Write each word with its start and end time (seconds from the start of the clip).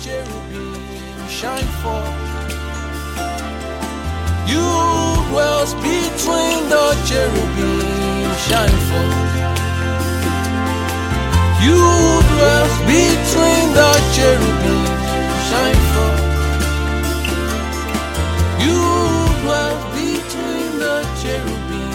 cherubim 0.00 0.74
shine 1.28 1.70
forth. 1.82 2.32
You 4.46 4.66
dwells 5.30 5.74
between 5.74 6.68
the 6.68 6.86
cherubim 7.08 7.80
shine 8.46 8.78
forth. 8.88 9.32
You 11.64 11.78
dwells 12.32 12.74
between 12.90 13.66
the 13.78 13.92
cherubim 14.14 14.84
shine 15.48 15.82
forth. 15.94 16.22
You 18.64 18.80
dwells 19.42 19.84
between 19.94 20.70
the 20.84 20.96
cherubim 21.22 21.90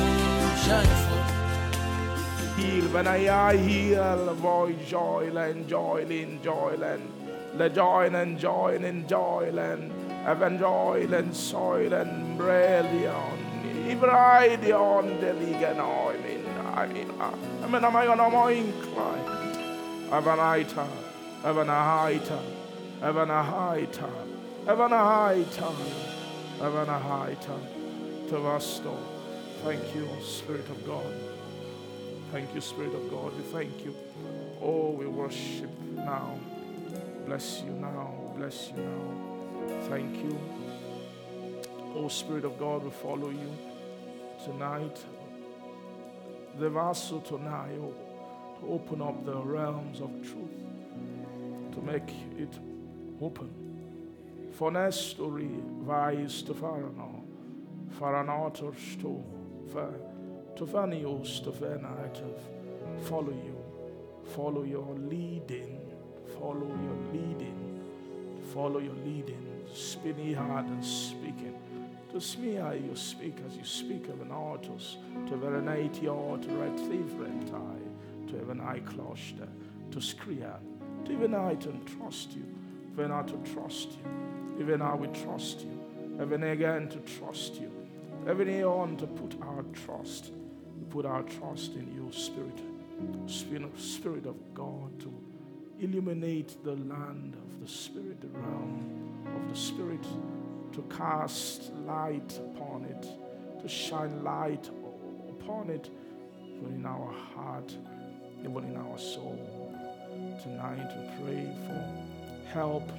shine 0.66 0.96
forth. 1.06 2.58
Heal 2.58 2.86
when 2.94 3.08
I 3.08 3.56
heal, 3.58 4.34
voice 4.36 4.90
joy 4.90 5.32
and 5.36 5.68
joy 5.68 6.06
in 6.10 6.42
joy 6.42 6.78
and 6.82 7.17
the 7.58 7.70
joy 7.70 8.10
and 8.14 8.38
joy 8.38 8.80
and 8.82 9.08
joy 9.10 9.52
and 9.58 10.60
joy 10.60 11.08
and 11.12 11.36
soil 11.36 11.94
and 11.94 12.38
brilliant. 12.38 13.40
Ibraidion 13.88 15.20
deligan 15.20 15.80
oil 15.80 16.24
in 16.26 16.46
I 16.78 16.86
mean 16.88 17.10
I 17.20 17.68
mean 17.68 17.84
am 17.84 17.96
I 17.96 18.08
on 18.08 18.18
my 18.32 18.52
incline? 18.52 19.38
Avanaita, 20.10 20.88
Avanahaita, 21.44 22.40
Avanahaita, 23.02 24.10
Avanahaita, 24.66 25.74
Avanahaita, 26.60 27.60
Tavasto. 28.30 28.96
Thank 29.64 29.96
you, 29.96 30.08
Spirit 30.22 30.70
of 30.70 30.86
God. 30.86 31.14
Thank 32.32 32.54
you, 32.54 32.62
Spirit 32.62 32.94
of 32.94 33.10
God. 33.10 33.36
We 33.36 33.44
thank 33.52 33.84
you. 33.84 33.96
Oh, 34.62 34.92
we 34.92 35.08
worship 35.08 35.72
now. 35.96 36.40
Bless 37.28 37.62
you 37.62 37.72
now. 37.74 38.14
Bless 38.38 38.72
you 38.72 38.84
now. 38.84 39.80
Thank 39.90 40.16
you. 40.24 40.40
Oh, 41.94 42.08
Spirit 42.08 42.46
of 42.46 42.58
God, 42.58 42.86
we 42.86 42.90
follow 42.90 43.30
you 43.30 43.58
tonight. 44.46 44.98
The 46.58 46.70
vaso 46.70 47.20
tonight, 47.20 47.78
oh, 47.82 47.94
to 48.62 48.68
open 48.72 49.02
up 49.02 49.26
the 49.26 49.36
realms 49.36 50.00
of 50.00 50.10
truth, 50.22 50.64
to 51.74 51.82
make 51.82 52.10
it 52.38 52.58
open. 53.22 53.50
For 54.54 54.92
story 54.94 55.50
vais 55.82 56.42
to 56.44 56.54
Farano, 56.54 57.24
Faranator 58.00 58.74
sto, 58.74 59.22
to 60.56 60.66
Fanios 60.66 61.44
to 61.44 61.52
Fenite, 61.52 62.24
follow 63.02 63.34
you, 63.34 63.58
follow 64.34 64.64
your 64.64 64.96
leading, 64.96 65.87
follow 66.40 66.68
your 66.68 67.14
leading, 67.14 67.82
follow 68.54 68.80
your 68.80 68.96
leading, 69.06 69.46
spinning 69.74 70.34
hard 70.34 70.66
and 70.66 70.84
speaking. 70.84 71.56
To 72.12 72.22
smear 72.22 72.74
you 72.76 72.96
speak 72.96 73.38
as 73.46 73.56
you 73.58 73.64
speak 73.64 74.08
of 74.08 74.22
an 74.22 74.32
artist, 74.32 74.98
to 75.28 75.34
verenate 75.34 76.02
your 76.02 76.38
to 76.38 76.50
right 76.50 76.80
favorite 76.80 77.48
to 78.28 78.38
have 78.38 78.50
an 78.50 78.62
eye 78.62 78.82
kloster, 78.82 79.48
to 79.92 80.00
skria, 80.00 80.56
to 81.06 81.12
even 81.12 81.34
I 81.34 81.56
to 81.56 81.72
trust 81.98 82.34
you, 82.34 82.44
even 82.94 83.12
I 83.12 83.24
to 83.24 83.38
trust 83.54 83.92
you, 83.92 84.62
even 84.62 84.82
I 84.82 84.94
will 84.94 85.14
trust 85.14 85.62
you, 85.62 85.80
even 86.22 86.44
again 86.44 86.90
to 86.90 86.98
trust 87.00 87.56
you, 87.56 87.72
even 88.30 88.64
on 88.64 88.98
to 88.98 89.08
put 89.08 89.42
our 89.42 89.64
trust, 89.74 90.32
put 90.90 91.06
our 91.06 91.24
trust 91.24 91.74
in 91.74 91.94
your 91.96 92.12
spirit, 92.12 92.60
spirit 93.28 94.26
of 94.26 94.36
God 94.54 95.00
to 95.02 95.27
illuminate 95.80 96.64
the 96.64 96.76
land 96.76 97.36
of 97.36 97.62
the 97.62 97.68
spirit, 97.68 98.22
the 98.22 98.28
realm 98.28 99.26
of 99.36 99.50
the 99.50 99.56
spirit, 99.56 100.04
to 100.74 100.82
cast 100.96 101.74
light 101.86 102.40
upon 102.54 102.86
it, 102.86 103.08
to 103.62 103.68
shine 103.68 104.24
light 104.24 104.70
upon 105.30 105.70
it, 105.70 105.90
in 106.76 106.86
our 106.86 107.12
heart 107.36 107.76
even 108.42 108.64
in 108.64 108.78
our 108.78 108.98
soul. 108.98 109.38
Tonight 110.42 110.92
we 110.98 111.26
pray 111.26 111.50
for 111.66 112.50
help, 112.52 112.90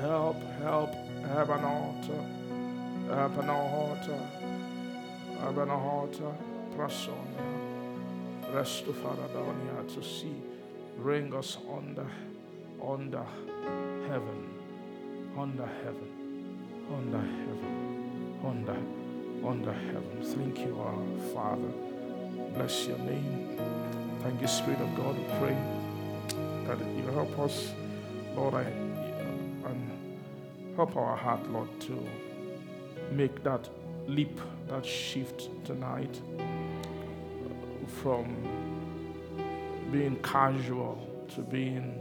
help, 0.00 0.40
help, 0.60 0.92
have 1.26 1.50
an 1.50 1.64
altar, 1.64 2.24
have 3.08 3.38
an 3.38 3.50
altar, 3.50 4.28
have 5.40 5.58
an 5.58 5.70
altar, 5.70 6.32
prasonia, 6.76 7.46
resto 8.52 8.92
faradonia 8.92 9.94
to 9.94 10.02
see, 10.02 10.42
bring 10.98 11.34
us 11.34 11.58
under, 11.70 12.06
under 12.82 13.24
heaven, 14.08 14.48
under 15.38 15.66
heaven, 15.66 16.10
under 16.92 17.18
heaven, 17.18 18.40
under, 18.44 18.76
under 19.46 19.72
heaven. 19.72 20.22
Thank 20.22 20.58
you, 20.60 20.78
our 20.80 21.34
Father. 21.34 21.72
Bless 22.54 22.86
your 22.86 22.98
name. 22.98 23.58
Thank 24.22 24.40
you, 24.40 24.48
Spirit 24.48 24.80
of 24.80 24.94
God. 24.96 25.16
We 25.18 25.24
pray 25.38 25.56
that 26.66 26.78
you 26.96 27.06
help 27.12 27.38
us, 27.38 27.72
Lord, 28.34 28.54
and 28.54 29.90
help 30.76 30.96
our 30.96 31.16
heart, 31.16 31.48
Lord, 31.50 31.68
to 31.82 32.06
make 33.12 33.42
that 33.44 33.68
leap, 34.06 34.40
that 34.68 34.84
shift 34.84 35.48
tonight 35.64 36.20
from 38.02 38.34
being 39.90 40.16
casual 40.22 41.26
to 41.34 41.42
being 41.42 41.98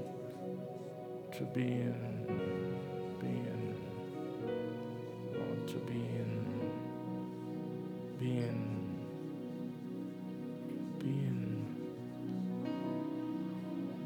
to 1.34 1.44
being 1.54 1.96
being 3.20 3.66
to 5.68 5.78
being, 5.80 6.46
being, 8.20 9.02
being 11.00 11.66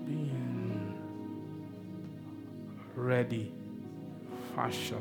being 0.06 0.98
ready 2.96 3.52
fashion 4.56 4.99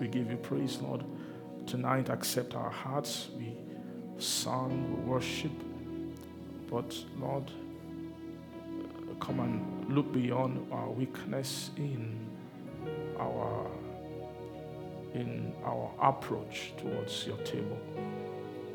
We 0.00 0.08
give 0.08 0.28
you 0.28 0.36
praise, 0.36 0.80
Lord. 0.80 1.04
Tonight, 1.64 2.08
accept 2.08 2.56
our 2.56 2.70
hearts. 2.70 3.28
We 3.38 3.56
sung, 4.18 4.72
we 4.90 5.12
worship. 5.12 5.52
But, 6.68 6.92
Lord, 7.20 7.52
come 9.20 9.38
and 9.38 9.94
look 9.94 10.12
beyond 10.12 10.66
our 10.72 10.90
weakness 10.90 11.70
in 11.76 12.18
our 13.20 13.70
in 15.14 15.52
our 15.64 15.92
approach 16.02 16.72
towards 16.78 17.26
your 17.28 17.38
table. 17.38 17.78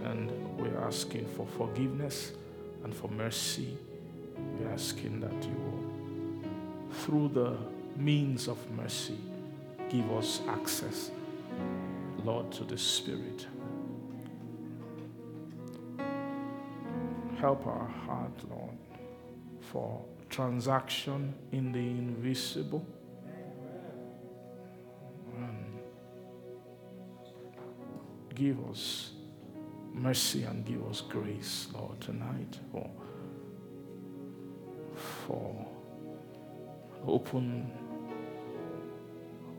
And 0.05 0.31
we're 0.57 0.79
asking 0.79 1.25
for 1.35 1.45
forgiveness 1.45 2.31
and 2.83 2.93
for 2.93 3.07
mercy. 3.09 3.77
We're 4.59 4.71
asking 4.71 5.19
that 5.21 5.43
you 5.43 5.55
will, 5.55 6.93
through 6.93 7.29
the 7.29 7.57
means 7.95 8.47
of 8.47 8.57
mercy, 8.71 9.17
give 9.89 10.11
us 10.11 10.41
access, 10.47 11.11
Lord, 12.23 12.51
to 12.53 12.63
the 12.63 12.77
Spirit. 12.77 13.47
Help 17.39 17.65
our 17.65 17.87
heart, 18.05 18.49
Lord, 18.49 18.77
for 19.59 20.03
transaction 20.29 21.33
in 21.51 21.71
the 21.71 21.79
invisible. 21.79 22.85
Give 28.33 28.57
us 28.69 29.11
mercy 29.93 30.43
and 30.43 30.65
give 30.65 30.85
us 30.87 31.01
grace, 31.01 31.67
Lord, 31.73 31.99
tonight 32.01 32.59
for, 32.71 32.89
for 35.25 35.67
open 37.05 37.71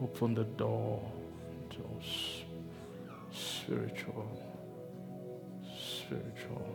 open 0.01 0.35
the 0.35 0.45
door 0.45 1.01
to 1.71 1.79
spiritual 3.33 4.31
spiritual 5.77 6.67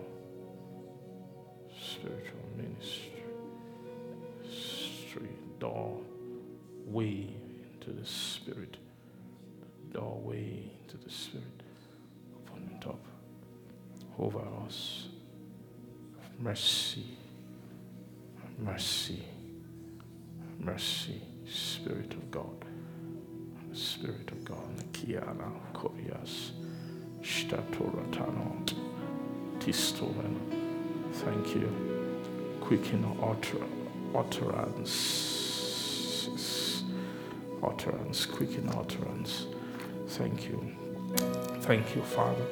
spiritual 1.80 2.40
ministry 2.56 3.18
street 5.18 5.60
door, 5.60 6.00
way 6.86 7.36
into 7.74 7.92
the 7.92 8.06
Spirit. 8.06 8.78
The 9.92 10.00
doorway 10.00 10.72
into 10.82 10.98
the 11.04 11.10
Spirit. 11.10 11.64
Open 12.36 12.78
top 12.80 13.04
over 14.20 14.42
us. 14.66 15.08
Mercy. 16.40 17.06
Mercy. 18.60 19.24
Mercy. 20.60 21.22
Spirit 21.46 22.14
of 22.14 22.32
God. 22.32 22.66
Spirit 23.74 24.32
of 24.32 24.46
God. 24.46 24.94
Kiana 24.94 25.52
Koyas. 25.74 26.52
Statoratano. 27.22 28.66
Tistomen. 29.60 30.36
Thank 31.14 31.56
you. 31.56 31.70
Quicken 32.62 33.06
utter, 33.22 33.66
utterance. 34.16 35.28
Utterance. 37.64 38.26
Quicken 38.26 38.70
utterance. 38.70 39.48
Thank 40.10 40.50
you. 40.50 40.60
Thank 41.62 41.96
you, 41.96 42.02
Father. 42.02 42.46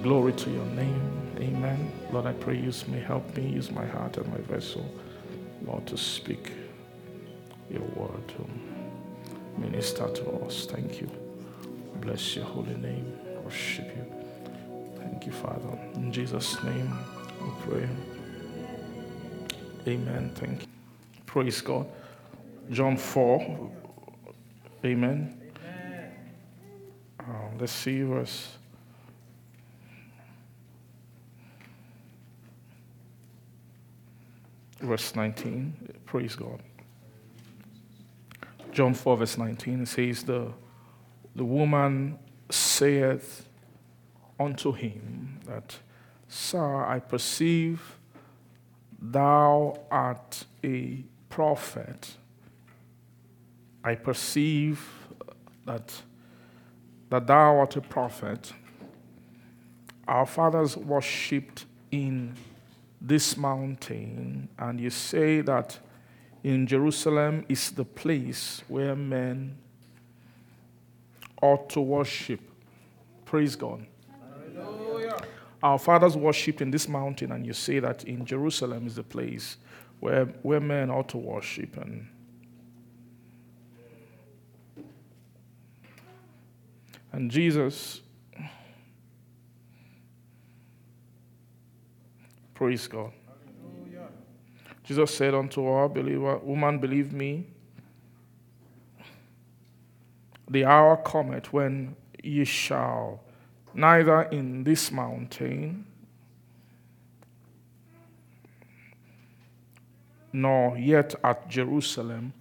Glory 0.00 0.32
to 0.32 0.50
your 0.50 0.66
name. 0.66 1.36
Amen. 1.38 1.92
Lord, 2.12 2.26
I 2.26 2.32
pray 2.32 2.56
you 2.56 2.72
may 2.88 3.00
help 3.00 3.36
me 3.36 3.48
use 3.48 3.70
my 3.70 3.84
heart 3.84 4.16
and 4.16 4.28
my 4.28 4.38
vessel, 4.38 4.88
Lord, 5.66 5.86
to 5.88 5.96
speak 5.96 6.52
your 7.70 7.82
word, 7.96 8.26
to 8.28 9.60
minister 9.60 10.08
to 10.08 10.30
us. 10.44 10.66
Thank 10.66 11.00
you. 11.00 11.10
Bless 12.00 12.36
your 12.36 12.44
holy 12.44 12.74
name. 12.76 13.12
Worship 13.44 13.86
you. 13.96 14.04
Thank 14.96 15.26
you, 15.26 15.32
Father. 15.32 15.78
In 15.94 16.12
Jesus' 16.12 16.62
name, 16.62 16.98
we 17.40 17.50
pray. 17.68 17.88
Amen. 19.86 20.30
Thank 20.34 20.62
you. 20.62 20.68
Praise 21.26 21.60
God. 21.60 21.86
John 22.70 22.96
4. 22.96 23.70
Amen. 24.84 25.38
Um, 27.20 27.58
let's 27.58 27.72
see 27.72 28.02
verse. 28.02 28.48
Verse 34.82 35.14
19. 35.14 35.74
Praise 36.04 36.34
God. 36.34 36.60
John 38.72 38.94
4, 38.94 39.16
verse 39.18 39.38
19, 39.38 39.82
it 39.82 39.88
says, 39.88 40.24
The, 40.24 40.52
the 41.36 41.44
woman 41.44 42.18
saith 42.50 43.48
unto 44.40 44.72
him 44.72 45.40
that, 45.46 45.76
Sir, 46.26 46.84
I 46.84 46.98
perceive 46.98 47.98
thou 49.00 49.78
art 49.90 50.44
a 50.64 51.04
prophet. 51.28 52.16
I 53.84 53.94
perceive 53.94 54.88
that, 55.64 55.92
that 57.10 57.26
thou 57.26 57.58
art 57.58 57.76
a 57.76 57.82
prophet. 57.82 58.52
Our 60.08 60.26
fathers 60.26 60.76
worshipped 60.76 61.66
in 61.90 62.34
this 63.04 63.36
mountain, 63.36 64.48
and 64.58 64.80
you 64.80 64.90
say 64.90 65.40
that 65.40 65.78
in 66.44 66.66
Jerusalem 66.66 67.44
is 67.48 67.70
the 67.70 67.84
place 67.84 68.62
where 68.68 68.94
men 68.94 69.56
ought 71.40 71.68
to 71.70 71.80
worship. 71.80 72.40
Praise 73.24 73.56
God. 73.56 73.84
Hallelujah. 74.54 75.16
Our 75.62 75.78
fathers 75.78 76.16
worshipped 76.16 76.60
in 76.60 76.70
this 76.70 76.88
mountain, 76.88 77.32
and 77.32 77.44
you 77.44 77.52
say 77.52 77.80
that 77.80 78.04
in 78.04 78.24
Jerusalem 78.24 78.86
is 78.86 78.94
the 78.94 79.02
place 79.02 79.56
where, 80.00 80.26
where 80.42 80.60
men 80.60 80.90
ought 80.90 81.08
to 81.10 81.18
worship. 81.18 81.76
And 81.76 82.08
And 87.12 87.30
Jesus, 87.30 88.00
praise 92.62 92.86
God. 92.86 93.10
Jesus 94.84 95.16
said 95.16 95.34
unto 95.34 95.64
her, 95.64 95.88
believer, 95.88 96.38
Woman, 96.38 96.78
believe 96.78 97.12
me, 97.12 97.48
the 100.48 100.64
hour 100.64 100.96
cometh 100.98 101.52
when 101.52 101.96
ye 102.22 102.44
shall 102.44 103.20
neither 103.74 104.22
in 104.30 104.62
this 104.62 104.92
mountain 104.92 105.84
nor 110.32 110.78
yet 110.78 111.16
at 111.24 111.48
Jerusalem 111.48 112.32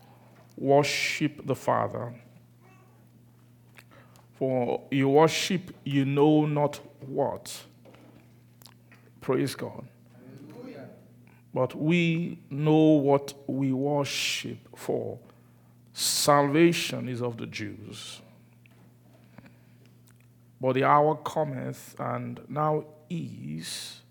worship 0.56 1.48
the 1.48 1.56
Father. 1.56 2.14
For 4.34 4.84
you 4.92 5.10
worship 5.10 5.76
you 5.84 6.06
know 6.06 6.46
not 6.46 6.80
what. 7.08 7.64
Praise 9.20 9.56
God. 9.56 9.86
But 11.54 11.76
we 11.76 12.40
know 12.50 12.94
what 12.94 13.34
we 13.48 13.74
worship 13.74 14.60
for. 14.76 15.20
Salvation 15.94 17.10
is 17.10 17.22
of 17.22 17.38
the 17.38 17.46
Jews. 17.46 18.22
But 20.62 20.74
the 20.74 20.84
hour 20.86 21.16
cometh, 21.16 21.96
and 22.00 22.40
now 22.48 22.86
is, 23.10 24.02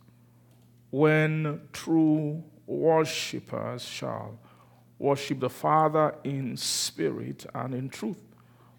when 0.91 1.61
true 1.73 2.43
worshippers 2.67 3.85
shall 3.85 4.39
worship 4.99 5.41
the 5.41 5.49
Father 5.49 6.15
in 6.25 6.57
spirit 6.57 7.47
and 7.55 7.75
in 7.75 7.89
truth. 7.89 8.21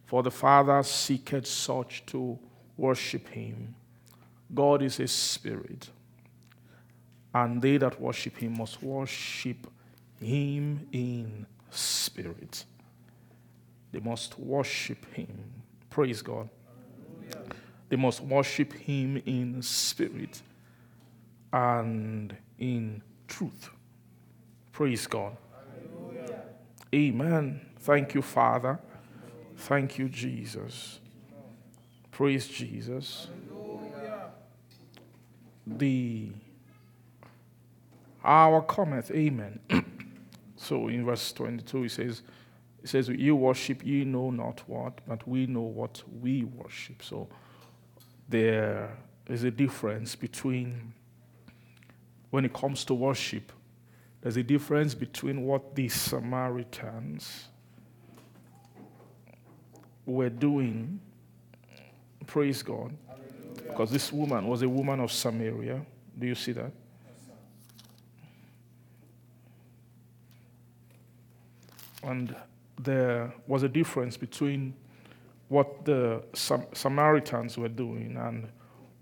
For 0.06 0.22
the 0.22 0.32
Father 0.32 0.84
seeketh 0.84 1.48
such 1.48 2.06
to 2.08 2.38
worship 2.78 3.30
him. 3.30 3.74
God 4.54 4.82
is 4.82 5.00
a 5.00 5.08
spirit 5.08 5.90
and 7.34 7.62
they 7.62 7.78
that 7.78 8.00
worship 8.00 8.38
him 8.38 8.58
must 8.58 8.82
worship 8.84 9.68
him 10.20 10.88
in 10.92 11.46
spirit. 11.70 12.66
They 13.92 14.00
must 14.00 14.38
worship 14.40 15.06
him. 15.14 15.64
Praise 15.90 16.22
God. 16.22 16.50
Hallelujah. 17.30 17.50
They 17.90 17.96
must 17.96 18.22
worship 18.22 18.74
him 18.74 19.22
in 19.26 19.62
spirit 19.62 20.42
and 21.52 22.36
in 22.58 23.02
truth. 23.28 23.70
Praise 24.72 25.08
God. 25.08 25.36
Hallelujah. 25.52 26.44
Amen. 26.94 27.62
Thank 27.80 28.14
you, 28.14 28.22
Father. 28.22 28.80
Thank 29.58 29.98
you, 29.98 30.08
Jesus. 30.10 31.00
Praise 32.12 32.48
Jesus. 32.48 33.28
Hallelujah. 33.50 34.32
The 35.68 36.32
hour 38.24 38.62
cometh. 38.62 39.12
Amen. 39.12 39.60
so 40.56 40.88
in 40.88 41.06
verse 41.06 41.32
22, 41.34 41.84
he 41.84 41.90
says, 41.90 42.22
he 42.82 42.88
says, 42.88 43.10
You 43.10 43.36
worship, 43.36 43.86
ye 43.86 44.04
know 44.04 44.32
not 44.32 44.62
what, 44.68 45.00
but 45.08 45.28
we 45.28 45.46
know 45.46 45.62
what 45.62 46.02
we 46.22 46.44
worship. 46.44 47.04
So 47.04 47.28
there 48.28 48.98
is 49.28 49.44
a 49.44 49.52
difference 49.52 50.16
between, 50.16 50.94
when 52.32 52.46
it 52.46 52.54
comes 52.54 52.84
to 52.86 52.94
worship, 52.94 53.52
there's 54.22 54.38
a 54.38 54.44
difference 54.44 54.94
between 54.94 55.42
what 55.44 55.76
the 55.76 55.90
Samaritans 55.90 57.48
were 60.06 60.30
doing. 60.30 61.00
Praise 62.28 62.62
God. 62.62 62.96
Because 63.56 63.92
this 63.92 64.12
woman 64.12 64.48
was 64.48 64.62
a 64.62 64.70
woman 64.70 65.00
of 65.00 65.12
Samaria. 65.12 65.86
Do 66.18 66.28
you 66.28 66.36
see 66.36 66.52
that? 66.52 66.72
And 72.04 72.36
there 72.80 73.34
was 73.48 73.64
a 73.64 73.70
difference 73.70 74.18
between 74.18 74.74
what 75.50 75.86
the 75.86 76.24
Sam- 76.34 76.68
Samaritans 76.74 77.58
were 77.58 77.70
doing 77.70 78.18
and 78.18 78.48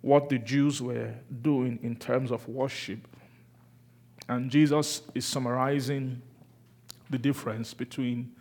what 0.02 0.30
the 0.30 0.40
Jews 0.40 0.82
were 0.82 1.14
doing 1.42 1.80
in 1.84 1.96
terms 1.96 2.32
of 2.32 2.48
worship. 2.48 3.00
And 4.28 4.50
Jesus 4.50 5.02
is 5.14 5.26
summarizing 5.26 6.22
the 7.10 7.18
difference 7.18 7.74
between 7.74 8.32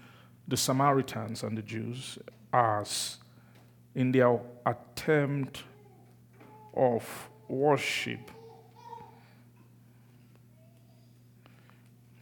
the 0.46 0.56
Samaritans 0.56 1.42
and 1.42 1.56
the 1.56 1.62
Jews 1.62 2.18
as 2.52 3.18
in 3.94 4.12
their 4.12 4.38
attempt 4.64 5.64
of 6.74 7.28
worship. 7.48 8.30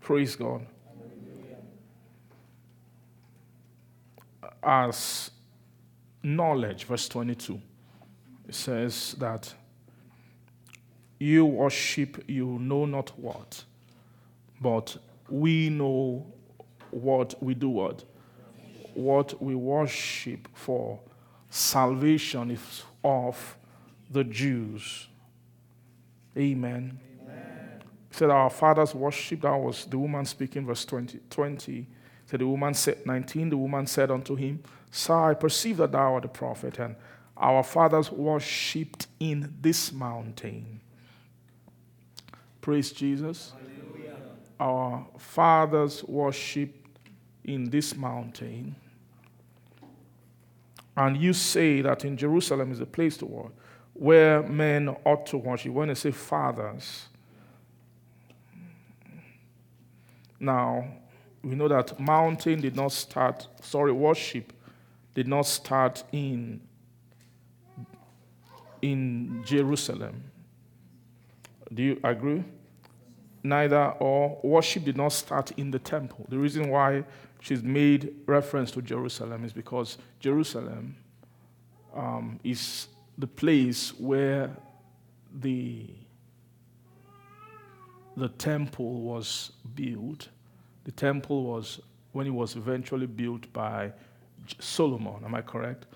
Praise 0.00 0.36
God. 0.36 0.66
As 4.66 5.30
knowledge, 6.22 6.84
verse 6.84 7.08
22. 7.08 7.60
It 8.48 8.54
says 8.54 9.14
that 9.18 9.54
you 11.18 11.46
worship 11.46 12.24
you 12.28 12.58
know 12.58 12.84
not 12.84 13.18
what, 13.18 13.64
but 14.60 14.96
we 15.30 15.70
know 15.70 16.26
what 16.90 17.40
we 17.42 17.54
do 17.54 17.68
what? 17.68 18.04
What 18.94 19.42
we 19.42 19.54
worship 19.54 20.48
for. 20.52 21.00
Salvation 21.48 22.50
is 22.50 22.82
of 23.04 23.56
the 24.10 24.24
Jews. 24.24 25.08
Amen. 26.36 26.98
Amen. 27.22 27.82
said, 28.10 28.30
Our 28.30 28.50
fathers 28.50 28.94
worshipped. 28.94 29.42
That 29.42 29.56
was 29.56 29.86
the 29.86 29.98
woman 29.98 30.24
speaking, 30.24 30.66
verse 30.66 30.84
20. 30.84 31.20
20 31.30 31.86
said, 32.26 32.40
The 32.40 32.46
woman 32.46 32.74
said, 32.74 33.06
19, 33.06 33.50
the 33.50 33.56
woman 33.56 33.86
said 33.86 34.10
unto 34.10 34.34
him, 34.34 34.62
Sir, 34.90 35.30
I 35.30 35.34
perceive 35.34 35.78
that 35.78 35.92
thou 35.92 36.14
art 36.14 36.24
a 36.24 36.28
prophet, 36.28 36.78
and 36.78 36.96
our 37.36 37.62
fathers 37.62 38.10
worshipped 38.10 39.06
in 39.20 39.54
this 39.60 39.92
mountain. 39.92 40.80
Praise 42.60 42.90
Jesus. 42.90 43.52
Hallelujah. 43.52 44.16
Our 44.58 45.06
fathers 45.18 46.02
worshipped 46.04 46.98
in 47.44 47.70
this 47.70 47.94
mountain. 47.94 48.74
And 50.96 51.16
you 51.16 51.32
say 51.32 51.82
that 51.82 52.04
in 52.04 52.16
Jerusalem 52.16 52.72
is 52.72 52.80
a 52.80 52.86
place 52.86 53.16
to 53.18 53.26
worship, 53.26 53.54
where 53.92 54.42
men 54.42 54.88
ought 55.04 55.26
to 55.26 55.36
worship. 55.36 55.72
When 55.72 55.88
they 55.88 55.94
say 55.94 56.10
fathers, 56.10 57.06
now 60.40 60.86
we 61.46 61.54
know 61.54 61.68
that 61.68 62.00
mountain 62.00 62.60
did 62.60 62.74
not 62.74 62.90
start, 62.90 63.46
sorry, 63.62 63.92
worship 63.92 64.52
did 65.14 65.28
not 65.28 65.46
start 65.46 66.02
in, 66.10 66.60
in 68.82 69.44
Jerusalem. 69.46 70.24
Do 71.72 71.84
you 71.84 72.00
agree? 72.02 72.42
Neither, 73.44 73.92
or 74.00 74.40
worship 74.42 74.84
did 74.84 74.96
not 74.96 75.12
start 75.12 75.52
in 75.52 75.70
the 75.70 75.78
temple. 75.78 76.26
The 76.28 76.36
reason 76.36 76.68
why 76.68 77.04
she's 77.40 77.62
made 77.62 78.12
reference 78.26 78.72
to 78.72 78.82
Jerusalem 78.82 79.44
is 79.44 79.52
because 79.52 79.98
Jerusalem 80.18 80.96
um, 81.94 82.40
is 82.42 82.88
the 83.16 83.28
place 83.28 83.94
where 84.00 84.50
the, 85.32 85.90
the 88.16 88.30
temple 88.30 89.02
was 89.02 89.52
built. 89.76 90.28
The 90.86 90.92
temple 90.92 91.42
was, 91.42 91.80
when 92.12 92.28
it 92.28 92.30
was 92.30 92.54
eventually 92.54 93.06
built 93.06 93.52
by 93.52 93.92
Solomon, 94.60 95.24
am 95.24 95.34
I 95.34 95.42
correct? 95.42 95.86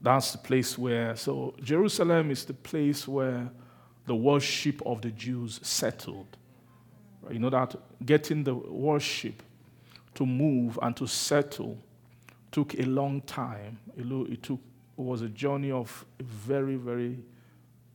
That's 0.00 0.30
the 0.30 0.38
place 0.38 0.78
where, 0.78 1.16
so 1.16 1.52
Jerusalem 1.60 2.30
is 2.30 2.44
the 2.44 2.54
place 2.54 3.08
where 3.08 3.50
the 4.06 4.14
worship 4.14 4.80
of 4.86 5.02
the 5.02 5.10
Jews 5.10 5.58
settled. 5.64 6.36
You 7.28 7.40
know 7.40 7.50
that 7.50 7.74
getting 8.04 8.44
the 8.44 8.54
worship 8.54 9.42
to 10.14 10.24
move 10.24 10.78
and 10.80 10.96
to 10.96 11.08
settle 11.08 11.76
took 12.52 12.78
a 12.78 12.84
long 12.84 13.22
time. 13.22 13.80
It 13.96 14.42
took 14.44 14.60
it 14.96 15.02
was 15.02 15.22
a 15.22 15.28
journey 15.28 15.72
of 15.72 16.06
a 16.20 16.22
very, 16.22 16.76
very, 16.76 17.18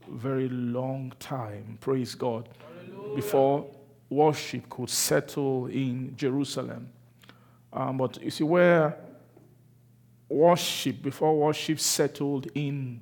very 0.10 0.50
long 0.50 1.14
time. 1.18 1.78
Praise 1.80 2.14
God. 2.14 2.50
Hallelujah. 2.90 3.16
Before 3.16 3.68
worship 4.12 4.70
could 4.70 4.90
settle 4.90 5.68
in 5.68 6.14
Jerusalem. 6.18 6.90
Um, 7.72 7.98
but 7.98 8.22
you 8.22 8.30
see, 8.30 8.44
where 8.44 8.98
worship, 10.28 11.02
before 11.02 11.38
worship 11.38 11.80
settled 11.80 12.48
in 12.54 13.02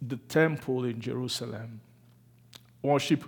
the 0.00 0.16
temple 0.16 0.84
in 0.84 1.00
Jerusalem, 1.00 1.80
worship 2.82 3.24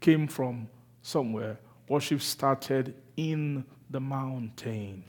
came 0.00 0.28
from 0.28 0.68
somewhere. 1.02 1.58
Worship 1.88 2.20
started 2.20 2.94
in 3.16 3.64
the 3.90 4.00
mountain. 4.00 5.04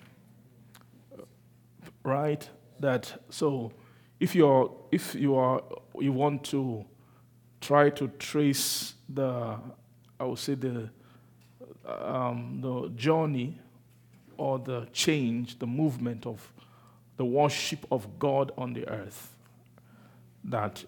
Right? 2.04 2.50
That 2.80 3.24
so 3.30 3.72
if 4.20 4.34
you're 4.34 4.72
if 4.92 5.14
you 5.14 5.36
are 5.36 5.62
you 6.00 6.14
want 6.14 6.44
to 6.46 6.86
try 7.60 7.90
to 7.90 8.08
trace 8.20 8.94
the 9.10 9.58
I 10.20 10.24
would 10.24 10.40
say 10.40 10.56
the 10.56 10.90
um, 11.88 12.60
the 12.62 12.90
journey 12.96 13.58
or 14.38 14.60
the 14.60 14.88
change, 14.94 15.60
the 15.60 15.68
movement 15.68 16.26
of 16.26 16.52
the 17.18 17.26
worship 17.26 17.86
of 17.92 18.20
God 18.20 18.52
on 18.58 18.74
the 18.74 18.88
earth, 18.88 19.36
that 20.44 20.84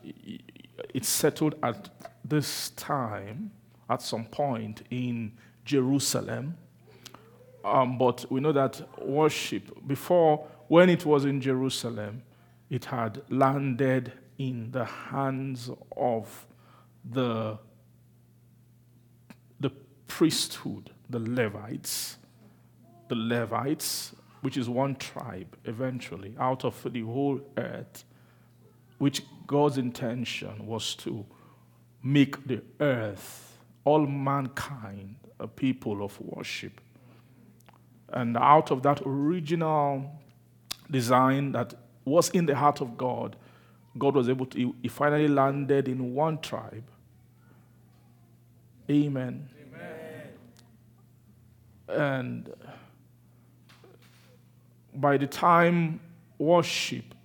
it 0.93 1.05
settled 1.05 1.55
at 1.63 1.89
this 2.23 2.69
time, 2.71 3.51
at 3.89 4.01
some 4.01 4.25
point 4.25 4.83
in 4.91 5.31
Jerusalem. 5.65 6.55
Um, 7.65 7.97
but 7.97 8.25
we 8.29 8.39
know 8.39 8.51
that 8.51 8.81
worship, 9.01 9.87
before, 9.87 10.47
when 10.67 10.89
it 10.89 11.05
was 11.05 11.25
in 11.25 11.41
Jerusalem, 11.41 12.21
it 12.69 12.85
had 12.85 13.21
landed 13.29 14.13
in 14.37 14.71
the 14.71 14.85
hands 14.85 15.69
of 15.97 16.45
the, 17.03 17.57
the 17.57 17.57
priesthood, 20.09 20.89
the 21.09 21.19
Levites. 21.19 22.17
The 23.07 23.15
Levites, 23.15 24.13
which 24.41 24.57
is 24.57 24.67
one 24.67 24.95
tribe 24.95 25.55
eventually, 25.63 26.35
out 26.37 26.65
of 26.65 26.75
the 26.91 27.01
whole 27.01 27.39
earth, 27.57 28.03
which 28.97 29.23
God's 29.47 29.77
intention 29.77 30.67
was 30.67 30.95
to 30.95 31.25
make 32.03 32.45
the 32.45 32.61
earth, 32.81 33.57
all 33.85 34.05
mankind, 34.05 35.15
a 35.39 35.47
people 35.47 36.03
of 36.03 36.19
worship. 36.19 36.81
And 38.09 38.35
out 38.35 38.71
of 38.71 38.83
that 38.83 39.01
original 39.05 40.11
design 40.91 41.53
that 41.53 41.73
was 42.03 42.29
in 42.31 42.45
the 42.45 42.55
heart 42.55 42.81
of 42.81 42.97
God, 42.97 43.35
God 43.97 44.15
was 44.15 44.29
able 44.29 44.45
to, 44.47 44.75
he 44.81 44.87
finally 44.87 45.27
landed 45.27 45.87
in 45.87 46.13
one 46.13 46.39
tribe. 46.39 46.89
Amen. 48.89 49.49
And 51.89 52.53
by 54.93 55.17
the 55.17 55.27
time 55.27 55.99
worship 56.37 57.15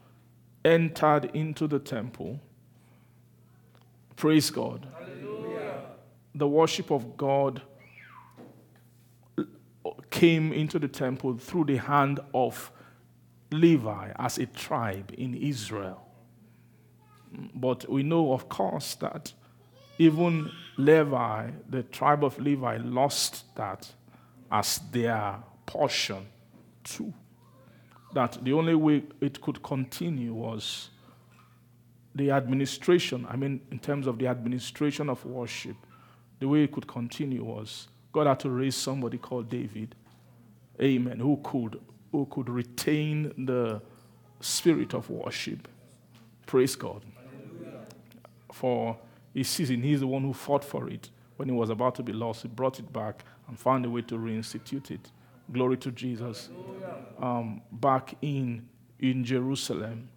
entered 0.64 1.26
into 1.35 1.66
the 1.66 1.78
temple, 1.78 2.40
praise 4.16 4.50
God, 4.50 4.87
Hallelujah. 4.99 5.83
the 6.35 6.49
worship 6.49 6.90
of 6.90 7.16
God 7.16 7.62
came 10.11 10.52
into 10.52 10.78
the 10.78 10.88
temple 10.88 11.37
through 11.37 11.64
the 11.64 11.76
hand 11.76 12.21
of 12.33 12.71
Levi 13.50 14.12
as 14.16 14.38
a 14.38 14.47
tribe 14.47 15.12
in 15.18 15.35
Israel. 15.35 16.00
But 17.54 17.90
we 17.90 18.02
know, 18.02 18.33
of 18.33 18.49
course, 18.49 18.94
that 18.97 19.33
even 19.99 20.50
Levi, 20.76 21.50
the 21.68 21.83
tribe 21.83 22.25
of 22.25 22.38
Levi, 22.38 22.78
lost 22.78 23.54
that 23.56 23.92
as 24.54 24.78
their 24.92 25.37
portion 25.66 26.25
too. 26.84 27.12
That 28.12 28.38
the 28.44 28.52
only 28.52 28.76
way 28.76 29.02
it 29.20 29.40
could 29.40 29.61
continue 29.62 30.32
was 30.32 30.90
the 32.14 32.30
administration. 32.30 33.26
I 33.28 33.34
mean, 33.34 33.61
in 33.73 33.80
terms 33.80 34.06
of 34.06 34.16
the 34.16 34.28
administration 34.28 35.11
of 35.11 35.25
worship, 35.26 35.76
the 36.38 36.46
way 36.46 36.62
it 36.62 36.73
could 36.73 36.87
continue 36.87 37.42
was 37.42 37.88
God 38.12 38.28
had 38.28 38.38
to 38.40 38.50
raise 38.50 38.76
somebody 38.76 39.18
called 39.18 39.49
David, 39.49 39.96
amen, 40.80 41.18
who 41.18 41.40
could 41.42 41.80
who 42.12 42.26
could 42.26 42.49
retain 42.49 43.32
the 43.46 43.82
spirit 44.38 44.94
of 44.94 45.11
worship. 45.11 45.66
Praise 46.46 46.76
God. 46.76 47.02
Hallelujah. 47.16 47.80
For 48.52 48.96
his 49.34 49.49
season, 49.49 49.82
he's 49.82 49.99
the 49.99 50.06
one 50.06 50.23
who 50.23 50.32
fought 50.32 50.64
for 50.64 50.88
it. 50.88 51.11
When 51.38 51.50
it 51.50 51.54
was 51.54 51.70
about 51.70 51.96
to 51.96 52.04
be 52.04 52.12
lost, 52.12 52.42
he 52.42 52.49
brought 52.49 52.78
it 52.78 52.92
back 52.92 53.25
and 53.48 53.58
found 53.58 53.84
a 53.84 53.90
way 53.90 54.02
to 54.02 54.16
reinstitute 54.16 54.90
it. 54.90 55.10
Glory 55.52 55.76
to 55.78 55.90
Jesus. 55.90 56.48
Um, 57.18 57.60
back 57.70 58.14
in, 58.22 58.68
in 58.98 59.24
Jerusalem. 59.24 60.08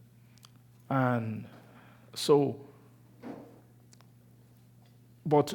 And 0.89 1.46
so, 2.13 2.60
but 5.25 5.53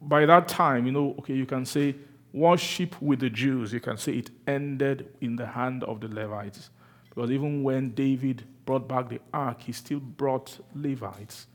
by 0.00 0.26
that 0.26 0.48
time, 0.48 0.86
you 0.86 0.92
know, 0.92 1.14
okay, 1.18 1.34
you 1.34 1.46
can 1.46 1.66
say 1.66 1.94
worship 2.32 3.00
with 3.02 3.20
the 3.20 3.30
Jews, 3.30 3.72
you 3.72 3.80
can 3.80 3.98
say 3.98 4.12
it 4.12 4.30
ended 4.46 5.14
in 5.20 5.36
the 5.36 5.46
hand 5.46 5.84
of 5.84 6.00
the 6.00 6.08
Levites. 6.08 6.70
Because 7.08 7.30
even 7.30 7.62
when 7.62 7.90
David 7.90 8.44
brought 8.64 8.88
back 8.88 9.10
the 9.10 9.20
ark, 9.34 9.60
he 9.60 9.72
still 9.72 10.00
brought 10.00 10.58
Levites. 10.74 11.46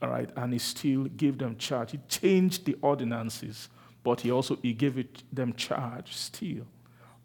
All 0.00 0.08
right, 0.08 0.30
and 0.34 0.52
he 0.52 0.58
still 0.58 1.04
gave 1.04 1.38
them 1.38 1.56
charge. 1.56 1.92
He 1.92 2.00
changed 2.08 2.64
the 2.64 2.76
ordinances, 2.80 3.68
but 4.02 4.20
he 4.20 4.30
also 4.30 4.56
he 4.62 4.72
gave 4.72 4.98
it, 4.98 5.22
them 5.32 5.54
charge 5.54 6.14
still. 6.14 6.66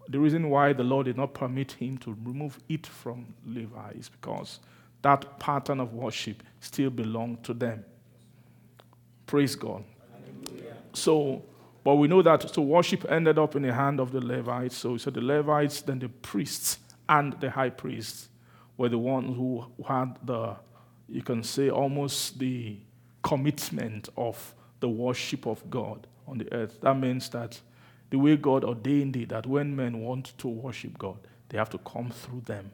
The 0.09 0.19
reason 0.19 0.49
why 0.49 0.73
the 0.73 0.83
Lord 0.83 1.05
did 1.05 1.17
not 1.17 1.33
permit 1.33 1.73
him 1.73 1.97
to 1.99 2.15
remove 2.23 2.59
it 2.69 2.87
from 2.87 3.33
Levi 3.45 3.91
is 3.99 4.09
because 4.09 4.59
that 5.01 5.39
pattern 5.39 5.79
of 5.79 5.93
worship 5.93 6.43
still 6.61 6.89
belonged 6.89 7.43
to 7.43 7.53
them. 7.53 7.83
Praise 9.25 9.55
God. 9.55 9.83
So 10.93 11.43
but 11.87 11.95
we 11.95 12.09
know 12.09 12.21
that 12.21 12.53
so 12.53 12.63
worship 12.63 13.05
ended 13.09 13.39
up 13.39 13.55
in 13.55 13.61
the 13.61 13.73
hand 13.73 14.01
of 14.01 14.11
the 14.11 14.19
Levites. 14.19 14.75
So, 14.75 14.97
so 14.97 15.09
the 15.09 15.21
Levites, 15.21 15.79
then 15.83 15.99
the 15.99 16.09
priests 16.09 16.79
and 17.07 17.31
the 17.39 17.49
high 17.49 17.69
priests 17.69 18.27
were 18.75 18.89
the 18.89 18.97
ones 18.97 19.37
who 19.37 19.65
had 19.87 20.17
the, 20.21 20.57
you 21.07 21.21
can 21.21 21.43
say, 21.43 21.69
almost 21.69 22.39
the 22.39 22.75
commitment 23.21 24.09
of 24.17 24.53
the 24.81 24.89
worship 24.89 25.47
of 25.47 25.69
God 25.69 26.07
on 26.27 26.37
the 26.39 26.53
earth. 26.53 26.79
That 26.81 26.95
means 26.95 27.29
that 27.29 27.59
the 28.09 28.17
way 28.17 28.37
God 28.37 28.63
ordained 28.63 29.15
it, 29.17 29.29
that 29.29 29.45
when 29.45 29.75
men 29.75 30.01
want 30.01 30.37
to 30.37 30.47
worship 30.47 30.97
God, 30.97 31.17
they 31.49 31.57
have 31.57 31.69
to 31.71 31.77
come 31.79 32.09
through 32.09 32.41
them 32.41 32.71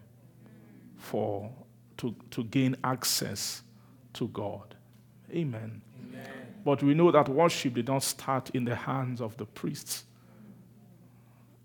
for 0.98 1.52
to, 1.98 2.16
to 2.32 2.44
gain 2.46 2.76
access 2.84 3.62
to 4.14 4.28
God. 4.30 4.76
Amen. 5.32 5.82
Amen. 6.02 6.28
But 6.64 6.84
we 6.84 6.94
know 6.94 7.12
that 7.12 7.30
worship 7.30 7.74
did 7.74 7.88
not 7.88 8.04
start 8.04 8.52
in 8.52 8.66
the 8.66 8.76
hands 8.76 9.22
of 9.22 9.36
the 9.38 9.46
priests. 9.46 10.06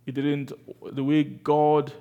It 0.06 0.12
didn't, 0.14 0.52
the 0.94 1.04
way 1.04 1.22
God 1.22 1.92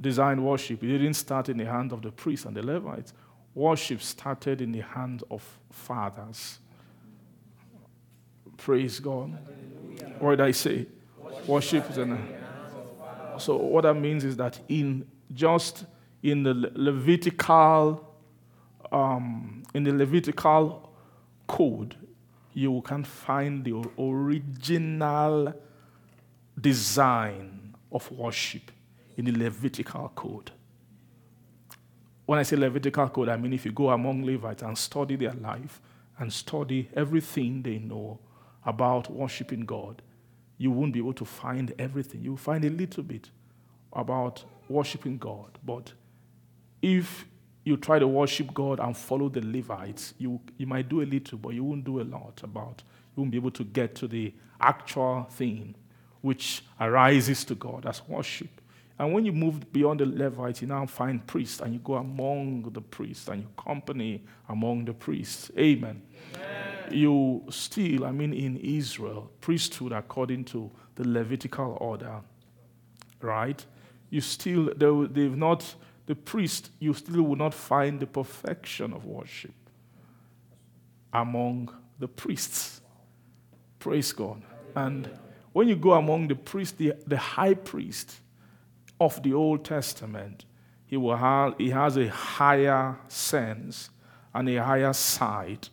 designed 0.00 0.44
worship, 0.44 0.82
it 0.82 0.86
didn't 0.86 1.14
start 1.14 1.48
in 1.48 1.56
the 1.56 1.64
hands 1.64 1.92
of 1.92 2.02
the 2.02 2.10
priests 2.10 2.46
and 2.46 2.56
the 2.56 2.62
Levites. 2.62 3.12
Worship 3.54 4.02
started 4.02 4.60
in 4.60 4.72
the 4.72 4.80
hands 4.80 5.22
of 5.30 5.42
fathers. 5.70 6.58
Praise 8.60 9.00
God. 9.00 9.38
What 10.18 10.32
did 10.32 10.42
I 10.42 10.50
say? 10.50 10.86
Worship 11.46 11.90
is 11.90 11.96
in. 11.96 12.18
So 13.38 13.56
what 13.56 13.82
that 13.82 13.94
means 13.94 14.22
is 14.22 14.36
that 14.36 14.60
in 14.68 15.06
just 15.32 15.86
in 16.22 16.42
the 16.42 16.52
Levitical, 16.74 18.06
um, 18.92 19.62
in 19.72 19.84
the 19.84 19.92
Levitical 19.92 20.92
code, 21.46 21.96
you 22.52 22.82
can 22.82 23.02
find 23.02 23.64
the 23.64 23.82
original 23.98 25.54
design 26.60 27.74
of 27.90 28.12
worship 28.12 28.70
in 29.16 29.24
the 29.24 29.32
Levitical 29.32 30.12
code. 30.14 30.50
When 32.26 32.38
I 32.38 32.42
say 32.42 32.56
Levitical 32.56 33.08
code, 33.08 33.30
I 33.30 33.38
mean 33.38 33.54
if 33.54 33.64
you 33.64 33.72
go 33.72 33.88
among 33.88 34.26
Levites 34.26 34.62
and 34.62 34.76
study 34.76 35.16
their 35.16 35.32
life 35.32 35.80
and 36.18 36.30
study 36.30 36.90
everything 36.94 37.62
they 37.62 37.78
know 37.78 38.18
about 38.64 39.10
worshiping 39.10 39.60
God, 39.60 40.02
you 40.58 40.70
won't 40.70 40.92
be 40.92 40.98
able 40.98 41.14
to 41.14 41.24
find 41.24 41.72
everything. 41.78 42.22
You'll 42.22 42.36
find 42.36 42.64
a 42.64 42.70
little 42.70 43.02
bit 43.02 43.30
about 43.92 44.44
worshiping 44.68 45.18
God, 45.18 45.58
but 45.64 45.92
if 46.82 47.26
you 47.64 47.76
try 47.76 47.98
to 47.98 48.08
worship 48.08 48.52
God 48.54 48.80
and 48.80 48.96
follow 48.96 49.28
the 49.28 49.40
Levites, 49.40 50.14
you, 50.18 50.40
you 50.56 50.66
might 50.66 50.88
do 50.88 51.02
a 51.02 51.04
little, 51.04 51.38
but 51.38 51.50
you 51.50 51.62
won't 51.62 51.84
do 51.84 52.00
a 52.00 52.04
lot 52.04 52.40
about. 52.42 52.82
You 53.16 53.22
won't 53.22 53.30
be 53.30 53.36
able 53.38 53.50
to 53.52 53.64
get 53.64 53.94
to 53.96 54.08
the 54.08 54.32
actual 54.60 55.24
thing 55.30 55.74
which 56.20 56.62
arises 56.80 57.44
to 57.44 57.54
God 57.54 57.86
as 57.86 58.02
worship. 58.06 58.60
And 58.98 59.14
when 59.14 59.24
you 59.24 59.32
move 59.32 59.72
beyond 59.72 60.00
the 60.00 60.06
Levites, 60.06 60.60
you 60.60 60.68
now 60.68 60.84
find 60.84 61.26
priests 61.26 61.60
and 61.60 61.72
you 61.72 61.80
go 61.80 61.94
among 61.94 62.62
the 62.70 62.82
priests 62.82 63.28
and 63.28 63.42
you 63.42 63.48
company 63.56 64.22
among 64.48 64.84
the 64.84 64.92
priests. 64.92 65.50
Amen. 65.56 66.02
Amen. 66.34 66.69
You 66.92 67.44
still, 67.50 68.04
I 68.04 68.12
mean, 68.12 68.32
in 68.32 68.56
Israel, 68.56 69.30
priesthood 69.40 69.92
according 69.92 70.44
to 70.46 70.70
the 70.94 71.06
Levitical 71.06 71.76
order, 71.80 72.20
right? 73.20 73.64
You 74.10 74.20
still, 74.20 74.72
they've 74.74 75.36
not 75.36 75.74
the 76.06 76.14
priest, 76.14 76.70
you 76.80 76.92
still 76.92 77.22
will 77.22 77.36
not 77.36 77.54
find 77.54 78.00
the 78.00 78.06
perfection 78.06 78.92
of 78.92 79.04
worship 79.04 79.54
among 81.12 81.72
the 81.98 82.08
priests. 82.08 82.80
Praise 83.78 84.12
God. 84.12 84.42
And 84.74 85.08
when 85.52 85.68
you 85.68 85.76
go 85.76 85.92
among 85.92 86.28
the 86.28 86.34
priests, 86.34 86.76
the, 86.76 86.94
the 87.06 87.16
high 87.16 87.54
priest 87.54 88.16
of 89.00 89.22
the 89.22 89.32
Old 89.32 89.64
Testament, 89.64 90.44
he, 90.86 90.96
will 90.96 91.16
have, 91.16 91.54
he 91.58 91.70
has 91.70 91.96
a 91.96 92.08
higher 92.08 92.98
sense 93.08 93.90
and 94.34 94.48
a 94.48 94.56
higher 94.56 94.92
sight 94.92 95.70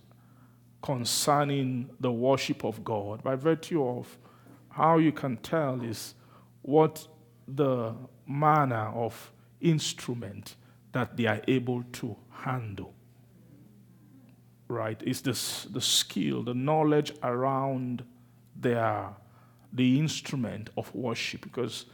concerning 0.81 1.89
the 1.99 2.11
worship 2.11 2.63
of 2.63 2.83
God 2.83 3.23
by 3.23 3.35
virtue 3.35 3.85
of 3.85 4.17
how 4.69 4.97
you 4.97 5.11
can 5.11 5.37
tell 5.37 5.81
is 5.81 6.13
what 6.61 7.07
the 7.47 7.95
manner 8.27 8.91
of 8.93 9.31
instrument 9.61 10.55
that 10.91 11.17
they 11.17 11.25
are 11.25 11.41
able 11.47 11.83
to 11.93 12.15
handle. 12.29 12.93
Right? 14.67 15.01
It's 15.05 15.21
this, 15.21 15.63
the 15.63 15.81
skill, 15.81 16.43
the 16.43 16.53
knowledge 16.53 17.13
around 17.23 18.03
their, 18.55 19.09
the 19.71 19.99
instrument 19.99 20.69
of 20.77 20.93
worship. 20.93 21.41
Because 21.41 21.85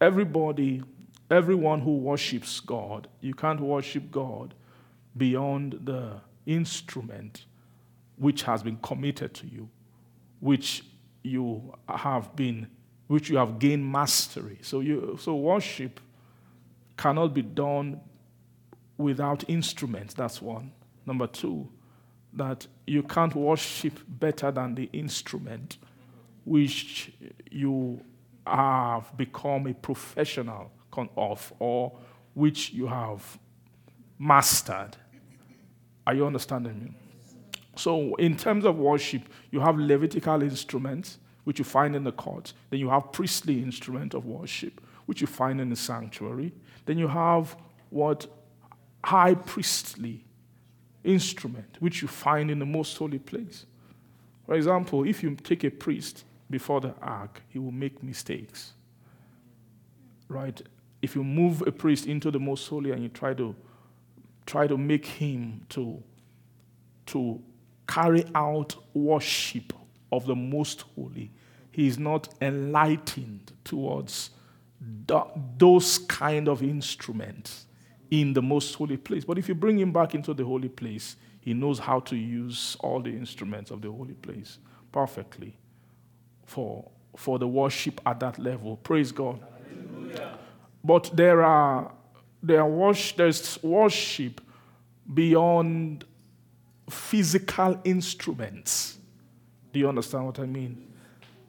everybody, 0.00 0.82
everyone 1.30 1.80
who 1.80 1.96
worships 1.96 2.60
God, 2.60 3.08
you 3.20 3.34
can't 3.34 3.60
worship 3.60 4.10
God 4.10 4.54
beyond 5.16 5.80
the 5.84 6.20
instrument 6.46 7.46
which 8.20 8.42
has 8.42 8.62
been 8.62 8.76
committed 8.76 9.32
to 9.32 9.46
you, 9.46 9.66
which 10.40 10.84
you 11.22 11.74
have 11.88 12.36
been, 12.36 12.66
which 13.06 13.30
you 13.30 13.38
have 13.38 13.58
gained 13.58 13.90
mastery. 13.90 14.58
So 14.60 14.80
you 14.80 15.16
so 15.18 15.34
worship 15.36 15.98
cannot 16.98 17.32
be 17.32 17.40
done 17.40 17.98
without 18.98 19.48
instruments. 19.48 20.12
That's 20.12 20.42
one. 20.42 20.70
Number 21.06 21.26
two, 21.26 21.66
that 22.34 22.66
you 22.86 23.02
can't 23.02 23.34
worship 23.34 23.98
better 24.06 24.50
than 24.50 24.74
the 24.74 24.90
instrument 24.92 25.78
which 26.44 27.12
you 27.50 28.02
have 28.46 29.16
become 29.16 29.66
a 29.66 29.72
professional 29.74 30.70
of 31.16 31.52
or 31.58 31.96
which 32.34 32.70
you 32.70 32.86
have 32.86 33.38
mastered. 34.18 34.94
Are 36.06 36.14
you 36.14 36.26
understanding 36.26 36.84
me? 36.84 36.99
So, 37.80 38.14
in 38.16 38.36
terms 38.36 38.66
of 38.66 38.76
worship, 38.76 39.22
you 39.50 39.60
have 39.60 39.78
Levitical 39.78 40.42
instruments, 40.42 41.16
which 41.44 41.58
you 41.58 41.64
find 41.64 41.96
in 41.96 42.04
the 42.04 42.12
court. 42.12 42.52
Then 42.68 42.78
you 42.78 42.90
have 42.90 43.10
priestly 43.10 43.62
instrument 43.62 44.12
of 44.12 44.26
worship, 44.26 44.82
which 45.06 45.22
you 45.22 45.26
find 45.26 45.62
in 45.62 45.70
the 45.70 45.76
sanctuary. 45.76 46.52
Then 46.84 46.98
you 46.98 47.08
have 47.08 47.56
what 47.88 48.26
high 49.02 49.32
priestly 49.32 50.26
instrument, 51.04 51.78
which 51.80 52.02
you 52.02 52.08
find 52.08 52.50
in 52.50 52.58
the 52.58 52.66
most 52.66 52.98
holy 52.98 53.18
place. 53.18 53.64
For 54.44 54.56
example, 54.56 55.04
if 55.06 55.22
you 55.22 55.34
take 55.36 55.64
a 55.64 55.70
priest 55.70 56.24
before 56.50 56.82
the 56.82 56.92
ark, 57.00 57.40
he 57.48 57.58
will 57.58 57.72
make 57.72 58.02
mistakes. 58.02 58.74
Right? 60.28 60.60
If 61.00 61.14
you 61.14 61.24
move 61.24 61.62
a 61.66 61.72
priest 61.72 62.04
into 62.04 62.30
the 62.30 62.40
most 62.40 62.68
holy 62.68 62.90
and 62.90 63.02
you 63.02 63.08
try 63.08 63.32
to 63.32 63.56
try 64.44 64.66
to 64.66 64.76
make 64.76 65.06
him 65.06 65.64
to, 65.70 66.02
to 67.06 67.40
carry 67.90 68.24
out 68.36 68.76
worship 68.94 69.72
of 70.12 70.24
the 70.26 70.36
most 70.36 70.82
holy, 70.94 71.32
he 71.72 71.88
is 71.88 71.98
not 71.98 72.32
enlightened 72.40 73.52
towards 73.64 74.30
those 75.58 75.98
kind 75.98 76.48
of 76.48 76.62
instruments 76.62 77.66
in 78.10 78.32
the 78.32 78.42
most 78.42 78.74
holy 78.74 78.96
place. 78.96 79.24
But 79.24 79.38
if 79.38 79.48
you 79.48 79.54
bring 79.54 79.78
him 79.78 79.92
back 79.92 80.14
into 80.14 80.32
the 80.34 80.44
holy 80.44 80.68
place, 80.68 81.16
he 81.40 81.52
knows 81.52 81.78
how 81.80 82.00
to 82.00 82.16
use 82.16 82.76
all 82.80 83.00
the 83.00 83.10
instruments 83.10 83.70
of 83.70 83.82
the 83.82 83.90
holy 83.90 84.14
place 84.14 84.58
perfectly 84.92 85.56
for, 86.44 86.88
for 87.16 87.38
the 87.38 87.48
worship 87.48 88.00
at 88.06 88.20
that 88.20 88.38
level. 88.38 88.76
Praise 88.76 89.10
God. 89.10 89.40
Hallelujah. 89.68 90.38
But 90.84 91.10
there 91.14 91.42
are 91.42 91.92
there 92.42 92.62
are 92.62 92.94
there's 93.16 93.62
worship 93.62 94.40
beyond 95.12 96.04
physical 96.90 97.80
instruments. 97.84 98.98
Do 99.72 99.78
you 99.78 99.88
understand 99.88 100.26
what 100.26 100.38
I 100.38 100.46
mean? 100.46 100.92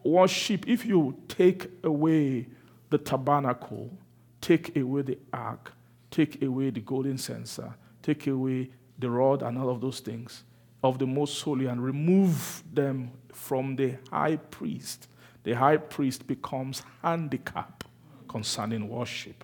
Worship, 0.04 0.68
if 0.68 0.86
you 0.86 1.18
take 1.28 1.70
away 1.84 2.48
the 2.90 2.98
tabernacle, 2.98 3.92
take 4.40 4.76
away 4.76 5.02
the 5.04 5.18
ark, 5.32 5.74
take 6.10 6.42
away 6.42 6.70
the 6.70 6.82
golden 6.82 7.18
censer, 7.18 7.74
take 8.02 8.28
away 8.28 8.70
the 8.98 9.10
rod 9.10 9.42
and 9.44 9.58
all 9.58 9.70
of 9.70 9.82
those 9.82 10.00
things 10.00 10.44
of 10.84 10.98
the 11.00 11.06
most 11.06 11.42
holy 11.42 11.68
and 11.68 11.84
remove 11.84 12.64
them 12.74 13.12
from 13.34 13.76
the 13.76 13.96
high 14.12 14.36
priest, 14.36 15.08
the 15.44 15.54
high 15.54 15.78
priest 15.78 16.26
becomes 16.28 16.84
handicapped 17.02 17.86
concerning 18.28 18.88
worship. 18.88 19.44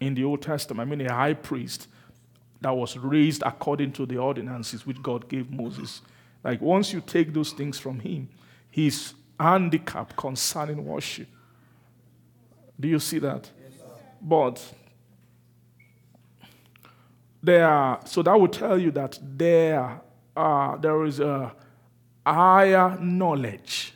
In 0.00 0.14
the 0.14 0.24
Old 0.24 0.42
Testament, 0.42 0.88
I 0.88 0.96
mean, 0.96 1.06
a 1.06 1.12
high 1.12 1.34
priest 1.34 1.86
that 2.62 2.74
was 2.74 2.96
raised 2.96 3.42
according 3.44 3.92
to 3.92 4.06
the 4.06 4.16
ordinances 4.16 4.86
which 4.86 5.00
God 5.02 5.28
gave 5.28 5.50
Moses. 5.50 6.00
Like, 6.44 6.60
once 6.60 6.92
you 6.92 7.00
take 7.00 7.32
those 7.32 7.52
things 7.52 7.78
from 7.78 8.00
him, 8.00 8.28
he's 8.70 9.14
handicap 9.38 10.16
concerning 10.16 10.84
worship. 10.84 11.28
Do 12.78 12.88
you 12.88 12.98
see 12.98 13.18
that? 13.18 13.50
Yes, 13.60 13.80
but 14.20 14.74
there, 17.42 17.98
so 18.04 18.22
that 18.22 18.40
would 18.40 18.52
tell 18.52 18.78
you 18.78 18.90
that 18.92 19.18
there, 19.20 20.00
uh, 20.36 20.76
there 20.76 21.04
is 21.04 21.20
a 21.20 21.52
higher 22.24 22.96
knowledge 23.00 23.94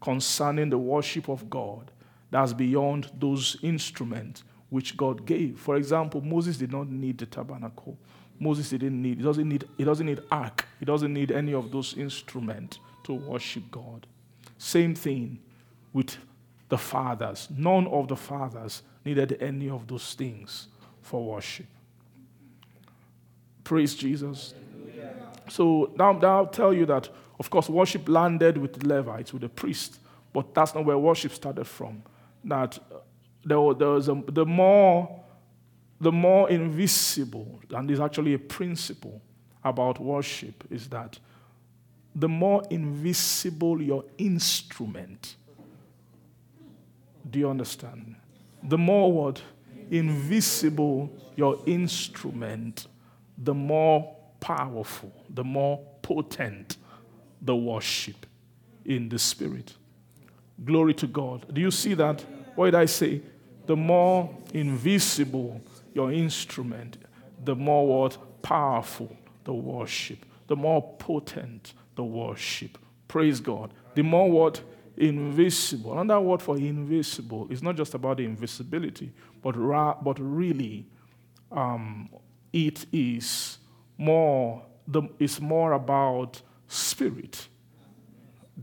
concerning 0.00 0.70
the 0.70 0.78
worship 0.78 1.28
of 1.28 1.50
God 1.50 1.90
that's 2.30 2.52
beyond 2.52 3.10
those 3.18 3.56
instruments 3.62 4.44
which 4.70 4.96
God 4.96 5.26
gave. 5.26 5.58
For 5.58 5.76
example, 5.76 6.20
Moses 6.20 6.56
did 6.56 6.72
not 6.72 6.88
need 6.88 7.18
the 7.18 7.26
tabernacle 7.26 7.96
Moses 8.38 8.70
didn't 8.70 9.00
need, 9.00 9.18
he 9.18 9.24
doesn't 9.24 9.48
need, 9.48 9.64
he 9.76 9.84
doesn't 9.84 10.06
need 10.06 10.20
ark. 10.30 10.66
He 10.78 10.84
doesn't 10.84 11.12
need 11.12 11.30
any 11.32 11.54
of 11.54 11.70
those 11.70 11.94
instruments 11.96 12.78
to 13.04 13.14
worship 13.14 13.70
God. 13.70 14.06
Same 14.58 14.94
thing 14.94 15.38
with 15.92 16.16
the 16.68 16.78
fathers. 16.78 17.48
None 17.56 17.86
of 17.86 18.08
the 18.08 18.16
fathers 18.16 18.82
needed 19.04 19.38
any 19.40 19.70
of 19.70 19.86
those 19.86 20.14
things 20.14 20.68
for 21.00 21.24
worship. 21.24 21.66
Praise 23.64 23.94
Jesus. 23.94 24.54
So 25.48 25.92
now, 25.96 26.18
I'll 26.20 26.46
tell 26.46 26.74
you 26.74 26.86
that, 26.86 27.08
of 27.38 27.48
course, 27.50 27.68
worship 27.68 28.08
landed 28.08 28.58
with 28.58 28.80
the 28.80 28.88
Levites, 28.88 29.32
with 29.32 29.42
the 29.42 29.48
priests, 29.48 30.00
but 30.32 30.52
that's 30.54 30.74
not 30.74 30.84
where 30.84 30.98
worship 30.98 31.32
started 31.32 31.66
from. 31.66 32.02
That 32.44 32.78
there, 33.46 33.74
there 33.74 33.88
was 33.88 34.08
a, 34.08 34.22
the 34.28 34.44
more 34.44 35.22
the 35.98 36.12
more 36.12 36.50
invisible, 36.50 37.60
and 37.70 37.88
there's 37.88 38.00
actually 38.00 38.34
a 38.34 38.38
principle 38.38 39.22
about 39.64 39.98
worship, 39.98 40.64
is 40.70 40.88
that 40.88 41.18
the 42.14 42.28
more 42.28 42.62
invisible 42.70 43.80
your 43.80 44.04
instrument, 44.18 45.36
do 47.30 47.38
you 47.38 47.48
understand? 47.48 48.16
The 48.62 48.78
more 48.78 49.12
what? 49.12 49.42
Invisible 49.90 51.10
your 51.34 51.58
instrument, 51.66 52.86
the 53.38 53.54
more 53.54 54.16
powerful, 54.40 55.12
the 55.30 55.44
more 55.44 55.80
potent 56.02 56.76
the 57.40 57.56
worship 57.56 58.26
in 58.84 59.08
the 59.08 59.18
spirit. 59.18 59.74
Glory 60.64 60.94
to 60.94 61.06
God. 61.06 61.52
Do 61.52 61.60
you 61.60 61.70
see 61.70 61.94
that? 61.94 62.24
What 62.54 62.66
did 62.66 62.74
I 62.74 62.86
say? 62.86 63.20
The 63.66 63.76
more 63.76 64.34
invisible 64.54 65.60
your 65.92 66.12
instrument, 66.12 66.98
the 67.44 67.54
more 67.54 68.02
what? 68.02 68.42
Powerful 68.42 69.16
the 69.44 69.52
worship, 69.52 70.24
the 70.46 70.56
more 70.56 70.94
potent 70.98 71.72
the 71.94 72.04
worship. 72.04 72.78
Praise 73.08 73.40
God. 73.40 73.72
The 73.94 74.02
more 74.02 74.30
what? 74.30 74.60
Invisible. 74.96 75.98
Another 75.98 76.20
word 76.20 76.42
for 76.42 76.56
invisible 76.56 77.46
is 77.50 77.62
not 77.62 77.76
just 77.76 77.94
about 77.94 78.16
the 78.16 78.24
invisibility, 78.24 79.12
but, 79.42 79.56
ra- 79.56 79.96
but 80.00 80.18
really 80.18 80.86
um, 81.52 82.08
it 82.52 82.86
is 82.92 83.58
more, 83.98 84.62
the, 84.88 85.02
it's 85.18 85.40
more 85.40 85.72
about 85.72 86.40
spirit. 86.66 87.48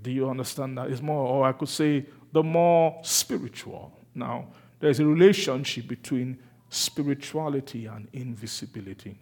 Do 0.02 0.12
you 0.12 0.30
understand 0.30 0.78
that? 0.78 0.90
It's 0.90 1.02
more, 1.02 1.28
or 1.28 1.46
I 1.46 1.52
could 1.52 1.70
say, 1.70 2.06
the 2.32 2.44
more 2.44 3.00
spiritual. 3.04 3.98
Now, 4.16 4.48
there's 4.84 5.00
a 5.00 5.06
relationship 5.06 5.88
between 5.88 6.38
spirituality 6.68 7.86
and 7.86 8.06
invisibility. 8.12 9.18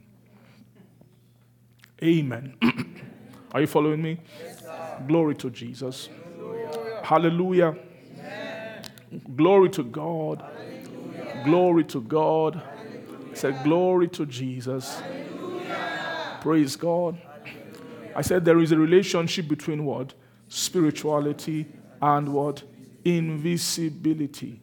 Amen. 2.01 2.55
Are 3.51 3.61
you 3.61 3.67
following 3.67 4.01
me? 4.01 4.19
Yes, 4.43 4.63
Glory 5.07 5.35
to 5.35 5.51
Jesus. 5.51 6.09
Hallelujah. 7.03 7.75
Hallelujah. 7.75 7.75
Glory 9.35 9.69
to 9.69 9.83
God. 9.83 10.41
Hallelujah. 10.41 11.41
Glory 11.45 11.83
to 11.83 12.01
God. 12.01 12.63
I 13.29 13.33
said, 13.35 13.63
glory 13.63 14.07
to 14.07 14.25
Jesus. 14.25 14.99
Hallelujah. 14.99 16.37
Praise 16.41 16.75
God. 16.75 17.21
I 18.15 18.23
said 18.23 18.45
there 18.45 18.61
is 18.61 18.71
a 18.71 18.79
relationship 18.79 19.47
between 19.47 19.85
what? 19.85 20.15
Spirituality 20.47 21.67
and 22.01 22.33
what? 22.33 22.63
Invisibility. 23.05 24.59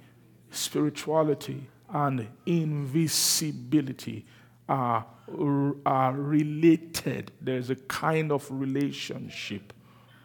Spirituality 0.58 1.66
and 1.88 2.26
invisibility 2.46 4.26
are, 4.68 5.06
are 5.86 6.12
related. 6.12 7.30
There's 7.40 7.70
a 7.70 7.76
kind 7.76 8.32
of 8.32 8.46
relationship. 8.50 9.72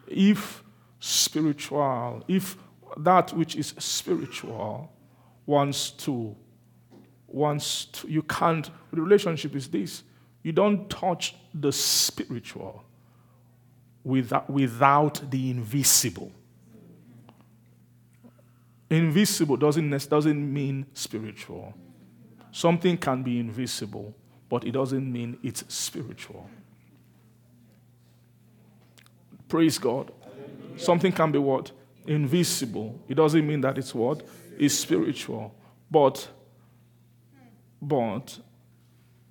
If 0.08 0.64
spiritual, 0.98 2.24
if 2.28 2.56
that 2.96 3.32
which 3.32 3.56
is 3.56 3.74
spiritual 3.78 4.92
wants 5.46 5.90
to, 5.90 6.34
wants 7.28 7.86
to, 7.86 8.08
you 8.08 8.22
can't, 8.22 8.70
the 8.92 9.00
relationship 9.00 9.54
is 9.54 9.68
this 9.68 10.02
you 10.42 10.52
don't 10.52 10.90
touch 10.90 11.34
the 11.54 11.72
spiritual 11.72 12.84
without, 14.04 14.48
without 14.50 15.30
the 15.30 15.50
invisible. 15.50 16.30
Invisible 18.94 19.56
doesn't, 19.56 20.08
doesn't 20.08 20.52
mean 20.52 20.86
spiritual. 20.94 21.74
Something 22.52 22.96
can 22.96 23.22
be 23.22 23.38
invisible 23.40 24.14
but 24.54 24.64
it 24.64 24.70
doesn't 24.70 25.12
mean 25.12 25.36
it's 25.42 25.64
spiritual. 25.66 26.48
Praise 29.48 29.78
God. 29.78 30.12
Something 30.76 31.10
can 31.10 31.32
be 31.32 31.38
what? 31.38 31.72
Invisible. 32.06 33.00
It 33.08 33.14
doesn't 33.14 33.44
mean 33.44 33.60
that 33.62 33.78
it's 33.78 33.92
what? 33.92 34.22
It's 34.56 34.74
spiritual. 34.74 35.54
But 35.90 36.28
but 37.82 38.38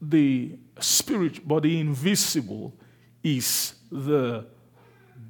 the 0.01 0.57
spirit, 0.79 1.47
but 1.47 1.63
the 1.63 1.79
invisible 1.79 2.73
is 3.23 3.75
the 3.89 4.45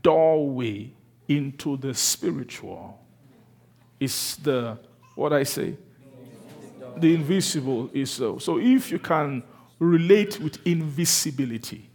doorway 0.02 0.91
into 1.28 1.78
the 1.78 1.93
spiritual. 1.93 3.00
It's 4.04 4.36
the 4.36 4.78
what 5.16 5.32
I 5.32 5.44
say? 5.44 5.78
The 6.98 7.16
invisible 7.16 7.89
is 7.94 8.12
so. 8.12 8.38
So 8.38 8.60
if 8.60 8.92
you 8.92 9.00
can 9.00 9.44
relate 9.80 10.42
with 10.42 10.60
invisibility, 10.66 11.89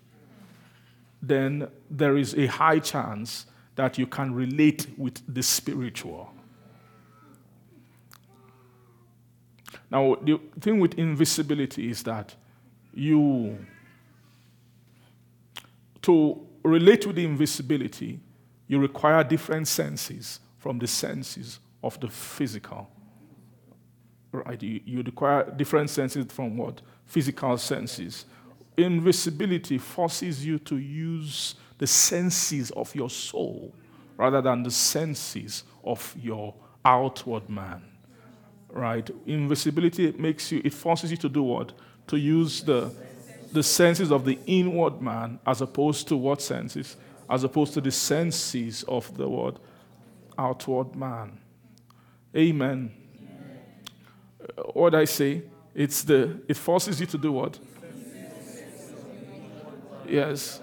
then 1.21 1.69
there 1.91 2.17
is 2.17 2.35
a 2.35 2.47
high 2.47 2.79
chance 2.79 3.45
that 3.75 3.99
you 3.99 4.07
can 4.07 4.35
relate 4.35 4.87
with 4.97 5.21
the 5.29 5.43
spiritual. 5.43 6.33
Now, 9.91 10.17
the 10.23 10.41
thing 10.61 10.81
with 10.81 10.95
invisibility 10.95 11.91
is 11.91 12.03
that 12.05 12.35
you, 12.95 13.59
to 16.03 16.41
relate 16.63 17.07
with 17.07 17.17
the 17.17 17.25
invisibility, 17.25 18.19
you 18.67 18.79
require 18.79 19.23
different 19.23 19.69
senses 19.69 20.41
from 20.59 20.79
the 20.79 20.87
senses 20.87 21.61
of 21.83 21.99
the 22.01 22.09
physical. 22.09 22.89
Right? 24.33 24.63
You, 24.63 24.81
you 24.85 25.03
require 25.03 25.51
different 25.57 25.91
senses 25.91 26.27
from 26.31 26.57
what? 26.57 26.83
physical 27.09 27.57
senses. 27.57 28.27
Invisibility 28.77 29.79
forces 29.79 30.45
you 30.45 30.59
to 30.61 30.77
use 30.77 31.57
the 31.79 31.87
senses 31.87 32.71
of 32.73 32.95
your 32.95 33.11
soul 33.11 33.75
rather 34.17 34.41
than 34.41 34.63
the 34.63 34.71
senses 34.71 35.65
of 35.83 36.15
your 36.21 36.55
outward 36.85 37.49
man. 37.49 37.83
Right? 38.71 39.09
Invisibility 39.27 40.13
makes 40.13 40.53
you, 40.53 40.61
it 40.65 40.75
forces 40.75 41.11
you 41.11 41.17
to 41.17 41.29
do 41.29 41.43
what? 41.43 41.73
To 42.09 42.19
use 42.19 42.63
the, 42.63 42.93
the 43.53 43.63
senses 43.63 44.13
of 44.13 44.25
the 44.25 44.39
inward 44.47 45.01
man 45.01 45.41
as 45.47 45.63
opposed 45.63 46.07
to 46.09 46.17
what 46.17 46.43
senses? 46.43 46.97
As 47.29 47.45
opposed 47.45 47.75
to 47.75 47.81
the 47.81 47.91
senses 47.91 48.85
of 48.87 49.17
the 49.17 49.29
what? 49.29 49.57
Outward 50.37 50.95
man. 50.95 51.39
Amen. 52.37 52.93
What 54.73 54.95
I 54.95 55.05
say? 55.05 55.43
It's 55.75 56.03
the, 56.03 56.41
it 56.49 56.57
forces 56.57 57.01
you 57.01 57.07
to 57.07 57.19
do 57.19 57.33
what? 57.33 57.59
Yes. 60.09 60.61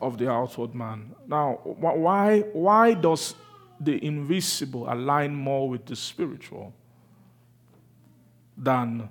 Of 0.00 0.16
the 0.16 0.30
outward 0.30 0.74
man. 0.74 1.14
Now, 1.26 1.60
why, 1.64 2.40
why 2.52 2.94
does 2.94 3.34
the 3.78 4.04
invisible 4.04 4.90
align 4.90 5.34
more 5.34 5.68
with 5.68 5.86
the 5.86 5.96
spiritual 5.96 6.72
than 8.56 9.08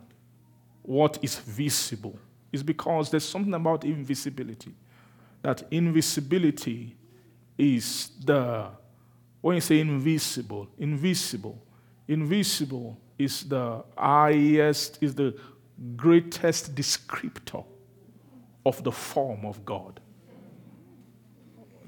what 0.82 1.20
is 1.22 1.36
visible? 1.38 2.18
It's 2.52 2.64
because 2.64 3.12
there's 3.12 3.26
something 3.28 3.54
about 3.54 3.84
invisibility. 3.84 4.74
That 5.44 5.64
invisibility 5.70 6.96
is 7.58 8.10
the, 8.26 8.70
when 9.42 9.56
you 9.56 9.62
say 9.62 9.80
invisible, 9.80 10.68
invisible, 10.78 11.62
invisible 12.08 13.00
is 13.18 13.44
the 13.44 13.84
highest, 13.98 14.98
is 15.02 15.16
the 15.16 15.38
greatest 15.96 16.76
descriptor 16.76 17.66
of 18.66 18.84
the 18.84 18.92
form 18.92 19.46
of 19.46 19.64
God. 19.66 20.00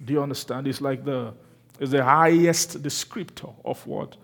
Do 0.03 0.13
you 0.13 0.21
understand? 0.23 0.67
It's 0.67 0.81
like 0.81 1.03
the 1.03 1.33
is 1.79 1.91
the 1.91 2.03
highest 2.03 2.81
descriptor 2.83 3.53
of 3.65 3.85
what? 3.87 4.15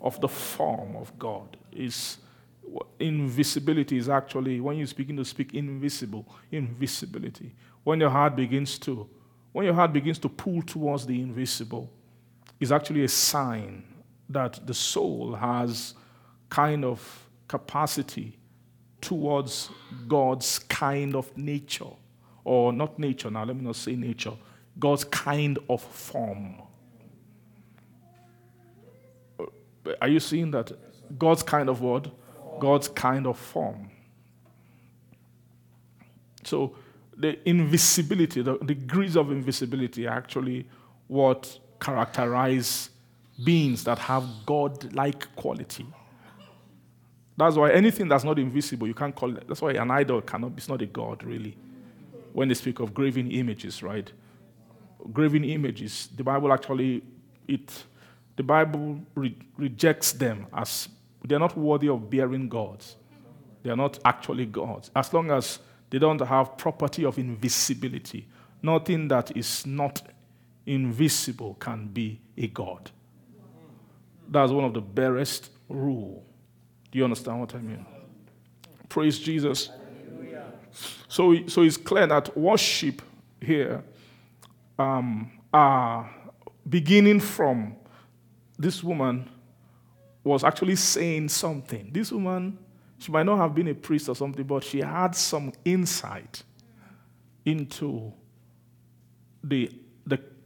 Of 0.00 0.20
the 0.20 0.28
form 0.28 0.96
of 0.96 1.16
God. 1.18 1.56
Is 1.72 2.18
invisibility 2.98 3.96
is 3.96 4.08
actually 4.08 4.60
when 4.60 4.76
you 4.76 4.86
begin 4.94 5.16
to 5.16 5.24
speak 5.24 5.54
invisible, 5.54 6.26
invisibility. 6.50 7.54
When 7.84 8.00
your 8.00 8.10
heart 8.10 8.36
begins 8.36 8.78
to 8.80 9.08
when 9.52 9.66
your 9.66 9.74
heart 9.74 9.92
begins 9.92 10.18
to 10.20 10.28
pull 10.28 10.62
towards 10.62 11.06
the 11.06 11.20
invisible, 11.20 11.92
is 12.62 12.70
actually 12.70 13.02
a 13.02 13.08
sign 13.08 13.82
that 14.28 14.64
the 14.66 14.72
soul 14.72 15.34
has 15.34 15.94
kind 16.48 16.84
of 16.84 17.28
capacity 17.48 18.38
towards 19.00 19.68
God's 20.06 20.60
kind 20.60 21.16
of 21.16 21.36
nature. 21.36 21.90
Or 22.44 22.72
not 22.72 22.98
nature 23.00 23.30
now, 23.30 23.44
let 23.44 23.56
me 23.56 23.62
not 23.62 23.74
say 23.74 23.96
nature. 23.96 24.34
God's 24.78 25.02
kind 25.04 25.58
of 25.68 25.82
form. 25.82 26.62
Are 30.00 30.08
you 30.08 30.20
seeing 30.20 30.52
that? 30.52 30.70
God's 31.18 31.42
kind 31.42 31.68
of 31.68 31.80
word? 31.80 32.12
God's 32.60 32.86
kind 32.86 33.26
of 33.26 33.38
form. 33.38 33.90
So 36.44 36.76
the 37.16 37.36
invisibility, 37.48 38.40
the 38.40 38.56
degrees 38.58 39.16
of 39.16 39.32
invisibility 39.32 40.06
are 40.06 40.16
actually 40.16 40.68
what 41.08 41.58
characterize 41.82 42.90
beings 43.42 43.82
that 43.84 43.98
have 43.98 44.24
God 44.46 44.94
like 44.94 45.34
quality. 45.34 45.86
That's 47.36 47.56
why 47.56 47.72
anything 47.72 48.08
that's 48.08 48.24
not 48.24 48.38
invisible, 48.38 48.86
you 48.86 48.94
can't 48.94 49.14
call 49.14 49.36
it. 49.36 49.48
That's 49.48 49.60
why 49.60 49.72
an 49.72 49.90
idol 49.90 50.20
cannot, 50.20 50.52
it's 50.56 50.68
not 50.68 50.80
a 50.80 50.86
God, 50.86 51.24
really. 51.24 51.56
When 52.32 52.48
they 52.48 52.54
speak 52.54 52.78
of 52.78 52.94
graven 52.94 53.30
images, 53.30 53.82
right? 53.82 54.10
Graven 55.12 55.44
images, 55.44 56.08
the 56.14 56.22
Bible 56.22 56.52
actually, 56.52 57.02
it, 57.48 57.84
the 58.36 58.42
Bible 58.44 59.00
re- 59.16 59.36
rejects 59.56 60.12
them 60.12 60.46
as 60.54 60.88
they're 61.24 61.40
not 61.40 61.56
worthy 61.56 61.88
of 61.88 62.08
bearing 62.08 62.48
gods. 62.48 62.96
They 63.62 63.70
are 63.70 63.76
not 63.76 63.98
actually 64.04 64.46
gods. 64.46 64.90
As 64.94 65.12
long 65.12 65.30
as 65.30 65.58
they 65.90 65.98
don't 65.98 66.20
have 66.20 66.56
property 66.56 67.04
of 67.04 67.18
invisibility, 67.18 68.28
nothing 68.62 69.08
that 69.08 69.36
is 69.36 69.66
not 69.66 70.02
invisible 70.66 71.54
can 71.54 71.86
be 71.88 72.20
a 72.36 72.46
god. 72.46 72.90
That's 74.28 74.52
one 74.52 74.64
of 74.64 74.74
the 74.74 74.80
barest 74.80 75.50
rule. 75.68 76.24
Do 76.90 76.98
you 76.98 77.04
understand 77.04 77.40
what 77.40 77.54
I 77.54 77.58
mean? 77.58 77.84
Praise 78.88 79.18
Jesus. 79.18 79.70
So, 81.08 81.46
so 81.46 81.62
it's 81.62 81.76
clear 81.76 82.06
that 82.06 82.36
worship 82.36 83.02
here 83.40 83.84
um, 84.78 85.30
are 85.52 86.10
beginning 86.68 87.20
from 87.20 87.76
this 88.58 88.82
woman 88.82 89.28
was 90.24 90.44
actually 90.44 90.76
saying 90.76 91.28
something. 91.28 91.90
This 91.92 92.12
woman, 92.12 92.58
she 92.98 93.10
might 93.10 93.26
not 93.26 93.36
have 93.38 93.54
been 93.54 93.68
a 93.68 93.74
priest 93.74 94.08
or 94.08 94.16
something, 94.16 94.44
but 94.44 94.62
she 94.62 94.80
had 94.80 95.14
some 95.14 95.52
insight 95.64 96.42
into 97.44 98.12
the, 99.42 99.70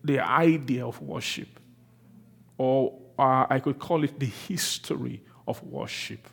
the, 0.06 0.20
idea 0.20 0.86
of 0.86 1.00
worship, 1.00 1.48
or 2.58 2.98
uh, 3.18 3.46
I 3.48 3.60
could 3.60 3.78
call 3.78 4.04
it 4.04 4.18
the 4.18 4.26
history 4.26 5.22
of 5.46 5.62
worship. 5.62 6.28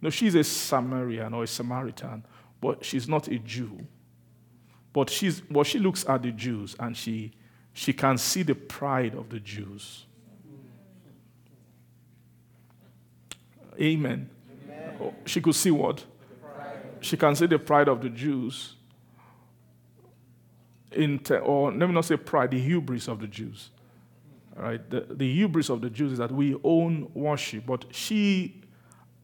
You 0.00 0.06
know, 0.06 0.10
she's 0.10 0.34
a 0.34 0.44
Samaritan 0.44 1.34
or 1.34 1.44
a 1.44 1.46
Samaritan, 1.46 2.24
but 2.60 2.84
she's 2.84 3.08
not 3.08 3.28
a 3.28 3.38
Jew. 3.38 3.86
But 4.92 5.10
she's, 5.10 5.42
well, 5.50 5.64
she 5.64 5.78
looks 5.78 6.06
at 6.08 6.22
the 6.22 6.32
Jews 6.32 6.74
and 6.78 6.96
she, 6.96 7.32
she 7.72 7.92
can 7.92 8.16
see 8.16 8.42
the 8.42 8.54
pride 8.54 9.14
of 9.14 9.28
the 9.28 9.40
Jews. 9.40 10.06
Amen. 13.78 14.30
Amen. 14.64 15.14
She 15.26 15.40
could 15.40 15.54
see 15.54 15.70
what? 15.70 16.04
She 17.00 17.16
can 17.16 17.36
see 17.36 17.46
the 17.46 17.58
pride 17.58 17.88
of 17.88 18.00
the 18.00 18.08
Jews. 18.08 18.75
Or 21.42 21.72
let 21.72 21.86
me 21.86 21.94
not 21.94 22.04
say 22.04 22.16
pride, 22.16 22.50
the 22.50 22.60
hubris 22.60 23.08
of 23.08 23.20
the 23.20 23.26
Jews. 23.26 23.70
Right? 24.54 24.88
The, 24.88 25.06
the 25.10 25.32
hubris 25.32 25.68
of 25.68 25.80
the 25.80 25.90
Jews 25.90 26.12
is 26.12 26.18
that 26.18 26.32
we 26.32 26.56
own 26.64 27.10
worship, 27.14 27.66
but 27.66 27.84
she 27.90 28.62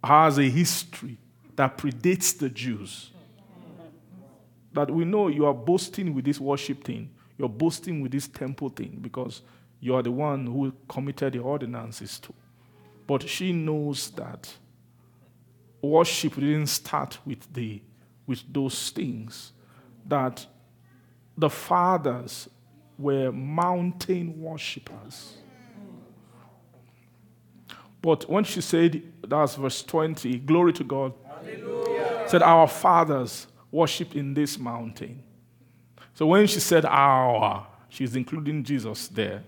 has 0.05 0.39
a 0.39 0.49
history 0.49 1.17
that 1.57 1.79
predates 1.79 2.37
the 2.39 2.51
Jews. 2.51 3.11
That 4.73 4.91
we 4.91 5.05
know 5.05 5.29
you 5.29 5.47
are 5.47 5.55
boasting 5.55 6.15
with 6.15 6.25
this 6.25 6.41
worship 6.41 6.85
thing, 6.85 7.11
you're 7.39 7.49
boasting 7.49 8.01
with 8.01 8.13
this 8.13 8.27
temple 8.27 8.71
thing 8.71 8.99
because 9.01 9.43
you 9.81 9.95
are 9.95 10.03
the 10.03 10.13
one 10.13 10.47
who 10.47 10.73
committed 10.89 11.35
the 11.35 11.41
ordinances 11.41 12.19
to. 12.21 12.33
But 13.07 13.29
she 13.29 13.53
knows 13.53 14.11
that 14.13 14.53
worship 15.83 16.37
didn't 16.37 16.69
start 16.69 17.19
with, 17.27 17.53
the, 17.53 17.83
with 18.27 18.43
those 18.51 18.91
things, 18.91 19.53
that 20.07 20.47
the 21.37 21.51
fathers 21.51 22.49
were 22.99 23.33
mountain 23.33 24.41
worshippers. 24.41 25.37
But 28.01 28.29
when 28.29 28.45
she 28.45 28.61
said, 28.61 29.03
that's 29.27 29.55
verse 29.55 29.83
20, 29.83 30.39
glory 30.41 30.73
to 30.73 30.85
God, 30.85 31.13
Hallelujah. 31.25 32.25
said, 32.27 32.43
Our 32.43 32.67
fathers 32.67 33.47
worship 33.71 34.17
in 34.17 34.35
this 34.35 34.59
mountain. 34.59 35.23
So 36.15 36.27
when 36.27 36.47
she 36.47 36.61
said 36.61 36.85
our, 36.85 37.67
she's 37.89 38.17
including 38.17 38.65
Jesus 38.65 39.09
there. 39.09 39.43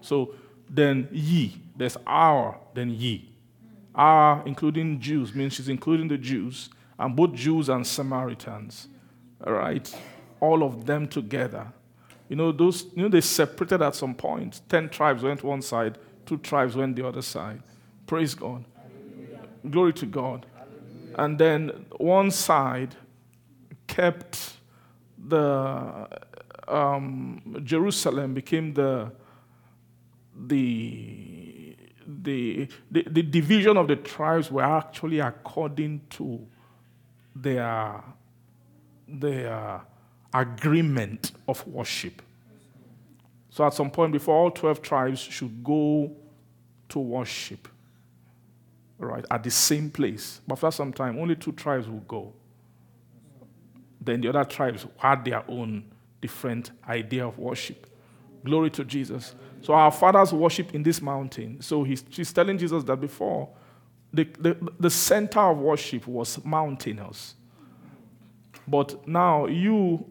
So 0.00 0.34
then 0.68 1.08
ye. 1.10 1.60
There's 1.76 1.96
our, 2.06 2.58
then 2.74 2.90
ye. 2.90 3.32
Our, 3.94 4.42
including 4.46 5.00
Jews, 5.00 5.34
means 5.34 5.54
she's 5.54 5.68
including 5.68 6.08
the 6.08 6.16
Jews, 6.16 6.70
and 6.98 7.16
both 7.16 7.32
Jews 7.34 7.68
and 7.68 7.86
Samaritans. 7.86 8.88
All 9.46 9.52
right? 9.52 9.94
All 10.40 10.62
of 10.62 10.86
them 10.86 11.08
together. 11.08 11.66
You 12.28 12.36
know, 12.36 12.52
those, 12.52 12.86
you 12.94 13.02
know, 13.02 13.08
they 13.08 13.20
separated 13.20 13.82
at 13.82 13.94
some 13.94 14.14
point. 14.14 14.60
Ten 14.68 14.88
tribes 14.88 15.22
went 15.22 15.42
one 15.42 15.62
side, 15.62 15.98
two 16.26 16.38
tribes 16.38 16.76
went 16.76 16.96
the 16.96 17.06
other 17.06 17.22
side. 17.22 17.62
Praise 18.06 18.34
God. 18.34 18.64
Hallelujah. 18.76 19.40
Glory 19.68 19.92
to 19.94 20.06
God. 20.06 20.46
Hallelujah. 20.54 21.14
And 21.18 21.38
then 21.38 21.86
one 21.96 22.30
side 22.30 22.94
kept 23.86 24.54
the 25.18 26.08
um, 26.68 27.60
Jerusalem 27.64 28.34
became 28.34 28.72
the 28.74 29.12
the, 30.46 31.76
the, 32.06 32.68
the, 32.90 33.02
the 33.10 33.22
division 33.22 33.76
of 33.76 33.88
the 33.88 33.96
tribes 33.96 34.50
were 34.50 34.62
actually 34.62 35.20
according 35.20 36.00
to 36.10 36.46
their, 37.34 38.02
their 39.12 39.80
agreement 40.32 41.32
of 41.48 41.66
worship. 41.66 42.22
So 43.50 43.66
at 43.66 43.74
some 43.74 43.90
point, 43.90 44.12
before 44.12 44.36
all 44.36 44.50
12 44.50 44.80
tribes 44.80 45.20
should 45.20 45.62
go 45.64 46.12
to 46.88 46.98
worship, 46.98 47.66
right, 48.98 49.24
at 49.30 49.42
the 49.42 49.50
same 49.50 49.90
place. 49.90 50.40
But 50.46 50.54
after 50.54 50.70
some 50.70 50.92
time, 50.92 51.18
only 51.18 51.36
two 51.36 51.52
tribes 51.52 51.88
will 51.88 52.00
go. 52.00 52.32
Then 54.00 54.20
the 54.20 54.28
other 54.28 54.44
tribes 54.44 54.86
had 54.96 55.24
their 55.24 55.44
own 55.48 55.84
different 56.20 56.70
idea 56.88 57.26
of 57.26 57.38
worship. 57.38 57.86
Glory 58.44 58.70
to 58.70 58.84
Jesus. 58.84 59.34
So 59.62 59.74
our 59.74 59.90
fathers 59.90 60.32
worship 60.32 60.74
in 60.74 60.82
this 60.82 61.02
mountain. 61.02 61.60
So 61.60 61.82
he's, 61.82 62.04
she's 62.08 62.32
telling 62.32 62.56
Jesus 62.56 62.84
that 62.84 62.96
before, 62.96 63.48
the, 64.12 64.24
the, 64.38 64.56
the 64.78 64.90
center 64.90 65.40
of 65.40 65.58
worship 65.58 66.06
was 66.06 66.42
mountainous. 66.44 67.34
But 68.66 69.06
now 69.06 69.46
you 69.46 70.06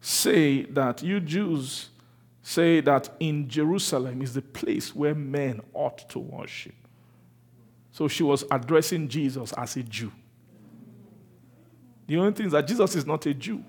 say 0.00 0.62
that, 0.64 1.02
you 1.02 1.20
Jews 1.20 1.90
say 2.42 2.80
that 2.80 3.10
in 3.20 3.48
Jerusalem 3.48 4.22
is 4.22 4.34
the 4.34 4.42
place 4.42 4.94
where 4.94 5.14
men 5.14 5.60
ought 5.72 6.08
to 6.10 6.18
worship. 6.18 6.74
So 7.92 8.08
she 8.08 8.22
was 8.22 8.44
addressing 8.50 9.08
Jesus 9.08 9.52
as 9.52 9.76
a 9.76 9.82
Jew. 9.82 10.12
The 12.06 12.16
only 12.16 12.32
thing 12.32 12.46
is 12.46 12.52
that 12.52 12.66
Jesus 12.66 12.96
is 12.96 13.06
not 13.06 13.24
a 13.26 13.34
Jew. 13.34 13.64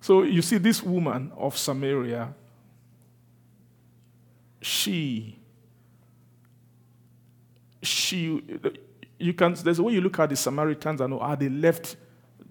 So 0.00 0.22
you 0.24 0.42
see, 0.42 0.58
this 0.58 0.82
woman 0.82 1.30
of 1.36 1.56
Samaria, 1.56 2.34
she, 4.60 5.38
she, 7.82 8.42
you 9.18 9.34
can, 9.34 9.54
there's 9.54 9.78
a 9.78 9.82
way 9.82 9.94
you 9.94 10.00
look 10.00 10.18
at 10.18 10.30
the 10.30 10.36
Samaritans 10.36 11.00
and 11.00 11.14
ah, 11.14 11.34
they 11.34 11.48
left, 11.48 11.96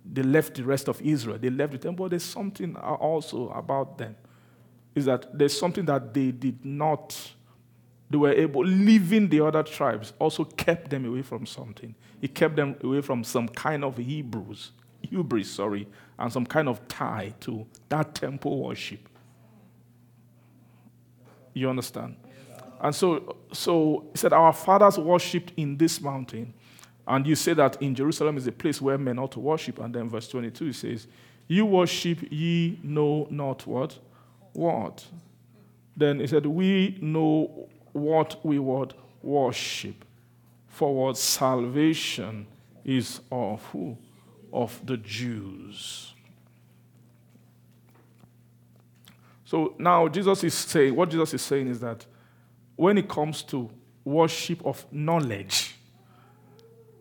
they 0.06 0.24
left 0.24 0.56
the 0.56 0.64
rest 0.64 0.88
of 0.88 1.02
Israel. 1.02 1.38
They 1.38 1.50
left 1.50 1.72
the 1.72 1.78
temple. 1.78 2.10
There's 2.10 2.24
something 2.24 2.76
also 2.76 3.50
about 3.50 3.98
them, 3.98 4.16
is 4.94 5.06
that 5.06 5.38
there's 5.38 5.58
something 5.58 5.86
that 5.86 6.14
they 6.14 6.32
did 6.32 6.66
not, 6.66 7.18
they 8.10 8.18
were 8.18 8.34
able, 8.34 8.66
leaving 8.66 9.30
the 9.30 9.42
other 9.42 9.64
tribes 9.64 10.14
also 10.20 10.44
kept 10.44 10.90
them 10.90 11.06
away 11.06 11.22
from 11.22 11.46
something. 11.46 11.96
It 12.22 12.36
kept 12.36 12.56
them 12.56 12.76
away 12.84 13.02
from 13.02 13.24
some 13.24 13.48
kind 13.48 13.84
of 13.84 13.98
Hebrews, 13.98 14.72
hubris, 15.02 15.50
sorry, 15.50 15.88
and 16.20 16.32
some 16.32 16.46
kind 16.46 16.68
of 16.70 16.88
tie 16.88 17.34
to 17.42 17.66
that 17.90 18.14
temple 18.14 18.64
worship. 18.64 19.08
You 21.54 21.70
understand? 21.70 22.16
And 22.82 22.94
so, 22.94 23.38
so 23.54 24.08
he 24.12 24.18
said, 24.18 24.34
Our 24.34 24.52
fathers 24.52 24.98
worshipped 24.98 25.54
in 25.56 25.78
this 25.78 26.02
mountain. 26.02 26.54
And 27.08 27.26
you 27.26 27.36
say 27.36 27.54
that 27.54 27.82
in 27.82 27.96
Jerusalem 27.96 28.38
is 28.38 28.48
a 28.48 28.52
place 28.52 28.82
where 28.82 28.98
men 28.98 29.20
ought 29.20 29.32
to 29.34 29.40
worship. 29.40 29.80
And 29.80 29.94
then 29.94 30.10
verse 30.10 30.28
22 30.28 30.66
he 30.66 30.74
says, 30.74 31.08
You 31.48 31.66
worship 31.66 32.20
ye 32.30 32.80
know 32.84 33.28
not 33.30 33.66
what? 33.68 33.98
What? 34.54 35.06
Then 35.96 36.20
he 36.20 36.28
said, 36.28 36.46
We 36.46 36.98
know 37.02 37.70
what 37.92 38.44
we 38.44 38.60
would 38.60 38.94
worship. 39.22 40.04
For 40.68 40.94
what 40.94 41.18
salvation 41.18 42.48
is 42.84 43.20
of 43.32 43.64
who? 43.66 43.98
Of 44.52 44.80
the 44.86 44.98
Jews. 44.98 46.14
So 49.46 49.76
now 49.78 50.08
Jesus 50.08 50.46
is 50.46 50.54
saying, 50.54 50.96
what 50.96 51.10
Jesus 51.10 51.34
is 51.34 51.42
saying 51.42 51.68
is 51.68 51.82
that 51.82 52.06
when 52.82 52.98
it 52.98 53.08
comes 53.08 53.44
to 53.44 53.70
worship 54.04 54.66
of 54.66 54.88
knowledge, 54.92 55.76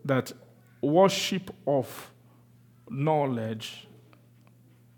that 0.05 0.31
worship 0.79 1.49
of 1.65 2.11
knowledge, 2.87 3.87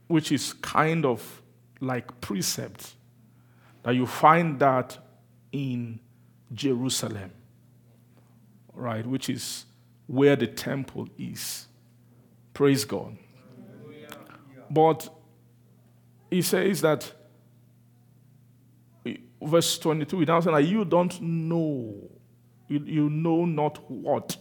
which 0.08 0.30
is 0.34 0.52
kind 0.52 1.06
of 1.06 1.42
like 1.80 2.20
precept, 2.20 2.96
that 3.84 3.96
you 3.96 4.06
find 4.06 4.60
that 4.60 4.98
in 5.54 6.02
Jerusalem, 6.54 7.32
right, 8.74 9.08
which 9.08 9.30
is 9.30 9.64
where 10.08 10.36
the 10.36 10.48
temple 10.48 11.08
is. 11.18 11.66
Praise 12.54 12.84
God. 12.84 13.16
But 14.70 15.08
he 16.30 16.42
says 16.42 16.82
that, 16.82 17.10
verse 19.46 19.78
22, 19.78 20.20
he 20.20 20.26
now 20.26 20.40
says 20.40 20.54
that 20.54 20.64
you 20.64 20.86
don't 20.86 21.20
know, 21.22 21.96
you, 22.68 22.80
you 22.80 23.10
know 23.10 23.46
not 23.46 23.80
what 23.90 24.38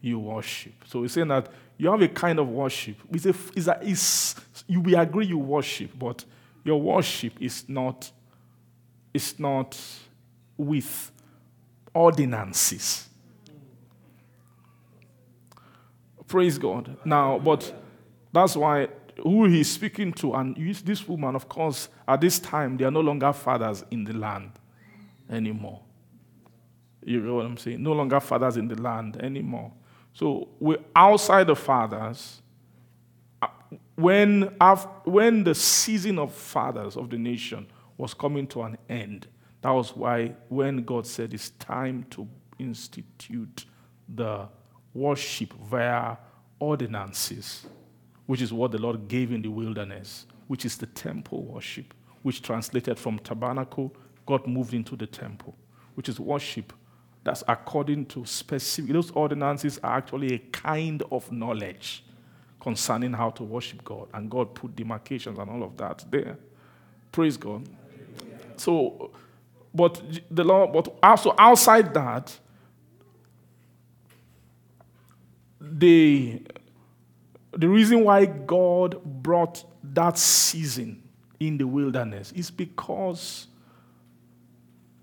you 0.00 0.18
worship. 0.18 0.74
So 0.86 1.02
he's 1.02 1.12
saying 1.12 1.28
that 1.28 1.48
you 1.78 1.90
have 1.90 2.02
a 2.02 2.08
kind 2.08 2.38
of 2.38 2.48
worship. 2.48 2.96
It's 3.12 3.26
a, 3.26 3.34
it's 3.54 3.66
a, 3.66 3.78
it's, 3.82 4.34
you 4.66 4.80
will 4.80 4.98
agree 4.98 5.26
you 5.26 5.38
worship, 5.38 5.90
but 5.98 6.24
your 6.64 6.80
worship 6.80 7.34
is 7.40 7.68
not, 7.68 8.10
is 9.14 9.38
not 9.38 9.78
with 10.56 11.10
ordinances. 11.94 13.08
Praise 16.26 16.56
God. 16.58 16.96
Now, 17.04 17.38
but 17.38 17.72
that's 18.32 18.56
why 18.56 18.88
who 19.22 19.46
he's 19.46 19.70
speaking 19.70 20.12
to, 20.14 20.34
and 20.34 20.56
this 20.84 21.06
woman, 21.06 21.36
of 21.36 21.48
course, 21.48 21.88
at 22.08 22.20
this 22.20 22.38
time, 22.38 22.76
they 22.76 22.84
are 22.84 22.90
no 22.90 23.00
longer 23.00 23.32
fathers 23.32 23.84
in 23.90 24.04
the 24.04 24.12
land 24.12 24.50
anymore. 25.30 25.80
You 27.04 27.20
know 27.20 27.36
what 27.36 27.46
I'm 27.46 27.56
saying? 27.56 27.82
No 27.82 27.92
longer 27.92 28.20
fathers 28.20 28.56
in 28.56 28.68
the 28.68 28.80
land 28.80 29.16
anymore. 29.16 29.72
So 30.12 30.48
we're 30.60 30.82
outside 30.94 31.46
the 31.46 31.56
fathers. 31.56 32.42
Uh, 33.40 33.48
when, 33.96 34.42
when 35.04 35.44
the 35.44 35.54
season 35.54 36.18
of 36.18 36.32
fathers 36.32 36.96
of 36.96 37.10
the 37.10 37.18
nation 37.18 37.66
was 37.96 38.14
coming 38.14 38.46
to 38.48 38.62
an 38.62 38.76
end, 38.88 39.26
that 39.62 39.70
was 39.70 39.96
why 39.96 40.34
when 40.48 40.84
God 40.84 41.06
said 41.06 41.32
it's 41.32 41.50
time 41.50 42.04
to 42.10 42.28
institute 42.58 43.64
the 44.08 44.48
worship 44.94 45.52
via 45.54 46.16
ordinances, 46.58 47.66
which 48.32 48.40
is 48.40 48.50
what 48.50 48.72
the 48.72 48.78
Lord 48.78 49.08
gave 49.08 49.30
in 49.30 49.42
the 49.42 49.50
wilderness, 49.50 50.24
which 50.46 50.64
is 50.64 50.78
the 50.78 50.86
temple 50.86 51.42
worship, 51.42 51.92
which 52.22 52.40
translated 52.40 52.98
from 52.98 53.18
tabernacle, 53.18 53.94
God 54.24 54.46
moved 54.46 54.72
into 54.72 54.96
the 54.96 55.06
temple, 55.06 55.54
which 55.96 56.08
is 56.08 56.18
worship 56.18 56.72
that's 57.24 57.44
according 57.46 58.06
to 58.06 58.24
specific, 58.24 58.94
those 58.94 59.10
ordinances 59.10 59.78
are 59.82 59.98
actually 59.98 60.32
a 60.32 60.38
kind 60.38 61.02
of 61.12 61.30
knowledge 61.30 62.04
concerning 62.58 63.12
how 63.12 63.28
to 63.28 63.44
worship 63.44 63.84
God. 63.84 64.08
And 64.14 64.30
God 64.30 64.54
put 64.54 64.74
demarcations 64.74 65.38
and 65.38 65.50
all 65.50 65.62
of 65.62 65.76
that 65.76 66.02
there. 66.10 66.38
Praise 67.12 67.36
God. 67.36 67.68
So 68.56 69.10
but 69.74 70.02
the 70.30 70.42
law, 70.42 70.66
but 70.66 70.96
also 71.02 71.34
outside 71.36 71.92
that, 71.92 72.34
the, 75.60 76.42
the 77.52 77.68
reason 77.68 78.04
why 78.04 78.24
God 78.26 79.02
brought 79.04 79.64
that 79.82 80.16
season 80.18 81.02
in 81.38 81.58
the 81.58 81.66
wilderness 81.66 82.32
is 82.32 82.50
because 82.50 83.46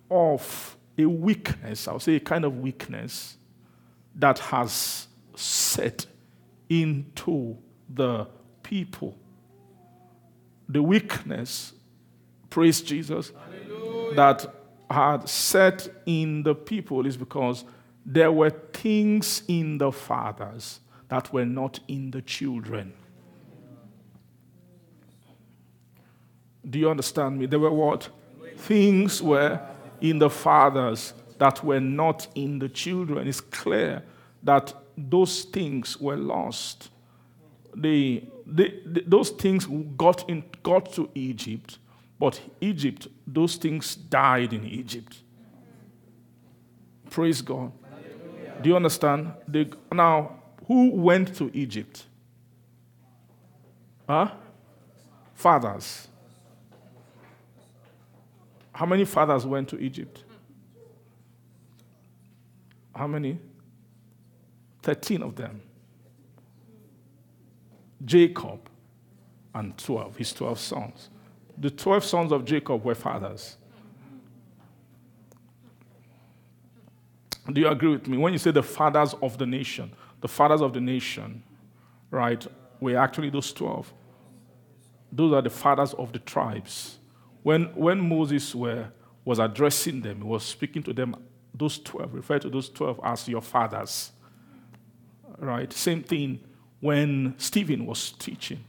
of 0.10 0.78
a 0.98 1.06
weakness, 1.06 1.88
I'll 1.88 2.00
say 2.00 2.16
a 2.16 2.20
kind 2.20 2.44
of 2.46 2.58
weakness 2.58 3.38
that 4.16 4.40
has 4.40 5.08
set 5.36 6.06
into 6.70 7.58
the 7.88 8.28
people. 8.64 9.18
The 10.68 10.84
weakness, 10.84 11.74
praise 12.50 12.82
Jesus, 12.82 13.32
Hallelujah. 13.32 14.16
that 14.16 14.56
had 14.90 15.30
set 15.30 15.88
in 16.06 16.44
the 16.44 16.56
people 16.56 17.06
is 17.06 17.16
because 17.16 17.64
there 18.06 18.32
were 18.32 18.50
things 18.50 19.44
in 19.48 19.78
the 19.78 19.92
fathers 19.92 20.80
that 21.10 21.32
were 21.34 21.46
not 21.46 21.80
in 21.88 22.12
the 22.12 22.22
children. 22.22 22.94
Do 26.70 26.80
you 26.80 26.90
understand 26.90 27.40
me? 27.40 27.46
There 27.46 27.60
were 27.60 27.72
what? 27.72 28.10
Things 28.58 29.22
were 29.22 29.60
in 30.02 30.20
the 30.20 30.30
fathers 30.30 31.14
that 31.38 31.64
were 31.64 31.80
not 31.80 32.28
in 32.36 32.60
the 32.60 32.70
children. 32.70 33.28
It's 33.28 33.42
clear 33.42 34.04
that 34.44 34.74
those 34.98 35.44
things 35.44 36.00
were 36.00 36.18
lost. 36.18 36.90
They, 37.76 38.28
they, 38.46 38.80
they, 38.86 39.02
those 39.06 39.30
things 39.30 39.66
got, 39.98 40.30
in, 40.30 40.44
got 40.64 40.94
to 40.94 41.10
Egypt 41.16 41.80
but 42.20 42.42
Egypt, 42.60 43.08
those 43.26 43.56
things 43.56 43.96
died 43.96 44.52
in 44.52 44.66
Egypt. 44.66 45.18
Praise 47.10 47.42
God. 47.42 47.72
Do 48.62 48.70
you 48.70 48.76
understand? 48.76 49.32
They, 49.48 49.70
now, 49.92 50.39
who 50.70 50.92
went 50.92 51.36
to 51.36 51.52
Egypt? 51.54 52.06
Huh? 54.08 54.32
Fathers. 55.34 56.08
How 58.72 58.86
many 58.86 59.04
fathers 59.04 59.46
went 59.46 59.68
to 59.70 59.78
Egypt? 59.78 60.24
How 62.96 63.08
many? 63.08 63.38
13 64.84 65.24
of 65.24 65.36
them. 65.36 65.62
Jacob 68.06 68.70
and 69.54 69.78
12, 69.78 70.16
his 70.16 70.32
12 70.32 70.58
sons 70.58 71.10
the 71.60 71.70
12 71.70 72.04
sons 72.04 72.32
of 72.32 72.46
Jacob 72.46 72.84
were 72.84 72.96
fathers. 72.96 73.58
Do 77.52 77.60
you 77.60 77.68
agree 77.68 77.90
with 77.90 78.08
me? 78.08 78.18
When 78.18 78.32
you 78.32 78.40
say 78.40 78.52
the 78.52 78.64
fathers 78.64 79.14
of 79.22 79.38
the 79.38 79.46
nation, 79.46 79.92
the 80.22 80.28
fathers 80.28 80.62
of 80.62 80.74
the 80.74 80.82
nation, 80.82 81.44
right, 82.12 82.46
were 82.80 82.98
actually 82.98 83.30
those 83.30 83.52
12. 83.54 83.94
Those 85.12 85.34
are 85.34 85.42
the 85.42 85.50
fathers 85.50 85.94
of 85.94 86.12
the 86.14 86.20
tribes. 86.20 87.00
When, 87.44 87.66
when 87.76 88.00
Moses 88.00 88.54
were, 88.54 88.92
was 89.26 89.40
addressing 89.40 90.02
them, 90.02 90.18
he 90.18 90.24
was 90.24 90.44
speaking 90.44 90.84
to 90.84 90.94
them, 90.94 91.16
those 91.54 91.80
12, 91.80 92.14
refer 92.14 92.40
to 92.40 92.50
those 92.50 92.70
12 92.70 93.00
as 93.04 93.28
your 93.28 93.42
fathers. 93.42 94.12
Right? 95.38 95.72
Same 95.72 96.04
thing 96.04 96.42
when 96.80 97.36
Stephen 97.38 97.86
was 97.86 98.12
teaching 98.12 98.64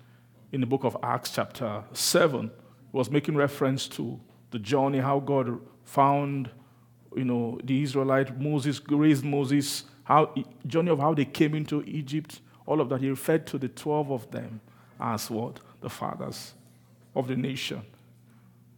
in 0.52 0.60
the 0.60 0.66
book 0.66 0.84
of 0.84 0.96
Acts, 1.02 1.30
chapter 1.30 1.84
7 1.92 2.50
was 2.92 3.10
making 3.10 3.36
reference 3.36 3.86
to 3.86 4.18
the 4.50 4.58
journey, 4.58 4.98
how 4.98 5.20
God 5.20 5.60
found, 5.84 6.50
you 7.14 7.24
know, 7.24 7.58
the 7.62 7.82
Israelite, 7.82 8.40
Moses, 8.40 8.80
raised 8.88 9.24
Moses, 9.24 9.84
how 10.10 10.34
journey 10.66 10.90
of 10.90 10.98
how 10.98 11.14
they 11.14 11.24
came 11.24 11.54
into 11.54 11.84
Egypt, 11.84 12.40
all 12.66 12.80
of 12.80 12.88
that. 12.88 13.00
He 13.00 13.08
referred 13.08 13.46
to 13.46 13.58
the 13.58 13.68
12 13.68 14.10
of 14.10 14.30
them 14.32 14.60
as 14.98 15.30
what? 15.30 15.60
The 15.80 15.88
fathers 15.88 16.54
of 17.14 17.28
the 17.28 17.36
nation. 17.36 17.82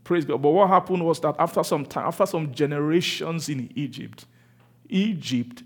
Praise 0.05 0.27
God. 0.27 0.43
But 0.43 0.51
what 0.51 0.69
happened 0.69 1.05
was 1.05 1.21
that 1.21 1.35
after 1.39 1.65
some 1.65 1.87
time, 1.87 2.07
after 2.07 2.27
some 2.27 2.53
generations 2.53 3.49
in 3.49 3.71
Egypt, 3.75 4.27
Egypt 4.91 5.63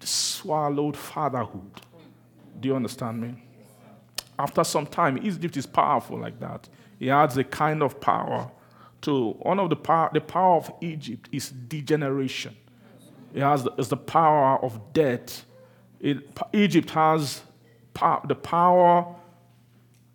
swallowed 0.00 0.96
fatherhood. 0.96 1.80
Do 2.60 2.68
you 2.68 2.76
understand 2.76 3.20
me? 3.20 3.34
After 4.38 4.62
some 4.62 4.86
time, 4.86 5.18
Egypt 5.18 5.56
is 5.56 5.66
powerful 5.66 6.18
like 6.20 6.38
that. 6.38 6.68
He 7.00 7.10
adds 7.10 7.36
a 7.36 7.42
kind 7.42 7.82
of 7.82 8.00
power 8.00 8.48
to 9.02 9.32
one 9.32 9.58
of 9.58 9.70
the 9.70 9.76
power. 9.76 10.10
The 10.12 10.20
power 10.20 10.56
of 10.56 10.72
Egypt 10.80 11.28
is 11.32 11.50
degeneration. 11.50 12.56
It 13.34 13.42
has 13.42 13.64
the, 13.64 13.72
it's 13.76 13.88
the 13.88 13.96
power 13.96 14.64
of 14.64 14.92
death. 14.92 15.44
It, 16.00 16.18
Egypt 16.52 16.90
has 16.90 17.42
the 17.92 18.36
power. 18.40 19.16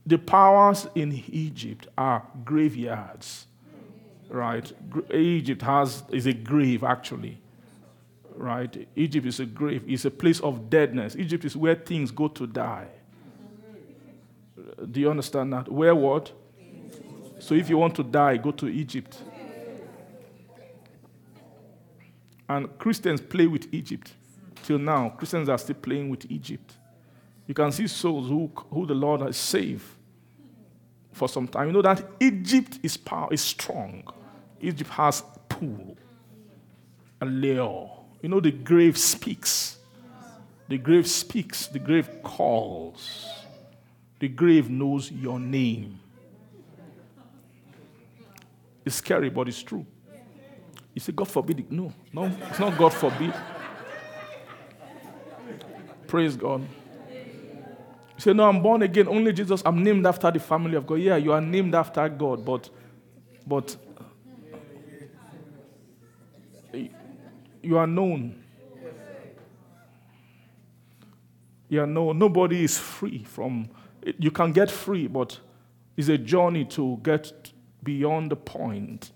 The 0.05 0.17
powers 0.17 0.87
in 0.95 1.11
Egypt 1.27 1.87
are 1.97 2.25
graveyards, 2.45 3.45
right? 4.29 4.71
Egypt 5.13 5.61
has 5.61 6.03
is 6.11 6.25
a 6.25 6.33
grave 6.33 6.83
actually, 6.83 7.39
right? 8.35 8.87
Egypt 8.95 9.27
is 9.27 9.39
a 9.41 9.45
grave. 9.45 9.83
It's 9.85 10.05
a 10.05 10.11
place 10.11 10.39
of 10.39 10.69
deadness. 10.69 11.15
Egypt 11.17 11.43
is 11.43 11.57
where 11.57 11.75
things 11.75 12.11
go 12.11 12.29
to 12.29 12.47
die. 12.47 12.87
Do 14.91 14.99
you 15.01 15.09
understand 15.09 15.51
that? 15.53 15.69
Where 15.69 15.93
what? 15.93 16.31
So 17.39 17.53
if 17.53 17.69
you 17.69 17.77
want 17.77 17.95
to 17.95 18.03
die, 18.03 18.37
go 18.37 18.51
to 18.51 18.67
Egypt. 18.67 19.21
And 22.49 22.77
Christians 22.79 23.21
play 23.21 23.45
with 23.45 23.71
Egypt. 23.71 24.11
Till 24.63 24.79
now, 24.79 25.09
Christians 25.09 25.47
are 25.47 25.57
still 25.57 25.75
playing 25.75 26.09
with 26.09 26.29
Egypt. 26.29 26.73
You 27.47 27.53
can 27.53 27.71
see 27.71 27.87
souls 27.87 28.27
who, 28.27 28.51
who 28.71 28.85
the 28.85 28.93
Lord 28.95 29.21
has 29.21 29.37
saved 29.37 29.85
for 31.11 31.29
some 31.29 31.47
time. 31.47 31.67
You 31.67 31.73
know 31.73 31.81
that 31.83 32.03
Egypt 32.19 32.79
is 32.83 32.97
power 32.97 33.27
is 33.31 33.41
strong. 33.41 34.03
Egypt 34.59 34.89
has 34.91 35.23
pool, 35.47 35.95
a 37.21 37.25
layer. 37.25 37.87
You 38.21 38.29
know 38.29 38.39
the 38.39 38.51
grave 38.51 38.97
speaks. 38.97 39.77
The 40.67 40.77
grave 40.77 41.07
speaks. 41.07 41.67
The 41.67 41.79
grave 41.79 42.21
calls. 42.23 43.27
The 44.19 44.27
grave 44.27 44.69
knows 44.69 45.11
your 45.11 45.39
name. 45.39 45.99
It's 48.85 48.95
scary, 48.95 49.29
but 49.29 49.47
it's 49.47 49.63
true. 49.63 49.85
You 50.99 51.01
say, 51.01 51.13
God 51.13 51.29
forbid. 51.29 51.71
No, 51.71 51.93
no, 52.11 52.25
it's 52.25 52.59
not 52.59 52.77
God 52.77 52.93
forbid. 52.93 53.33
Praise 56.07 56.35
God. 56.35 56.59
You 57.09 58.17
say, 58.17 58.33
No, 58.33 58.43
I'm 58.43 58.61
born 58.61 58.81
again. 58.81 59.07
Only 59.07 59.31
Jesus. 59.31 59.61
I'm 59.65 59.81
named 59.81 60.05
after 60.05 60.29
the 60.29 60.41
family 60.41 60.75
of 60.75 60.85
God. 60.85 60.95
Yeah, 60.95 61.15
you 61.15 61.31
are 61.31 61.39
named 61.39 61.73
after 61.73 62.09
God, 62.09 62.43
but 62.43 62.69
but 63.47 63.77
you 67.63 67.77
are 67.77 67.87
known. 67.87 68.43
You 71.69 71.79
are 71.79 71.87
known. 71.87 72.19
Nobody 72.19 72.65
is 72.65 72.77
free 72.77 73.23
from 73.23 73.69
you 74.17 74.31
can 74.31 74.51
get 74.51 74.69
free, 74.69 75.07
but 75.07 75.39
it's 75.95 76.09
a 76.09 76.17
journey 76.17 76.65
to 76.65 76.99
get 77.01 77.53
beyond 77.85 78.31
the 78.31 78.35
point 78.35 79.13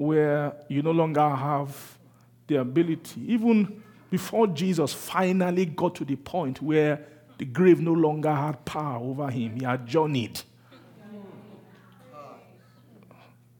where 0.00 0.54
you 0.66 0.80
no 0.80 0.92
longer 0.92 1.28
have 1.28 1.98
the 2.46 2.56
ability, 2.56 3.20
even 3.30 3.82
before 4.10 4.46
Jesus 4.46 4.94
finally 4.94 5.66
got 5.66 5.94
to 5.96 6.06
the 6.06 6.16
point 6.16 6.62
where 6.62 7.06
the 7.36 7.44
grave 7.44 7.82
no 7.82 7.92
longer 7.92 8.34
had 8.34 8.64
power 8.64 8.98
over 8.98 9.30
him, 9.30 9.60
he 9.60 9.64
had 9.64 9.86
journeyed. 9.86 10.40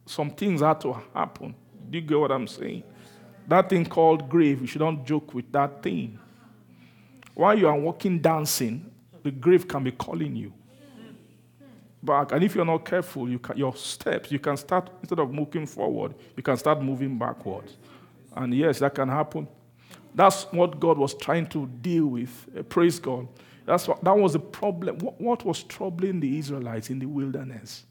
Some 0.06 0.30
things 0.30 0.62
had 0.62 0.80
to 0.80 0.96
happen. 1.14 1.54
Do 1.90 1.98
you 1.98 2.06
get 2.06 2.18
what 2.18 2.32
I'm 2.32 2.48
saying? 2.48 2.84
That 3.46 3.68
thing 3.68 3.84
called 3.84 4.26
grave, 4.26 4.62
you 4.62 4.66
should 4.66 4.80
not 4.80 5.04
joke 5.04 5.34
with 5.34 5.52
that 5.52 5.82
thing. 5.82 6.18
While 7.34 7.58
you 7.58 7.68
are 7.68 7.78
walking 7.78 8.18
dancing, 8.18 8.90
the 9.22 9.30
grave 9.30 9.68
can 9.68 9.84
be 9.84 9.92
calling 9.92 10.34
you 10.36 10.54
back. 12.02 12.32
And 12.32 12.42
if 12.42 12.54
you're 12.54 12.64
not 12.64 12.84
careful, 12.84 13.28
you 13.28 13.38
can, 13.38 13.56
your 13.56 13.74
steps, 13.76 14.30
you 14.32 14.38
can 14.38 14.56
start, 14.56 14.90
instead 15.00 15.18
of 15.18 15.32
moving 15.32 15.66
forward, 15.66 16.14
you 16.36 16.42
can 16.42 16.56
start 16.56 16.82
moving 16.82 17.18
backwards. 17.18 17.76
And 18.34 18.54
yes, 18.54 18.78
that 18.78 18.94
can 18.94 19.08
happen. 19.08 19.48
That's 20.14 20.44
what 20.44 20.80
God 20.80 20.98
was 20.98 21.14
trying 21.14 21.46
to 21.48 21.66
deal 21.66 22.06
with. 22.06 22.48
Uh, 22.56 22.62
praise 22.62 22.98
God. 22.98 23.28
That's 23.66 23.86
what, 23.86 24.02
that 24.02 24.16
was 24.16 24.32
the 24.32 24.40
problem. 24.40 24.98
What, 24.98 25.20
what 25.20 25.44
was 25.44 25.62
troubling 25.62 26.20
the 26.20 26.38
Israelites 26.38 26.90
in 26.90 26.98
the 26.98 27.06
wilderness? 27.06 27.84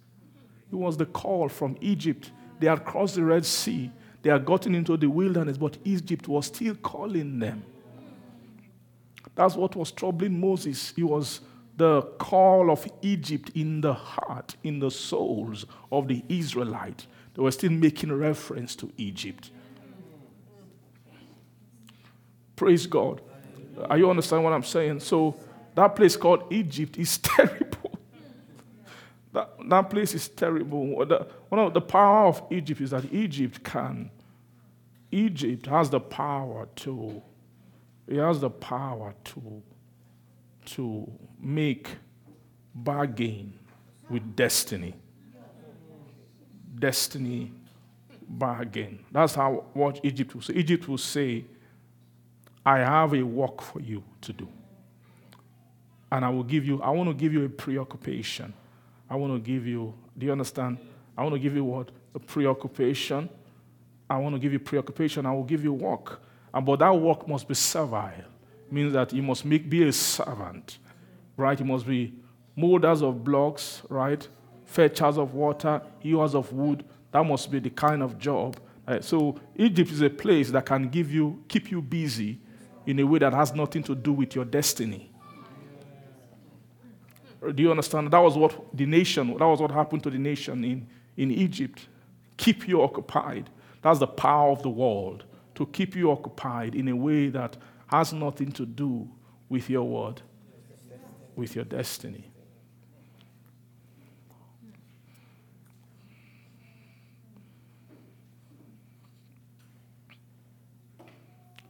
It 0.72 0.76
was 0.76 0.98
the 0.98 1.06
call 1.06 1.50
from 1.50 1.78
Egypt. 1.82 2.32
They 2.60 2.68
had 2.68 2.84
crossed 2.84 3.16
the 3.16 3.24
Red 3.24 3.46
Sea, 3.46 3.92
they 4.22 4.30
had 4.30 4.46
gotten 4.46 4.76
into 4.76 4.98
the 4.98 5.08
wilderness, 5.08 5.58
but 5.58 5.78
Egypt 5.86 6.28
was 6.28 6.48
still 6.48 6.76
calling 6.76 7.40
them. 7.40 7.64
That's 9.34 9.56
what 9.56 9.76
was 9.78 9.92
troubling 9.92 10.38
Moses. 10.38 10.92
He 10.94 11.04
was 11.04 11.40
the 11.80 12.02
call 12.20 12.70
of 12.70 12.86
Egypt 13.02 13.52
in 13.56 13.82
the 13.82 13.94
heart, 13.94 14.56
in 14.64 14.80
the 14.80 14.92
souls 14.92 15.66
of 15.92 16.08
the 16.08 16.24
Israelites. 16.28 17.08
They 17.34 17.42
were 17.42 17.52
still 17.52 17.72
making 17.72 18.12
reference 18.12 18.76
to 18.76 18.92
Egypt. 18.98 19.50
Praise 22.56 22.86
God. 22.86 23.22
Are 23.90 23.98
you 23.98 24.10
understand 24.10 24.44
what 24.44 24.52
I'm 24.52 24.64
saying? 24.64 25.00
So 25.00 25.40
that 25.74 25.96
place 25.96 26.18
called 26.18 26.44
Egypt 26.52 26.98
is 26.98 27.18
terrible. 27.24 27.98
that, 29.32 29.50
that 29.70 29.90
place 29.90 30.14
is 30.14 30.28
terrible. 30.28 30.86
One 31.48 31.60
of 31.60 31.74
the 31.74 31.82
power 31.82 32.28
of 32.28 32.44
Egypt 32.52 32.82
is 32.82 32.92
that 32.92 33.12
Egypt 33.14 33.64
can, 33.64 34.12
Egypt 35.12 35.66
has 35.68 35.90
the 35.90 36.02
power 36.02 36.68
to 36.76 37.22
he 38.10 38.18
has 38.18 38.40
the 38.40 38.50
power 38.50 39.14
to, 39.24 39.62
to 40.76 41.10
make 41.40 41.90
bargain 42.74 43.54
with 44.10 44.36
destiny. 44.36 44.94
Destiny 46.78 47.52
bargain. 48.28 49.04
That's 49.12 49.36
how 49.36 49.66
what 49.74 50.00
Egypt 50.04 50.36
will 50.36 50.42
say. 50.42 50.54
Egypt 50.54 50.88
will 50.88 50.98
say, 50.98 51.46
I 52.66 52.80
have 52.80 53.14
a 53.14 53.24
work 53.24 53.62
for 53.62 53.82
you 53.82 54.04
to 54.22 54.34
do. 54.34 54.48
And 56.12 56.26
I 56.26 56.30
will 56.30 56.44
give 56.44 56.66
you, 56.66 56.82
I 56.82 56.90
want 56.90 57.10
to 57.10 57.14
give 57.14 57.34
you 57.34 57.46
a 57.46 57.50
preoccupation. 57.50 58.54
I 59.10 59.16
want 59.16 59.34
to 59.34 59.40
give 59.40 59.66
you, 59.66 59.94
do 60.18 60.26
you 60.26 60.32
understand? 60.32 60.78
I 61.18 61.24
want 61.24 61.36
to 61.36 61.40
give 61.40 61.56
you 61.56 61.64
what? 61.64 61.90
A 62.16 62.20
preoccupation. 62.20 63.30
I 64.10 64.18
want 64.18 64.36
to 64.36 64.40
give 64.40 64.54
you 64.54 64.60
preoccupation. 64.60 65.26
I 65.26 65.34
will 65.34 65.44
give 65.44 65.64
you 65.64 65.74
work. 65.74 66.22
And, 66.54 66.66
but 66.66 66.80
that 66.80 66.90
work 66.90 67.28
must 67.28 67.48
be 67.48 67.54
servile, 67.54 68.14
means 68.72 68.94
that 68.94 69.14
you 69.14 69.22
must 69.22 69.46
make, 69.46 69.70
be 69.70 69.88
a 69.88 69.94
servant, 69.94 70.80
right? 71.38 71.60
You 71.60 71.66
must 71.66 71.88
be 71.88 72.14
molders 72.56 73.02
of 73.02 73.24
blocks, 73.24 73.82
right? 73.90 74.28
Fetchers 74.66 75.18
of 75.18 75.34
water, 75.34 75.82
hewers 76.00 76.36
of 76.36 76.52
wood. 76.54 76.84
That 77.12 77.24
must 77.24 77.52
be 77.52 77.60
the 77.60 77.70
kind 77.70 78.04
of 78.04 78.20
job. 78.20 78.58
Right? 78.88 79.04
So 79.04 79.40
Egypt 79.56 79.92
is 79.92 80.02
a 80.02 80.10
place 80.10 80.52
that 80.52 80.66
can 80.66 80.90
give 80.90 81.12
you, 81.12 81.44
keep 81.48 81.72
you 81.72 81.82
busy 81.82 82.40
in 82.86 83.00
a 83.00 83.04
way 83.04 83.20
that 83.20 83.34
has 83.34 83.54
nothing 83.54 83.84
to 83.84 83.96
do 83.96 84.14
with 84.14 84.36
your 84.36 84.46
destiny. 84.46 85.12
Do 87.56 87.64
you 87.64 87.72
understand? 87.72 88.12
That 88.12 88.20
was 88.20 88.36
what 88.36 88.76
the 88.76 88.86
nation, 88.86 89.28
that 89.38 89.46
was 89.46 89.62
what 89.62 89.72
happened 89.72 90.04
to 90.04 90.10
the 90.10 90.18
nation 90.18 90.64
in, 90.64 90.88
in 91.16 91.32
Egypt. 91.32 91.88
Keep 92.36 92.68
you 92.68 92.82
occupied. 92.82 93.50
That's 93.82 94.00
the 94.00 94.08
power 94.08 94.52
of 94.52 94.62
the 94.62 94.70
world 94.70 95.24
to 95.56 95.66
keep 95.68 95.96
you 95.96 96.12
occupied 96.12 96.74
in 96.74 96.88
a 96.88 96.96
way 96.96 97.30
that 97.30 97.58
has 97.90 98.14
nothing 98.14 98.52
to 98.52 98.66
do 98.66 99.10
with 99.50 99.68
your 99.68 99.84
word, 99.84 100.22
with 101.36 101.56
your 101.56 101.66
destiny. 101.66 102.24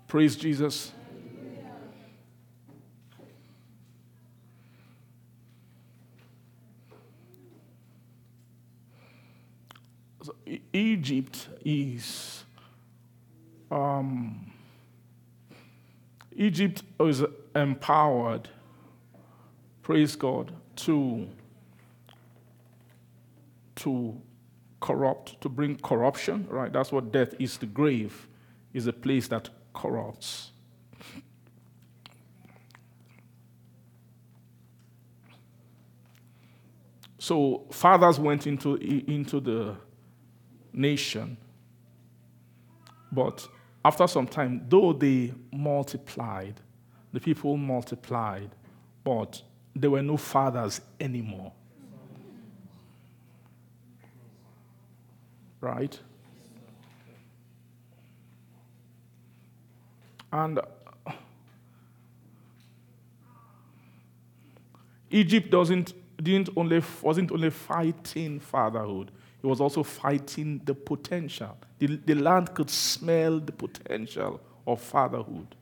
Praise 0.08 0.36
Jesus. 0.36 0.92
Egypt 10.74 11.48
is 11.64 12.44
um, 13.72 14.49
Egypt 16.40 16.84
was 16.98 17.26
empowered, 17.54 18.48
praise 19.82 20.16
God, 20.16 20.54
to, 20.78 21.28
to 23.76 24.22
corrupt, 24.80 25.42
to 25.42 25.50
bring 25.50 25.76
corruption, 25.76 26.48
right? 26.50 26.72
That's 26.72 26.94
what 26.94 27.12
death 27.12 27.34
is. 27.40 27.58
The 27.58 27.66
grave 27.66 28.30
is 28.74 28.88
a 28.88 28.94
place 28.94 29.28
that 29.28 29.50
corrupts. 29.74 30.52
So 37.18 37.66
fathers 37.70 38.18
went 38.18 38.48
into, 38.48 38.76
into 38.76 39.42
the 39.42 39.76
nation, 40.72 41.36
but 43.12 43.46
after 43.84 44.08
some 44.08 44.28
time, 44.28 44.66
though 44.68 44.94
they 44.94 45.34
multiplied, 45.52 46.60
the 47.14 47.20
people 47.20 47.58
multiplied, 47.58 48.50
but 49.04 49.42
there 49.76 49.90
were 49.90 50.02
no 50.02 50.18
fathers 50.18 50.82
anymore. 51.00 51.52
Right? 55.62 56.00
And 60.32 60.60
Egypt 65.10 65.50
doesn't 65.50 65.94
didn't 66.22 66.50
only 66.56 66.82
wasn't 67.02 67.32
only 67.32 67.50
fighting 67.50 68.40
fatherhood, 68.40 69.12
he 69.42 69.48
was 69.48 69.62
also 69.62 69.84
fighting 69.84 70.62
the 70.66 70.74
potential. 70.74 71.58
The, 71.78 71.98
the 72.06 72.16
land 72.16 72.54
could 72.54 72.70
smell 72.70 73.40
the 73.40 73.52
potential 73.52 74.42
of 74.68 74.82
fatherhood 74.82 75.56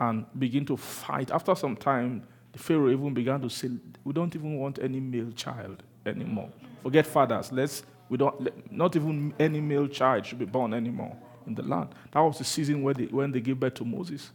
and 0.00 0.24
begin 0.38 0.64
to 0.66 0.76
fight. 0.76 1.30
After 1.30 1.54
some 1.54 1.76
time, 1.76 2.26
the 2.52 2.58
Pharaoh 2.58 2.90
even 2.90 3.12
began 3.12 3.40
to 3.40 3.50
say, 3.50 3.70
We 4.04 4.12
don't 4.12 4.34
even 4.34 4.58
want 4.58 4.78
any 4.80 5.00
male 5.00 5.32
child 5.32 5.82
anymore. 6.06 6.50
Forget 6.82 7.06
fathers. 7.06 7.50
Let's, 7.50 7.82
we 8.08 8.16
don't, 8.16 8.72
not 8.72 8.94
even 8.94 9.34
any 9.38 9.60
male 9.60 9.88
child 9.88 10.26
should 10.26 10.38
be 10.38 10.44
born 10.44 10.72
anymore. 10.72 11.16
in 11.48 11.54
the 11.54 11.62
land. 11.62 11.88
That 12.12 12.20
was 12.20 12.38
the 12.38 12.44
season 12.44 12.82
where 12.82 12.94
they, 12.94 13.06
when 13.06 13.32
they 13.32 13.40
gave 13.40 13.58
birth 13.58 13.74
to 13.74 13.84
Moses. 13.84 14.30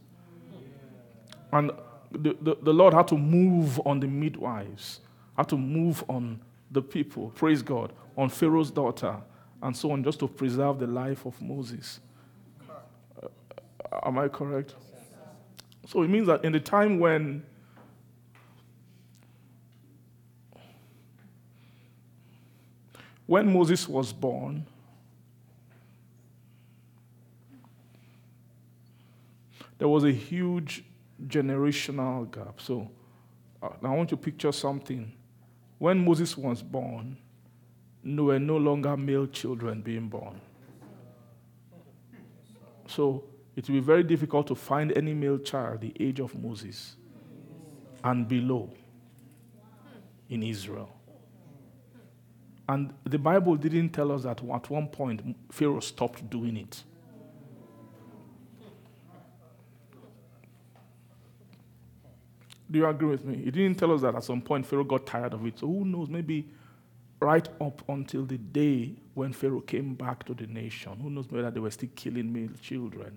And 1.51 1.71
the, 2.11 2.35
the, 2.41 2.57
the 2.61 2.73
Lord 2.73 2.93
had 2.93 3.07
to 3.09 3.17
move 3.17 3.79
on 3.85 3.99
the 3.99 4.07
midwives, 4.07 4.99
had 5.37 5.47
to 5.49 5.57
move 5.57 6.03
on 6.09 6.41
the 6.73 6.81
people, 6.81 7.29
praise 7.29 7.61
God, 7.61 7.93
on 8.17 8.29
Pharaoh's 8.29 8.71
daughter, 8.71 9.15
and 9.61 9.75
so 9.75 9.91
on, 9.91 10.03
just 10.03 10.19
to 10.19 10.27
preserve 10.27 10.79
the 10.79 10.87
life 10.87 11.25
of 11.25 11.39
Moses. 11.41 11.99
Uh, 13.21 13.27
am 14.03 14.17
I 14.17 14.27
correct? 14.27 14.75
So 15.87 16.01
it 16.01 16.09
means 16.09 16.27
that 16.27 16.43
in 16.43 16.51
the 16.51 16.59
time 16.59 16.99
when 16.99 17.43
when 23.25 23.51
Moses 23.53 23.87
was 23.87 24.11
born, 24.11 24.65
there 29.77 29.87
was 29.87 30.03
a 30.03 30.11
huge 30.11 30.83
generational 31.27 32.29
gap. 32.31 32.59
So 32.59 32.89
uh, 33.61 33.69
I 33.81 33.89
want 33.89 34.11
you 34.11 34.17
to 34.17 34.23
picture 34.23 34.51
something. 34.51 35.11
When 35.83 36.05
Moses 36.05 36.37
was 36.37 36.63
born, 36.63 37.17
there 38.05 38.23
were 38.23 38.39
no 38.39 38.55
longer 38.55 38.95
male 38.95 39.27
children 39.27 39.81
being 39.81 40.07
born. 40.07 40.39
So 42.87 43.25
it 43.53 43.67
will 43.67 43.75
be 43.75 43.79
very 43.81 44.03
difficult 44.03 44.47
to 44.47 44.55
find 44.55 44.93
any 44.97 45.13
male 45.13 45.39
child 45.39 45.81
the 45.81 45.91
age 45.99 46.21
of 46.21 46.41
Moses 46.41 46.95
and 48.01 48.25
below 48.29 48.71
in 50.29 50.43
Israel. 50.43 50.89
And 52.69 52.93
the 53.03 53.19
Bible 53.19 53.57
didn't 53.57 53.89
tell 53.89 54.13
us 54.13 54.23
that 54.23 54.41
at 54.41 54.69
one 54.69 54.87
point 54.87 55.35
Pharaoh 55.51 55.81
stopped 55.81 56.29
doing 56.29 56.55
it. 56.55 56.81
Do 62.73 62.79
you 62.79 62.87
agree 62.87 63.09
with 63.09 63.23
me? 63.23 63.35
He 63.35 63.51
didn't 63.51 63.77
tell 63.77 63.93
us 63.93 64.01
that 64.01 64.15
at 64.15 64.23
some 64.23 64.41
point 64.41 64.65
Pharaoh 64.65 64.83
got 64.83 65.05
tired 65.05 65.35
of 65.35 65.45
it. 65.45 65.59
So 65.59 65.67
who 65.67 65.85
knows? 65.85 66.09
Maybe 66.09 66.49
right 67.19 67.47
up 67.61 67.83
until 67.87 68.25
the 68.25 68.39
day 68.39 68.95
when 69.13 69.31
Pharaoh 69.31 69.61
came 69.61 69.93
back 69.93 70.25
to 70.25 70.33
the 70.33 70.47
nation. 70.47 70.97
Who 70.99 71.11
knows 71.11 71.29
whether 71.29 71.51
they 71.51 71.59
were 71.59 71.69
still 71.69 71.91
killing 71.95 72.33
male 72.33 72.49
children 72.63 73.15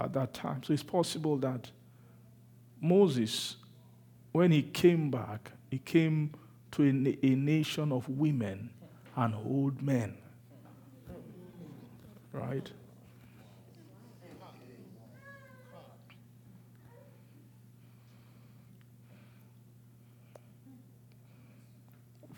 at 0.00 0.14
that 0.14 0.32
time. 0.32 0.62
So 0.62 0.72
it's 0.72 0.82
possible 0.82 1.36
that 1.38 1.70
Moses, 2.80 3.56
when 4.32 4.50
he 4.50 4.62
came 4.62 5.10
back, 5.10 5.52
he 5.70 5.76
came 5.76 6.32
to 6.70 6.84
a, 6.84 7.26
a 7.26 7.34
nation 7.34 7.92
of 7.92 8.08
women 8.08 8.70
and 9.14 9.34
old 9.34 9.82
men. 9.82 10.16
Right? 12.32 12.72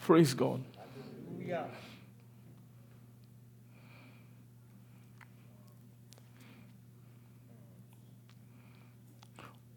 Praise 0.05 0.34
God. 0.34 0.62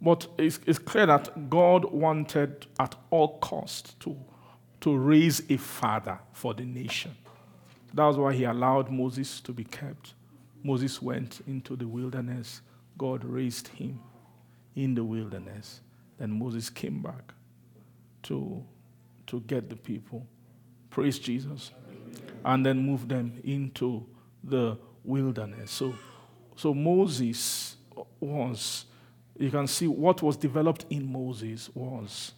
But 0.01 0.27
it's, 0.37 0.59
it's, 0.65 0.79
clear 0.79 1.05
that 1.05 1.49
God 1.49 1.85
wanted 1.93 2.67
at 2.77 2.95
all 3.09 3.39
costs 3.39 3.93
to, 4.01 4.17
to 4.81 4.97
raise 4.97 5.41
a 5.49 5.55
father 5.55 6.19
for 6.33 6.53
the 6.53 6.65
nation. 6.65 7.15
That's 7.93 8.17
why 8.17 8.33
he 8.33 8.43
allowed 8.43 8.91
Moses 8.91 9.39
to 9.41 9.53
be 9.53 9.63
kept. 9.63 10.13
Moses 10.61 11.01
went 11.01 11.39
into 11.47 11.77
the 11.77 11.87
wilderness. 11.87 12.61
God 12.97 13.23
raised 13.23 13.69
him 13.69 14.01
in 14.75 14.93
the 14.93 15.05
wilderness. 15.05 15.79
Then 16.17 16.37
Moses 16.37 16.69
came 16.69 17.01
back 17.01 17.33
to 18.23 18.63
to 19.27 19.39
get 19.41 19.69
the 19.69 19.75
people. 19.75 20.25
Praise 20.89 21.19
Jesus. 21.19 21.71
And 22.43 22.65
then 22.65 22.79
move 22.85 23.07
them 23.07 23.39
into 23.43 24.05
the 24.43 24.77
wilderness. 25.03 25.71
So, 25.71 25.95
so 26.55 26.73
Moses 26.73 27.75
was, 28.19 28.85
you 29.37 29.51
can 29.51 29.67
see 29.67 29.87
what 29.87 30.21
was 30.21 30.37
developed 30.37 30.85
in 30.89 31.11
Moses 31.11 31.69
was 31.73 32.33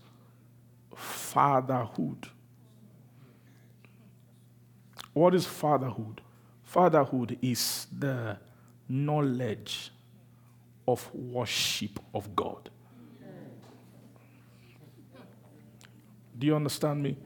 fatherhood. 0.96 2.28
What 5.14 5.34
is 5.36 5.46
fatherhood? 5.46 6.22
Fatherhood 6.64 7.38
is 7.42 7.88
the 7.98 8.38
knowledge 8.88 9.92
of 10.88 11.14
worship 11.14 12.00
of 12.14 12.36
God. 12.36 12.70
Do 16.40 16.48
you 16.48 16.56
understand 16.56 17.04
me? 17.04 17.18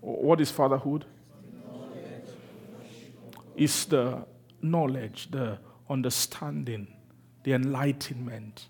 What 0.00 0.40
is 0.40 0.50
fatherhood? 0.50 1.04
It's 3.56 3.84
the 3.86 4.24
knowledge, 4.62 5.30
the 5.32 5.58
understanding, 5.90 6.86
the 7.42 7.54
enlightenment, 7.54 8.68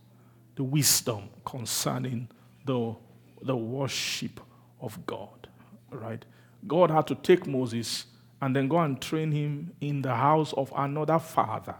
the 0.57 0.65
wisdom 0.65 1.29
concerning 1.45 2.29
the, 2.65 2.97
the 3.43 3.55
worship 3.55 4.41
of 4.81 5.05
God. 5.05 5.49
Right? 5.91 6.25
God 6.67 6.91
had 6.91 7.07
to 7.09 7.15
take 7.15 7.47
Moses 7.47 8.07
and 8.41 8.57
then 8.57 8.69
go 8.69 8.79
and 8.79 9.01
train 9.01 9.33
him 9.33 9.73
in 9.83 10.01
the 10.01 10.15
house 10.15 10.55
of 10.55 10.73
another 10.75 11.19
father, 11.19 11.75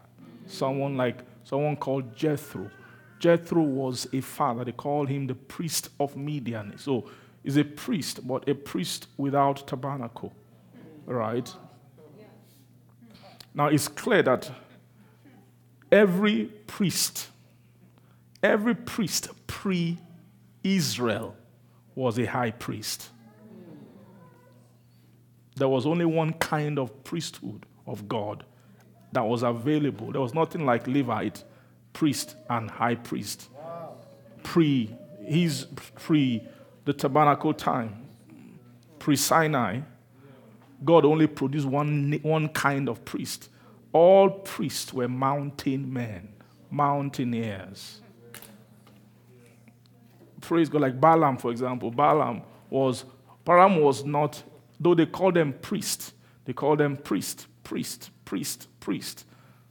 someone 0.47 0.97
like 0.97 1.21
someone 1.45 1.77
called 1.77 2.15
Jethro. 2.15 2.71
Jethro 3.19 3.63
was 3.63 4.07
a 4.13 4.21
father. 4.21 4.65
They 4.65 4.73
called 4.73 5.09
him 5.09 5.27
the 5.27 5.35
priest 5.35 5.89
of 5.99 6.17
Midian. 6.17 6.77
So 6.77 7.09
is 7.49 7.57
a 7.57 7.65
priest, 7.65 8.29
but 8.29 8.47
a 8.47 8.55
priest 8.55 9.07
without 9.17 9.67
tabernacle. 9.67 10.35
Right? 11.07 11.51
Now 13.55 13.69
it's 13.69 13.89
clear 13.89 14.23
that 14.23 14.51
every 15.91 16.45
priest, 16.67 17.29
every 18.43 18.75
priest 18.75 19.31
pre 19.47 19.97
Israel 20.63 21.35
was 21.95 22.19
a 22.19 22.27
high 22.27 22.51
priest. 22.51 23.09
There 25.57 25.69
was 25.69 25.87
only 25.87 26.05
one 26.05 26.35
kind 26.35 26.79
of 26.79 27.03
priesthood 27.03 27.65
of 27.87 28.07
God 28.07 28.45
that 29.13 29.27
was 29.27 29.43
available. 29.43 30.13
There 30.13 30.21
was 30.21 30.35
nothing 30.35 30.67
like 30.67 30.87
Levite, 30.87 31.45
priest, 31.95 32.37
and 32.51 32.71
high 32.71 32.97
priest. 32.97 33.49
Pre, 34.43 34.95
his 35.25 35.67
pre 35.95 36.47
the 36.89 36.95
tabernacle 36.95 37.53
time, 37.53 38.09
pre 38.99 39.15
Sinai, 39.15 39.81
God 40.83 41.05
only 41.05 41.27
produced 41.27 41.67
one, 41.67 42.19
one 42.23 42.49
kind 42.49 42.89
of 42.89 43.05
priest. 43.05 43.51
All 43.93 44.31
priests 44.31 44.95
were 44.95 45.07
mountain 45.07 45.93
men, 45.93 46.31
mountaineers. 46.71 48.01
Praise 50.41 50.71
God, 50.71 50.81
like 50.81 50.99
Balaam, 50.99 51.37
for 51.37 51.51
example. 51.51 51.91
Balaam 51.91 52.41
was, 52.71 53.05
Balaam 53.45 53.83
was 53.83 54.07
not, 54.07 54.43
though 54.81 54.95
they 54.95 55.05
called 55.05 55.35
them 55.35 55.53
priest, 55.61 56.15
they 56.47 56.55
called 56.55 56.79
them 56.79 56.97
priest, 56.97 57.49
priest, 57.65 58.09
priest, 58.25 58.67
priest. 58.81 59.27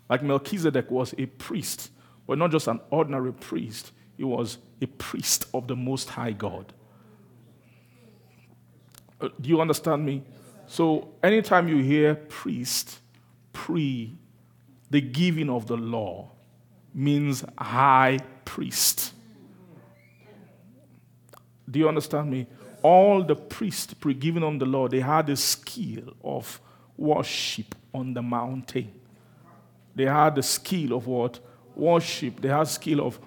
Like 0.08 0.22
Melchizedek 0.22 0.92
was 0.92 1.16
a 1.18 1.26
priest, 1.26 1.90
but 2.28 2.38
not 2.38 2.52
just 2.52 2.68
an 2.68 2.80
ordinary 2.92 3.34
priest, 3.34 3.92
he 4.18 4.24
was 4.24 4.60
a 4.84 4.86
priest 4.86 5.48
of 5.56 5.68
the 5.68 5.76
Most 5.76 6.10
High 6.10 6.34
God. 6.34 6.74
Uh, 9.20 9.30
do 9.42 9.50
you 9.50 9.60
understand 9.62 10.06
me? 10.06 10.24
So, 10.68 11.10
anytime 11.24 11.68
you 11.68 11.78
hear 11.78 12.16
priest, 12.16 13.00
pre, 13.54 14.16
the 14.90 15.02
giving 15.02 15.50
of 15.50 15.68
the 15.68 15.78
law 15.78 16.30
means 16.94 17.44
high 17.58 18.20
priest. 18.46 19.14
Do 21.70 21.80
you 21.80 21.88
understand 21.88 22.30
me? 22.30 22.48
All 22.84 23.24
the 23.24 23.36
priests 23.36 23.94
pre 23.94 24.14
giving 24.14 24.44
on 24.44 24.60
the 24.60 24.66
law, 24.66 24.88
they 24.88 25.00
had 25.00 25.28
the 25.28 25.36
skill 25.36 26.14
of 26.24 26.62
worship 26.96 27.76
on 27.94 28.14
the 28.14 28.22
mountain. 28.22 28.92
They 29.96 30.06
had 30.06 30.36
the 30.36 30.44
skill 30.44 30.94
of 30.94 31.08
what? 31.08 31.40
Worship. 31.76 32.42
They 32.42 32.50
had 32.50 32.68
skill 32.68 33.02
of, 33.06 33.20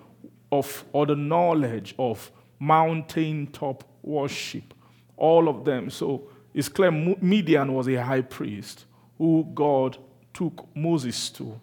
of 0.52 0.84
or 0.92 1.06
the 1.06 1.16
knowledge 1.16 1.94
of 1.98 2.30
mountaintop 2.58 3.84
worship 4.02 4.74
all 5.20 5.48
of 5.48 5.64
them. 5.64 5.90
So 5.90 6.28
it's 6.52 6.68
clear 6.68 6.90
Midian 6.90 7.72
was 7.72 7.86
a 7.88 8.02
high 8.02 8.22
priest 8.22 8.86
who 9.18 9.46
God 9.54 9.98
took 10.34 10.66
Moses 10.74 11.30
to. 11.30 11.60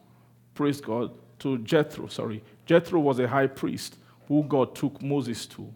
Praise 0.54 0.80
God. 0.80 1.12
To 1.40 1.58
Jethro, 1.60 2.08
sorry. 2.08 2.44
Jethro 2.66 3.00
was 3.00 3.20
a 3.20 3.28
high 3.28 3.48
priest 3.48 3.98
who 4.28 4.44
God 4.44 4.74
took 4.76 5.02
Moses 5.02 5.46
to 5.48 5.72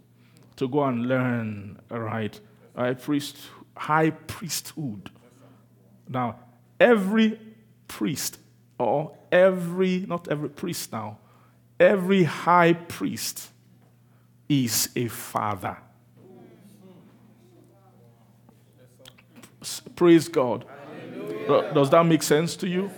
to 0.56 0.68
go 0.68 0.84
and 0.84 1.08
learn, 1.08 1.80
right? 1.90 2.40
High 2.76 2.94
priest, 2.94 3.38
high 3.76 4.12
priesthood. 4.12 5.10
Now, 6.08 6.40
every 6.80 7.40
priest 7.88 8.38
or 8.78 9.18
every, 9.32 10.06
not 10.08 10.28
every 10.28 10.50
priest 10.50 10.92
now, 10.92 11.18
every 11.80 12.24
high 12.26 12.74
priest 12.74 13.50
is 14.48 14.90
a 14.96 15.08
father. 15.08 15.78
Praise 19.96 20.28
God. 20.28 20.66
Does 21.48 21.90
that 21.90 22.06
make 22.06 22.24
sense 22.24 22.56
to 22.58 22.68
you? 22.68 22.90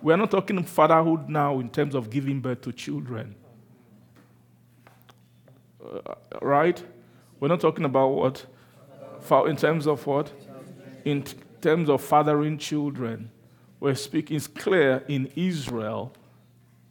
We're 0.00 0.16
not 0.16 0.30
talking 0.30 0.62
fatherhood 0.62 1.28
now 1.28 1.58
in 1.58 1.70
terms 1.70 1.94
of 1.94 2.10
giving 2.10 2.40
birth 2.40 2.60
to 2.62 2.72
children. 2.72 3.34
Uh, 5.84 6.14
right? 6.40 6.82
We're 7.40 7.48
not 7.48 7.60
talking 7.60 7.84
about 7.84 8.08
what? 8.08 8.46
In 9.46 9.56
terms 9.56 9.86
of 9.86 10.06
what? 10.06 10.32
In 11.04 11.22
t- 11.22 11.36
terms 11.60 11.88
of 11.88 12.02
fathering 12.02 12.58
children. 12.58 13.30
We're 13.80 13.94
speaking, 13.94 14.36
it's 14.36 14.46
clear 14.46 15.04
in 15.08 15.30
Israel, 15.34 16.12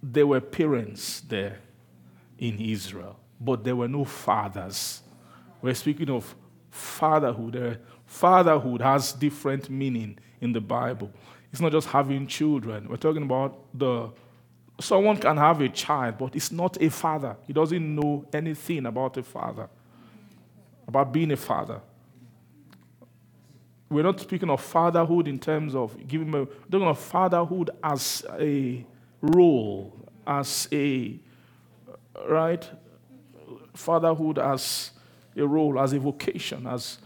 there 0.01 0.27
were 0.27 0.41
parents 0.41 1.21
there 1.21 1.59
in 2.37 2.59
Israel, 2.59 3.19
but 3.39 3.63
there 3.63 3.75
were 3.75 3.87
no 3.87 4.05
fathers. 4.05 5.01
We're 5.61 5.73
speaking 5.73 6.09
of 6.09 6.35
fatherhood. 6.69 7.79
Fatherhood 8.07 8.81
has 8.81 9.13
different 9.13 9.69
meaning 9.69 10.17
in 10.41 10.53
the 10.53 10.61
Bible. 10.61 11.11
It's 11.51 11.61
not 11.61 11.71
just 11.71 11.87
having 11.89 12.25
children. 12.25 12.87
We're 12.89 12.97
talking 12.97 13.23
about 13.23 13.59
the 13.73 14.09
someone 14.79 15.17
can 15.17 15.37
have 15.37 15.61
a 15.61 15.69
child, 15.69 16.17
but 16.17 16.35
it's 16.35 16.51
not 16.51 16.81
a 16.81 16.89
father. 16.89 17.35
He 17.45 17.53
doesn't 17.53 17.95
know 17.95 18.25
anything 18.33 18.85
about 18.85 19.17
a 19.17 19.23
father, 19.23 19.69
about 20.87 21.11
being 21.11 21.31
a 21.31 21.37
father. 21.37 21.81
We're 23.89 24.03
not 24.03 24.19
speaking 24.19 24.49
of 24.49 24.61
fatherhood 24.61 25.27
in 25.27 25.39
terms 25.39 25.73
of 25.73 25.95
giving 26.07 26.33
a, 26.33 26.39
we're 26.39 26.47
talking 26.71 26.87
of 26.87 26.99
fatherhood 26.99 27.71
as 27.83 28.25
a 28.39 28.85
role, 29.21 29.93
as 30.25 30.67
a 30.71 31.19
right 32.27 32.69
fatherhood 33.73 34.39
as 34.39 34.91
a 35.35 35.45
role, 35.45 35.79
as 35.79 35.93
a 35.93 35.99
vocation, 35.99 36.67
as 36.67 36.97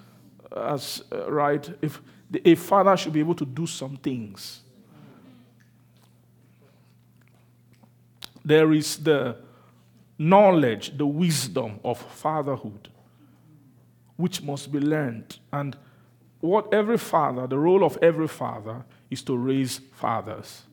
as 0.55 1.03
uh, 1.11 1.31
right 1.31 1.69
if 1.81 2.01
a 2.45 2.55
father 2.55 2.95
should 2.97 3.13
be 3.13 3.19
able 3.19 3.35
to 3.35 3.45
do 3.45 3.65
some 3.67 3.97
things. 3.97 4.61
There 8.43 8.73
is 8.73 8.97
the 8.97 9.37
knowledge, 10.17 10.97
the 10.97 11.05
wisdom 11.05 11.79
of 11.83 11.99
fatherhood, 11.99 12.89
which 14.15 14.41
must 14.41 14.71
be 14.71 14.79
learned. 14.79 15.37
And 15.51 15.77
what 16.39 16.73
every 16.73 16.97
father, 16.97 17.47
the 17.47 17.57
role 17.57 17.83
of 17.83 17.97
every 18.01 18.27
father, 18.27 18.83
is 19.09 19.21
to 19.23 19.37
raise 19.37 19.79
fathers. 19.93 20.63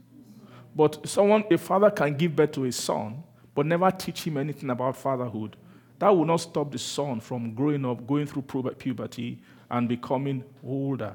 But 0.74 1.06
someone, 1.08 1.44
a 1.50 1.58
father 1.58 1.90
can 1.90 2.16
give 2.16 2.36
birth 2.36 2.52
to 2.52 2.64
a 2.64 2.72
son, 2.72 3.22
but 3.54 3.66
never 3.66 3.90
teach 3.90 4.26
him 4.26 4.36
anything 4.36 4.70
about 4.70 4.96
fatherhood. 4.96 5.56
That 5.98 6.10
will 6.10 6.24
not 6.24 6.36
stop 6.36 6.70
the 6.70 6.78
son 6.78 7.20
from 7.20 7.54
growing 7.54 7.84
up, 7.84 8.06
going 8.06 8.26
through 8.26 8.42
puberty, 8.42 9.42
and 9.70 9.88
becoming 9.88 10.44
older 10.64 11.14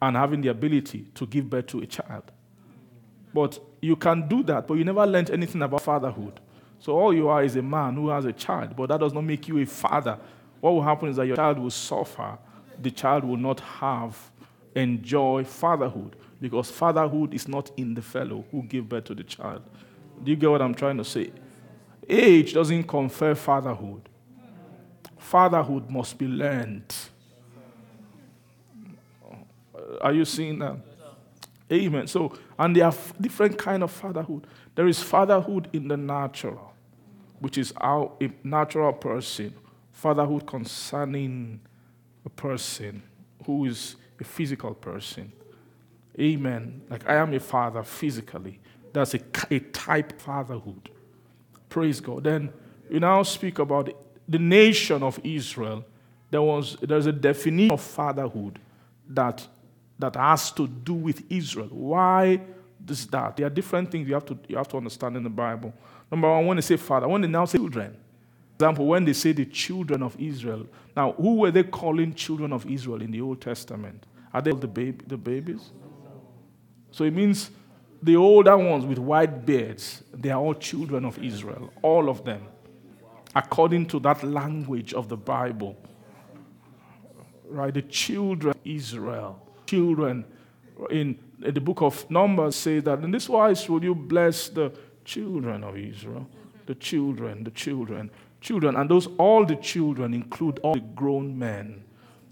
and 0.00 0.16
having 0.16 0.40
the 0.40 0.48
ability 0.48 1.06
to 1.14 1.26
give 1.26 1.48
birth 1.48 1.66
to 1.68 1.80
a 1.80 1.86
child. 1.86 2.30
But 3.32 3.58
you 3.82 3.96
can 3.96 4.28
do 4.28 4.42
that, 4.44 4.66
but 4.66 4.74
you 4.74 4.84
never 4.84 5.06
learned 5.06 5.30
anything 5.30 5.62
about 5.62 5.82
fatherhood. 5.82 6.40
So 6.78 6.98
all 6.98 7.12
you 7.12 7.28
are 7.28 7.42
is 7.42 7.56
a 7.56 7.62
man 7.62 7.94
who 7.94 8.08
has 8.10 8.24
a 8.24 8.32
child, 8.32 8.76
but 8.76 8.88
that 8.88 9.00
does 9.00 9.12
not 9.12 9.24
make 9.24 9.48
you 9.48 9.58
a 9.58 9.66
father. 9.66 10.18
What 10.60 10.72
will 10.72 10.82
happen 10.82 11.08
is 11.08 11.16
that 11.16 11.26
your 11.26 11.36
child 11.36 11.58
will 11.58 11.70
suffer. 11.70 12.38
The 12.80 12.90
child 12.90 13.24
will 13.24 13.36
not 13.36 13.60
have 13.60 14.16
enjoy 14.74 15.44
fatherhood 15.44 16.16
because 16.40 16.70
fatherhood 16.70 17.32
is 17.34 17.48
not 17.48 17.70
in 17.76 17.94
the 17.94 18.02
fellow 18.02 18.44
who 18.50 18.62
gave 18.62 18.88
birth 18.88 19.04
to 19.04 19.14
the 19.14 19.24
child. 19.24 19.62
Do 20.22 20.30
you 20.30 20.36
get 20.36 20.50
what 20.50 20.62
I'm 20.62 20.74
trying 20.74 20.98
to 20.98 21.04
say? 21.04 21.30
Age 22.08 22.52
doesn't 22.52 22.84
confer 22.84 23.34
fatherhood. 23.34 24.08
Fatherhood 25.18 25.90
must 25.90 26.18
be 26.18 26.26
learned. 26.26 26.94
Are 30.00 30.12
you 30.12 30.24
seeing 30.24 30.58
that? 30.60 30.76
Amen. 31.72 32.06
So, 32.06 32.32
and 32.58 32.76
there 32.76 32.84
are 32.84 32.94
different 33.20 33.58
kind 33.58 33.82
of 33.82 33.90
fatherhood. 33.90 34.46
There 34.74 34.86
is 34.86 35.02
fatherhood 35.02 35.68
in 35.72 35.88
the 35.88 35.96
natural, 35.96 36.72
which 37.40 37.58
is 37.58 37.72
our 37.78 38.12
natural 38.44 38.92
person. 38.92 39.54
Fatherhood 39.90 40.46
concerning 40.46 41.60
a 42.24 42.30
person 42.30 43.02
who 43.44 43.64
is 43.64 43.96
a 44.20 44.24
physical 44.24 44.74
person. 44.74 45.32
Amen. 46.20 46.82
Like 46.88 47.08
I 47.08 47.16
am 47.16 47.34
a 47.34 47.40
father 47.40 47.82
physically. 47.82 48.60
That's 48.92 49.14
a, 49.14 49.20
a 49.50 49.58
type 49.58 50.20
fatherhood. 50.20 50.90
Praise 51.68 52.00
God. 52.00 52.24
Then 52.24 52.52
you 52.90 53.00
now 53.00 53.22
speak 53.22 53.58
about 53.58 53.90
the 54.28 54.38
nation 54.38 55.02
of 55.02 55.20
Israel. 55.24 55.84
There 56.30 56.42
was 56.42 56.76
there's 56.80 57.06
a 57.06 57.12
definition 57.12 57.72
of 57.72 57.80
fatherhood 57.80 58.58
that 59.08 59.46
that 59.98 60.16
has 60.16 60.50
to 60.52 60.66
do 60.66 60.94
with 60.94 61.22
Israel. 61.30 61.68
Why 61.70 62.40
this 62.86 63.06
that? 63.06 63.36
There 63.36 63.46
are 63.46 63.50
different 63.50 63.90
things 63.90 64.06
you 64.08 64.14
have 64.14 64.26
to, 64.26 64.38
you 64.48 64.56
have 64.56 64.68
to 64.68 64.76
understand 64.76 65.16
in 65.16 65.22
the 65.22 65.30
Bible. 65.30 65.72
Number 66.10 66.30
one, 66.30 66.46
when 66.46 66.56
they 66.56 66.62
say 66.62 66.76
father, 66.76 67.08
when 67.08 67.20
they 67.20 67.28
now 67.28 67.44
say 67.44 67.58
children, 67.58 67.96
example, 68.54 68.86
when 68.86 69.04
they 69.04 69.12
say 69.12 69.32
the 69.32 69.44
children 69.46 70.02
of 70.02 70.18
Israel, 70.20 70.66
now 70.96 71.12
who 71.12 71.36
were 71.36 71.50
they 71.50 71.64
calling 71.64 72.14
children 72.14 72.52
of 72.52 72.66
Israel 72.70 73.02
in 73.02 73.10
the 73.10 73.20
Old 73.20 73.40
Testament? 73.40 74.06
Are 74.32 74.42
they 74.42 74.52
the, 74.52 74.68
baby, 74.68 75.04
the 75.06 75.16
babies? 75.16 75.70
So 76.90 77.04
it 77.04 77.12
means 77.12 77.50
the 78.02 78.16
older 78.16 78.56
ones 78.56 78.84
with 78.84 78.98
white 78.98 79.44
beards, 79.44 80.02
they 80.12 80.30
are 80.30 80.40
all 80.40 80.54
children 80.54 81.04
of 81.04 81.22
Israel, 81.22 81.72
all 81.82 82.08
of 82.08 82.24
them, 82.24 82.46
according 83.34 83.86
to 83.86 83.98
that 84.00 84.22
language 84.22 84.94
of 84.94 85.08
the 85.08 85.16
Bible. 85.16 85.76
Right? 87.48 87.72
The 87.72 87.82
children 87.82 88.54
of 88.54 88.60
Israel 88.64 89.45
children. 89.66 90.24
In, 90.90 91.18
the 91.38 91.60
book 91.60 91.82
of 91.82 92.10
Numbers 92.10 92.56
say 92.56 92.80
that, 92.80 93.00
in 93.00 93.10
this 93.10 93.28
wise 93.28 93.68
will 93.68 93.82
you 93.82 93.94
bless 93.94 94.48
the 94.48 94.72
children 95.04 95.64
of 95.64 95.76
Israel. 95.76 96.26
The 96.66 96.74
children, 96.74 97.44
the 97.44 97.50
children, 97.50 98.10
children. 98.40 98.76
And 98.76 98.90
those, 98.90 99.08
all 99.18 99.44
the 99.44 99.56
children 99.56 100.14
include 100.14 100.58
all 100.60 100.74
the 100.74 100.80
grown 100.80 101.38
men. 101.38 101.84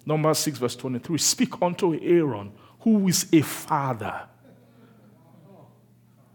Number 0.07 0.35
6, 0.35 0.59
verse 0.59 0.77
23. 0.77 1.19
Speak 1.19 1.63
unto 1.63 1.99
Aaron, 2.01 2.53
who 2.81 3.09
is 3.09 3.27
a 3.33 3.41
father, 3.43 4.23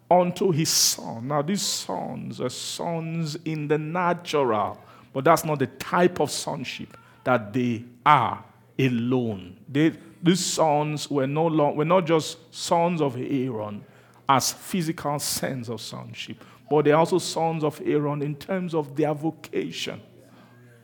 unto 0.09 0.51
his 0.51 0.69
son. 0.69 1.27
Now, 1.27 1.41
these 1.41 1.61
sons 1.61 2.41
are 2.41 2.49
sons 2.49 3.37
in 3.45 3.67
the 3.67 3.77
natural, 3.77 4.79
but 5.13 5.23
that's 5.23 5.45
not 5.45 5.59
the 5.59 5.67
type 5.67 6.19
of 6.19 6.31
sonship 6.31 6.97
that 7.23 7.53
they 7.53 7.83
are 8.05 8.43
alone. 8.79 9.57
They, 9.67 9.93
these 10.21 10.45
sons 10.45 11.09
were, 11.09 11.27
no 11.27 11.47
long, 11.47 11.75
were 11.75 11.85
not 11.85 12.05
just 12.05 12.53
sons 12.53 13.01
of 13.01 13.15
Aaron 13.17 13.83
as 14.27 14.51
physical 14.51 15.17
sense 15.19 15.69
of 15.69 15.81
sonship, 15.81 16.43
but 16.69 16.85
they're 16.85 16.95
also 16.95 17.17
sons 17.17 17.63
of 17.63 17.81
Aaron 17.83 18.21
in 18.21 18.35
terms 18.35 18.75
of 18.75 18.95
their 18.95 19.13
vocation. 19.13 20.01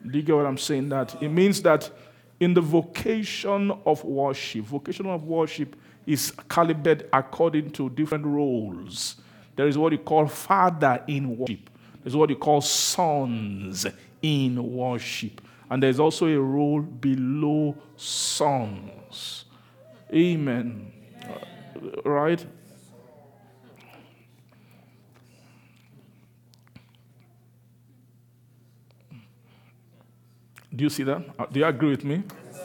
Do 0.05 0.17
you 0.17 0.23
get 0.23 0.35
what 0.35 0.45
I'm 0.45 0.57
saying? 0.57 0.89
That 0.89 1.21
it 1.21 1.29
means 1.29 1.61
that 1.63 1.89
in 2.39 2.53
the 2.53 2.61
vocation 2.61 3.71
of 3.85 4.03
worship, 4.03 4.65
vocation 4.65 5.05
of 5.07 5.23
worship 5.23 5.75
is 6.05 6.31
calibrated 6.49 7.09
according 7.11 7.71
to 7.71 7.89
different 7.89 8.25
roles. 8.25 9.15
There 9.55 9.67
is 9.67 9.77
what 9.77 9.91
you 9.91 9.97
call 9.97 10.27
father 10.27 11.03
in 11.07 11.37
worship. 11.37 11.69
There's 12.03 12.15
what 12.15 12.29
you 12.29 12.35
call 12.35 12.61
sons 12.61 13.87
in 14.21 14.75
worship. 14.75 15.41
And 15.69 15.81
there's 15.81 15.99
also 15.99 16.27
a 16.27 16.39
role 16.39 16.81
below 16.81 17.75
sons. 17.95 19.45
Amen. 20.13 20.91
Uh, 21.23 22.09
right? 22.09 22.45
Do 30.75 30.83
you 30.83 30.89
see 30.89 31.03
that? 31.03 31.23
Uh, 31.39 31.45
do 31.45 31.59
you 31.59 31.65
agree 31.65 31.89
with 31.89 32.03
me? 32.03 32.21
Yes, 32.51 32.61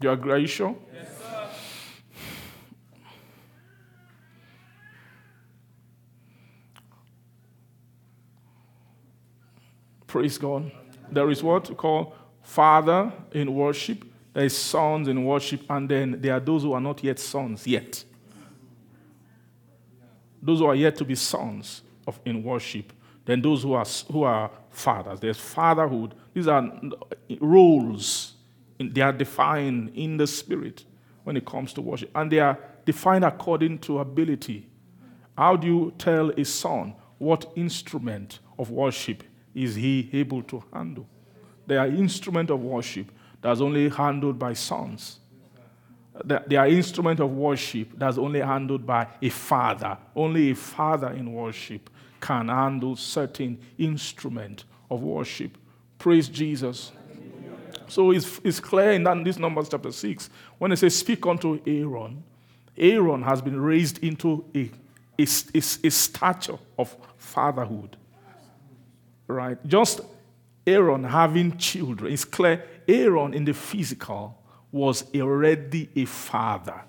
do 0.00 0.08
you 0.08 0.12
agree? 0.12 0.32
Are 0.32 0.38
you 0.38 0.46
sure? 0.46 0.74
Yes, 0.92 1.08
Praise 10.06 10.38
God. 10.38 10.72
There 11.10 11.30
is 11.30 11.42
what 11.42 11.68
we 11.68 11.74
call 11.74 12.14
father 12.42 13.12
in 13.32 13.54
worship, 13.54 14.04
there 14.32 14.44
is 14.44 14.56
sons 14.56 15.08
in 15.08 15.24
worship, 15.24 15.62
and 15.68 15.88
then 15.88 16.20
there 16.20 16.34
are 16.34 16.40
those 16.40 16.62
who 16.62 16.72
are 16.72 16.80
not 16.80 17.02
yet 17.02 17.18
sons 17.18 17.66
yet. 17.66 18.04
Those 20.40 20.60
who 20.60 20.66
are 20.66 20.74
yet 20.74 20.96
to 20.96 21.04
be 21.04 21.14
sons 21.14 21.82
of 22.06 22.20
in 22.24 22.42
worship, 22.42 22.92
then 23.24 23.42
those 23.42 23.62
who 23.62 23.72
are 23.72 23.84
who 24.10 24.22
are 24.22 24.50
fathers. 24.70 25.20
There's 25.20 25.38
fatherhood. 25.38 26.14
These 26.32 26.46
are 26.46 26.70
roles. 27.40 28.34
They 28.78 29.00
are 29.00 29.12
defined 29.12 29.92
in 29.94 30.16
the 30.16 30.26
spirit 30.26 30.84
when 31.24 31.36
it 31.36 31.44
comes 31.44 31.72
to 31.74 31.82
worship, 31.82 32.10
and 32.14 32.30
they 32.30 32.38
are 32.38 32.58
defined 32.84 33.24
according 33.24 33.80
to 33.80 33.98
ability. 33.98 34.68
How 35.36 35.56
do 35.56 35.66
you 35.66 35.92
tell 35.98 36.30
a 36.30 36.44
son 36.44 36.94
what 37.18 37.52
instrument 37.56 38.38
of 38.58 38.70
worship 38.70 39.22
is 39.58 39.74
he 39.74 40.08
able 40.12 40.42
to 40.44 40.62
handle? 40.72 41.06
There 41.66 41.80
are 41.80 41.88
instrument 41.88 42.50
of 42.50 42.62
worship 42.62 43.10
that's 43.42 43.60
only 43.60 43.88
handled 43.88 44.38
by 44.38 44.54
sons. 44.54 45.18
There 46.24 46.60
are 46.60 46.66
instrument 46.66 47.20
of 47.20 47.30
worship 47.30 47.92
that's 47.96 48.18
only 48.18 48.40
handled 48.40 48.86
by 48.86 49.06
a 49.20 49.28
father. 49.28 49.98
Only 50.16 50.50
a 50.50 50.54
father 50.54 51.10
in 51.10 51.32
worship 51.32 51.90
can 52.20 52.48
handle 52.48 52.96
certain 52.96 53.58
instrument 53.76 54.64
of 54.90 55.02
worship. 55.02 55.56
Praise 55.98 56.28
Jesus. 56.28 56.92
So 57.86 58.10
it's, 58.10 58.40
it's 58.42 58.60
clear 58.60 58.92
in 58.92 59.04
that, 59.04 59.22
this 59.24 59.38
Numbers 59.38 59.68
chapter 59.68 59.92
6 59.92 60.30
when 60.58 60.72
it 60.72 60.78
says, 60.78 60.96
Speak 60.96 61.26
unto 61.26 61.60
Aaron. 61.66 62.22
Aaron 62.76 63.22
has 63.22 63.42
been 63.42 63.60
raised 63.60 64.02
into 64.04 64.44
a, 64.54 64.70
a, 65.18 65.26
a, 65.54 65.58
a 65.58 65.90
stature 65.90 66.58
of 66.78 66.96
fatherhood. 67.16 67.96
Right? 69.28 69.64
Just 69.66 70.00
Aaron 70.66 71.04
having 71.04 71.56
children. 71.56 72.12
It's 72.12 72.24
clear 72.24 72.64
Aaron 72.88 73.32
in 73.34 73.44
the 73.44 73.54
physical 73.54 74.42
was 74.72 75.04
already 75.14 75.88
a 75.94 76.04
father 76.04 76.82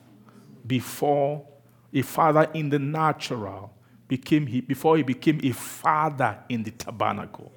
before 0.66 1.46
a 1.94 2.02
father 2.02 2.50
in 2.54 2.70
the 2.70 2.80
natural 2.80 3.74
became 4.08 4.46
he 4.48 4.62
before 4.62 4.98
he 4.98 5.04
became 5.04 5.40
a 5.44 5.52
father 5.52 6.38
in 6.50 6.64
the 6.64 6.72
tabernacle. 6.72 7.52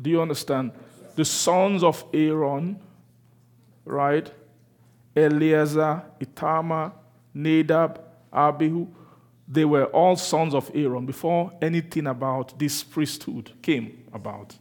Do 0.00 0.10
you 0.10 0.20
understand? 0.20 0.72
The 1.14 1.24
sons 1.24 1.82
of 1.82 2.04
Aaron, 2.12 2.78
right? 3.84 4.30
Eleazar, 5.16 6.04
Ithamar, 6.20 6.92
Nadab, 7.32 8.00
Abihu, 8.32 8.86
they 9.48 9.64
were 9.64 9.84
all 9.86 10.16
sons 10.16 10.54
of 10.54 10.70
Aaron 10.74 11.06
before 11.06 11.52
anything 11.62 12.06
about 12.06 12.58
this 12.58 12.82
priesthood 12.82 13.52
came 13.62 14.04
about. 14.12 14.56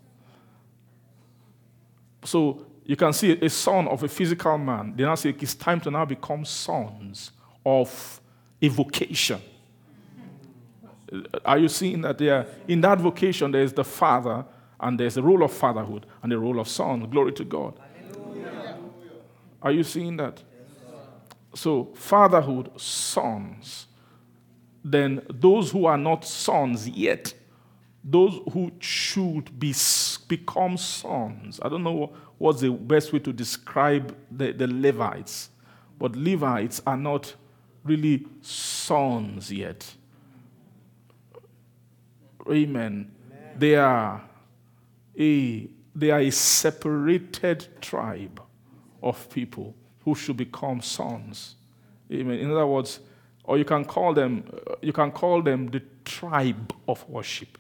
So 2.23 2.65
you 2.83 2.95
can 2.95 3.13
see 3.13 3.31
a 3.31 3.49
son 3.49 3.87
of 3.87 4.03
a 4.03 4.07
physical 4.07 4.57
man. 4.57 4.93
They 4.95 5.03
now 5.03 5.15
say 5.15 5.35
it's 5.39 5.55
time 5.55 5.81
to 5.81 5.91
now 5.91 6.05
become 6.05 6.45
sons 6.45 7.31
of 7.65 8.21
a 8.61 8.67
vocation. 8.67 9.41
Are 11.43 11.57
you 11.57 11.67
seeing 11.67 12.01
that 12.01 12.17
there? 12.17 12.47
In 12.67 12.81
that 12.81 12.99
vocation, 12.99 13.51
there 13.51 13.63
is 13.63 13.73
the 13.73 13.83
father 13.83 14.45
and 14.79 14.99
there's 14.99 15.15
the 15.15 15.23
role 15.23 15.43
of 15.43 15.51
fatherhood 15.51 16.05
and 16.21 16.31
the 16.31 16.37
role 16.37 16.59
of 16.59 16.67
son. 16.67 17.09
Glory 17.09 17.31
to 17.33 17.43
God. 17.43 17.79
Hallelujah. 18.11 18.77
Are 19.61 19.71
you 19.71 19.83
seeing 19.83 20.17
that? 20.17 20.41
So, 21.53 21.93
fatherhood, 21.95 22.69
sons. 22.79 23.87
Then, 24.87 25.23
those 25.27 25.71
who 25.71 25.87
are 25.87 25.97
not 25.97 26.23
sons 26.23 26.87
yet, 26.87 27.33
those 28.03 28.39
who 28.53 28.71
should 28.77 29.59
be, 29.59 29.73
become 30.27 30.77
sons. 30.77 31.59
I 31.59 31.69
don't 31.69 31.81
know 31.81 32.13
what's 32.37 32.61
the 32.61 32.69
best 32.69 33.11
way 33.11 33.17
to 33.17 33.33
describe 33.33 34.15
the, 34.29 34.51
the 34.51 34.67
Levites, 34.67 35.49
but 35.97 36.15
Levites 36.15 36.83
are 36.85 36.97
not 36.97 37.33
really 37.83 38.27
sons 38.41 39.51
yet. 39.51 39.91
Amen. 42.47 42.53
Amen. 42.53 43.09
They 43.57 43.75
are 43.77 44.21
a, 45.17 45.67
they 45.95 46.11
are 46.11 46.19
a 46.19 46.29
separated 46.29 47.67
tribe 47.81 48.39
of 49.01 49.27
people 49.31 49.73
who 50.03 50.13
should 50.13 50.37
become 50.37 50.79
sons. 50.79 51.55
Amen. 52.11 52.37
In 52.37 52.51
other 52.51 52.67
words, 52.67 52.99
or 53.47 53.57
you 53.57 53.65
can 53.65 53.85
call 53.85 54.13
them, 54.13 54.43
you 54.81 54.93
can 54.93 55.11
call 55.11 55.41
them 55.41 55.67
the 55.67 55.81
tribe 56.03 56.73
of 56.87 57.07
worship. 57.09 57.57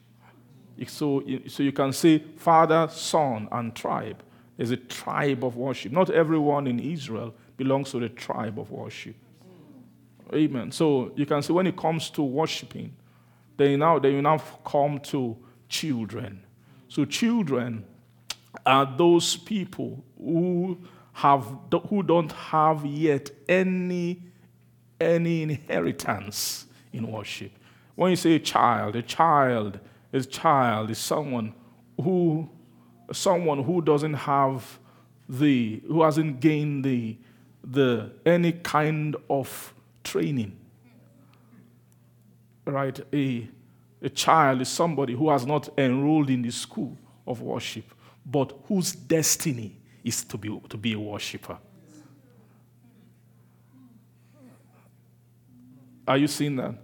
So, 0.87 1.23
so 1.47 1.63
you 1.63 1.71
can 1.71 1.93
say 1.93 2.19
father, 2.37 2.87
son, 2.91 3.47
and 3.51 3.75
tribe. 3.75 4.23
There's 4.57 4.71
a 4.71 4.77
tribe 4.77 5.43
of 5.43 5.55
worship. 5.55 5.91
Not 5.91 6.09
everyone 6.09 6.67
in 6.67 6.79
Israel 6.79 7.33
belongs 7.57 7.91
to 7.91 7.99
the 7.99 8.09
tribe 8.09 8.59
of 8.59 8.71
worship. 8.71 9.15
Amen. 10.33 10.71
So 10.71 11.11
you 11.15 11.25
can 11.25 11.41
see 11.41 11.53
when 11.53 11.67
it 11.67 11.77
comes 11.77 12.09
to 12.11 12.23
worshiping, 12.23 12.95
then 13.57 13.79
now 13.79 13.99
they 13.99 14.19
now 14.21 14.37
come 14.65 14.99
to 14.99 15.37
children. 15.69 16.41
So, 16.87 17.05
children 17.05 17.85
are 18.65 18.85
those 18.97 19.35
people 19.35 20.03
who, 20.17 20.77
have, 21.13 21.45
who 21.89 22.03
don't 22.03 22.31
have 22.31 22.85
yet 22.85 23.29
any, 23.47 24.21
any 24.99 25.43
inheritance 25.43 26.65
in 26.93 27.11
worship. 27.11 27.51
When 27.95 28.11
you 28.11 28.15
say 28.15 28.35
a 28.35 28.39
child, 28.39 28.95
a 28.95 29.01
child 29.01 29.79
is 30.11 30.27
child 30.27 30.89
is 30.89 30.97
someone 30.97 31.53
who 32.01 32.49
someone 33.11 33.63
who 33.63 33.81
doesn't 33.81 34.13
have 34.13 34.79
the 35.27 35.81
who 35.87 36.03
hasn't 36.03 36.39
gained 36.39 36.85
the 36.85 37.17
the 37.63 38.11
any 38.25 38.51
kind 38.51 39.15
of 39.29 39.73
training. 40.03 40.57
Right? 42.65 42.99
A 43.13 43.49
a 44.01 44.09
child 44.09 44.61
is 44.61 44.69
somebody 44.69 45.13
who 45.13 45.29
has 45.29 45.45
not 45.45 45.69
enrolled 45.77 46.29
in 46.29 46.41
the 46.41 46.51
school 46.51 46.97
of 47.25 47.41
worship, 47.41 47.85
but 48.25 48.53
whose 48.67 48.91
destiny 48.91 49.77
is 50.03 50.23
to 50.25 50.37
be, 50.37 50.61
to 50.69 50.77
be 50.77 50.93
a 50.93 50.99
worshiper. 50.99 51.57
Are 56.07 56.17
you 56.17 56.27
seeing 56.27 56.55
that? 56.57 56.75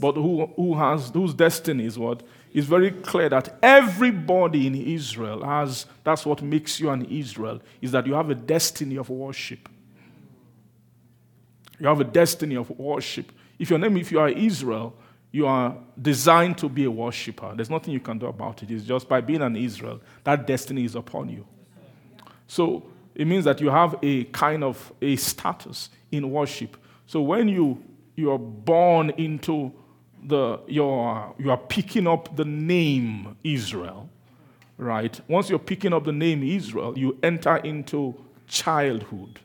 But 0.00 0.14
who, 0.14 0.46
who 0.54 0.74
has 0.74 1.10
whose 1.10 1.34
destiny 1.34 1.84
is 1.84 1.98
what? 1.98 2.22
It's 2.52 2.66
very 2.66 2.92
clear 2.92 3.28
that 3.28 3.58
everybody 3.62 4.66
in 4.66 4.74
Israel 4.74 5.44
has 5.44 5.86
that's 6.04 6.24
what 6.24 6.40
makes 6.40 6.78
you 6.78 6.90
an 6.90 7.04
Israel, 7.06 7.60
is 7.82 7.92
that 7.92 8.06
you 8.06 8.14
have 8.14 8.30
a 8.30 8.34
destiny 8.34 8.96
of 8.96 9.10
worship. 9.10 9.68
You 11.80 11.88
have 11.88 12.00
a 12.00 12.04
destiny 12.04 12.56
of 12.56 12.70
worship. 12.70 13.32
If 13.58 13.70
your 13.70 13.78
name, 13.78 13.96
if 13.96 14.12
you 14.12 14.20
are 14.20 14.28
Israel, 14.28 14.94
you 15.30 15.46
are 15.46 15.76
designed 16.00 16.58
to 16.58 16.68
be 16.68 16.84
a 16.84 16.90
worshiper. 16.90 17.52
There's 17.54 17.70
nothing 17.70 17.92
you 17.92 18.00
can 18.00 18.18
do 18.18 18.26
about 18.26 18.62
it. 18.62 18.70
It's 18.70 18.84
just 18.84 19.08
by 19.08 19.20
being 19.20 19.42
an 19.42 19.56
Israel, 19.56 20.00
that 20.24 20.46
destiny 20.46 20.84
is 20.84 20.94
upon 20.94 21.28
you. 21.28 21.46
So 22.46 22.84
it 23.14 23.26
means 23.26 23.44
that 23.44 23.60
you 23.60 23.68
have 23.68 23.96
a 24.02 24.24
kind 24.24 24.64
of 24.64 24.92
a 25.02 25.16
status 25.16 25.90
in 26.10 26.30
worship. 26.30 26.76
So 27.06 27.20
when 27.20 27.48
you 27.48 27.82
you 28.18 28.32
are 28.32 28.38
born 28.38 29.10
into 29.10 29.72
the 30.24 30.58
you're 30.66 31.34
you 31.38 31.50
are 31.52 31.56
picking 31.56 32.08
up 32.08 32.34
the 32.34 32.44
name 32.44 33.36
Israel, 33.44 34.10
right? 34.76 35.20
Once 35.28 35.48
you're 35.48 35.60
picking 35.60 35.92
up 35.92 36.04
the 36.04 36.12
name 36.12 36.42
Israel, 36.42 36.98
you 36.98 37.16
enter 37.22 37.58
into 37.58 38.16
childhood. 38.48 39.38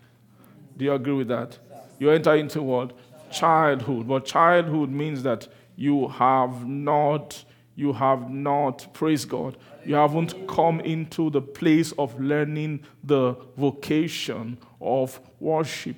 Do 0.76 0.86
you 0.86 0.93
agree 0.93 1.13
with 1.13 1.28
that? 1.28 1.59
You 1.99 2.09
enter 2.09 2.36
into 2.36 2.63
what? 2.63 2.93
Childhood. 3.32 4.07
But 4.07 4.26
childhood 4.26 4.89
means 4.89 5.21
that 5.21 5.47
you 5.76 6.07
have 6.07 6.67
not, 6.67 7.45
you 7.76 7.93
have 7.93 8.32
not, 8.32 8.91
praise 8.91 9.24
God, 9.24 9.55
you 9.86 9.93
haven't 9.93 10.47
come 10.47 10.80
into 10.80 11.30
the 11.30 11.41
place 11.41 11.91
of 11.99 12.19
learning 12.19 12.84
the 13.03 13.36
vocation 13.55 14.57
of 14.82 15.19
worship. 15.39 15.97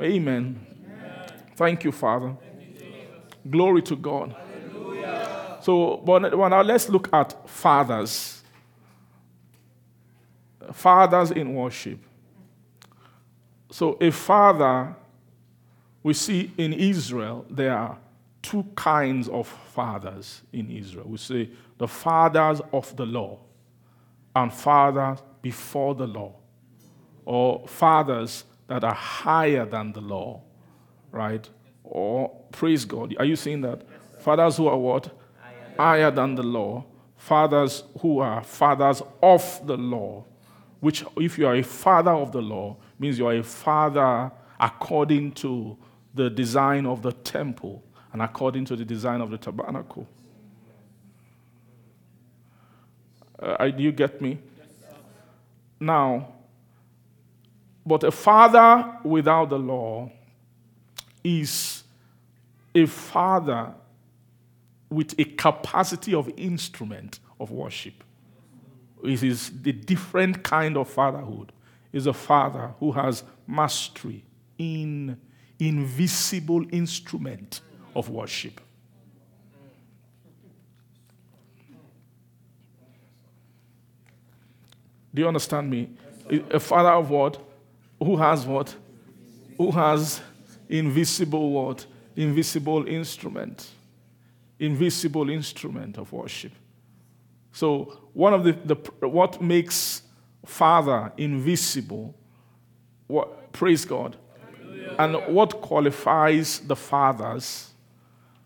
Amen. 0.00 0.75
Thank 1.56 1.84
you, 1.84 1.92
Father. 1.92 2.36
Glory 3.48 3.82
to 3.82 3.96
God. 3.96 4.36
So, 5.62 5.96
but, 5.96 6.20
now 6.20 6.62
let's 6.62 6.88
look 6.88 7.08
at 7.12 7.48
fathers. 7.48 8.42
Fathers 10.72 11.30
in 11.30 11.54
worship. 11.54 11.98
So, 13.70 13.96
a 14.00 14.10
father, 14.10 14.94
we 16.02 16.12
see 16.12 16.52
in 16.58 16.72
Israel, 16.72 17.46
there 17.50 17.76
are 17.76 17.98
two 18.42 18.64
kinds 18.76 19.28
of 19.28 19.48
fathers 19.48 20.42
in 20.52 20.70
Israel. 20.70 21.06
We 21.08 21.16
say 21.16 21.50
the 21.78 21.88
fathers 21.88 22.60
of 22.72 22.94
the 22.96 23.06
law 23.06 23.38
and 24.34 24.52
fathers 24.52 25.18
before 25.40 25.94
the 25.94 26.06
law, 26.06 26.34
or 27.24 27.66
fathers 27.66 28.44
that 28.68 28.84
are 28.84 28.94
higher 28.94 29.64
than 29.64 29.92
the 29.92 30.00
law, 30.00 30.42
right? 31.16 31.48
Or 31.82 32.30
praise 32.52 32.84
God. 32.84 33.14
Are 33.18 33.24
you 33.24 33.36
seeing 33.36 33.62
that? 33.62 33.82
Fathers 34.20 34.56
who 34.56 34.68
are 34.68 34.78
what? 34.78 35.10
Higher 35.76 36.10
than 36.10 36.34
the 36.34 36.42
law. 36.42 36.84
Fathers 37.16 37.82
who 38.00 38.20
are 38.20 38.42
fathers 38.44 39.02
of 39.22 39.66
the 39.66 39.76
law, 39.76 40.24
which, 40.80 41.04
if 41.16 41.38
you 41.38 41.46
are 41.46 41.56
a 41.56 41.62
father 41.62 42.12
of 42.12 42.30
the 42.30 42.42
law, 42.42 42.76
means 42.98 43.18
you 43.18 43.26
are 43.26 43.34
a 43.34 43.42
father 43.42 44.30
according 44.60 45.32
to 45.32 45.76
the 46.14 46.30
design 46.30 46.86
of 46.86 47.02
the 47.02 47.12
temple 47.12 47.82
and 48.12 48.22
according 48.22 48.64
to 48.64 48.76
the 48.76 48.84
design 48.84 49.20
of 49.20 49.30
the 49.30 49.38
tabernacle. 49.38 50.06
Uh, 53.38 53.68
do 53.68 53.82
you 53.82 53.92
get 53.92 54.20
me? 54.20 54.38
Now, 55.78 56.36
But 57.86 58.02
a 58.02 58.10
father 58.10 58.98
without 59.04 59.48
the 59.48 59.58
law 59.58 60.10
is 61.26 61.82
a 62.72 62.86
father 62.86 63.74
with 64.88 65.18
a 65.18 65.24
capacity 65.24 66.14
of 66.14 66.30
instrument 66.36 67.18
of 67.40 67.50
worship. 67.50 68.04
It 69.02 69.22
is 69.24 69.50
the 69.62 69.72
different 69.72 70.44
kind 70.44 70.76
of 70.76 70.88
fatherhood. 70.88 71.52
Is 71.92 72.06
a 72.06 72.12
father 72.12 72.74
who 72.78 72.92
has 72.92 73.24
mastery 73.46 74.22
in 74.58 75.18
invisible 75.58 76.64
instrument 76.70 77.62
of 77.94 78.10
worship. 78.10 78.60
Do 85.14 85.22
you 85.22 85.28
understand 85.28 85.70
me? 85.70 85.88
A 86.50 86.60
father 86.60 86.90
of 86.90 87.08
what? 87.08 87.40
Who 87.98 88.16
has 88.16 88.44
what? 88.44 88.76
Who 89.56 89.70
has 89.70 90.20
invisible 90.68 91.50
what? 91.50 91.86
Invisible 92.16 92.86
instrument. 92.86 93.70
Invisible 94.58 95.30
instrument 95.30 95.98
of 95.98 96.12
worship. 96.12 96.52
So 97.52 98.08
one 98.12 98.34
of 98.34 98.44
the, 98.44 98.52
the 98.52 99.08
what 99.08 99.40
makes 99.40 100.02
Father 100.44 101.12
invisible, 101.16 102.14
what, 103.06 103.52
praise 103.52 103.84
God, 103.84 104.16
and 104.98 105.14
what 105.34 105.60
qualifies 105.60 106.60
the 106.60 106.76
fathers, 106.76 107.72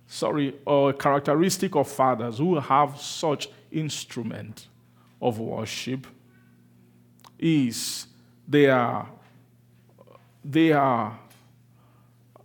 sorry, 0.07 0.55
or 0.65 0.93
characteristic 0.93 1.77
of 1.77 1.89
fathers 1.89 2.39
who 2.39 2.59
have 2.59 3.01
such 3.01 3.49
instrument 3.71 4.67
of 5.21 5.39
worship 5.39 6.07
is 7.39 8.07
they 8.49 8.69
are 8.69 9.09
they 10.45 10.73
are 10.73 11.19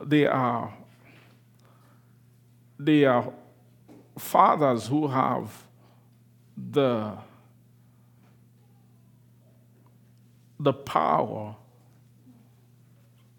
they 0.03 0.25
are 0.25 0.73
they 2.77 3.05
are 3.05 3.31
fathers 4.17 4.87
who 4.87 5.07
have 5.07 5.51
the 6.71 7.13
the 10.59 10.73
power 10.73 11.55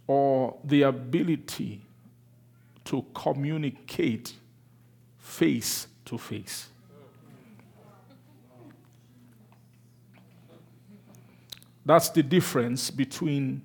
or 0.06 0.56
the 0.64 0.82
ability 0.82 1.82
to 2.84 3.04
communicate 3.14 4.34
face 5.18 5.88
to 6.04 6.16
face. 6.16 6.68
That's 11.84 12.08
the 12.10 12.22
difference 12.22 12.90
between 12.90 13.62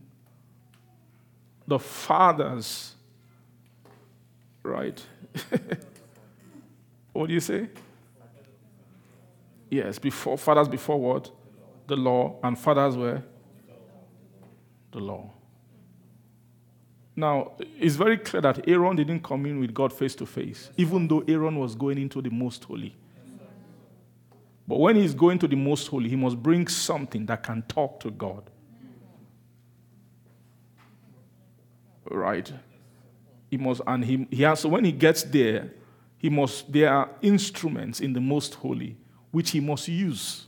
the 1.68 1.80
fathers, 1.80 2.96
right? 4.64 5.02
what 7.14 7.28
do 7.28 7.34
you 7.34 7.40
say? 7.40 7.70
Yes, 9.70 10.00
before 10.00 10.38
fathers 10.38 10.68
before 10.68 11.00
what? 11.00 11.32
The 11.88 11.96
law, 11.96 12.36
and 12.44 12.58
fathers 12.60 12.98
were 12.98 13.24
the 14.92 15.00
law. 15.00 15.32
Now, 17.16 17.54
it's 17.80 17.96
very 17.96 18.18
clear 18.18 18.42
that 18.42 18.68
Aaron 18.68 18.96
didn't 18.96 19.22
commune 19.22 19.60
with 19.60 19.74
God 19.74 19.94
face 19.94 20.16
to 20.16 20.26
face, 20.26 20.70
even 20.78 21.08
though 21.08 21.24
Aaron 21.28 21.58
was 21.58 21.76
going 21.76 21.98
into 21.98 22.22
the 22.22 22.30
most 22.30 22.64
holy. 22.64 22.96
But 24.68 24.80
when 24.80 24.96
he's 24.96 25.14
going 25.14 25.40
to 25.40 25.48
the 25.48 25.56
most 25.56 25.88
holy, 25.88 26.10
he 26.10 26.16
must 26.16 26.42
bring 26.42 26.68
something 26.68 27.26
that 27.26 27.44
can 27.44 27.64
talk 27.64 28.00
to 28.02 28.12
God. 28.12 28.51
Right? 32.10 32.52
He 33.50 33.58
must, 33.58 33.82
and 33.86 34.04
he, 34.04 34.28
he 34.32 34.44
has, 34.44 34.62
so 34.62 34.70
when 34.70 34.86
he 34.86 34.92
gets 34.92 35.24
there, 35.24 35.72
he 36.18 36.30
must, 36.30 36.72
there 36.72 36.92
are 36.92 37.10
instruments 37.22 38.00
in 38.00 38.14
the 38.14 38.22
most 38.22 38.56
holy 38.56 38.96
which 39.32 39.52
he 39.52 39.60
must 39.60 39.88
use. 39.88 40.46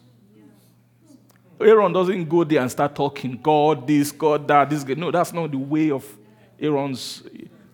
Aaron 1.59 1.93
doesn't 1.93 2.27
go 2.27 2.43
there 2.43 2.61
and 2.61 2.69
start 2.69 2.95
talking, 2.95 3.39
God 3.41 3.87
this, 3.87 4.11
God 4.11 4.47
that, 4.47 4.69
this. 4.69 4.85
No, 4.85 5.11
that's 5.11 5.33
not 5.33 5.51
the 5.51 5.57
way 5.57 5.91
of 5.91 6.05
Aaron's. 6.59 7.23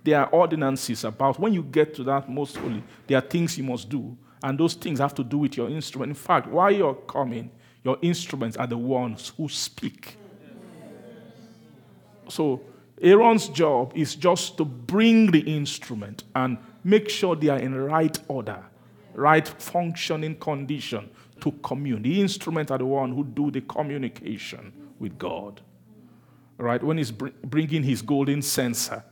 There 0.04 0.20
are 0.20 0.28
ordinances 0.28 1.04
about 1.04 1.40
when 1.40 1.54
you 1.54 1.62
get 1.62 1.94
to 1.96 2.04
that 2.06 2.30
most 2.30 2.56
holy, 2.58 2.84
there 3.06 3.18
are 3.18 3.22
things 3.22 3.58
you 3.58 3.64
must 3.64 3.90
do, 3.90 4.18
and 4.42 4.58
those 4.58 4.74
things 4.74 5.00
have 5.00 5.14
to 5.16 5.24
do 5.24 5.40
with 5.40 5.58
your 5.58 5.70
instrument. 5.70 6.10
In 6.10 6.16
fact, 6.16 6.48
while 6.48 6.72
you're 6.72 6.96
coming, 6.96 7.52
your 7.84 7.98
instruments 8.02 8.56
are 8.58 8.68
the 8.68 8.78
ones 8.78 9.34
who 9.36 9.50
speak. 9.50 10.16
So, 12.28 12.62
Aaron's 13.02 13.48
job 13.48 13.94
is 13.96 14.16
just 14.16 14.58
to 14.58 14.66
bring 14.66 15.32
the 15.32 15.40
instrument 15.42 16.24
and 16.36 16.58
make 16.84 17.10
sure 17.10 17.36
they 17.36 17.50
are 17.50 17.60
in 17.60 17.76
right 17.76 18.18
order, 18.28 18.64
right 19.14 19.48
functioning 19.48 20.36
condition 20.36 21.10
to 21.42 21.52
commune. 21.64 22.02
The 22.02 22.20
instrument 22.20 22.72
are 22.72 22.78
the 22.78 22.86
one 22.86 23.14
who 23.14 23.24
do 23.24 23.52
the 23.52 23.62
communication 23.62 24.74
with 25.00 25.18
God. 25.18 25.62
Right? 26.58 26.84
When 26.84 26.98
he's 26.98 27.12
bringing 27.12 27.84
his 27.84 28.02
golden 28.02 28.42
censer 28.42 29.04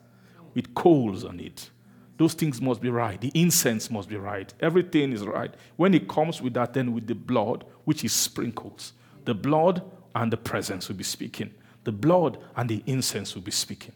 with 0.54 0.74
coals 0.74 1.24
on 1.24 1.40
it, 1.40 1.70
those 2.18 2.34
things 2.34 2.60
must 2.60 2.82
be 2.82 2.90
right. 2.90 3.22
The 3.22 3.32
incense 3.34 3.90
must 3.90 4.10
be 4.10 4.18
right. 4.18 4.52
Everything 4.60 5.14
is 5.14 5.24
right. 5.24 5.54
When 5.76 5.94
it 5.94 6.10
comes 6.10 6.42
with 6.42 6.56
that, 6.56 6.74
then 6.74 6.94
with 6.94 7.08
the 7.08 7.16
blood, 7.16 7.64
which 7.86 8.02
he 8.02 8.08
sprinkles, 8.08 8.94
the 9.24 9.36
blood 9.36 9.84
and 10.16 10.34
the 10.34 10.38
presence 10.38 10.90
will 10.90 10.96
be 10.96 11.04
speaking. 11.04 11.54
The 11.88 11.92
blood 11.92 12.38
and 12.56 12.70
the 12.70 12.84
incense 12.86 13.34
will 13.34 13.42
be 13.42 13.52
speaking. 13.52 13.94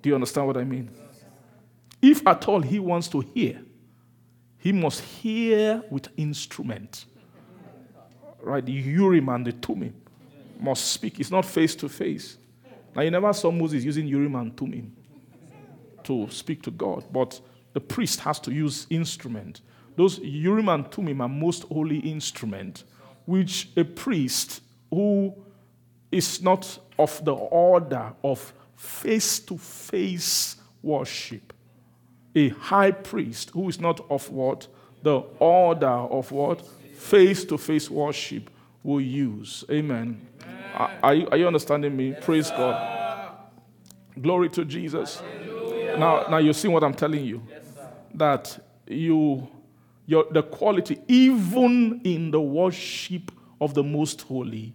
Do 0.00 0.08
you 0.08 0.14
understand 0.14 0.46
what 0.46 0.56
I 0.56 0.64
mean? 0.64 0.90
If 2.00 2.26
at 2.26 2.48
all 2.48 2.60
he 2.60 2.78
wants 2.78 3.08
to 3.08 3.20
hear, 3.20 3.60
he 4.58 4.72
must 4.72 5.00
hear 5.00 5.82
with 5.90 6.08
instrument 6.16 7.04
right? 8.46 8.64
The 8.64 8.72
Urim 8.72 9.28
and 9.28 9.44
the 9.44 9.52
Thummim 9.52 9.94
must 10.60 10.92
speak. 10.92 11.20
It's 11.20 11.30
not 11.30 11.44
face 11.44 11.74
to 11.76 11.88
face. 11.88 12.38
Now, 12.94 13.02
you 13.02 13.10
never 13.10 13.32
saw 13.32 13.50
Moses 13.50 13.84
using 13.84 14.06
Urim 14.06 14.36
and 14.36 14.56
Thummim 14.56 14.96
to 16.04 16.28
speak 16.30 16.62
to 16.62 16.70
God, 16.70 17.04
but 17.12 17.38
the 17.72 17.80
priest 17.80 18.20
has 18.20 18.38
to 18.40 18.52
use 18.52 18.86
instrument. 18.88 19.60
Those 19.96 20.18
Urim 20.20 20.68
and 20.68 20.90
Thummim 20.90 21.20
are 21.20 21.28
most 21.28 21.64
holy 21.64 21.98
instrument, 21.98 22.84
which 23.26 23.68
a 23.76 23.84
priest 23.84 24.62
who 24.90 25.34
is 26.12 26.40
not 26.40 26.78
of 26.98 27.24
the 27.24 27.34
order 27.34 28.12
of 28.22 28.52
face 28.76 29.38
to 29.40 29.58
face 29.58 30.56
worship, 30.82 31.52
a 32.34 32.50
high 32.50 32.90
priest 32.90 33.50
who 33.50 33.68
is 33.68 33.80
not 33.80 34.04
of 34.10 34.30
what? 34.30 34.68
The 35.02 35.20
order 35.38 35.86
of 35.86 36.32
what? 36.32 36.66
face 36.96 37.44
to 37.44 37.58
face 37.58 37.90
worship 37.90 38.50
will 38.82 39.00
use. 39.00 39.64
Amen. 39.70 40.26
Amen. 40.42 40.98
Are, 41.02 41.14
you, 41.14 41.28
are 41.28 41.36
you 41.36 41.46
understanding 41.46 41.96
me? 41.96 42.10
Yes, 42.10 42.24
Praise. 42.24 42.50
God. 42.50 43.32
Glory 44.20 44.48
to 44.50 44.64
Jesus. 44.64 45.22
Now, 45.98 46.26
now 46.28 46.38
you 46.38 46.52
see 46.52 46.68
what 46.68 46.82
I'm 46.82 46.94
telling 46.94 47.24
you. 47.24 47.42
Yes, 47.48 47.64
that 48.14 48.58
you, 48.86 49.46
your, 50.06 50.26
the 50.30 50.42
quality, 50.42 50.98
even 51.06 52.00
in 52.04 52.30
the 52.30 52.40
worship 52.40 53.30
of 53.60 53.74
the 53.74 53.82
most 53.82 54.22
holy, 54.22 54.74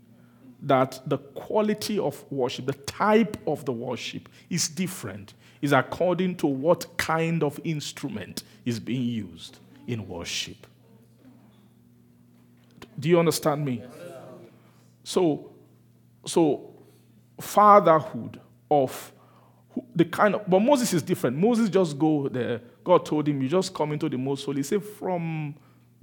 that 0.62 0.99
the 1.07 1.18
quality 1.18 1.97
of 1.97 2.24
worship, 2.32 2.66
the 2.66 2.74
type 2.74 3.38
of 3.47 3.66
the 3.66 3.72
worship 3.72 4.30
is 4.49 4.70
different, 4.70 5.34
is 5.62 5.72
according 5.72 6.36
to 6.38 6.47
what 6.47 6.86
kind 6.97 7.43
of 7.43 7.59
instrument 7.64 8.43
is 8.66 8.80
being 8.80 9.03
used 9.03 9.57
in 9.88 10.07
worship. 10.07 10.68
Do 12.99 13.09
you 13.09 13.20
understand 13.20 13.66
me? 13.66 13.84
So, 15.03 15.51
so 16.26 16.74
fatherhood 17.39 18.39
of 18.70 19.12
the 19.95 20.05
kind 20.05 20.36
of, 20.36 20.47
but 20.47 20.59
Moses 20.59 20.93
is 20.93 21.01
different. 21.01 21.38
Moses 21.38 21.70
just 21.70 21.97
go 21.97 22.28
there. 22.28 22.62
God 22.84 23.05
told 23.05 23.28
him, 23.28 23.41
you 23.41 23.49
just 23.49 23.74
come 23.74 23.93
into 23.93 24.09
the 24.09 24.18
most 24.18 24.45
holy. 24.45 24.57
He 24.57 24.64
said, 24.64 24.84
from 24.84 25.55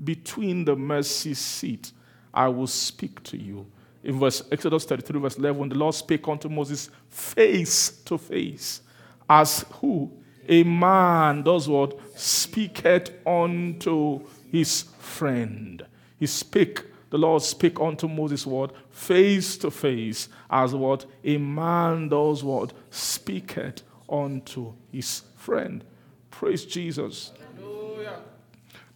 between 0.03 0.65
the 0.65 0.75
mercy 0.75 1.35
seat, 1.35 1.93
I 2.33 2.49
will 2.49 2.67
speak 2.67 3.23
to 3.25 3.37
you. 3.37 3.67
In 4.05 4.19
verse 4.19 4.43
Exodus 4.51 4.85
33, 4.85 5.21
verse 5.21 5.39
11, 5.39 5.71
the 5.71 5.75
Lord 5.75 5.95
spake 5.95 6.27
unto 6.29 6.49
Moses 6.49 6.91
face 7.09 7.91
to 8.05 8.17
face, 8.17 8.81
as 9.29 9.65
who? 9.75 10.11
A 10.49 10.63
man 10.63 11.43
does 11.43 11.69
what? 11.69 11.99
Speaketh 12.19 13.11
unto 13.27 14.21
his 14.51 14.85
friend. 14.99 15.85
He 16.19 16.27
spake, 16.27 16.85
the 17.11 17.19
Lord 17.19 17.43
spake 17.43 17.79
unto 17.81 18.09
Moses 18.09 18.47
what? 18.47 18.73
Face 18.91 19.59
to 19.59 19.71
face, 19.71 20.29
as 20.49 20.75
what? 20.75 21.05
A 21.25 21.37
man 21.37 22.09
does 22.09 22.43
what? 22.43 22.73
Speaketh 22.91 23.83
unto 24.09 24.73
his 24.91 25.23
friend. 25.37 25.85
Praise 26.31 26.65
Jesus. 26.65 27.33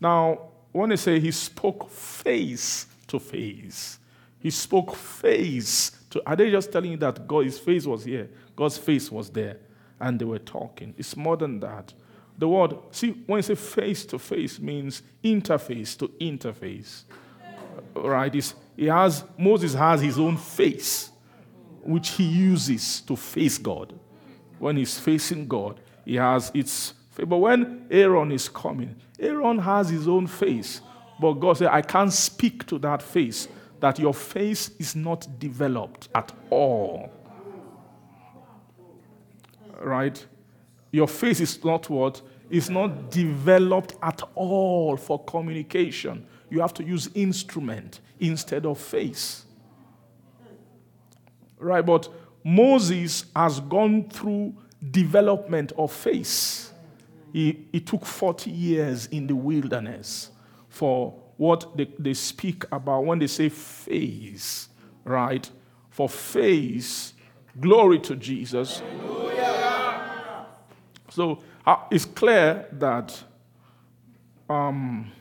Now, 0.00 0.48
when 0.72 0.88
they 0.90 0.96
say 0.96 1.20
he 1.20 1.30
spoke 1.30 1.90
face 1.90 2.86
to 3.08 3.18
face, 3.18 3.98
He 4.42 4.50
spoke 4.50 4.94
face 4.94 5.92
to. 6.10 6.22
Are 6.26 6.36
they 6.36 6.50
just 6.50 6.72
telling 6.72 6.92
you 6.92 6.96
that 6.98 7.26
God, 7.26 7.44
his 7.44 7.58
face 7.58 7.86
was 7.86 8.04
here? 8.04 8.28
God's 8.56 8.78
face 8.78 9.10
was 9.10 9.30
there. 9.30 9.58
And 10.00 10.18
they 10.18 10.24
were 10.24 10.38
talking. 10.38 10.94
It's 10.98 11.16
more 11.16 11.36
than 11.36 11.60
that. 11.60 11.92
The 12.36 12.48
word, 12.48 12.74
see, 12.90 13.10
when 13.26 13.38
you 13.38 13.42
say 13.42 13.54
face 13.54 14.04
to 14.06 14.18
face 14.18 14.58
means 14.58 15.02
interface 15.22 15.96
to 15.98 16.08
interface. 16.20 17.04
Right? 17.94 18.34
It's, 18.34 18.54
he 18.76 18.86
has, 18.86 19.24
Moses 19.38 19.74
has 19.74 20.00
his 20.00 20.18
own 20.18 20.36
face, 20.36 21.10
which 21.82 22.10
he 22.10 22.24
uses 22.24 23.00
to 23.02 23.14
face 23.14 23.58
God. 23.58 23.94
When 24.58 24.76
he's 24.76 24.98
facing 24.98 25.46
God, 25.46 25.78
he 26.04 26.16
has 26.16 26.50
its 26.54 26.94
but 27.16 27.36
when 27.36 27.86
Aaron 27.90 28.32
is 28.32 28.48
coming, 28.48 28.96
Aaron 29.18 29.58
has 29.58 29.90
his 29.90 30.08
own 30.08 30.26
face. 30.26 30.80
But 31.20 31.34
God 31.34 31.58
said, 31.58 31.68
I 31.68 31.82
can't 31.82 32.12
speak 32.12 32.66
to 32.66 32.78
that 32.78 33.02
face, 33.02 33.48
that 33.82 33.98
your 33.98 34.14
face 34.14 34.70
is 34.78 34.94
not 34.94 35.26
developed 35.40 36.08
at 36.14 36.30
all. 36.50 37.10
Right? 39.80 40.24
Your 40.92 41.08
face 41.08 41.40
is 41.40 41.64
not 41.64 41.90
what? 41.90 42.22
It's 42.48 42.68
not 42.68 43.10
developed 43.10 43.96
at 44.00 44.22
all 44.36 44.96
for 44.96 45.24
communication. 45.24 46.24
You 46.48 46.60
have 46.60 46.72
to 46.74 46.84
use 46.84 47.10
instrument 47.14 47.98
instead 48.20 48.66
of 48.66 48.78
face. 48.78 49.46
Right? 51.58 51.84
But 51.84 52.08
Moses 52.44 53.24
has 53.34 53.58
gone 53.58 54.08
through 54.10 54.54
development 54.92 55.72
of 55.76 55.92
face. 55.92 56.72
He, 57.32 57.66
it 57.72 57.86
took 57.86 58.06
40 58.06 58.48
years 58.48 59.06
in 59.06 59.26
the 59.26 59.34
wilderness 59.34 60.30
for 60.68 61.14
what 61.36 61.76
they, 61.76 61.88
they 61.98 62.14
speak 62.14 62.64
about 62.70 63.04
when 63.04 63.18
they 63.18 63.26
say 63.26 63.48
face, 63.48 64.68
right? 65.04 65.48
For 65.90 66.08
face, 66.08 67.14
glory 67.60 67.98
to 68.00 68.16
Jesus. 68.16 68.82
So 71.10 71.42
uh, 71.66 71.76
it's 71.90 72.06
clear 72.06 72.66
that 72.72 73.22
um, 74.48 75.12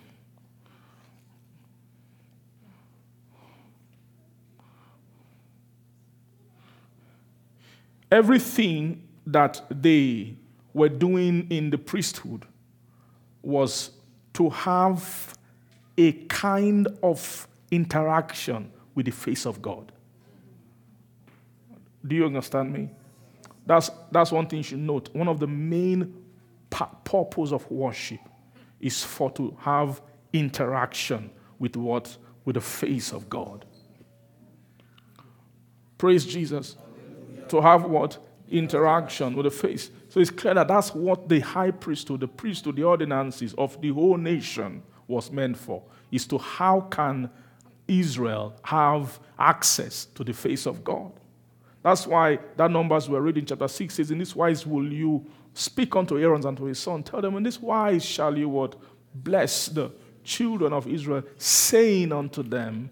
everything 8.11 9.07
that 9.25 9.61
they 9.69 10.35
were 10.73 10.89
doing 10.89 11.47
in 11.49 11.69
the 11.69 11.77
priesthood 11.77 12.45
was 13.41 13.91
to 14.33 14.49
have 14.49 15.37
a 15.97 16.11
kind 16.11 16.87
of 17.03 17.47
interaction 17.69 18.71
with 18.95 19.05
the 19.05 19.11
face 19.11 19.45
of 19.45 19.61
God. 19.61 19.91
Do 22.05 22.15
you 22.15 22.25
understand 22.25 22.73
me? 22.73 22.89
That's, 23.65 23.91
that's 24.11 24.31
one 24.31 24.47
thing 24.47 24.57
you 24.57 24.63
should 24.63 24.79
note. 24.79 25.09
One 25.13 25.27
of 25.27 25.39
the 25.39 25.47
main 25.47 26.13
purpose 26.69 27.51
of 27.51 27.69
worship 27.69 28.19
is 28.79 29.03
for 29.03 29.29
to 29.31 29.55
have 29.59 30.01
interaction 30.33 31.29
with 31.59 31.75
what? 31.75 32.17
With 32.43 32.55
the 32.55 32.61
face 32.61 33.11
of 33.11 33.29
God. 33.29 33.65
Praise 35.97 36.25
Jesus. 36.25 36.75
To 37.49 37.61
have 37.61 37.83
what? 37.83 38.17
Interaction 38.49 39.35
with 39.35 39.43
the 39.45 39.51
face. 39.51 39.91
So 40.09 40.19
it's 40.19 40.31
clear 40.31 40.55
that 40.55 40.67
that's 40.67 40.93
what 40.95 41.29
the 41.29 41.39
high 41.39 41.71
priesthood, 41.71 42.21
the 42.21 42.27
priesthood, 42.27 42.75
the 42.75 42.83
ordinances 42.83 43.53
of 43.53 43.79
the 43.81 43.89
whole 43.89 44.17
nation 44.17 44.81
was 45.11 45.31
meant 45.31 45.57
for. 45.57 45.83
Is 46.11 46.25
to 46.27 46.37
how 46.37 46.81
can 46.89 47.29
Israel 47.87 48.55
have 48.63 49.19
access 49.37 50.05
to 50.05 50.23
the 50.23 50.33
face 50.33 50.65
of 50.65 50.83
God? 50.83 51.11
That's 51.83 52.05
why 52.05 52.39
that 52.57 52.71
numbers 52.71 53.09
we're 53.09 53.21
reading, 53.21 53.45
chapter 53.45 53.67
6 53.67 53.93
says, 53.93 54.11
In 54.11 54.19
this 54.19 54.35
wise 54.35 54.65
will 54.65 54.91
you 54.91 55.25
speak 55.53 55.95
unto 55.95 56.19
Aaron 56.19 56.45
and 56.45 56.57
to 56.57 56.65
his 56.65 56.79
son. 56.79 57.03
Tell 57.03 57.21
them, 57.21 57.35
In 57.37 57.43
this 57.43 57.59
wise 57.59 58.05
shall 58.05 58.37
you 58.37 58.49
what? 58.49 58.75
Bless 59.13 59.67
the 59.67 59.91
children 60.23 60.73
of 60.73 60.87
Israel, 60.87 61.23
saying 61.37 62.11
unto 62.11 62.43
them, 62.43 62.91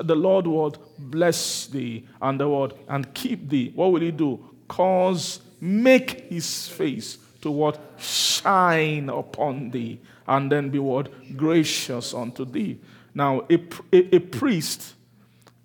The 0.00 0.14
Lord 0.14 0.46
will 0.46 0.74
bless 0.98 1.66
thee 1.66 2.06
and 2.22 2.40
the 2.40 2.48
word 2.48 2.74
and 2.88 3.12
keep 3.14 3.48
thee. 3.48 3.72
What 3.74 3.92
will 3.92 4.00
he 4.00 4.10
do? 4.10 4.44
Cause 4.68 5.40
make 5.60 6.28
his 6.28 6.68
face 6.68 7.18
to 7.42 7.50
what? 7.50 7.80
Shine 7.98 9.08
upon 9.08 9.70
thee, 9.70 10.00
and 10.28 10.52
then 10.52 10.68
be 10.68 10.78
what? 10.78 11.36
Gracious 11.36 12.12
unto 12.12 12.44
thee. 12.44 12.78
Now, 13.14 13.46
a, 13.50 13.58
a, 13.92 14.16
a 14.16 14.18
priest 14.20 14.94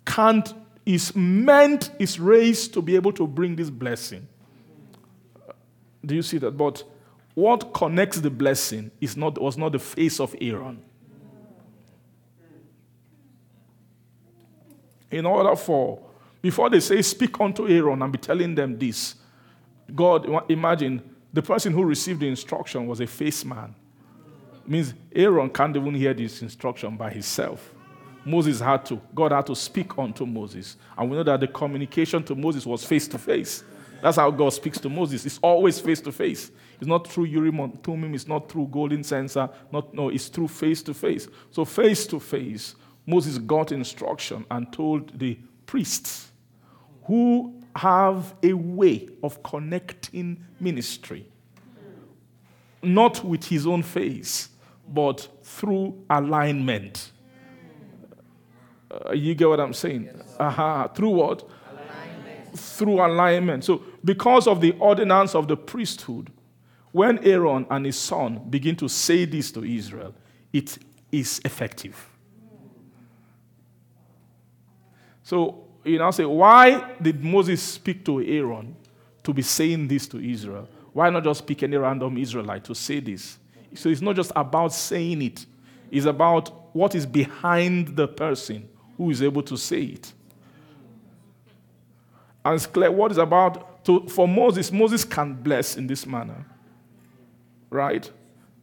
can't, 0.04 0.52
is 0.86 1.14
meant, 1.14 1.90
is 1.98 2.18
raised 2.18 2.72
to 2.74 2.82
be 2.82 2.96
able 2.96 3.12
to 3.12 3.26
bring 3.26 3.54
this 3.54 3.70
blessing. 3.70 4.26
Do 6.04 6.14
you 6.14 6.22
see 6.22 6.38
that? 6.38 6.52
But 6.52 6.82
what 7.34 7.74
connects 7.74 8.20
the 8.20 8.30
blessing 8.30 8.90
is 9.00 9.16
not, 9.16 9.40
was 9.40 9.58
not 9.58 9.72
the 9.72 9.78
face 9.78 10.18
of 10.18 10.34
Aaron. 10.40 10.82
In 15.10 15.26
order 15.26 15.54
for, 15.54 16.00
before 16.42 16.70
they 16.70 16.80
say, 16.80 17.02
Speak 17.02 17.38
unto 17.40 17.68
Aaron 17.68 18.02
and 18.02 18.12
be 18.12 18.18
telling 18.18 18.54
them 18.54 18.78
this, 18.78 19.14
God, 19.94 20.26
imagine 20.50 21.02
the 21.32 21.42
person 21.42 21.72
who 21.72 21.84
received 21.84 22.20
the 22.20 22.28
instruction 22.28 22.86
was 22.86 23.00
a 23.00 23.06
face 23.06 23.44
man. 23.44 23.74
Means 24.66 24.94
Aaron 25.14 25.50
can't 25.50 25.76
even 25.76 25.94
hear 25.94 26.14
this 26.14 26.42
instruction 26.42 26.96
by 26.96 27.10
himself. 27.10 27.72
Moses 28.24 28.60
had 28.60 28.86
to. 28.86 29.00
God 29.14 29.32
had 29.32 29.46
to 29.46 29.54
speak 29.54 29.98
unto 29.98 30.24
Moses. 30.24 30.76
And 30.96 31.10
we 31.10 31.16
know 31.16 31.22
that 31.22 31.40
the 31.40 31.48
communication 31.48 32.22
to 32.24 32.34
Moses 32.34 32.64
was 32.64 32.84
face 32.84 33.06
to 33.08 33.18
face. 33.18 33.64
That's 34.00 34.16
how 34.16 34.30
God 34.30 34.50
speaks 34.50 34.78
to 34.80 34.88
Moses. 34.88 35.24
It's 35.24 35.38
always 35.42 35.78
face 35.78 36.00
to 36.02 36.12
face. 36.12 36.50
It's 36.78 36.86
not 36.86 37.06
through 37.06 37.24
Urim 37.24 37.60
and 37.60 37.82
Thummim. 37.82 38.14
It's 38.14 38.28
not 38.28 38.50
through 38.50 38.68
golden 38.70 39.02
censer. 39.02 39.48
Not, 39.72 39.94
no, 39.94 40.08
it's 40.08 40.28
through 40.28 40.48
face 40.48 40.82
to 40.82 40.94
face. 40.94 41.28
So 41.50 41.64
face 41.64 42.06
to 42.08 42.20
face, 42.20 42.74
Moses 43.06 43.38
got 43.38 43.72
instruction 43.72 44.44
and 44.50 44.72
told 44.72 45.18
the 45.18 45.38
priests 45.66 46.32
who 47.04 47.62
have 47.76 48.34
a 48.42 48.52
way 48.52 49.08
of 49.22 49.42
connecting 49.42 50.44
ministry, 50.60 51.26
not 52.82 53.24
with 53.24 53.44
his 53.44 53.66
own 53.66 53.82
face, 53.82 54.48
but 54.88 55.28
through 55.42 56.04
alignment. 56.10 57.12
Uh, 58.90 59.12
you 59.12 59.34
get 59.34 59.48
what 59.48 59.60
I'm 59.60 59.72
saying? 59.72 60.04
Yes. 60.04 60.36
Uh-huh. 60.38 60.88
Through 60.88 61.10
what? 61.10 61.48
Alignment. 61.70 62.58
Through 62.58 63.06
alignment. 63.06 63.64
So, 63.64 63.82
because 64.04 64.46
of 64.46 64.60
the 64.60 64.72
ordinance 64.78 65.34
of 65.34 65.48
the 65.48 65.56
priesthood, 65.56 66.30
when 66.92 67.18
Aaron 67.24 67.66
and 67.70 67.86
his 67.86 67.96
son 67.96 68.40
begin 68.48 68.76
to 68.76 68.88
say 68.88 69.24
this 69.24 69.50
to 69.52 69.64
Israel, 69.64 70.14
it 70.52 70.78
is 71.10 71.40
effective. 71.44 72.08
So, 75.24 75.64
you 75.84 75.98
now 75.98 76.10
say, 76.10 76.24
why 76.24 76.94
did 77.00 77.24
Moses 77.24 77.62
speak 77.62 78.04
to 78.04 78.22
Aaron 78.22 78.76
to 79.22 79.32
be 79.32 79.42
saying 79.42 79.88
this 79.88 80.06
to 80.08 80.18
Israel? 80.18 80.68
Why 80.92 81.10
not 81.10 81.24
just 81.24 81.44
pick 81.46 81.62
any 81.62 81.76
random 81.76 82.16
Israelite 82.16 82.64
to 82.64 82.74
say 82.74 83.00
this? 83.00 83.38
So 83.74 83.88
it's 83.88 84.00
not 84.00 84.16
just 84.16 84.32
about 84.34 84.72
saying 84.72 85.22
it, 85.22 85.46
it's 85.90 86.06
about 86.06 86.74
what 86.74 86.94
is 86.94 87.06
behind 87.06 87.96
the 87.96 88.08
person 88.08 88.68
who 88.96 89.10
is 89.10 89.22
able 89.22 89.42
to 89.42 89.56
say 89.56 89.82
it. 89.82 90.12
And 92.44 92.54
it's 92.54 92.66
clear 92.66 92.90
what 92.90 93.10
is 93.10 93.18
about 93.18 93.84
to, 93.84 94.06
for 94.08 94.26
Moses, 94.26 94.72
Moses 94.72 95.04
can 95.04 95.34
bless 95.34 95.76
in 95.76 95.86
this 95.86 96.06
manner, 96.06 96.46
right? 97.70 98.10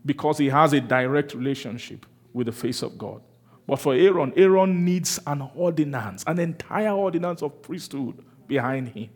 Because 0.05 0.38
he 0.38 0.49
has 0.49 0.74
a 0.74 0.82
direct 0.82 1.34
relationship 1.34 2.05
with 2.34 2.47
the 2.47 2.51
face 2.51 2.82
of 2.82 2.97
God. 2.97 3.22
But 3.68 3.78
for 3.78 3.93
Aaron, 3.93 4.34
Aaron 4.36 4.84
needs 4.84 5.20
an 5.28 5.49
ordinance, 5.55 6.24
an 6.28 6.39
entire 6.39 6.91
ordinance 6.91 7.41
of 7.41 7.62
priesthood 7.62 8.24
behind 8.47 8.89
him, 8.89 9.09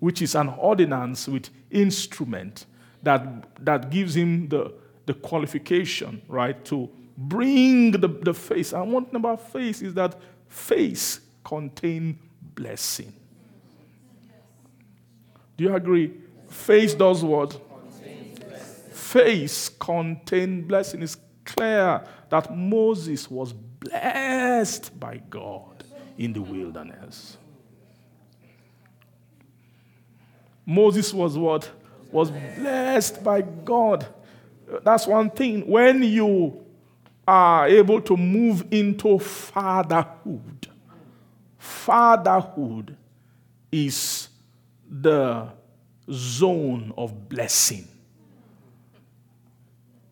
which 0.00 0.20
is 0.20 0.34
an 0.34 0.48
ordinance 0.50 1.28
with 1.28 1.48
instrument 1.70 2.66
that, 3.02 3.64
that 3.64 3.90
gives 3.90 4.16
him 4.16 4.48
the, 4.48 4.72
the 5.06 5.14
qualification, 5.14 6.22
right, 6.28 6.64
to 6.66 6.88
bring 7.16 7.92
the, 7.92 8.08
the 8.08 8.34
face. 8.34 8.72
And 8.72 8.92
one 8.92 9.04
thing 9.06 9.16
about 9.16 9.52
face 9.52 9.82
is 9.82 9.94
that 9.94 10.20
face 10.48 11.20
contain 11.44 12.18
blessing. 12.54 13.12
Do 15.56 15.64
you 15.64 15.74
agree? 15.74 16.12
Face 16.48 16.94
does 16.94 17.24
what? 17.24 17.60
Face 18.92 19.68
contain 19.68 20.62
blessing. 20.62 21.02
It's 21.02 21.16
clear 21.44 22.04
that 22.30 22.54
Moses 22.54 23.30
was 23.30 23.52
blessed 23.52 24.98
by 25.00 25.20
God 25.30 25.84
in 26.16 26.32
the 26.32 26.42
wilderness. 26.42 27.38
Moses 30.66 31.14
was 31.14 31.38
what? 31.38 31.70
Was 32.10 32.30
blessed 32.30 33.22
by 33.22 33.42
God. 33.42 34.06
That's 34.82 35.06
one 35.06 35.30
thing. 35.30 35.66
When 35.66 36.02
you 36.02 36.64
are 37.26 37.68
able 37.68 38.00
to 38.02 38.16
move 38.16 38.66
into 38.70 39.18
fatherhood, 39.18 40.68
fatherhood 41.58 42.96
is 43.70 44.28
the 44.88 45.48
zone 46.10 46.92
of 46.96 47.28
blessing. 47.28 47.86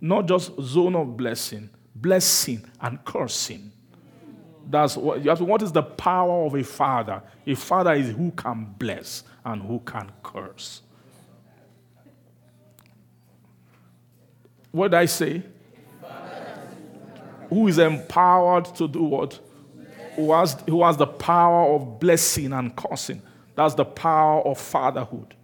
Not 0.00 0.26
just 0.26 0.52
zone 0.60 0.94
of 0.94 1.16
blessing, 1.16 1.70
blessing 1.94 2.64
and 2.80 3.02
cursing. 3.04 3.72
That's 4.68 4.96
what 4.96 5.24
you 5.24 5.32
what 5.44 5.62
is 5.62 5.72
the 5.72 5.82
power 5.82 6.44
of 6.44 6.54
a 6.54 6.64
father? 6.64 7.22
A 7.46 7.54
father 7.54 7.94
is 7.94 8.10
who 8.10 8.32
can 8.32 8.74
bless 8.78 9.22
and 9.44 9.62
who 9.62 9.80
can 9.80 10.10
curse. 10.22 10.82
What 14.76 14.90
did 14.90 14.98
I 14.98 15.06
say? 15.06 15.42
Who 17.48 17.66
is 17.66 17.78
empowered 17.78 18.66
to 18.74 18.86
do 18.86 19.04
what? 19.04 19.40
Who 20.16 20.32
has, 20.32 20.54
who 20.68 20.84
has 20.84 20.98
the 20.98 21.06
power 21.06 21.74
of 21.74 21.98
blessing 21.98 22.52
and 22.52 22.76
cursing. 22.76 23.22
That's 23.54 23.72
the 23.72 23.86
power 23.86 24.42
of 24.42 24.60
fatherhood. 24.60 25.34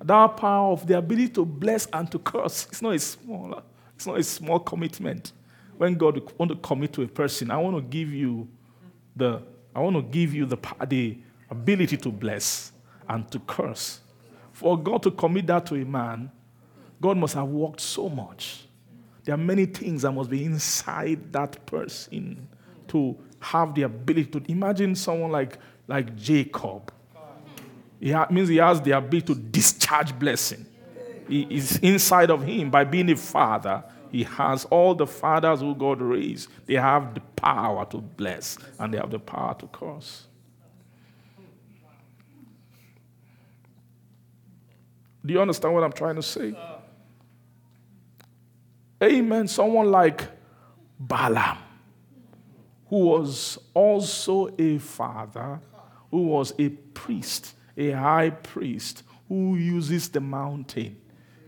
That 0.00 0.36
power 0.36 0.72
of 0.72 0.84
the 0.84 0.98
ability 0.98 1.28
to 1.34 1.44
bless 1.44 1.86
and 1.92 2.10
to 2.10 2.18
curse. 2.18 2.66
It's 2.70 2.82
not 2.82 2.96
a 2.96 2.98
small, 2.98 3.62
it's 3.94 4.04
not 4.04 4.18
a 4.18 4.22
small 4.24 4.58
commitment. 4.58 5.30
When 5.76 5.94
God 5.94 6.20
want 6.36 6.50
to 6.50 6.56
commit 6.56 6.92
to 6.94 7.02
a 7.02 7.06
person, 7.06 7.52
I 7.52 7.58
want 7.58 7.76
to 7.76 7.82
give 7.82 8.12
you 8.12 8.48
the, 9.14 9.42
I 9.76 9.80
want 9.80 9.94
to 9.94 10.02
give 10.02 10.34
you 10.34 10.44
the, 10.44 10.58
the 10.88 11.18
ability 11.48 11.98
to 11.98 12.08
bless 12.08 12.72
and 13.08 13.30
to 13.30 13.38
curse. 13.38 14.00
For 14.50 14.76
God 14.76 15.04
to 15.04 15.12
commit 15.12 15.46
that 15.46 15.66
to 15.66 15.76
a 15.76 15.84
man, 15.84 16.32
God 17.00 17.16
must 17.16 17.34
have 17.34 17.46
worked 17.46 17.80
so 17.80 18.08
much. 18.08 18.64
There 19.24 19.34
are 19.34 19.38
many 19.38 19.66
things 19.66 20.02
that 20.02 20.12
must 20.12 20.30
be 20.30 20.44
inside 20.44 21.32
that 21.32 21.64
person 21.66 22.48
to 22.88 23.16
have 23.40 23.74
the 23.74 23.82
ability 23.82 24.30
to 24.40 24.50
imagine 24.50 24.94
someone 24.94 25.30
like, 25.30 25.58
like 25.86 26.16
Jacob. 26.16 26.92
It 28.00 28.30
means 28.30 28.48
he 28.48 28.56
has 28.56 28.80
the 28.80 28.92
ability 28.92 29.32
to 29.32 29.34
discharge 29.34 30.18
blessing. 30.18 30.66
He 31.28 31.42
is 31.42 31.78
inside 31.78 32.30
of 32.30 32.42
him 32.42 32.70
by 32.70 32.82
being 32.84 33.10
a 33.10 33.16
father. 33.16 33.84
He 34.10 34.24
has 34.24 34.64
all 34.66 34.94
the 34.94 35.06
fathers 35.06 35.60
who 35.60 35.74
God 35.74 36.02
raised. 36.02 36.48
They 36.66 36.74
have 36.74 37.14
the 37.14 37.20
power 37.20 37.86
to 37.86 37.98
bless 37.98 38.58
and 38.78 38.92
they 38.92 38.98
have 38.98 39.10
the 39.10 39.20
power 39.20 39.54
to 39.54 39.66
curse. 39.68 40.26
Do 45.24 45.32
you 45.32 45.40
understand 45.40 45.72
what 45.72 45.84
I'm 45.84 45.92
trying 45.92 46.16
to 46.16 46.22
say? 46.22 46.54
Amen. 49.02 49.48
Someone 49.48 49.90
like 49.90 50.24
Balaam, 50.98 51.58
who 52.88 53.06
was 53.06 53.58
also 53.74 54.54
a 54.56 54.78
father, 54.78 55.60
who 56.10 56.22
was 56.22 56.54
a 56.58 56.68
priest, 56.68 57.54
a 57.76 57.90
high 57.90 58.30
priest, 58.30 59.02
who 59.28 59.56
uses 59.56 60.08
the 60.08 60.20
mountain. 60.20 60.96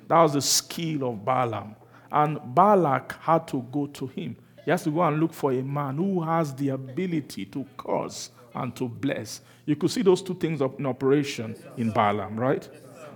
That 0.09 0.21
was 0.23 0.33
the 0.33 0.43
skill 0.43 1.11
of 1.11 1.25
Balaam. 1.25 1.77
And 2.11 2.41
Balak 2.55 3.17
had 3.21 3.47
to 3.49 3.63
go 3.71 3.87
to 3.87 4.07
him. 4.09 4.37
He 4.65 4.71
has 4.71 4.83
to 4.85 4.91
go 4.91 5.03
and 5.03 5.21
look 5.21 5.33
for 5.33 5.53
a 5.53 5.63
man 5.63 5.97
who 5.97 6.23
has 6.23 6.55
the 6.55 6.71
ability 6.71 7.45
to 7.47 7.67
curse 7.77 8.31
and 8.55 8.75
to 8.77 8.89
bless. 8.89 9.43
You 9.67 9.77
could 9.77 9.91
see 9.91 10.03
those 10.03 10.23
two 10.23 10.35
things 10.35 10.61
in 10.61 10.87
operation 10.87 11.55
in 11.77 11.91
Balaam, 11.91 12.39
right? 12.39 12.69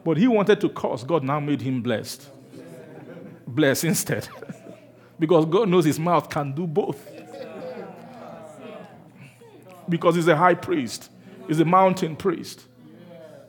But 0.04 0.16
he 0.16 0.28
wanted 0.28 0.60
to 0.60 0.68
curse. 0.68 1.02
God 1.02 1.24
now 1.24 1.40
made 1.40 1.60
him 1.60 1.82
blessed. 1.82 2.28
Bless 3.48 3.82
instead. 3.82 4.28
because 5.18 5.46
God 5.46 5.68
knows 5.68 5.86
his 5.86 5.98
mouth 5.98 6.28
can 6.28 6.52
do 6.52 6.66
both. 6.66 7.06
Because 9.88 10.16
he's 10.16 10.28
a 10.28 10.36
high 10.36 10.54
priest, 10.54 11.10
he's 11.46 11.60
a 11.60 11.64
mountain 11.64 12.14
priest. 12.14 12.66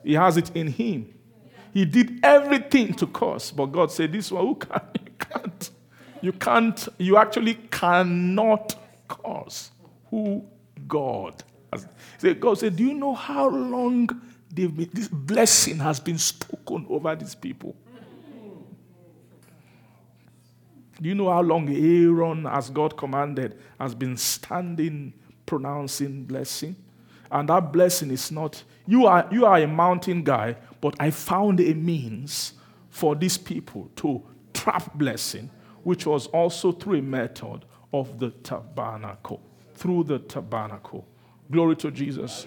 He 0.03 0.13
has 0.13 0.37
it 0.37 0.55
in 0.55 0.67
him. 0.67 1.13
He 1.73 1.83
did 1.83 2.23
everything 2.23 2.93
to 2.95 3.07
curse, 3.07 3.51
but 3.51 3.65
God 3.67 3.91
said, 3.91 4.13
This 4.13 4.31
one, 4.31 4.45
who 4.45 4.55
can? 4.55 4.81
You 5.01 5.25
can't. 5.27 5.71
You 6.21 6.31
can't, 6.31 6.87
you 6.97 7.17
actually 7.17 7.55
cannot 7.55 8.75
curse 9.07 9.71
who 10.09 10.45
God 10.87 11.43
has. 11.71 11.85
God 12.39 12.57
said, 12.57 12.77
Do 12.77 12.85
you 12.85 12.93
know 12.93 13.13
how 13.13 13.49
long 13.49 14.09
been, 14.53 14.89
this 14.93 15.09
blessing 15.09 15.77
has 15.79 15.99
been 15.99 16.17
spoken 16.17 16.85
over 16.89 17.15
these 17.15 17.35
people? 17.35 17.75
Do 21.01 21.07
you 21.07 21.15
know 21.15 21.29
how 21.29 21.41
long 21.41 21.69
Aaron, 21.69 22.45
as 22.45 22.69
God 22.69 22.97
commanded, 22.97 23.57
has 23.79 23.95
been 23.95 24.17
standing 24.17 25.13
pronouncing 25.45 26.25
blessing? 26.25 26.75
And 27.31 27.47
that 27.49 27.71
blessing 27.71 28.11
is 28.11 28.31
not, 28.31 28.61
you 28.85 29.05
are, 29.05 29.27
you 29.31 29.45
are 29.45 29.59
a 29.59 29.67
mountain 29.67 30.23
guy, 30.23 30.57
but 30.81 30.95
I 30.99 31.11
found 31.11 31.59
a 31.59 31.73
means 31.73 32.53
for 32.89 33.15
these 33.15 33.37
people 33.37 33.89
to 33.97 34.21
trap 34.53 34.93
blessing, 34.95 35.49
which 35.83 36.05
was 36.05 36.27
also 36.27 36.71
through 36.71 36.99
a 36.99 37.01
method 37.01 37.65
of 37.93 38.19
the 38.19 38.31
tabernacle. 38.31 39.41
Through 39.75 40.05
the 40.05 40.19
tabernacle. 40.19 41.07
Glory 41.49 41.75
to 41.77 41.91
Jesus. 41.91 42.45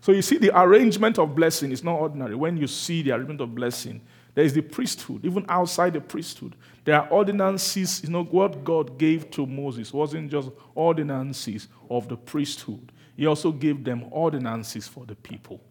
So 0.00 0.12
you 0.12 0.22
see, 0.22 0.38
the 0.38 0.56
arrangement 0.58 1.18
of 1.18 1.34
blessing 1.34 1.72
is 1.72 1.82
not 1.82 1.94
ordinary. 2.00 2.36
When 2.36 2.56
you 2.56 2.68
see 2.68 3.02
the 3.02 3.10
arrangement 3.12 3.40
of 3.40 3.54
blessing, 3.54 4.00
there 4.36 4.44
is 4.44 4.52
the 4.52 4.60
priesthood, 4.60 5.24
even 5.24 5.46
outside 5.48 5.94
the 5.94 6.00
priesthood. 6.00 6.56
There 6.84 7.00
are 7.00 7.08
ordinances. 7.08 8.02
You 8.04 8.10
know, 8.10 8.24
what 8.24 8.64
God 8.64 8.98
gave 8.98 9.30
to 9.30 9.46
Moses 9.46 9.94
wasn't 9.94 10.30
just 10.30 10.50
ordinances 10.74 11.68
of 11.88 12.06
the 12.06 12.18
priesthood, 12.18 12.92
He 13.16 13.24
also 13.24 13.50
gave 13.50 13.82
them 13.82 14.04
ordinances 14.10 14.86
for 14.86 15.06
the 15.06 15.14
people, 15.14 15.62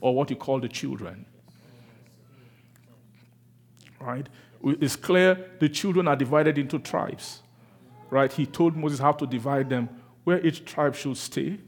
or 0.00 0.14
what 0.14 0.30
you 0.30 0.36
call 0.36 0.60
the 0.60 0.68
children. 0.68 1.26
Right? 3.98 4.28
It's 4.62 4.94
clear 4.94 5.50
the 5.58 5.68
children 5.68 6.06
are 6.06 6.14
divided 6.14 6.58
into 6.58 6.78
tribes. 6.78 7.42
Right? 8.08 8.32
He 8.32 8.46
told 8.46 8.76
Moses 8.76 9.00
how 9.00 9.12
to 9.12 9.26
divide 9.26 9.68
them, 9.68 9.88
where 10.22 10.40
each 10.46 10.64
tribe 10.64 10.94
should 10.94 11.16
stay 11.16 11.58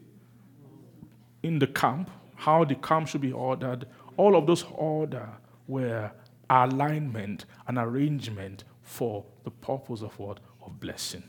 in 1.43 1.59
the 1.59 1.67
camp, 1.67 2.11
how 2.37 2.65
the 2.65 2.77
camp 2.77 3.09
should 3.09 3.23
be 3.23 3.33
ordered. 3.33 3.89
All 4.17 4.37
of 4.37 4.47
those 4.47 4.63
order 4.71 5.29
were 5.67 6.13
alignment 6.51 7.47
and 7.67 7.79
arrangement 7.79 8.65
for 8.83 9.25
the 9.45 9.51
purpose 9.51 10.03
of 10.03 10.19
what? 10.19 10.39
Of 10.65 10.79
blessing. 10.81 11.23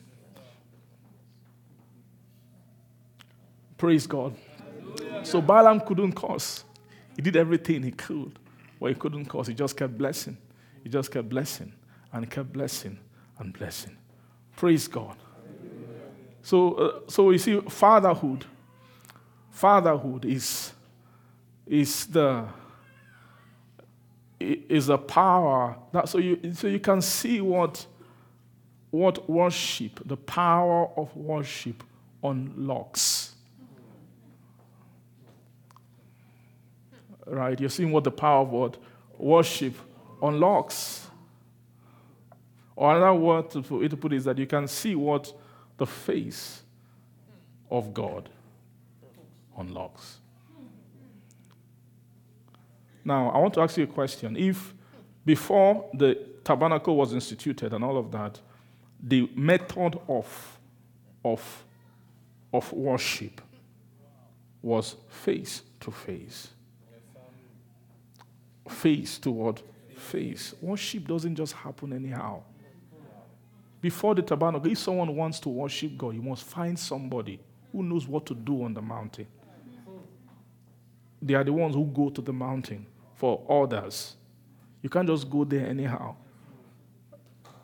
Praise 3.77 4.07
God. 4.07 4.35
So 5.23 5.41
Balaam 5.41 5.81
couldn't 5.81 6.13
curse. 6.13 6.63
He 7.15 7.21
did 7.21 7.35
everything 7.35 7.83
he 7.83 7.91
could, 7.91 8.37
but 8.79 8.89
he 8.89 8.95
couldn't 8.95 9.25
curse. 9.25 9.47
He 9.47 9.53
just 9.53 9.75
kept 9.75 9.97
blessing. 9.97 10.37
He 10.83 10.89
just 10.89 11.11
kept 11.11 11.29
blessing 11.29 11.73
and 12.13 12.29
kept 12.29 12.53
blessing 12.53 12.99
and 13.39 13.53
blessing. 13.53 13.97
Praise 14.55 14.87
God. 14.87 15.17
So, 16.41 16.73
uh, 16.73 16.99
so 17.07 17.31
you 17.31 17.39
see, 17.39 17.59
fatherhood, 17.61 18.45
fatherhood 19.49 20.25
is, 20.25 20.73
is 21.65 22.05
the 22.05 22.45
is 24.69 24.89
a 24.89 24.97
power 24.97 25.75
that 25.91 26.09
so 26.09 26.17
you 26.17 26.53
so 26.53 26.67
you 26.67 26.79
can 26.79 27.01
see 27.01 27.41
what 27.41 27.85
what 28.95 29.29
worship, 29.29 29.99
the 30.05 30.15
power 30.15 30.89
of 30.95 31.13
worship 31.15 31.83
unlocks. 32.23 33.35
Right? 37.25 37.59
You're 37.59 37.69
seeing 37.69 37.91
what 37.91 38.05
the 38.05 38.11
power 38.11 38.43
of 38.43 38.51
what 38.51 38.77
worship 39.17 39.73
unlocks. 40.21 41.07
Or 42.75 42.95
another 42.95 43.13
word 43.13 43.65
for 43.65 43.83
it 43.83 43.89
to 43.89 43.97
put 43.97 44.13
is 44.13 44.23
that 44.25 44.37
you 44.37 44.47
can 44.47 44.67
see 44.67 44.95
what 44.95 45.33
the 45.77 45.85
face 45.85 46.61
of 47.69 47.93
God 47.93 48.29
unlocks. 49.57 50.19
Now, 53.05 53.29
I 53.29 53.37
want 53.37 53.53
to 53.53 53.61
ask 53.61 53.77
you 53.77 53.83
a 53.83 53.87
question. 53.87 54.35
If 54.35 54.73
before 55.23 55.89
the 55.93 56.19
tabernacle 56.43 56.95
was 56.95 57.13
instituted 57.13 57.71
and 57.71 57.83
all 57.83 57.97
of 57.97 58.11
that, 58.11 58.39
the 59.01 59.29
method 59.35 59.99
of, 60.07 60.59
of, 61.23 61.63
of 62.51 62.73
worship 62.73 63.41
was 64.63 64.95
face 65.07 65.61
to 65.81 65.91
face. 65.91 66.47
Face 68.67 69.19
toward 69.19 69.61
face. 69.95 70.55
Worship 70.59 71.07
doesn't 71.07 71.35
just 71.35 71.53
happen 71.53 71.93
anyhow. 71.93 72.41
Before 73.81 74.15
the 74.15 74.23
tabernacle, 74.23 74.71
if 74.71 74.79
someone 74.79 75.15
wants 75.15 75.39
to 75.41 75.49
worship 75.49 75.95
God, 75.95 76.15
you 76.15 76.23
must 76.23 76.43
find 76.43 76.77
somebody 76.77 77.39
who 77.71 77.83
knows 77.83 78.07
what 78.07 78.25
to 78.25 78.33
do 78.33 78.63
on 78.63 78.73
the 78.73 78.81
mountain. 78.81 79.27
They 81.21 81.35
are 81.35 81.43
the 81.43 81.53
ones 81.53 81.75
who 81.75 81.85
go 81.85 82.09
to 82.09 82.21
the 82.21 82.33
mountain 82.33 82.87
for 83.15 83.41
others. 83.49 84.15
You 84.81 84.89
can't 84.89 85.07
just 85.07 85.29
go 85.29 85.43
there 85.43 85.67
anyhow. 85.67 86.15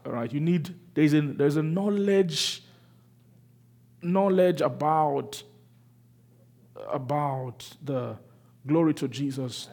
All 0.05 0.11
right, 0.11 0.31
you 0.31 0.39
need 0.39 0.73
there's 0.93 1.13
a 1.13 1.21
there's 1.21 1.57
a 1.57 1.63
knowledge 1.63 2.63
knowledge 4.01 4.61
about 4.61 5.43
about 6.91 7.67
the 7.83 8.17
glory 8.65 8.93
to 8.95 9.07
Jesus, 9.07 9.69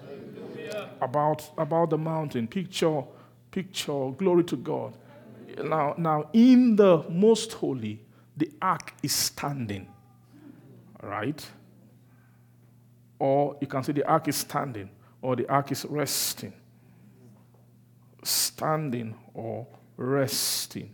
about, 1.01 1.51
about 1.59 1.91
the 1.91 1.99
mountain. 1.99 2.47
Picture, 2.47 3.03
picture, 3.51 4.11
glory 4.13 4.45
to 4.45 4.57
God. 4.57 4.95
Now, 5.63 5.95
now, 5.99 6.29
in 6.33 6.77
the 6.77 7.05
most 7.09 7.53
holy, 7.53 8.01
the 8.37 8.51
ark 8.63 8.95
is 9.03 9.13
standing, 9.13 9.89
right? 11.03 11.45
Or 13.19 13.57
you 13.61 13.67
can 13.67 13.83
say 13.83 13.93
the 13.93 14.07
ark 14.07 14.29
is 14.29 14.37
standing, 14.37 14.89
or 15.23 15.37
the 15.37 15.49
ark 15.49 15.73
is 15.73 15.85
resting. 15.85 16.53
Standing 18.23 19.15
or 19.35 19.67
resting. 19.97 20.91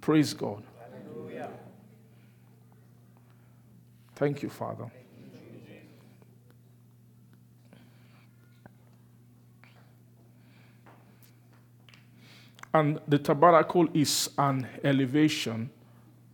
Praise 0.00 0.34
God. 0.34 0.62
Thank 4.14 4.42
you, 4.42 4.48
Father. 4.48 4.90
And 12.74 13.00
the 13.08 13.18
tabernacle 13.18 13.88
is 13.94 14.30
an 14.36 14.66
elevation, 14.84 15.70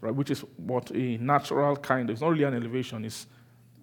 right, 0.01 0.15
which 0.15 0.31
is 0.31 0.41
what 0.57 0.91
a 0.93 1.19
natural 1.19 1.77
kind 1.77 2.09
of, 2.09 2.15
it's 2.15 2.23
not 2.23 2.31
really 2.31 2.45
an 2.45 2.55
elevation, 2.55 3.05
it's, 3.05 3.27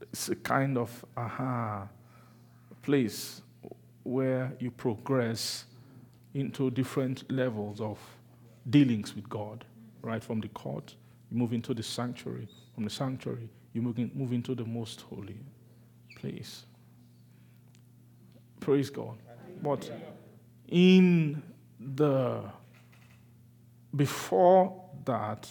it's 0.02 0.30
a 0.30 0.36
kind 0.36 0.78
of 0.78 1.06
aha 1.16 1.88
place 2.82 3.42
where 4.04 4.54
you 4.60 4.72
progress 4.72 5.66
into 6.34 6.72
different 6.72 7.30
levels 7.32 7.82
of 7.82 8.00
dealings 8.70 9.16
with 9.16 9.28
God, 9.30 9.66
right? 10.02 10.24
From 10.24 10.40
the 10.40 10.48
court, 10.50 10.96
you 11.30 11.38
move 11.38 11.54
into 11.54 11.74
the 11.74 11.84
sanctuary. 11.84 12.48
From 12.74 12.84
the 12.84 12.90
sanctuary, 12.90 13.50
you 13.74 13.82
move, 13.82 13.98
move 14.16 14.34
into 14.34 14.56
the 14.56 14.66
most 14.66 15.02
holy 15.02 15.38
place. 16.16 16.66
Praise 18.60 18.90
God. 18.90 19.18
But 19.62 19.92
in 20.68 21.42
the 21.80 22.44
before 23.96 24.82
that 25.06 25.50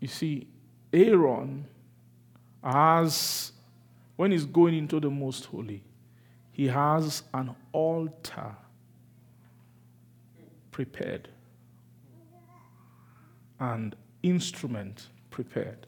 you 0.00 0.08
see 0.08 0.46
aaron 0.92 1.64
has 2.62 3.52
when 4.16 4.32
he's 4.32 4.44
going 4.44 4.74
into 4.76 5.00
the 5.00 5.10
most 5.10 5.44
holy 5.46 5.82
he 6.52 6.66
has 6.66 7.22
an 7.34 7.54
altar 7.72 8.56
prepared 10.70 11.28
and 13.60 13.94
instrument 14.22 15.08
prepared 15.30 15.86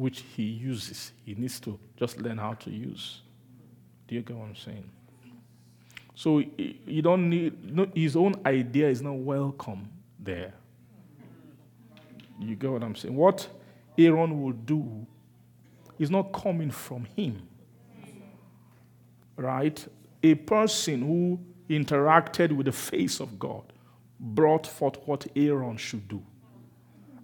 which 0.00 0.24
he 0.34 0.44
uses. 0.44 1.12
He 1.26 1.34
needs 1.34 1.60
to 1.60 1.78
just 1.96 2.20
learn 2.20 2.38
how 2.38 2.54
to 2.54 2.70
use. 2.70 3.20
Do 4.08 4.14
you 4.14 4.22
get 4.22 4.34
what 4.34 4.48
I'm 4.48 4.56
saying? 4.56 4.88
So 6.14 6.42
you 6.58 7.02
don't 7.02 7.28
need, 7.28 7.74
no, 7.74 7.86
his 7.94 8.16
own 8.16 8.34
idea 8.46 8.88
is 8.88 9.02
not 9.02 9.16
welcome 9.16 9.88
there. 10.18 10.54
You 12.40 12.56
get 12.56 12.70
what 12.70 12.82
I'm 12.82 12.96
saying? 12.96 13.14
What 13.14 13.48
Aaron 13.98 14.42
will 14.42 14.52
do 14.52 15.06
is 15.98 16.10
not 16.10 16.32
coming 16.32 16.70
from 16.70 17.04
him. 17.16 17.46
Right? 19.36 19.86
A 20.22 20.34
person 20.34 21.02
who 21.02 21.38
interacted 21.68 22.52
with 22.52 22.66
the 22.66 22.72
face 22.72 23.20
of 23.20 23.38
God 23.38 23.62
brought 24.18 24.66
forth 24.66 24.96
what 25.06 25.26
Aaron 25.36 25.76
should 25.76 26.08
do 26.08 26.22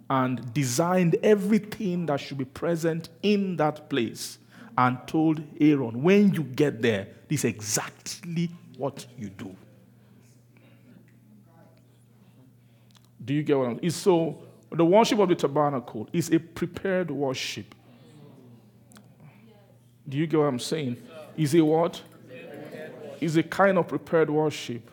and 0.09 0.53
designed 0.53 1.17
everything 1.21 2.05
that 2.05 2.19
should 2.19 2.37
be 2.37 2.45
present 2.45 3.09
in 3.23 3.57
that 3.57 3.89
place 3.89 4.39
and 4.77 4.97
told 5.07 5.41
Aaron, 5.59 6.01
when 6.01 6.33
you 6.33 6.43
get 6.43 6.81
there, 6.81 7.07
this 7.27 7.39
is 7.39 7.45
exactly 7.45 8.49
what 8.77 9.05
you 9.17 9.29
do. 9.29 9.55
Do 13.25 13.33
you 13.33 13.43
get 13.43 13.57
what 13.57 13.67
I'm 13.67 13.79
saying? 13.79 13.89
So, 13.91 14.41
the 14.71 14.85
worship 14.85 15.19
of 15.19 15.29
the 15.29 15.35
tabernacle 15.35 16.09
is 16.11 16.31
a 16.31 16.39
prepared 16.39 17.09
worship. 17.11 17.73
Do 20.07 20.17
you 20.17 20.27
get 20.27 20.37
what 20.37 20.45
I'm 20.45 20.59
saying? 20.59 20.97
Is 21.35 21.53
a 21.55 21.63
what? 21.63 22.01
Is 23.19 23.35
a 23.37 23.43
kind 23.43 23.77
of 23.77 23.87
prepared 23.87 24.29
worship. 24.29 24.89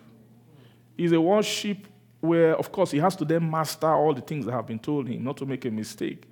Is 0.97 1.13
a 1.13 1.21
worship 1.21 1.87
where, 2.21 2.57
of 2.57 2.73
course, 2.73 2.91
he 2.91 2.99
has 2.99 3.15
to 3.17 3.25
then 3.25 3.51
master 3.51 3.89
all 3.89 4.15
the 4.15 4.21
things 4.21 4.47
that 4.47 4.53
have 4.53 4.67
been 4.67 4.79
told 4.79 5.07
him, 5.09 5.25
not 5.25 5.37
to 5.37 5.47
make 5.47 5.65
a 5.67 5.71
mistake. 5.71 6.25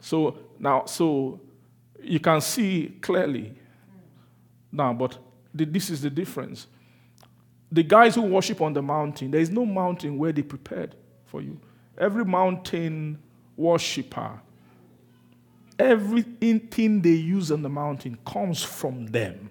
So 0.00 0.36
now, 0.58 0.84
so 0.84 1.40
you 2.02 2.20
can 2.20 2.40
see 2.42 2.98
clearly 3.00 3.54
now, 4.70 4.92
but 4.92 5.18
this 5.54 5.88
is 5.88 6.02
the 6.02 6.10
difference. 6.10 6.66
The 7.74 7.82
guys 7.82 8.14
who 8.14 8.22
worship 8.22 8.60
on 8.60 8.72
the 8.72 8.80
mountain, 8.82 9.32
there 9.32 9.40
is 9.40 9.50
no 9.50 9.66
mountain 9.66 10.16
where 10.16 10.30
they 10.30 10.42
prepared 10.42 10.94
for 11.26 11.42
you. 11.42 11.58
Every 11.98 12.24
mountain 12.24 13.18
worshiper, 13.56 14.40
everything 15.76 17.02
they 17.02 17.10
use 17.10 17.50
on 17.50 17.62
the 17.62 17.68
mountain 17.68 18.16
comes 18.24 18.62
from 18.62 19.06
them. 19.06 19.50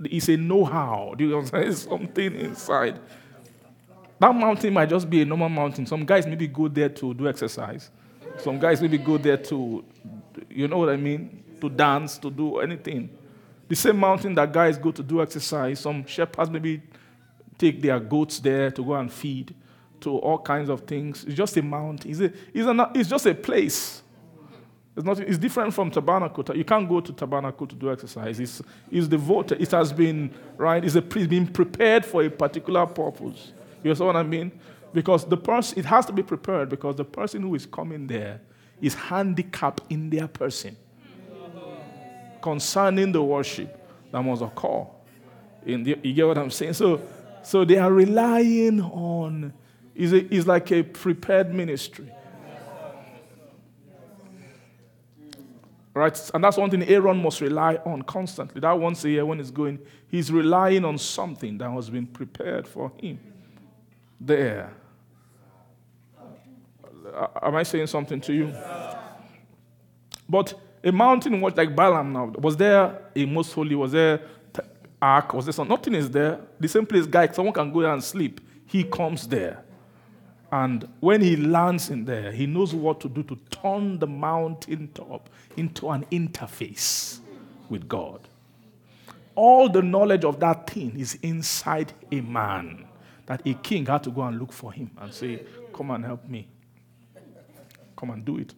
It's 0.00 0.28
a 0.28 0.36
know 0.36 0.64
how. 0.64 1.14
Do 1.16 1.28
you 1.28 1.36
understand? 1.36 1.68
It's 1.68 1.82
something 1.82 2.34
inside. 2.34 2.98
That 4.18 4.34
mountain 4.34 4.72
might 4.72 4.88
just 4.88 5.08
be 5.08 5.22
a 5.22 5.24
normal 5.24 5.48
mountain. 5.48 5.86
Some 5.86 6.04
guys 6.04 6.26
maybe 6.26 6.48
go 6.48 6.66
there 6.66 6.88
to 6.88 7.14
do 7.14 7.28
exercise. 7.28 7.92
Some 8.38 8.58
guys 8.58 8.82
maybe 8.82 8.98
go 8.98 9.16
there 9.16 9.36
to, 9.36 9.84
you 10.50 10.66
know 10.66 10.78
what 10.78 10.88
I 10.88 10.96
mean? 10.96 11.44
To 11.60 11.70
dance, 11.70 12.18
to 12.18 12.30
do 12.30 12.58
anything. 12.58 13.10
The 13.68 13.76
same 13.76 13.98
mountain 13.98 14.34
that 14.34 14.52
guys 14.52 14.78
go 14.78 14.90
to 14.90 15.02
do 15.02 15.20
exercise. 15.20 15.80
Some 15.80 16.06
shepherds 16.06 16.50
maybe 16.50 16.82
take 17.58 17.82
their 17.82 18.00
goats 18.00 18.38
there 18.38 18.70
to 18.70 18.84
go 18.84 18.94
and 18.94 19.12
feed, 19.12 19.54
to 20.00 20.16
all 20.18 20.38
kinds 20.38 20.70
of 20.70 20.82
things. 20.82 21.24
It's 21.24 21.34
just 21.34 21.56
a 21.56 21.62
mountain. 21.62 22.10
It's, 22.10 22.20
a, 22.20 22.32
it's, 22.54 22.90
it's 22.94 23.10
just 23.10 23.26
a 23.26 23.34
place. 23.34 24.02
It's, 24.96 25.04
not, 25.04 25.20
it's 25.20 25.38
different 25.38 25.74
from 25.74 25.90
tabernacle. 25.90 26.44
You 26.56 26.64
can't 26.64 26.88
go 26.88 27.00
to 27.00 27.12
tabernacle 27.12 27.66
to 27.66 27.74
do 27.74 27.92
exercise. 27.92 28.40
It's, 28.40 28.62
it's 28.90 29.06
devoted. 29.06 29.60
It 29.60 29.70
has 29.72 29.92
been, 29.92 30.34
right? 30.56 30.84
It's, 30.84 30.94
a, 30.94 30.98
it's 30.98 31.26
been 31.26 31.46
prepared 31.46 32.06
for 32.06 32.24
a 32.24 32.30
particular 32.30 32.86
purpose. 32.86 33.52
You 33.84 33.94
know 33.94 34.06
what 34.06 34.16
I 34.16 34.22
mean? 34.22 34.50
Because 34.92 35.24
the 35.26 35.36
person, 35.36 35.78
it 35.78 35.84
has 35.84 36.06
to 36.06 36.12
be 36.12 36.22
prepared 36.22 36.70
because 36.70 36.96
the 36.96 37.04
person 37.04 37.42
who 37.42 37.54
is 37.54 37.66
coming 37.66 38.06
there 38.06 38.40
is 38.80 38.94
handicapped 38.94 39.82
in 39.90 40.08
their 40.08 40.26
person 40.26 40.76
concerning 42.40 43.12
the 43.12 43.22
worship 43.22 43.74
that 44.10 44.22
must 44.22 44.42
occur. 44.42 44.86
In 45.66 45.82
the, 45.82 45.98
you 46.02 46.14
get 46.14 46.26
what 46.26 46.38
I'm 46.38 46.50
saying? 46.50 46.74
So, 46.74 47.00
so 47.42 47.64
they 47.64 47.78
are 47.78 47.92
relying 47.92 48.80
on, 48.80 49.52
it's, 49.94 50.12
a, 50.12 50.34
it's 50.34 50.46
like 50.46 50.70
a 50.72 50.82
prepared 50.82 51.52
ministry. 51.52 52.12
Right? 55.94 56.30
And 56.32 56.44
that's 56.44 56.56
one 56.56 56.70
thing 56.70 56.84
Aaron 56.84 57.20
must 57.20 57.40
rely 57.40 57.74
on 57.84 58.02
constantly. 58.02 58.60
That 58.60 58.78
once 58.78 59.04
a 59.04 59.10
year 59.10 59.26
when 59.26 59.38
he's 59.38 59.50
going, 59.50 59.80
he's 60.06 60.30
relying 60.30 60.84
on 60.84 60.96
something 60.96 61.58
that 61.58 61.70
has 61.70 61.90
been 61.90 62.06
prepared 62.06 62.68
for 62.68 62.92
him. 63.00 63.18
There. 64.20 64.72
Am 67.42 67.56
I 67.56 67.62
saying 67.64 67.88
something 67.88 68.20
to 68.20 68.32
you? 68.32 68.54
But 70.28 70.54
a 70.82 70.92
mountain 70.92 71.40
was 71.40 71.56
like 71.56 71.74
Balaam 71.74 72.12
now. 72.12 72.26
Was 72.38 72.56
there 72.56 72.98
a 73.14 73.24
most 73.26 73.52
holy? 73.52 73.74
Was 73.74 73.92
there 73.92 74.20
ark? 75.00 75.34
Was 75.34 75.46
there 75.46 75.52
something? 75.52 75.74
Nothing 75.74 75.94
is 75.94 76.10
there. 76.10 76.40
The 76.58 76.68
same 76.68 76.86
place, 76.86 77.06
guy, 77.06 77.28
someone 77.28 77.54
can 77.54 77.72
go 77.72 77.82
there 77.82 77.92
and 77.92 78.02
sleep. 78.02 78.40
He 78.66 78.84
comes 78.84 79.26
there. 79.26 79.64
And 80.50 80.88
when 81.00 81.20
he 81.20 81.36
lands 81.36 81.90
in 81.90 82.04
there, 82.04 82.32
he 82.32 82.46
knows 82.46 82.74
what 82.74 83.00
to 83.00 83.08
do 83.08 83.22
to 83.24 83.36
turn 83.50 83.98
the 83.98 84.06
mountain 84.06 84.88
top 84.94 85.28
into 85.56 85.90
an 85.90 86.06
interface 86.10 87.18
with 87.68 87.86
God. 87.86 88.20
All 89.34 89.68
the 89.68 89.82
knowledge 89.82 90.24
of 90.24 90.40
that 90.40 90.68
thing 90.68 90.98
is 90.98 91.18
inside 91.22 91.92
a 92.10 92.20
man. 92.20 92.86
That 93.26 93.46
a 93.46 93.54
king 93.54 93.84
had 93.84 94.02
to 94.04 94.10
go 94.10 94.22
and 94.22 94.38
look 94.38 94.52
for 94.52 94.72
him 94.72 94.90
and 94.98 95.12
say, 95.12 95.42
Come 95.72 95.90
and 95.90 96.04
help 96.04 96.26
me. 96.26 96.48
Come 97.94 98.10
and 98.10 98.24
do 98.24 98.38
it. 98.38 98.54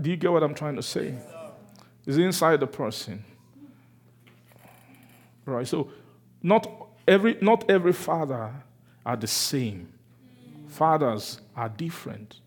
Do 0.00 0.10
you 0.10 0.16
get 0.16 0.32
what 0.32 0.42
I'm 0.42 0.54
trying 0.54 0.76
to 0.76 0.82
say? 0.82 1.14
It's 2.06 2.16
inside 2.16 2.60
the 2.60 2.66
person. 2.66 3.24
Right? 5.44 5.66
So 5.66 5.90
not 6.42 6.88
every 7.06 7.36
not 7.40 7.70
every 7.70 7.92
father 7.92 8.52
are 9.04 9.16
the 9.16 9.26
same. 9.26 9.92
Fathers 10.68 11.40
are 11.56 11.68
different. 11.68 12.40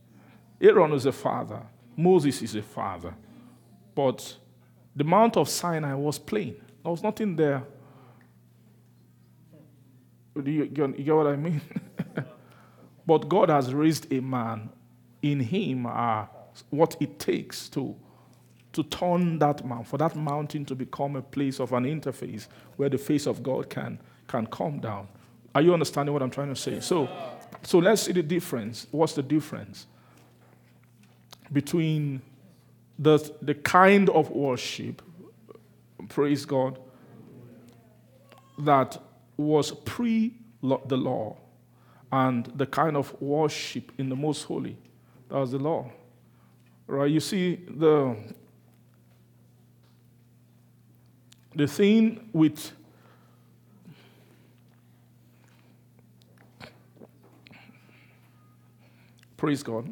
Aaron 0.60 0.94
is 0.94 1.06
a 1.06 1.12
father. 1.12 1.62
Moses 1.98 2.42
is 2.42 2.56
a 2.56 2.62
father. 2.62 3.14
But 3.96 4.38
the 4.96 5.04
Mount 5.04 5.38
of 5.38 5.50
Sinai 5.50 5.94
was 5.94 6.20
plain. 6.20 6.56
There 6.84 6.92
was 6.92 7.04
nothing 7.04 7.36
there. 7.36 7.64
Do 10.42 10.50
you, 10.50 10.64
you 10.64 11.04
get 11.04 11.16
what 11.16 11.28
I 11.28 11.36
mean? 11.36 11.62
but 13.06 13.28
God 13.28 13.50
has 13.50 13.74
raised 13.74 14.12
a 14.12 14.22
man. 14.22 14.70
In 15.22 15.40
him 15.40 15.86
are 15.86 16.30
what 16.70 16.96
it 17.00 17.20
takes 17.20 17.70
to, 17.70 17.96
to 18.74 18.84
turn 18.84 19.40
that 19.40 19.66
mountain, 19.66 19.86
for 19.86 19.98
that 19.98 20.16
mountain 20.16 20.66
to 20.66 20.76
become 20.76 21.16
a 21.16 21.22
place 21.22 21.60
of 21.60 21.74
an 21.74 21.86
interface 21.86 22.48
where 22.78 22.90
the 22.90 22.98
face 22.98 23.26
of 23.26 23.44
God 23.44 23.70
can, 23.70 24.00
can 24.28 24.46
come 24.48 24.80
down. 24.80 25.08
Are 25.54 25.62
you 25.62 25.74
understanding 25.74 26.14
what 26.14 26.22
I'm 26.22 26.30
trying 26.30 26.50
to 26.50 26.56
say? 26.56 26.80
So, 26.80 27.10
so 27.64 27.80
let's 27.80 28.04
see 28.04 28.14
the 28.14 28.24
difference. 28.24 28.88
What's 28.92 29.14
the 29.14 29.24
difference 29.24 29.88
between 31.52 32.22
the, 32.98 33.18
the 33.42 33.56
kind 33.56 34.10
of 34.10 34.30
worship, 34.30 35.02
praise 36.08 36.46
God, 36.46 36.80
that 38.60 38.98
was 39.38 39.72
pre 39.72 40.34
the 40.64 40.98
law 40.98 41.38
and 42.12 42.46
the 42.56 42.66
kind 42.66 42.96
of 42.96 43.20
worship 43.22 43.92
in 43.98 44.10
the 44.10 44.16
most 44.16 44.44
holy? 44.44 44.78
That 45.30 45.38
was 45.38 45.52
the 45.52 45.60
law. 45.60 45.90
Right? 46.92 47.10
You 47.10 47.22
see, 47.22 47.56
the, 47.56 48.18
the 51.56 51.66
thing 51.66 52.30
with 52.34 52.74
Praise 59.38 59.64
God. 59.64 59.88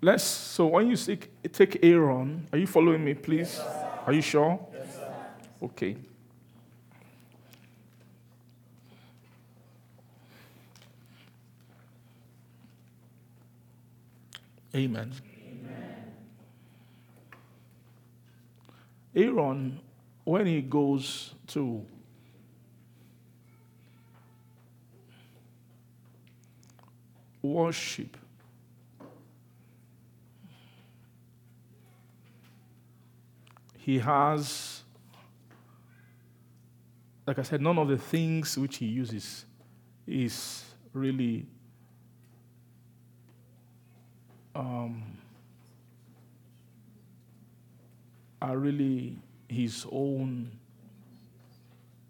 Let's, 0.00 0.22
so 0.22 0.66
when 0.66 0.88
you 0.88 0.96
take, 0.96 1.52
take 1.52 1.80
Aaron, 1.82 2.48
are 2.52 2.58
you 2.58 2.66
following 2.68 3.04
me, 3.04 3.14
please? 3.14 3.58
Yes, 3.58 3.86
are 4.06 4.12
you 4.12 4.22
sure? 4.22 4.68
Yes, 4.72 4.98
okay. 5.60 5.96
Amen. 14.74 15.12
Amen. 15.46 16.12
Aaron, 19.14 19.80
when 20.24 20.46
he 20.46 20.62
goes 20.62 21.34
to 21.48 21.86
worship. 27.44 28.16
He 33.76 33.98
has, 33.98 34.82
like 37.26 37.38
I 37.38 37.42
said, 37.42 37.60
none 37.60 37.78
of 37.78 37.88
the 37.88 37.98
things 37.98 38.56
which 38.56 38.78
he 38.78 38.86
uses 38.86 39.44
is 40.06 40.64
really 40.94 41.46
um, 44.54 45.18
are 48.40 48.56
really 48.58 49.16
his 49.48 49.86
own 49.90 50.50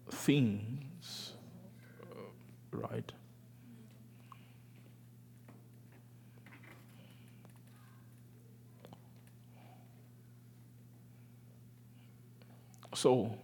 things, 0.09 1.33
uh, 2.01 2.77
right? 2.77 3.11
So, 12.93 13.37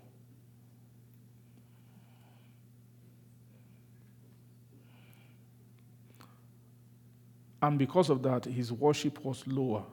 and 7.61 7.77
because 7.77 8.09
of 8.09 8.23
that, 8.23 8.45
his 8.45 8.71
worship 8.71 9.23
was 9.23 9.45
lower. 9.47 9.83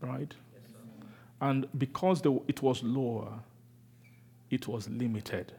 Right? 0.00 0.34
And 1.40 1.66
because 1.78 2.22
the, 2.22 2.40
it 2.48 2.62
was 2.62 2.82
lower, 2.82 3.32
it 4.50 4.68
was 4.68 4.88
limited. 4.88 5.52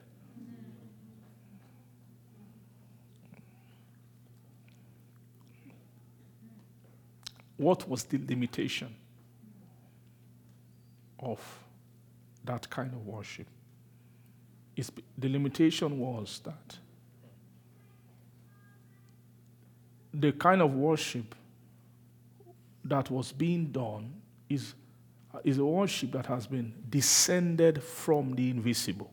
What 7.57 7.89
was 7.89 8.03
the 8.03 8.19
limitation? 8.19 8.95
of 11.19 11.59
that 12.45 12.69
kind 12.69 12.93
of 12.93 13.05
worship. 13.05 13.47
It's, 14.75 14.91
the 15.17 15.29
limitation 15.29 15.99
was 15.99 16.41
that 16.43 16.77
the 20.19 20.31
kind 20.31 20.61
of 20.61 20.73
worship 20.73 21.35
that 22.83 23.11
was 23.11 23.31
being 23.31 23.67
done 23.67 24.13
is, 24.49 24.73
is 25.43 25.59
a 25.59 25.65
worship 25.65 26.11
that 26.13 26.25
has 26.25 26.47
been 26.47 26.73
descended 26.89 27.83
from 27.83 28.33
the 28.33 28.49
invisible, 28.49 29.11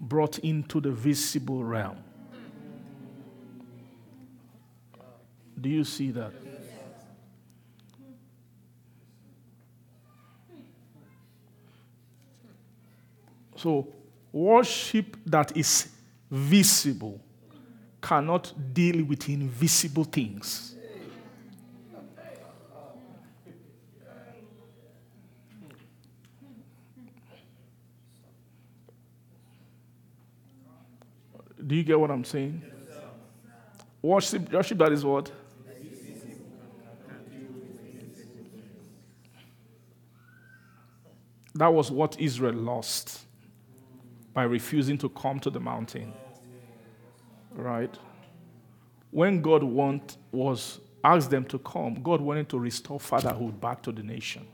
brought 0.00 0.38
into 0.38 0.80
the 0.80 0.90
visible 0.90 1.62
realm. 1.62 1.98
Do 5.60 5.68
you 5.68 5.84
see 5.84 6.10
that? 6.12 6.32
So, 13.56 13.88
worship 14.32 15.16
that 15.26 15.56
is 15.56 15.88
visible 16.30 17.23
cannot 18.04 18.52
deal 18.74 19.02
with 19.02 19.30
invisible 19.30 20.04
things. 20.04 20.76
Do 31.66 31.74
you 31.74 31.82
get 31.82 31.98
what 31.98 32.10
I'm 32.10 32.24
saying? 32.24 32.62
Worship, 34.02 34.52
worship 34.52 34.76
that 34.76 34.92
is 34.92 35.02
what? 35.02 35.32
That 41.54 41.72
was 41.72 41.90
what 41.90 42.20
Israel 42.20 42.52
lost 42.52 43.24
by 44.34 44.42
refusing 44.42 44.98
to 44.98 45.08
come 45.08 45.40
to 45.40 45.48
the 45.48 45.60
mountain. 45.60 46.12
Right? 47.54 47.94
When 49.10 49.40
God 49.40 49.62
want, 49.62 50.16
was 50.32 50.80
asked 51.02 51.30
them 51.30 51.44
to 51.46 51.58
come, 51.58 52.02
God 52.02 52.20
wanted 52.20 52.48
to 52.48 52.58
restore 52.58 52.98
fatherhood 52.98 53.60
back 53.60 53.82
to 53.82 53.92
the 53.92 54.02
nation. 54.02 54.46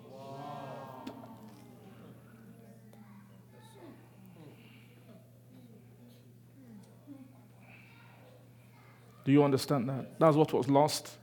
Do 9.25 9.33
you 9.33 9.45
understand 9.45 9.89
that? 9.89 10.19
That's 10.19 10.37
what 10.37 10.53
was 10.53 10.69
lost. 10.69 11.17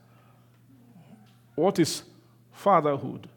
What 1.55 1.79
is 1.79 2.03
fatherhood? 2.53 3.27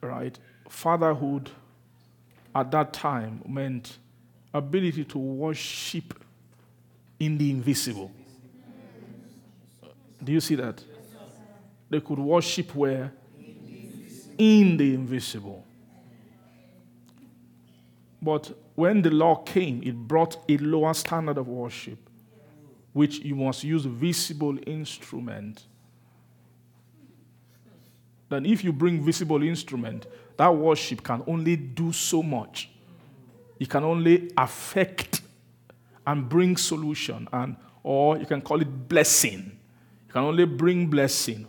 Right? 0.00 0.38
Fatherhood 0.68 1.50
at 2.54 2.70
that 2.70 2.92
time 2.92 3.42
meant 3.46 3.98
ability 4.52 5.04
to 5.04 5.18
worship 5.18 6.22
in 7.20 7.36
the 7.36 7.50
invisible. 7.50 8.10
Do 10.24 10.32
you 10.32 10.40
see 10.40 10.54
that? 10.56 10.82
They 11.88 12.00
could 12.00 12.18
worship 12.18 12.74
where? 12.74 13.12
In 14.38 14.76
the 14.76 14.94
invisible. 14.94 15.64
But 18.22 18.56
when 18.74 19.02
the 19.02 19.10
law 19.10 19.36
came, 19.36 19.82
it 19.82 19.94
brought 19.94 20.38
a 20.48 20.56
lower 20.58 20.94
standard 20.94 21.38
of 21.38 21.48
worship, 21.48 21.98
which 22.92 23.18
you 23.20 23.34
must 23.34 23.64
use 23.64 23.84
visible 23.84 24.58
instrument. 24.66 25.66
Then 28.28 28.46
if 28.46 28.62
you 28.62 28.72
bring 28.72 29.04
visible 29.04 29.42
instrument, 29.42 30.06
that 30.36 30.54
worship 30.54 31.02
can 31.02 31.22
only 31.26 31.56
do 31.56 31.92
so 31.92 32.22
much. 32.22 32.70
It 33.58 33.68
can 33.68 33.84
only 33.84 34.30
affect 34.36 35.22
and 36.10 36.28
bring 36.28 36.56
solution, 36.56 37.28
and 37.32 37.54
or 37.84 38.18
you 38.18 38.26
can 38.26 38.40
call 38.40 38.60
it 38.60 38.88
blessing. 38.88 39.56
You 40.06 40.12
can 40.12 40.22
only 40.24 40.44
bring 40.44 40.88
blessing. 40.88 41.46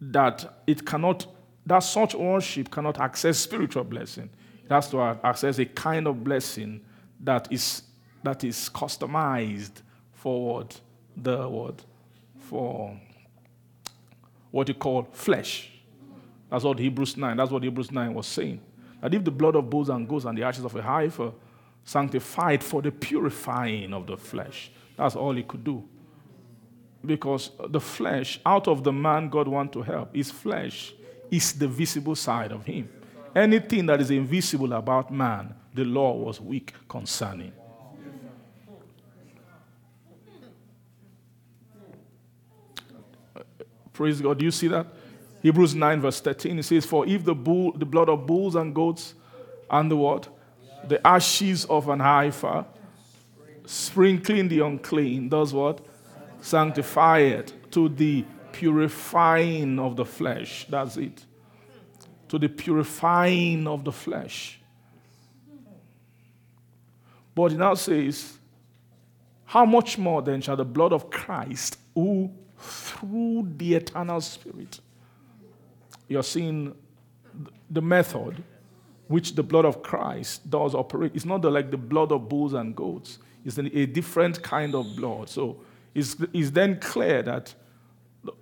That 0.00 0.62
it 0.66 0.84
cannot, 0.86 1.26
that 1.66 1.80
such 1.80 2.14
worship 2.14 2.70
cannot 2.70 2.98
access 2.98 3.38
spiritual 3.38 3.84
blessing. 3.84 4.30
It 4.64 4.70
has 4.70 4.88
to 4.90 5.00
access 5.22 5.58
a 5.58 5.66
kind 5.66 6.06
of 6.06 6.24
blessing 6.24 6.80
that 7.20 7.52
is 7.52 7.82
that 8.22 8.42
is 8.42 8.70
customized 8.70 9.82
for 10.12 10.54
what? 10.54 10.80
The 11.14 11.46
what? 11.46 11.84
For 12.38 12.98
what 14.50 14.68
you 14.68 14.74
call 14.74 15.08
flesh. 15.12 15.70
That's 16.50 16.64
what 16.64 16.78
Hebrews 16.78 17.16
9, 17.18 17.36
that's 17.36 17.50
what 17.50 17.62
Hebrews 17.62 17.90
9 17.90 18.14
was 18.14 18.26
saying. 18.26 18.60
That 19.02 19.12
if 19.12 19.24
the 19.24 19.30
blood 19.30 19.56
of 19.56 19.68
bulls 19.68 19.90
and 19.90 20.08
goats 20.08 20.24
and 20.24 20.38
the 20.38 20.42
ashes 20.42 20.64
of 20.64 20.74
a 20.74 20.82
heifer 20.82 21.32
sanctified 21.84 22.64
for 22.64 22.82
the 22.82 22.90
purifying 22.90 23.92
of 23.92 24.06
the 24.06 24.16
flesh, 24.16 24.70
that's 24.96 25.16
all 25.16 25.34
he 25.34 25.42
could 25.42 25.64
do. 25.64 25.86
Because 27.04 27.50
the 27.68 27.80
flesh, 27.80 28.40
out 28.46 28.66
of 28.66 28.82
the 28.82 28.92
man 28.92 29.28
God 29.28 29.46
want 29.46 29.72
to 29.74 29.82
help, 29.82 30.14
his 30.14 30.30
flesh 30.30 30.94
is 31.30 31.52
the 31.52 31.68
visible 31.68 32.14
side 32.14 32.52
of 32.52 32.64
him. 32.64 32.88
Anything 33.34 33.86
that 33.86 34.00
is 34.00 34.10
invisible 34.10 34.72
about 34.72 35.12
man, 35.12 35.54
the 35.74 35.84
law 35.84 36.12
was 36.12 36.40
weak 36.40 36.72
concerning. 36.88 37.52
Praise 43.92 44.20
God. 44.20 44.38
Do 44.38 44.44
you 44.44 44.50
see 44.50 44.68
that? 44.68 44.86
Hebrews 45.42 45.74
9, 45.74 46.00
verse 46.00 46.20
13, 46.20 46.58
it 46.58 46.62
says, 46.62 46.86
For 46.86 47.06
if 47.06 47.24
the, 47.24 47.34
bull, 47.34 47.72
the 47.72 47.84
blood 47.84 48.08
of 48.08 48.26
bulls 48.26 48.54
and 48.54 48.74
goats 48.74 49.14
and 49.70 49.90
the 49.90 49.96
what? 49.96 50.28
The 50.88 51.04
ashes 51.06 51.64
of 51.66 51.88
an 51.88 52.00
heifer, 52.00 52.64
sprinkling 53.66 54.48
the 54.48 54.60
unclean, 54.60 55.28
does 55.28 55.52
what? 55.52 55.84
Sanctify 56.40 57.18
it 57.20 57.52
to 57.72 57.88
the 57.88 58.24
purifying 58.52 59.78
of 59.78 59.96
the 59.96 60.04
flesh. 60.04 60.66
That's 60.68 60.96
it. 60.96 61.24
To 62.28 62.38
the 62.38 62.48
purifying 62.48 63.66
of 63.66 63.84
the 63.84 63.92
flesh. 63.92 64.60
But 67.34 67.52
it 67.52 67.58
now 67.58 67.74
says, 67.74 68.38
How 69.44 69.64
much 69.64 69.98
more 69.98 70.22
then 70.22 70.40
shall 70.40 70.56
the 70.56 70.64
blood 70.64 70.92
of 70.92 71.10
Christ, 71.10 71.78
who 71.94 72.30
through 72.58 73.52
the 73.56 73.74
eternal 73.74 74.20
Spirit, 74.20 74.80
you're 76.08 76.22
seeing 76.22 76.74
the 77.70 77.82
method 77.82 78.42
which 79.08 79.34
the 79.34 79.42
blood 79.42 79.64
of 79.64 79.82
Christ 79.82 80.48
does 80.50 80.74
operate. 80.74 81.12
It's 81.14 81.24
not 81.24 81.42
the, 81.42 81.50
like 81.50 81.70
the 81.70 81.76
blood 81.76 82.12
of 82.12 82.28
bulls 82.28 82.54
and 82.54 82.74
goats, 82.74 83.18
it's 83.44 83.58
a 83.58 83.86
different 83.86 84.42
kind 84.42 84.74
of 84.74 84.96
blood. 84.96 85.28
So 85.28 85.58
it's, 85.94 86.16
it's 86.32 86.50
then 86.50 86.80
clear 86.80 87.22
that 87.22 87.54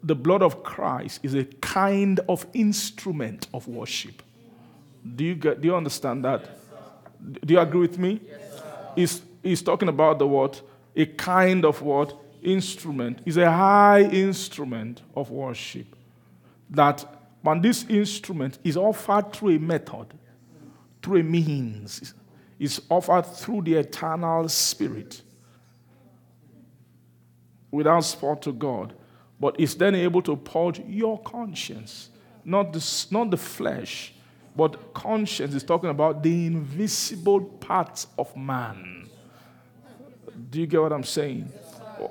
the 0.02 0.14
blood 0.14 0.42
of 0.42 0.62
Christ 0.62 1.20
is 1.22 1.34
a 1.34 1.44
kind 1.44 2.20
of 2.28 2.46
instrument 2.54 3.48
of 3.52 3.66
worship. 3.66 4.22
Do 5.16 5.24
you, 5.24 5.34
get, 5.34 5.60
do 5.60 5.68
you 5.68 5.74
understand 5.74 6.24
that? 6.24 6.48
Do 7.44 7.54
you 7.54 7.60
agree 7.60 7.80
with 7.80 7.98
me? 7.98 8.20
He's, 8.94 9.22
he's 9.42 9.62
talking 9.62 9.88
about 9.88 10.18
the 10.18 10.26
what? 10.26 10.62
A 10.94 11.06
kind 11.06 11.64
of 11.64 11.82
what? 11.82 12.16
Instrument. 12.42 13.20
Is 13.24 13.36
a 13.36 13.50
high 13.50 14.02
instrument 14.02 15.02
of 15.16 15.30
worship. 15.30 15.86
That 16.70 17.04
when 17.42 17.60
this 17.60 17.84
instrument 17.88 18.58
is 18.62 18.76
offered 18.76 19.32
through 19.32 19.56
a 19.56 19.58
method, 19.58 20.06
through 21.02 21.20
a 21.20 21.22
means, 21.22 22.14
is 22.58 22.80
offered 22.88 23.26
through 23.26 23.62
the 23.62 23.74
eternal 23.74 24.48
spirit 24.48 25.22
without 27.70 28.00
spot 28.00 28.42
to 28.42 28.52
God, 28.52 28.94
but 29.40 29.58
is 29.58 29.74
then 29.74 29.94
able 29.94 30.22
to 30.22 30.36
purge 30.36 30.78
your 30.86 31.18
conscience, 31.22 32.10
not 32.44 32.72
the, 32.72 33.06
not 33.10 33.30
the 33.30 33.36
flesh, 33.36 34.14
but 34.54 34.94
conscience 34.94 35.54
is 35.54 35.64
talking 35.64 35.90
about 35.90 36.22
the 36.22 36.46
invisible 36.46 37.40
parts 37.40 38.06
of 38.18 38.36
man. 38.36 39.08
Do 40.50 40.60
you 40.60 40.66
get 40.66 40.80
what 40.80 40.92
I'm 40.92 41.04
saying? 41.04 41.44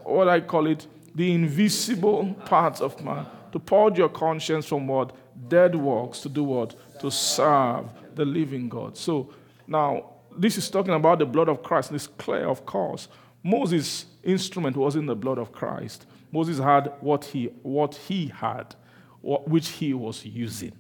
What 0.04 0.28
I 0.28 0.42
call 0.42 0.68
it, 0.68 0.88
the 1.14 1.32
invisible 1.32 2.34
parts 2.46 2.82
of 2.82 3.02
man. 3.04 3.26
To 3.52 3.60
purge 3.60 3.98
your 3.98 4.10
conscience 4.10 4.66
from 4.66 4.88
what? 4.88 5.16
Dead 5.48 5.76
works. 5.76 6.22
To 6.22 6.30
do 6.30 6.44
what? 6.44 6.76
To 7.02 7.12
serve 7.12 7.86
the 8.16 8.26
living 8.26 8.70
God. 8.70 8.98
So 8.98 9.30
now, 9.68 10.12
this 10.38 10.58
is 10.58 10.70
talking 10.70 10.94
about 10.94 11.20
the 11.20 11.26
blood 11.26 11.50
of 11.50 11.64
Christ. 11.64 11.92
It's 11.92 12.08
clear, 12.08 12.48
of 12.48 12.66
course. 12.66 13.08
Moses' 13.44 14.06
instrument 14.24 14.78
was 14.78 14.96
in 14.96 15.06
the 15.06 15.16
blood 15.16 15.38
of 15.38 15.52
Christ. 15.52 16.06
Moses 16.32 16.60
had 16.60 16.94
what 17.02 17.26
he, 17.26 17.46
what 17.64 17.96
he 17.96 18.28
had, 18.28 18.76
which 19.22 19.70
he 19.70 19.94
was 19.94 20.26
using 20.26 20.74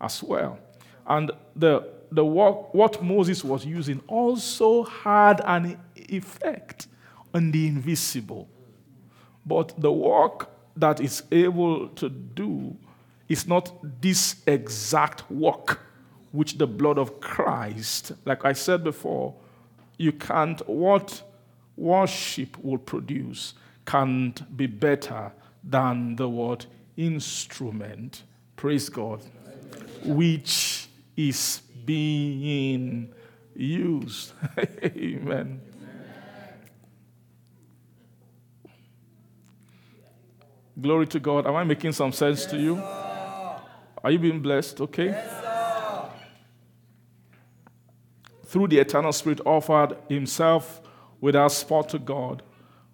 as 0.00 0.22
well. 0.22 0.58
And 1.06 1.30
the, 1.54 1.88
the 2.10 2.24
work, 2.24 2.74
what 2.74 3.02
Moses 3.02 3.44
was 3.44 3.64
using 3.64 4.02
also 4.06 4.84
had 4.84 5.40
an 5.44 5.78
effect 5.94 6.88
on 7.32 7.50
the 7.50 7.66
invisible. 7.66 8.48
But 9.44 9.80
the 9.80 9.92
work 9.92 10.50
that 10.76 11.00
is 11.00 11.22
able 11.30 11.88
to 11.88 12.08
do 12.08 12.76
is 13.28 13.46
not 13.46 13.72
this 14.00 14.36
exact 14.46 15.30
work 15.30 15.80
which 16.36 16.58
the 16.58 16.66
blood 16.66 16.98
of 16.98 17.20
Christ, 17.20 18.12
like 18.26 18.44
I 18.44 18.52
said 18.52 18.84
before, 18.84 19.34
you 19.96 20.12
can't, 20.12 20.60
what 20.68 21.22
worship 21.76 22.62
will 22.62 22.78
produce 22.78 23.54
can't 23.86 24.56
be 24.56 24.66
better 24.66 25.32
than 25.64 26.16
the 26.16 26.28
word 26.28 26.66
instrument. 26.96 28.22
Praise 28.54 28.90
God. 28.90 29.20
Which 30.04 30.88
is 31.16 31.62
being 31.86 33.14
used. 33.54 34.32
Amen. 34.84 35.60
Glory 40.78 41.06
to 41.06 41.18
God. 41.18 41.46
Am 41.46 41.54
I 41.54 41.64
making 41.64 41.92
some 41.92 42.12
sense 42.12 42.44
to 42.46 42.58
you? 42.58 42.76
Are 42.76 44.10
you 44.10 44.18
being 44.18 44.40
blessed? 44.40 44.82
Okay. 44.82 45.45
Through 48.46 48.68
the 48.68 48.78
eternal 48.78 49.12
Spirit 49.12 49.40
offered 49.44 49.96
Himself 50.08 50.80
without 51.20 51.52
spot 51.52 51.88
to 51.90 51.98
God, 51.98 52.42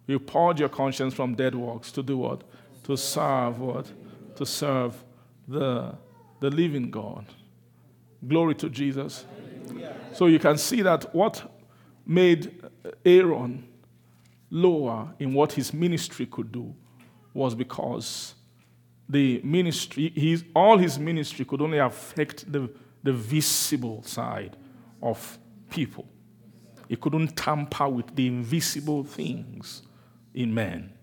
you 0.07 0.19
purge 0.19 0.59
your 0.59 0.69
conscience 0.69 1.13
from 1.13 1.35
dead 1.35 1.55
works 1.55 1.91
to 1.93 2.03
do 2.03 2.17
what? 2.17 2.43
To 2.83 2.97
serve 2.97 3.59
what? 3.59 3.91
To 4.35 4.45
serve 4.45 5.01
the, 5.47 5.95
the 6.39 6.49
living 6.49 6.91
God. 6.91 7.25
Glory 8.27 8.55
to 8.55 8.69
Jesus. 8.69 9.25
So 10.13 10.27
you 10.27 10.39
can 10.39 10.57
see 10.57 10.81
that 10.81 11.13
what 11.15 11.49
made 12.05 12.61
Aaron 13.05 13.67
lower 14.49 15.13
in 15.19 15.33
what 15.33 15.53
his 15.53 15.73
ministry 15.73 16.25
could 16.25 16.51
do 16.51 16.73
was 17.33 17.55
because 17.55 18.35
the 19.09 19.41
ministry, 19.43 20.11
his, 20.15 20.43
all 20.55 20.77
his 20.77 20.99
ministry 20.99 21.45
could 21.45 21.61
only 21.61 21.79
affect 21.79 22.51
the, 22.51 22.69
the 23.01 23.13
visible 23.13 24.03
side 24.03 24.55
of 25.01 25.37
people. 25.73 26.07
He 26.87 26.95
couldn't 26.95 27.35
tamper 27.35 27.89
with 27.89 28.15
the 28.15 28.27
invisible 28.27 29.03
things 29.03 29.81
in 30.33 30.53
man. 30.53 30.93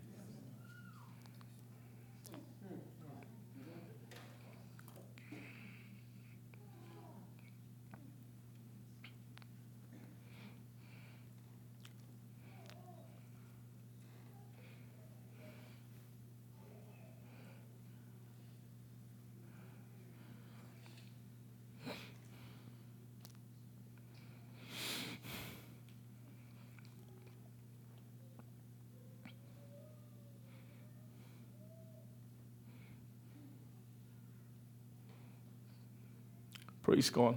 Praise 36.90 37.08
God. 37.08 37.36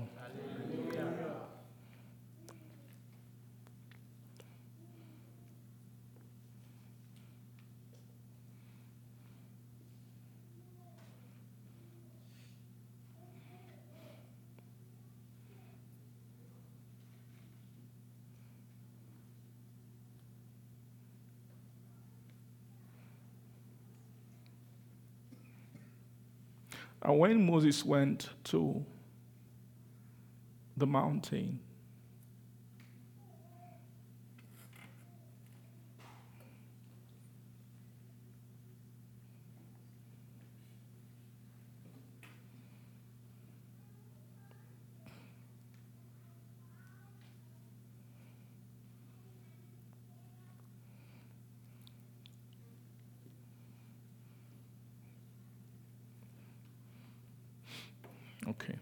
And 27.03 27.19
when 27.19 27.45
Moses 27.45 27.85
went 27.85 28.29
to 28.45 28.83
the 30.83 30.87
mountain. 30.87 31.61
Okay. 58.45 58.75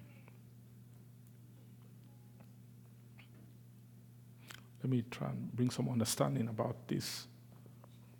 Let 4.82 4.90
try 5.10 5.30
and 5.30 5.52
bring 5.54 5.70
some 5.70 5.90
understanding 5.90 6.48
about 6.48 6.88
this 6.88 7.28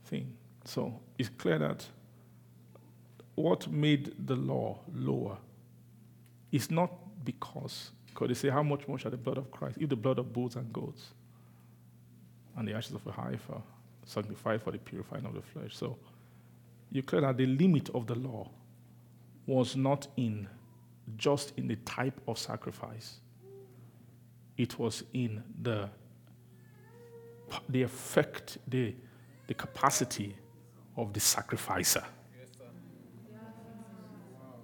thing. 0.06 0.34
So 0.66 1.00
it's 1.18 1.30
clear 1.30 1.60
that 1.60 1.86
what 3.36 3.70
made 3.72 4.14
the 4.26 4.36
law 4.36 4.80
lower 4.94 5.38
is 6.52 6.70
not 6.70 6.92
because, 7.24 7.92
because 8.08 8.28
they 8.28 8.34
say, 8.34 8.50
How 8.50 8.64
much 8.64 8.88
more 8.88 9.00
shall 9.00 9.12
the 9.12 9.18
blood 9.18 9.38
of 9.38 9.52
Christ, 9.52 9.78
if 9.80 9.90
the 9.90 9.96
blood 9.96 10.20
of 10.20 10.34
bulls 10.34 10.56
and 10.56 10.72
goats 10.72 11.12
and 12.58 12.68
the 12.68 12.74
ashes 12.74 12.94
of 12.94 13.06
a 13.08 13.12
heifer 13.12 13.62
sanctified 14.06 14.62
for 14.62 14.72
the 14.72 14.78
purifying 14.80 15.26
of 15.26 15.34
the 15.34 15.42
flesh? 15.42 15.76
So 15.76 15.98
you 16.92 17.04
clear 17.04 17.22
that 17.22 17.38
the 17.38 17.46
limit 17.46 17.90
of 17.96 18.08
the 18.08 18.16
law 18.16 18.50
was 19.48 19.76
not 19.76 20.08
in 20.18 20.48
just 21.18 21.54
in 21.58 21.68
the 21.68 21.76
type 21.78 22.20
of 22.28 22.38
sacrifice, 22.38 23.20
it 24.58 24.78
was 24.78 25.04
in 25.14 25.44
the, 25.62 25.90
the 27.70 27.84
effect, 27.84 28.58
the, 28.68 28.96
the 29.48 29.54
capacity 29.54 30.36
of 30.98 31.14
the 31.14 31.20
sacrificer. 31.20 32.04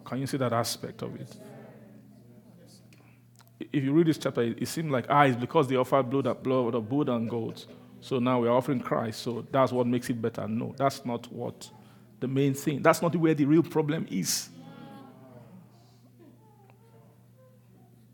Can 0.05 0.19
you 0.19 0.27
see 0.27 0.37
that 0.37 0.53
aspect 0.53 1.01
of 1.01 1.15
it? 1.19 1.35
If 3.59 3.83
you 3.83 3.91
read 3.91 4.07
this 4.07 4.17
chapter, 4.17 4.41
it, 4.41 4.61
it 4.61 4.67
seems 4.67 4.91
like, 4.91 5.05
ah, 5.09 5.23
it's 5.23 5.35
because 5.35 5.67
they 5.67 5.75
offered 5.75 6.09
blood, 6.09 6.43
blood 6.43 6.75
of 6.75 6.87
bull 6.87 7.09
and 7.09 7.29
goats. 7.29 7.67
So 7.99 8.19
now 8.19 8.39
we're 8.39 8.51
offering 8.51 8.79
Christ. 8.79 9.21
So 9.21 9.45
that's 9.51 9.71
what 9.71 9.87
makes 9.87 10.09
it 10.09 10.21
better. 10.21 10.47
No, 10.47 10.73
that's 10.77 11.05
not 11.05 11.31
what 11.31 11.69
the 12.19 12.27
main 12.27 12.53
thing. 12.53 12.81
That's 12.81 13.01
not 13.01 13.15
where 13.15 13.33
the 13.33 13.45
real 13.45 13.63
problem 13.63 14.07
is. 14.09 14.49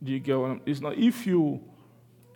Do 0.01 0.11
you 0.11 0.19
get 0.19 0.37
what 0.37 0.51
I'm, 0.51 0.61
it's 0.65 0.81
not 0.81 0.97
if 0.97 1.25
you 1.25 1.63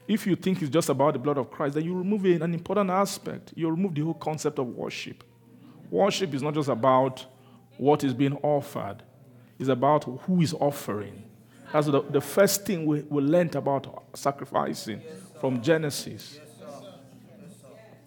if 0.07 0.25
you 0.25 0.35
think 0.35 0.61
it's 0.61 0.71
just 0.71 0.89
about 0.89 1.13
the 1.13 1.19
blood 1.19 1.38
of 1.38 1.51
Christ, 1.51 1.75
then 1.75 1.84
you 1.84 1.95
remove 1.95 2.25
an 2.25 2.53
important 2.53 2.89
aspect. 2.89 3.53
You 3.55 3.69
remove 3.69 3.93
the 3.93 4.01
whole 4.01 4.13
concept 4.13 4.57
of 4.57 4.67
worship. 4.67 5.23
Worship 5.89 6.34
is 6.34 6.41
not 6.41 6.53
just 6.53 6.69
about 6.69 7.25
what 7.77 8.03
is 8.03 8.13
being 8.13 8.38
offered, 8.41 9.03
it's 9.59 9.69
about 9.69 10.03
who 10.03 10.41
is 10.41 10.53
offering. 10.53 11.23
That's 11.71 11.88
the, 11.88 12.01
the 12.01 12.21
first 12.21 12.65
thing 12.65 12.85
we, 12.85 13.01
we 13.01 13.21
learned 13.21 13.55
about 13.55 14.05
sacrificing 14.13 15.01
from 15.41 15.61
Genesis. 15.61 16.39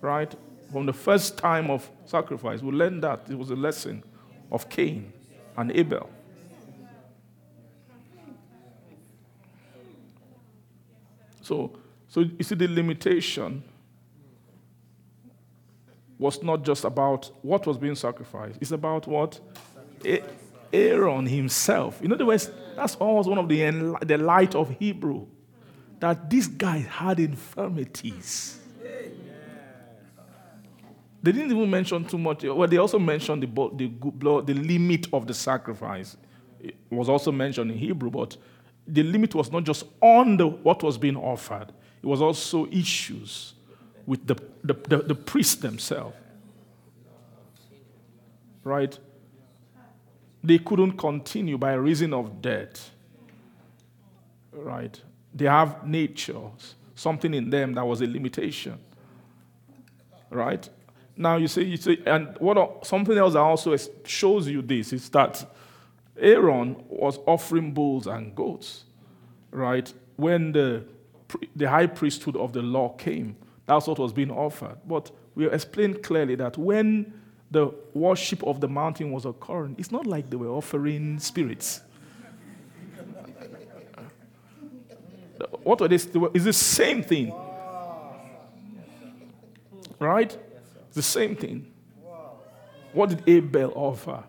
Right? 0.01 0.35
From 0.73 0.87
the 0.87 0.93
first 0.93 1.37
time 1.37 1.71
of 1.71 1.89
sacrifice, 2.07 2.63
we 2.63 2.73
learned 2.73 3.03
that 3.05 3.27
it 3.29 3.37
was 3.37 3.51
a 3.51 3.57
lesson 3.57 4.03
of 4.51 4.69
Cain 4.69 5.13
and 5.57 5.71
Abel. 5.73 6.09
So, 11.43 11.80
so 12.11 12.21
you 12.21 12.43
see, 12.43 12.57
the 12.57 12.67
limitation 12.67 13.63
was 16.19 16.43
not 16.43 16.65
just 16.65 16.85
about 16.85 17.31
what 17.41 17.67
was 17.67 17.79
being 17.79 17.95
sacrificed, 17.95 18.59
it's 18.61 18.73
about 18.73 19.07
what 19.07 19.41
Aaron 20.73 21.25
himself. 21.25 22.03
In 22.03 22.13
other 22.13 22.27
words, 22.27 22.51
that's 22.75 22.97
always 22.97 23.27
one 23.27 23.39
of 23.39 23.49
the, 23.49 23.97
the 24.05 24.19
light 24.19 24.57
of 24.57 24.71
Hebrew 24.79 25.27
that 26.01 26.29
this 26.29 26.49
guy 26.49 26.79
had 26.79 27.21
infirmities. 27.21 28.59
They 31.23 31.33
didn't 31.33 31.53
even 31.53 31.71
mention 31.71 32.05
too 32.07 32.19
much. 32.19 32.43
Well, 32.43 32.67
they 32.67 32.79
also 32.79 32.99
mentioned 32.99 33.43
the, 33.43 33.71
the, 33.75 33.87
blood, 33.87 34.49
the 34.49 34.55
limit 34.55 35.07
of 35.13 35.27
the 35.29 35.35
sacrifice. 35.35 36.17
It 36.59 36.75
was 36.91 37.09
also 37.09 37.31
mentioned 37.31 37.71
in 37.71 37.79
Hebrew, 37.79 38.11
but 38.11 38.37
the 38.87 39.03
limit 39.05 39.35
was 39.35 39.53
not 39.53 39.63
just 39.65 39.85
on 40.01 40.39
the, 40.39 40.49
what 40.49 40.83
was 40.83 40.99
being 40.99 41.17
offered, 41.17 41.73
it 42.03 42.07
was 42.07 42.23
also 42.23 42.67
issues 42.67 43.55
with 44.07 44.27
the, 44.27 44.37
the, 44.65 44.75
the, 44.75 44.97
the 44.99 45.15
priests 45.15 45.57
themselves. 45.57 46.17
Right? 48.65 48.99
They 50.43 50.59
couldn't 50.59 50.93
continue 50.93 51.59
by 51.59 51.75
reason 51.75 52.15
of 52.15 52.41
death. 52.41 52.91
Right? 54.53 55.01
They 55.35 55.47
have 55.47 55.87
nature, 55.87 56.41
something 56.95 57.33
in 57.35 57.51
them 57.51 57.75
that 57.75 57.87
was 57.87 58.01
a 58.01 58.07
limitation. 58.07 58.79
Right? 60.31 60.69
Now 61.17 61.37
you 61.37 61.49
see, 61.49 61.65
you 61.65 61.77
see, 61.77 62.03
and 62.07 62.35
what 62.39 62.87
something 62.87 63.17
else 63.17 63.35
that 63.35 63.41
also 63.41 63.77
shows 64.05 64.49
you 64.49 64.63
this 64.63 64.93
is 64.93 65.11
that 65.11 65.45
Aaron 66.19 66.83
was 66.89 67.19
offering 67.27 67.73
bulls 67.73 68.07
and 68.07 68.35
goats, 68.35 68.85
right? 69.51 69.93
When 70.17 70.53
the, 70.53 70.85
the 71.57 71.69
high 71.69 71.87
priesthood 71.87 72.37
of 72.37 72.53
the 72.53 72.63
law 72.63 72.91
came, 72.91 73.37
that's 73.67 73.87
what 73.87 73.99
was 73.99 74.13
being 74.13 74.31
offered. 74.31 74.77
But 74.87 75.11
we 75.35 75.49
explained 75.49 76.03
clearly 76.03 76.35
that 76.37 76.59
when 76.59 77.13
the 77.51 77.73
worship 77.95 78.43
of 78.45 78.61
the 78.61 78.69
mountain 78.69 79.11
was 79.11 79.25
occurring, 79.25 79.77
it's 79.79 79.91
not 79.91 80.07
like 80.07 80.31
they 80.31 80.37
were 80.37 80.49
offering 80.49 81.19
spirits. 81.19 81.81
what 85.63 85.81
were 85.81 85.89
they? 85.89 85.97
It's 85.97 86.45
the 86.45 86.53
same 86.53 87.03
thing. 87.03 87.33
Right? 89.99 90.37
It's 90.87 90.97
the 90.97 91.03
same 91.03 91.37
thing. 91.37 91.73
What 92.93 93.11
did 93.11 93.29
Abel 93.29 93.73
offer? 93.75 94.25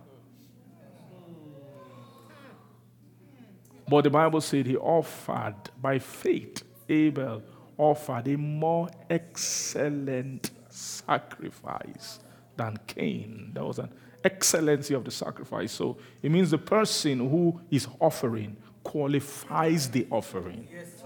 But 3.88 4.04
the 4.04 4.10
Bible 4.10 4.40
said 4.42 4.68
he 4.68 4.78
offered 4.78 5.56
by 5.82 6.00
faith, 6.00 6.64
Abel 6.92 7.42
offered 7.78 8.28
a 8.28 8.38
more 8.38 8.90
excellent 9.10 10.52
sacrifice 10.70 12.20
than 12.56 12.78
Cain. 12.88 13.52
There 13.54 13.64
was 13.64 13.80
an 13.80 13.90
excellency 14.24 14.94
of 14.94 15.04
the 15.04 15.12
sacrifice. 15.12 15.72
So 15.72 15.98
it 16.22 16.32
means 16.32 16.52
the 16.52 16.58
person 16.58 17.20
who 17.20 17.60
is 17.72 17.88
offering 18.00 18.58
qualifies 18.84 19.90
the 19.90 20.08
offering. 20.10 20.68
Yes, 20.72 21.04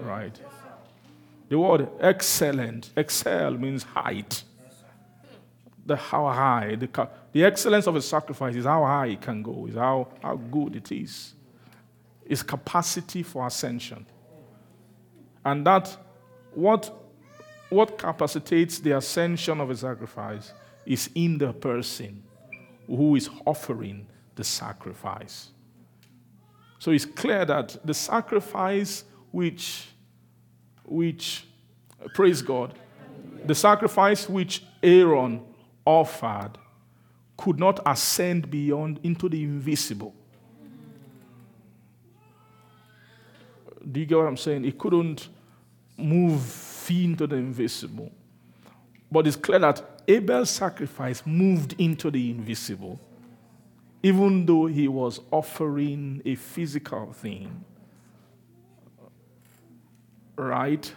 right. 0.00 0.38
the 1.48 1.58
word 1.58 1.88
excellent, 2.00 2.90
excel 2.96 3.52
means 3.52 3.82
height. 3.82 4.42
The 5.86 5.96
how 5.96 6.26
high, 6.26 6.74
the, 6.74 7.08
the 7.32 7.44
excellence 7.44 7.86
of 7.86 7.94
a 7.94 8.02
sacrifice 8.02 8.56
is 8.56 8.64
how 8.64 8.84
high 8.84 9.06
it 9.06 9.20
can 9.20 9.42
go, 9.42 9.66
is 9.66 9.76
how, 9.76 10.08
how 10.20 10.34
good 10.34 10.74
it 10.74 10.90
is 10.90 11.34
Its 12.24 12.42
capacity 12.42 13.22
for 13.22 13.46
ascension. 13.46 14.04
And 15.46 15.64
that 15.64 15.96
what, 16.54 16.92
what 17.70 17.96
capacitates 17.96 18.80
the 18.80 18.96
ascension 18.96 19.60
of 19.60 19.70
a 19.70 19.76
sacrifice 19.76 20.52
is 20.84 21.08
in 21.14 21.38
the 21.38 21.52
person 21.52 22.24
who 22.88 23.14
is 23.14 23.30
offering 23.46 24.08
the 24.34 24.42
sacrifice. 24.42 25.50
So 26.80 26.90
it's 26.90 27.04
clear 27.04 27.44
that 27.44 27.76
the 27.84 27.94
sacrifice 27.94 29.04
which, 29.30 29.86
which 30.84 31.46
praise 32.12 32.42
God, 32.42 32.74
the 33.44 33.54
sacrifice 33.54 34.28
which 34.28 34.64
Aaron 34.82 35.42
offered 35.84 36.58
could 37.36 37.60
not 37.60 37.78
ascend 37.86 38.50
beyond 38.50 38.98
into 39.04 39.28
the 39.28 39.44
invisible. 39.44 40.12
Do 43.92 44.00
you 44.00 44.06
get 44.06 44.18
what 44.18 44.26
I'm 44.26 44.36
saying? 44.36 44.64
He 44.64 44.72
couldn't 44.72 45.28
move 45.96 46.64
into 46.90 47.26
the 47.26 47.36
invisible. 47.36 48.10
But 49.10 49.26
it's 49.26 49.36
clear 49.36 49.58
that 49.60 50.02
Abel's 50.08 50.50
sacrifice 50.50 51.22
moved 51.24 51.74
into 51.78 52.10
the 52.10 52.30
invisible, 52.30 53.00
even 54.02 54.46
though 54.46 54.66
he 54.66 54.88
was 54.88 55.20
offering 55.30 56.22
a 56.24 56.34
physical 56.34 57.12
thing. 57.12 57.64
Right? 60.36 60.92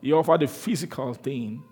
He 0.00 0.12
offered 0.12 0.42
a 0.42 0.48
physical 0.48 1.14
thing. 1.14 1.62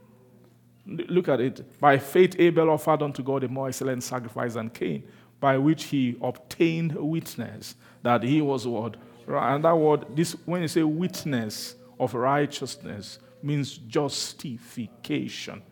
Look 0.86 1.28
at 1.28 1.40
it. 1.40 1.80
By 1.80 1.98
faith, 1.98 2.36
Abel 2.38 2.70
offered 2.70 3.02
unto 3.02 3.22
God 3.22 3.44
a 3.44 3.48
more 3.48 3.68
excellent 3.68 4.02
sacrifice 4.02 4.55
than 4.55 4.70
Cain, 4.70 5.02
by 5.38 5.59
which 5.59 5.84
he 5.84 6.16
obtained 6.22 6.94
witness 6.94 7.74
that 8.02 8.22
he 8.22 8.40
was 8.40 8.66
what? 8.66 8.97
And 9.26 9.64
that 9.64 9.76
word, 9.76 10.06
this, 10.16 10.32
when 10.44 10.62
you 10.62 10.68
say 10.68 10.82
witness 10.82 11.76
of 12.01 12.14
righteousness, 12.14 13.18
means 13.43 13.77
justification. 13.77 15.62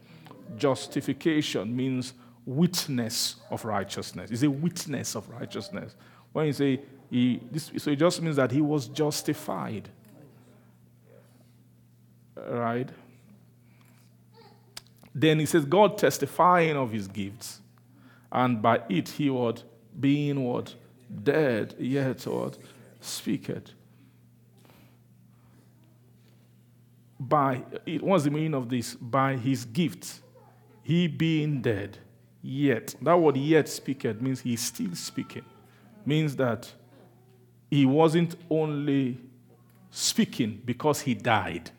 Justification 0.57 1.75
means 1.75 2.13
witness 2.45 3.37
of 3.51 3.65
righteousness. 3.65 4.31
It's 4.31 4.43
a 4.43 4.51
witness 4.51 5.17
of 5.17 5.29
righteousness. 5.31 5.97
When 6.33 6.47
you 6.47 6.53
say 6.53 6.81
he, 7.11 7.41
this, 7.51 7.73
so 7.79 7.91
it 7.91 7.97
just 7.97 8.21
means 8.23 8.37
that 8.37 8.51
he 8.51 8.61
was 8.61 8.89
justified. 8.89 9.89
Right? 12.37 12.91
Then 15.15 15.41
he 15.41 15.47
says, 15.47 15.65
God 15.65 15.97
testifying 15.99 16.77
of 16.77 16.93
his 16.93 17.09
gifts, 17.09 17.61
and 18.31 18.61
by 18.63 18.83
it 18.89 19.09
he 19.09 19.31
was 19.31 19.65
being 19.99 20.45
what? 20.45 20.75
Dead, 21.25 21.75
yet 21.79 22.27
what? 22.27 22.59
speaketh. 23.01 23.73
By 27.21 27.63
it 27.85 28.03
what's 28.03 28.25
the 28.25 28.31
meaning 28.31 28.55
of 28.55 28.69
this? 28.69 28.95
By 28.95 29.37
his 29.37 29.65
gift, 29.65 30.21
he 30.83 31.07
being 31.09 31.61
dead, 31.61 31.99
yet. 32.43 32.95
That 33.03 33.19
word 33.19 33.37
yet 33.37 33.69
speaketh 33.69 34.21
means 34.21 34.41
he's 34.41 34.63
still 34.63 34.95
speaking. 34.95 35.45
Means 36.07 36.37
that 36.37 36.73
he 37.71 37.85
wasn't 37.85 38.37
only 38.49 39.19
speaking 39.91 40.63
because 40.65 41.01
he 41.01 41.15
died. 41.15 41.71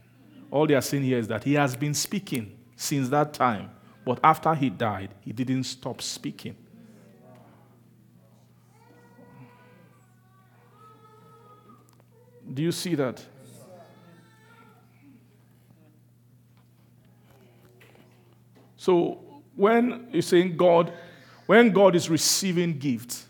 All 0.51 0.67
they 0.67 0.73
are 0.73 0.81
saying 0.81 1.03
here 1.03 1.17
is 1.17 1.27
that 1.27 1.43
he 1.43 1.53
has 1.53 1.75
been 1.75 1.93
speaking 1.93 2.57
since 2.75 3.09
that 3.09 3.33
time, 3.33 3.69
but 4.05 4.19
after 4.23 4.53
he 4.55 4.69
died, 4.69 5.13
he 5.21 5.31
didn't 5.31 5.63
stop 5.63 6.01
speaking. 6.01 6.55
Do 12.51 12.63
you 12.63 12.71
see 12.71 12.95
that? 12.95 13.23
So 18.89 19.19
when 19.55 20.07
you're 20.11 20.23
saying 20.23 20.57
God, 20.57 20.91
when 21.45 21.69
God 21.71 21.95
is 21.95 22.09
receiving 22.09 22.79
gifts, 22.79 23.27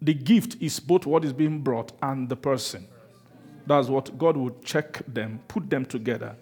the 0.00 0.14
gift 0.14 0.56
is 0.62 0.80
both 0.80 1.04
what 1.04 1.26
is 1.26 1.34
being 1.34 1.60
brought 1.60 1.92
and 2.00 2.26
the 2.26 2.34
person. 2.34 2.88
That's 3.66 3.88
what 3.88 4.16
God 4.16 4.38
would 4.38 4.64
check 4.64 5.02
them, 5.06 5.40
put 5.46 5.68
them 5.68 5.84
together. 5.84 6.34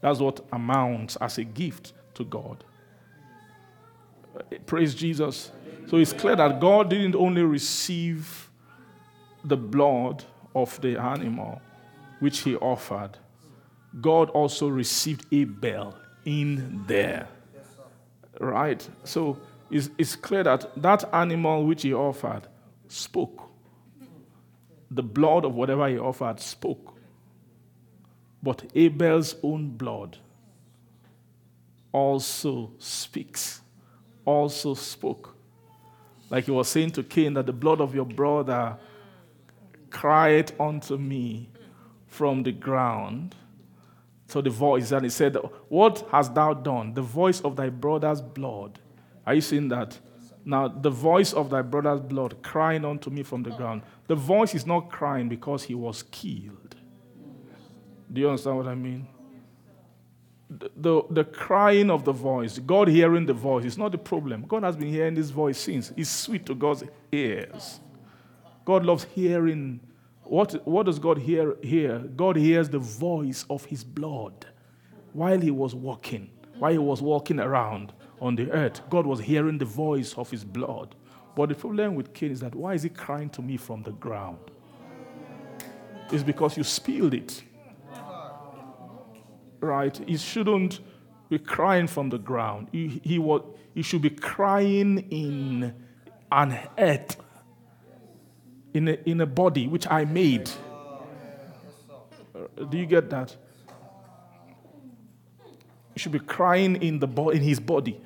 That's 0.00 0.18
what 0.20 0.40
amounts 0.50 1.16
as 1.16 1.36
a 1.36 1.44
gift 1.44 1.92
to 2.14 2.24
God. 2.24 2.64
Praise 4.64 4.94
Jesus. 4.94 5.52
So 5.88 5.98
it's 5.98 6.14
clear 6.14 6.36
that 6.36 6.58
God 6.58 6.88
didn't 6.88 7.16
only 7.16 7.42
receive 7.42 8.48
the 9.44 9.58
blood 9.58 10.24
of 10.54 10.80
the 10.80 10.98
animal 10.98 11.60
which 12.20 12.38
he 12.38 12.56
offered, 12.56 13.18
God 14.00 14.30
also 14.30 14.68
received 14.68 15.26
Abel 15.30 15.94
in 16.28 16.84
there. 16.86 17.26
Right? 18.38 18.86
So 19.04 19.38
it's, 19.70 19.88
it's 19.96 20.14
clear 20.14 20.44
that 20.44 20.70
that 20.80 21.08
animal 21.12 21.64
which 21.64 21.82
he 21.82 21.94
offered 21.94 22.42
spoke. 22.86 23.42
The 24.90 25.02
blood 25.02 25.44
of 25.44 25.54
whatever 25.54 25.88
he 25.88 25.98
offered 25.98 26.38
spoke. 26.40 26.94
But 28.42 28.70
Abel's 28.74 29.36
own 29.42 29.70
blood 29.70 30.18
also 31.92 32.72
speaks, 32.78 33.62
also 34.24 34.74
spoke. 34.74 35.34
Like 36.30 36.44
he 36.44 36.50
was 36.50 36.68
saying 36.68 36.90
to 36.92 37.02
Cain, 37.02 37.34
that 37.34 37.46
the 37.46 37.52
blood 37.52 37.80
of 37.80 37.94
your 37.94 38.04
brother 38.04 38.76
cried 39.90 40.52
unto 40.60 40.98
me 40.98 41.48
from 42.06 42.42
the 42.42 42.52
ground. 42.52 43.34
So 44.28 44.42
the 44.42 44.50
voice, 44.50 44.92
and 44.92 45.04
he 45.04 45.10
said, 45.10 45.36
What 45.68 46.06
hast 46.12 46.34
thou 46.34 46.52
done? 46.52 46.92
The 46.92 47.02
voice 47.02 47.40
of 47.40 47.56
thy 47.56 47.70
brother's 47.70 48.20
blood. 48.20 48.78
Are 49.26 49.34
you 49.34 49.40
seeing 49.40 49.68
that? 49.68 49.98
Now, 50.44 50.68
the 50.68 50.90
voice 50.90 51.32
of 51.32 51.50
thy 51.50 51.62
brother's 51.62 52.00
blood 52.00 52.42
crying 52.42 52.84
unto 52.84 53.10
me 53.10 53.22
from 53.22 53.42
the 53.42 53.50
ground. 53.50 53.82
The 54.06 54.14
voice 54.14 54.54
is 54.54 54.66
not 54.66 54.90
crying 54.90 55.28
because 55.28 55.64
he 55.64 55.74
was 55.74 56.02
killed. 56.04 56.76
Do 58.12 58.20
you 58.20 58.28
understand 58.28 58.56
what 58.58 58.66
I 58.66 58.74
mean? 58.74 59.06
The, 60.50 60.70
the, 60.76 61.02
the, 61.10 61.24
crying 61.24 61.90
of 61.90 62.04
the 62.04 62.12
voice, 62.12 62.58
God 62.58 62.88
hearing 62.88 63.26
the 63.26 63.34
voice, 63.34 63.66
is 63.66 63.76
not 63.76 63.92
the 63.92 63.98
problem. 63.98 64.46
God 64.48 64.62
has 64.62 64.76
been 64.76 64.88
hearing 64.88 65.14
this 65.14 65.28
voice 65.28 65.58
since. 65.58 65.92
It's 65.96 66.08
sweet 66.08 66.46
to 66.46 66.54
God's 66.54 66.84
ears. 67.12 67.80
God 68.64 68.84
loves 68.84 69.04
hearing. 69.14 69.80
What, 70.28 70.66
what 70.66 70.86
does 70.86 70.98
God 70.98 71.18
hear, 71.18 71.56
hear? 71.62 71.98
God 71.98 72.36
hears 72.36 72.68
the 72.68 72.78
voice 72.78 73.46
of 73.48 73.64
his 73.64 73.82
blood 73.82 74.46
while 75.14 75.40
he 75.40 75.50
was 75.50 75.74
walking, 75.74 76.30
while 76.58 76.72
he 76.72 76.78
was 76.78 77.00
walking 77.00 77.40
around 77.40 77.94
on 78.20 78.36
the 78.36 78.50
earth. 78.50 78.82
God 78.90 79.06
was 79.06 79.20
hearing 79.20 79.56
the 79.56 79.64
voice 79.64 80.12
of 80.18 80.30
his 80.30 80.44
blood. 80.44 80.94
But 81.34 81.48
the 81.48 81.54
problem 81.54 81.94
with 81.94 82.12
Cain 82.12 82.32
is 82.32 82.40
that 82.40 82.54
why 82.54 82.74
is 82.74 82.82
he 82.82 82.88
crying 82.90 83.30
to 83.30 83.42
me 83.42 83.56
from 83.56 83.82
the 83.82 83.92
ground? 83.92 84.38
It's 86.10 86.22
because 86.22 86.56
you 86.56 86.64
spilled 86.64 87.14
it. 87.14 87.42
Right? 89.60 89.96
He 90.06 90.16
shouldn't 90.16 90.80
be 91.28 91.38
crying 91.38 91.86
from 91.86 92.10
the 92.10 92.18
ground. 92.18 92.68
He, 92.72 93.00
he, 93.02 93.18
was, 93.18 93.42
he 93.74 93.82
should 93.82 94.02
be 94.02 94.10
crying 94.10 94.98
in 95.10 95.74
an 96.30 96.58
earth, 96.76 97.16
in 98.78 98.88
a, 98.88 98.98
in 99.04 99.20
a 99.20 99.26
body 99.26 99.66
which 99.66 99.86
I 99.90 100.04
made. 100.04 100.50
Uh, 102.34 102.64
do 102.64 102.78
you 102.78 102.86
get 102.86 103.10
that? 103.10 103.36
He 105.94 106.00
should 106.00 106.12
be 106.12 106.20
crying 106.20 106.76
in, 106.76 106.98
the 106.98 107.06
bo- 107.06 107.30
in 107.30 107.42
his 107.42 107.60
body 107.60 108.00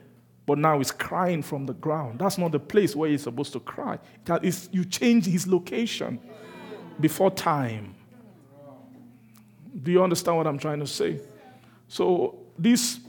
but 0.44 0.58
now 0.58 0.78
he's 0.78 0.90
crying 0.90 1.42
from 1.42 1.66
the 1.66 1.74
ground. 1.74 2.18
That's 2.18 2.36
not 2.36 2.52
the 2.52 2.58
place 2.58 2.96
where 2.96 3.08
he's 3.08 3.22
supposed 3.22 3.52
to 3.52 3.60
cry. 3.60 3.98
It's, 4.42 4.68
you 4.72 4.84
change 4.84 5.26
his 5.26 5.46
location 5.46 6.18
before 7.00 7.30
time. 7.30 7.94
Do 9.82 9.90
you 9.90 10.02
understand 10.02 10.36
what 10.36 10.46
I'm 10.46 10.58
trying 10.58 10.80
to 10.80 10.86
say? 10.86 11.20
So 11.88 12.40
this 12.58 13.00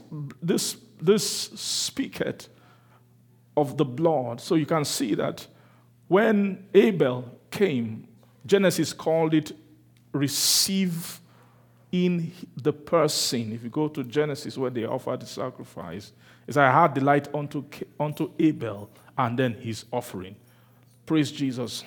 this 0.42 0.76
this 1.00 1.28
speaketh 1.54 2.48
of 3.56 3.76
the 3.76 3.84
blood. 3.84 4.40
So 4.40 4.54
you 4.54 4.66
can 4.66 4.84
see 4.84 5.14
that 5.14 5.46
when 6.08 6.66
Abel 6.72 7.38
came, 7.54 8.06
Genesis 8.44 8.92
called 8.92 9.32
it 9.32 9.52
receive 10.12 11.20
in 11.92 12.32
the 12.56 12.72
person. 12.72 13.52
If 13.52 13.62
you 13.62 13.70
go 13.70 13.86
to 13.88 14.02
Genesis 14.02 14.58
where 14.58 14.70
they 14.70 14.84
offered 14.84 15.20
the 15.20 15.26
sacrifice, 15.26 16.12
it's 16.46 16.56
I 16.56 16.70
had 16.70 16.94
delight 16.94 17.32
unto, 17.32 17.64
unto 17.98 18.32
Abel 18.38 18.90
and 19.16 19.38
then 19.38 19.54
his 19.54 19.84
offering. 19.92 20.34
Praise 21.06 21.30
Jesus. 21.30 21.84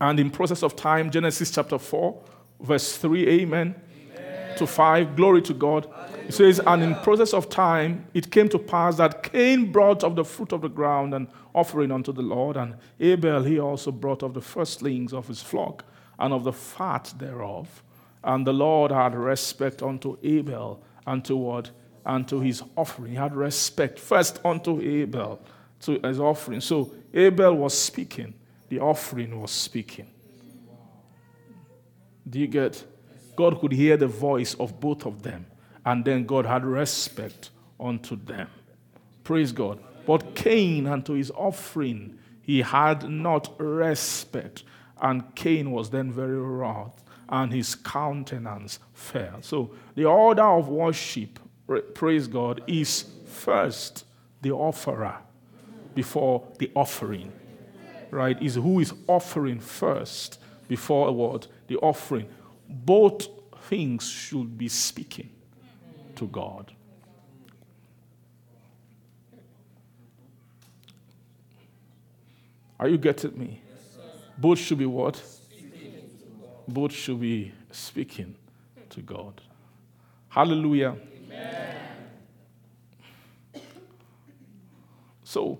And 0.00 0.18
in 0.18 0.30
process 0.30 0.62
of 0.64 0.74
time, 0.74 1.10
Genesis 1.10 1.52
chapter 1.52 1.78
4, 1.78 2.22
verse 2.60 2.96
3, 2.96 3.28
amen, 3.28 3.74
amen. 4.16 4.58
to 4.58 4.66
5, 4.66 5.14
glory 5.14 5.40
to 5.42 5.54
God. 5.54 5.88
It 6.26 6.32
says, 6.32 6.60
And 6.66 6.82
in 6.82 6.94
process 6.96 7.34
of 7.34 7.48
time, 7.48 8.06
it 8.14 8.30
came 8.30 8.48
to 8.48 8.58
pass 8.58 8.96
that 8.96 9.22
Cain 9.22 9.70
brought 9.70 10.02
of 10.02 10.16
the 10.16 10.24
fruit 10.24 10.52
of 10.52 10.62
the 10.62 10.68
ground 10.68 11.14
an 11.14 11.28
offering 11.54 11.90
unto 11.90 12.12
the 12.12 12.22
Lord, 12.22 12.56
and 12.56 12.76
Abel 12.98 13.42
he 13.42 13.58
also 13.58 13.92
brought 13.92 14.22
of 14.22 14.34
the 14.34 14.40
firstlings 14.40 15.12
of 15.12 15.28
his 15.28 15.42
flock 15.42 15.84
and 16.18 16.32
of 16.32 16.44
the 16.44 16.52
fat 16.52 17.12
thereof. 17.18 17.82
And 18.22 18.46
the 18.46 18.52
Lord 18.52 18.90
had 18.90 19.14
respect 19.14 19.82
unto 19.82 20.16
Abel 20.22 20.82
and 21.06 21.24
toward 21.24 21.70
unto 22.06 22.40
his 22.40 22.62
offering. 22.76 23.12
He 23.12 23.16
had 23.16 23.34
respect 23.34 23.98
first 23.98 24.40
unto 24.44 24.80
Abel, 24.80 25.40
to 25.80 26.00
his 26.02 26.20
offering. 26.20 26.60
So 26.60 26.92
Abel 27.12 27.54
was 27.54 27.78
speaking, 27.78 28.34
the 28.68 28.80
offering 28.80 29.40
was 29.40 29.50
speaking. 29.50 30.06
Do 32.28 32.38
you 32.38 32.46
get? 32.46 32.82
God 33.36 33.60
could 33.60 33.72
hear 33.72 33.96
the 33.96 34.06
voice 34.06 34.54
of 34.54 34.80
both 34.80 35.06
of 35.06 35.22
them, 35.22 35.44
and 35.84 36.04
then 36.04 36.24
God 36.24 36.46
had 36.46 36.64
respect 36.64 37.50
unto 37.78 38.16
them. 38.16 38.48
Praise 39.22 39.52
God. 39.52 39.78
But 40.06 40.34
Cain 40.34 40.86
unto 40.86 41.14
his 41.14 41.30
offering, 41.30 42.18
he 42.42 42.60
had 42.60 43.08
not 43.08 43.54
respect, 43.58 44.64
and 45.00 45.34
Cain 45.34 45.70
was 45.70 45.90
then 45.90 46.12
very 46.12 46.38
wroth, 46.38 47.02
and 47.28 47.52
his 47.52 47.74
countenance 47.74 48.78
fell. 48.92 49.38
So 49.40 49.70
the 49.94 50.04
order 50.04 50.42
of 50.42 50.68
worship 50.68 51.38
praise 51.94 52.26
God, 52.26 52.62
is 52.66 53.04
first 53.26 54.04
the 54.42 54.52
offerer 54.52 55.16
before 55.94 56.46
the 56.58 56.70
offering. 56.74 57.32
Right? 58.10 58.40
Is 58.40 58.54
who 58.54 58.80
is 58.80 58.92
offering 59.06 59.60
first 59.60 60.38
before 60.68 61.10
what? 61.12 61.46
The 61.66 61.76
offering. 61.78 62.28
Both 62.68 63.28
things 63.68 64.08
should 64.08 64.56
be 64.56 64.68
speaking 64.68 65.30
to 66.16 66.26
God. 66.26 66.72
Are 72.78 72.88
you 72.88 72.98
getting 72.98 73.38
me? 73.38 73.60
Both 74.36 74.58
should 74.58 74.78
be 74.78 74.86
what? 74.86 75.22
Both 76.66 76.92
should 76.92 77.20
be 77.20 77.52
speaking 77.70 78.34
to 78.90 79.00
God. 79.00 79.40
Hallelujah. 80.28 80.96
Amen. 81.26 81.76
So, 85.22 85.58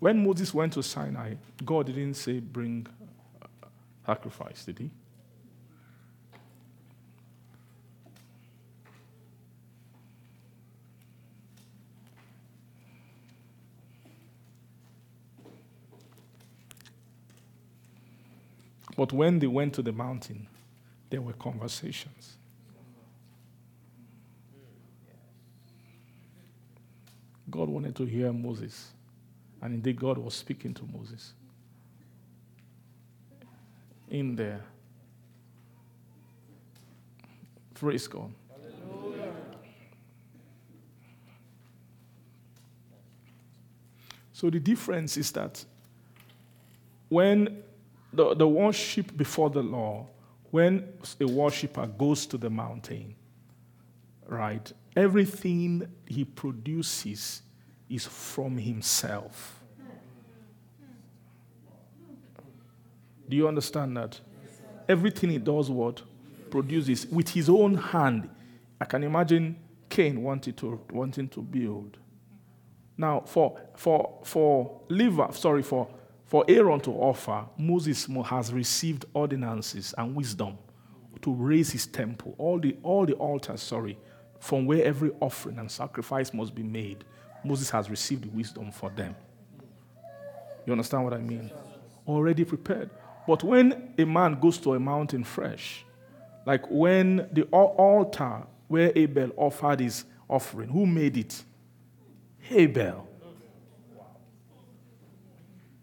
When 0.00 0.24
Moses 0.24 0.52
went 0.54 0.72
to 0.72 0.82
Sinai, 0.82 1.34
God 1.62 1.86
didn't 1.86 2.14
say, 2.14 2.40
bring 2.40 2.86
uh, 3.42 3.66
sacrifice, 4.06 4.64
did 4.64 4.78
he? 4.78 4.90
But 18.96 19.12
when 19.12 19.38
they 19.38 19.46
went 19.46 19.74
to 19.74 19.82
the 19.82 19.92
mountain, 19.92 20.46
there 21.10 21.20
were 21.20 21.32
conversations. 21.34 22.36
God 27.50 27.68
wanted 27.68 27.96
to 27.96 28.04
hear 28.04 28.32
Moses. 28.32 28.92
And 29.62 29.74
indeed, 29.74 30.00
God 30.00 30.18
was 30.18 30.34
speaking 30.34 30.74
to 30.74 30.82
Moses. 30.92 31.34
In 34.08 34.34
there. 34.34 34.62
Praise 37.74 38.06
God. 38.06 38.32
So 44.32 44.48
the 44.48 44.58
difference 44.58 45.18
is 45.18 45.30
that 45.32 45.62
when 47.10 47.62
the, 48.12 48.34
the 48.34 48.48
worship 48.48 49.14
before 49.16 49.50
the 49.50 49.62
law, 49.62 50.06
when 50.50 50.88
a 51.20 51.26
worshiper 51.26 51.86
goes 51.86 52.24
to 52.26 52.38
the 52.38 52.48
mountain, 52.48 53.14
right, 54.26 54.72
everything 54.96 55.86
he 56.06 56.24
produces 56.24 57.42
is 57.90 58.06
from 58.06 58.56
himself. 58.56 59.60
Do 63.28 63.36
you 63.36 63.46
understand 63.46 63.96
that? 63.96 64.20
Everything 64.88 65.30
he 65.30 65.38
does, 65.38 65.70
what? 65.70 66.02
Produces 66.50 67.06
with 67.06 67.28
his 67.28 67.48
own 67.48 67.74
hand. 67.74 68.28
I 68.80 68.84
can 68.86 69.04
imagine 69.04 69.56
Cain 69.88 70.22
wanting 70.22 70.54
to, 70.54 70.80
wanting 70.90 71.28
to 71.28 71.40
build. 71.40 71.98
Now, 72.96 73.20
for, 73.20 73.58
for, 73.76 74.20
for 74.24 74.80
Levi, 74.88 75.30
sorry, 75.32 75.62
for, 75.62 75.88
for 76.24 76.44
Aaron 76.48 76.80
to 76.80 76.90
offer, 76.92 77.44
Moses 77.56 78.06
has 78.26 78.52
received 78.52 79.04
ordinances 79.14 79.94
and 79.96 80.14
wisdom 80.14 80.58
to 81.22 81.32
raise 81.32 81.70
his 81.70 81.86
temple. 81.86 82.34
All 82.38 82.58
the, 82.58 82.76
all 82.82 83.06
the 83.06 83.14
altars, 83.14 83.62
sorry, 83.62 83.98
from 84.38 84.66
where 84.66 84.84
every 84.84 85.12
offering 85.20 85.58
and 85.58 85.70
sacrifice 85.70 86.32
must 86.32 86.54
be 86.54 86.62
made, 86.62 87.04
Moses 87.44 87.70
has 87.70 87.88
received 87.88 88.26
wisdom 88.26 88.70
for 88.70 88.90
them. 88.90 89.14
You 90.66 90.72
understand 90.72 91.04
what 91.04 91.14
I 91.14 91.18
mean? 91.18 91.50
Already 92.06 92.44
prepared. 92.44 92.90
But 93.26 93.42
when 93.42 93.94
a 93.98 94.04
man 94.04 94.38
goes 94.40 94.58
to 94.58 94.74
a 94.74 94.80
mountain 94.80 95.24
fresh, 95.24 95.84
like 96.46 96.64
when 96.70 97.28
the 97.32 97.42
altar 97.52 98.42
where 98.68 98.92
Abel 98.94 99.30
offered 99.36 99.80
his 99.80 100.04
offering, 100.28 100.68
who 100.68 100.86
made 100.86 101.16
it? 101.16 101.42
Abel. 102.50 103.06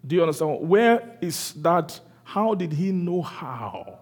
Do 0.05 0.15
you 0.15 0.21
understand? 0.21 0.67
Where 0.67 1.17
is 1.21 1.53
that? 1.57 1.99
How 2.23 2.53
did 2.53 2.73
he 2.73 2.91
know 2.91 3.21
how? 3.21 3.99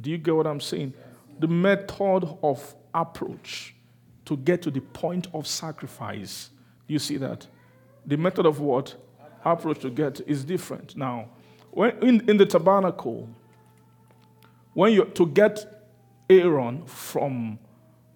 Do 0.00 0.10
you 0.10 0.18
get 0.18 0.34
what 0.34 0.46
I'm 0.46 0.60
saying? 0.60 0.92
the 1.38 1.48
method 1.48 2.24
of 2.42 2.74
approach 2.94 3.74
to 4.26 4.36
get 4.36 4.62
to 4.62 4.70
the 4.70 4.80
point 4.80 5.28
of 5.32 5.46
sacrifice. 5.46 6.50
You 6.86 6.98
see 6.98 7.16
that? 7.16 7.46
The 8.04 8.16
method 8.16 8.46
of 8.46 8.60
what? 8.60 8.94
Approach 9.44 9.80
to 9.80 9.90
get 9.90 10.20
is 10.26 10.44
different. 10.44 10.96
Now, 10.96 11.28
when 11.70 11.96
in, 12.02 12.30
in 12.30 12.36
the 12.36 12.46
tabernacle, 12.46 13.28
when 14.74 14.92
you 14.92 15.04
to 15.04 15.26
get 15.26 15.88
Aaron 16.28 16.84
from 16.86 17.58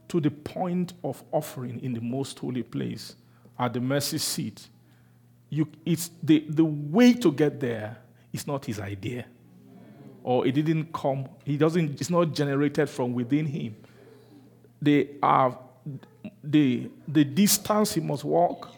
to 0.09 0.21
the 0.21 0.31
point 0.31 0.95
of 1.05 1.23
offering 1.33 1.81
in 1.81 1.93
the 1.93 2.01
most 2.01 2.39
holy 2.39 2.65
place 2.65 3.15
at 3.59 3.73
the 3.73 3.81
mercy 3.81 4.19
seat, 4.19 4.69
you, 5.49 5.69
it's 5.85 6.11
the, 6.23 6.45
the 6.49 6.65
way 6.65 7.13
to 7.15 7.31
get 7.33 7.61
there 7.61 7.97
is 8.33 8.47
not 8.47 8.65
his 8.65 8.81
idea 8.81 9.25
or 10.23 10.47
it 10.47 10.53
didn't 10.53 10.93
come, 10.93 11.29
he 11.45 11.57
doesn't, 11.57 12.01
it's 12.01 12.11
not 12.11 12.35
generated 12.35 12.89
from 12.89 13.15
within 13.15 13.47
him. 13.47 13.77
They 14.83 15.11
are 15.23 15.59
the, 16.43 16.91
the 17.07 17.25
distance 17.25 17.95
he 17.95 18.01
must 18.01 18.25
walk, 18.25 18.71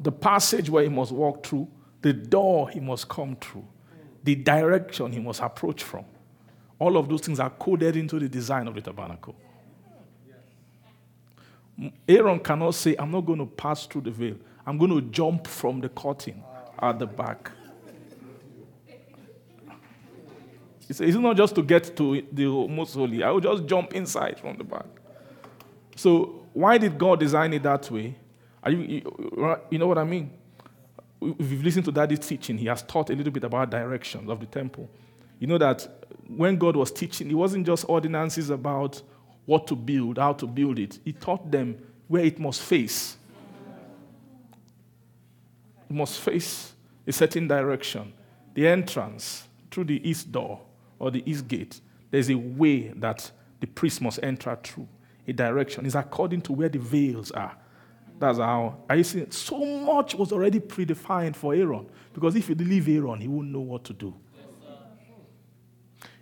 the 0.00 0.12
passage 0.12 0.68
where 0.70 0.82
he 0.82 0.88
must 0.88 1.12
walk 1.12 1.44
through, 1.44 1.68
the 2.02 2.12
door 2.12 2.68
he 2.70 2.80
must 2.80 3.08
come 3.08 3.36
through, 3.36 3.66
the 4.22 4.34
direction 4.34 5.12
he 5.12 5.18
must 5.18 5.40
approach 5.40 5.82
from. 5.82 6.04
All 6.78 6.96
of 6.96 7.08
those 7.08 7.22
things 7.22 7.40
are 7.40 7.50
coded 7.50 7.96
into 7.96 8.18
the 8.18 8.28
design 8.28 8.68
of 8.68 8.74
the 8.74 8.80
tabernacle. 8.80 9.34
Aaron 12.08 12.40
cannot 12.40 12.74
say, 12.74 12.96
I'm 12.98 13.10
not 13.10 13.22
going 13.22 13.38
to 13.38 13.46
pass 13.46 13.86
through 13.86 14.02
the 14.02 14.10
veil. 14.10 14.36
I'm 14.66 14.78
going 14.78 14.90
to 14.90 15.00
jump 15.02 15.46
from 15.46 15.80
the 15.80 15.88
curtain 15.88 16.42
at 16.80 16.98
the 16.98 17.06
back. 17.06 17.50
It's, 20.88 21.00
not 21.00 21.36
just 21.36 21.54
to 21.56 21.62
get 21.62 21.96
to 21.96 22.22
the 22.32 22.46
most 22.46 22.94
holy. 22.94 23.22
I 23.22 23.30
will 23.30 23.40
just 23.40 23.66
jump 23.66 23.94
inside 23.94 24.38
from 24.38 24.56
the 24.56 24.64
back. 24.64 24.86
So 25.96 26.46
why 26.52 26.78
did 26.78 26.96
God 26.96 27.18
design 27.18 27.52
it 27.52 27.64
that 27.64 27.90
way? 27.90 28.14
Are 28.62 28.70
you, 28.70 28.78
you, 28.78 29.56
you 29.70 29.78
know 29.78 29.88
what 29.88 29.98
I 29.98 30.04
mean? 30.04 30.30
If 31.20 31.50
you've 31.50 31.64
listened 31.64 31.86
to 31.86 31.92
Daddy's 31.92 32.20
teaching, 32.20 32.58
he 32.58 32.66
has 32.66 32.82
taught 32.82 33.10
a 33.10 33.14
little 33.14 33.32
bit 33.32 33.42
about 33.42 33.70
directions 33.70 34.30
of 34.30 34.38
the 34.38 34.46
temple. 34.46 34.88
You 35.38 35.46
know 35.46 35.58
that 35.58 36.06
when 36.28 36.56
God 36.56 36.76
was 36.76 36.90
teaching, 36.92 37.30
it 37.30 37.34
wasn't 37.34 37.66
just 37.66 37.84
ordinances 37.88 38.50
about 38.50 39.02
what 39.46 39.66
to 39.68 39.76
build, 39.76 40.18
how 40.18 40.34
to 40.34 40.46
build 40.46 40.78
it. 40.78 40.98
He 41.04 41.12
taught 41.12 41.50
them 41.50 41.78
where 42.08 42.24
it 42.24 42.38
must 42.38 42.62
face. 42.62 43.16
It 45.88 45.94
must 45.94 46.20
face 46.20 46.72
a 47.06 47.12
certain 47.12 47.48
direction. 47.48 48.12
The 48.54 48.66
entrance 48.66 49.46
through 49.70 49.84
the 49.84 50.08
east 50.08 50.32
door 50.32 50.60
or 50.98 51.10
the 51.10 51.22
east 51.30 51.46
gate, 51.48 51.80
there's 52.10 52.30
a 52.30 52.34
way 52.34 52.88
that 52.96 53.30
the 53.60 53.66
priest 53.66 54.00
must 54.00 54.18
enter 54.22 54.58
through, 54.62 54.88
a 55.26 55.32
direction. 55.32 55.86
It's 55.86 55.94
according 55.94 56.42
to 56.42 56.52
where 56.52 56.68
the 56.68 56.78
veils 56.78 57.30
are. 57.32 57.56
That's 58.18 58.38
how 58.38 58.78
I 58.88 59.02
see 59.02 59.20
it. 59.20 59.34
so 59.34 59.64
much 59.64 60.14
was 60.14 60.32
already 60.32 60.60
predefined 60.60 61.36
for 61.36 61.54
Aaron. 61.54 61.86
Because 62.14 62.34
if 62.34 62.48
you 62.48 62.54
leave 62.54 62.88
Aaron, 62.88 63.20
he 63.20 63.28
won't 63.28 63.48
know 63.48 63.60
what 63.60 63.84
to 63.84 63.92
do. 63.92 64.14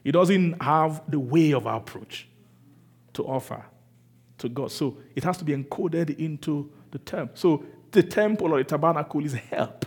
he 0.03 0.11
doesn't 0.11 0.61
have 0.63 1.03
the 1.09 1.21
way 1.21 1.53
of 1.53 1.67
approach 1.67 2.29
to 3.13 3.25
offer 3.25 3.65
to 4.39 4.49
God. 4.49 4.73
So 4.73 4.99
it 5.15 5.23
has 5.25 5.39
to 5.39 5.45
be 5.45 5.55
encoded 5.55 6.19
into 6.19 6.71
the 6.91 6.99
temple. 6.99 7.37
So 7.37 7.65
the 7.93 8.03
temple 8.03 8.53
or 8.53 8.59
the 8.59 8.65
tabernacle 8.65 9.25
is 9.25 9.35
help. 9.35 9.87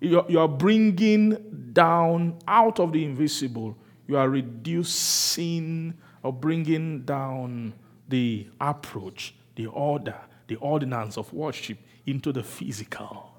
You 0.00 0.38
are 0.38 0.48
bringing 0.48 1.70
down 1.72 2.38
out 2.46 2.78
of 2.78 2.92
the 2.92 3.04
invisible, 3.04 3.76
you 4.06 4.16
are 4.16 4.28
reducing 4.28 5.94
or 6.22 6.32
bringing 6.32 7.02
down 7.02 7.74
the 8.08 8.46
approach, 8.60 9.34
the 9.56 9.66
order, 9.66 10.16
the 10.46 10.56
ordinance 10.56 11.16
of 11.16 11.32
worship 11.32 11.78
into 12.06 12.32
the 12.32 12.42
physical. 12.42 13.34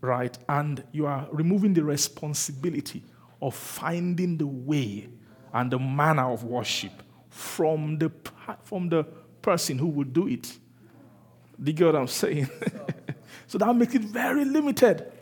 Right? 0.00 0.36
And 0.48 0.82
you 0.92 1.06
are 1.06 1.28
removing 1.30 1.74
the 1.74 1.84
responsibility 1.84 3.02
of 3.40 3.54
finding 3.54 4.38
the 4.38 4.46
way 4.46 5.08
and 5.52 5.70
the 5.70 5.78
manner 5.78 6.32
of 6.32 6.44
worship 6.44 7.02
from 7.28 7.98
the, 7.98 8.10
from 8.62 8.88
the 8.88 9.04
person 9.42 9.78
who 9.78 9.86
will 9.86 10.04
do 10.04 10.28
it. 10.28 10.58
Do 11.62 11.70
you 11.70 11.72
get 11.72 11.86
what 11.86 11.96
I'm 11.96 12.06
saying? 12.08 12.48
So 13.52 13.58
that 13.58 13.76
makes 13.76 13.94
it 13.94 14.00
very 14.00 14.46
limited. 14.46 15.12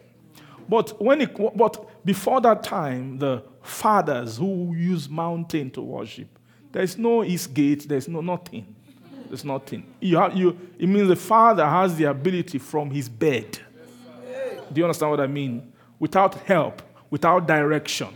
But 0.68 1.02
when 1.02 1.20
it, 1.20 1.36
but 1.56 1.89
before 2.04 2.40
that 2.40 2.62
time, 2.62 3.18
the 3.18 3.42
fathers 3.62 4.38
who 4.38 4.74
use 4.74 5.08
mountain 5.08 5.70
to 5.72 5.82
worship, 5.82 6.28
there's 6.72 6.96
no 6.96 7.24
east 7.24 7.52
gate, 7.52 7.88
there's 7.88 8.08
no 8.08 8.20
nothing. 8.20 8.74
There's 9.28 9.44
nothing. 9.44 9.86
You 10.00 10.16
have, 10.16 10.36
you, 10.36 10.58
it 10.78 10.88
means 10.88 11.08
the 11.08 11.14
father 11.14 11.64
has 11.64 11.96
the 11.96 12.04
ability 12.04 12.58
from 12.58 12.90
his 12.90 13.08
bed. 13.08 13.60
Do 14.72 14.80
you 14.80 14.84
understand 14.84 15.10
what 15.12 15.20
I 15.20 15.26
mean? 15.26 15.72
Without 15.98 16.34
help, 16.34 16.82
without 17.10 17.46
direction, 17.46 18.08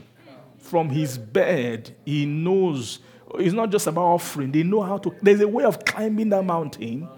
from 0.58 0.88
his 0.88 1.18
bed, 1.18 1.94
he 2.04 2.26
knows. 2.26 3.00
It's 3.34 3.54
not 3.54 3.70
just 3.70 3.86
about 3.86 4.04
offering. 4.04 4.50
They 4.50 4.62
know 4.62 4.82
how 4.82 4.98
to. 4.98 5.14
There's 5.20 5.40
a 5.40 5.48
way 5.48 5.64
of 5.64 5.84
climbing 5.84 6.30
that 6.30 6.44
mountain. 6.44 7.08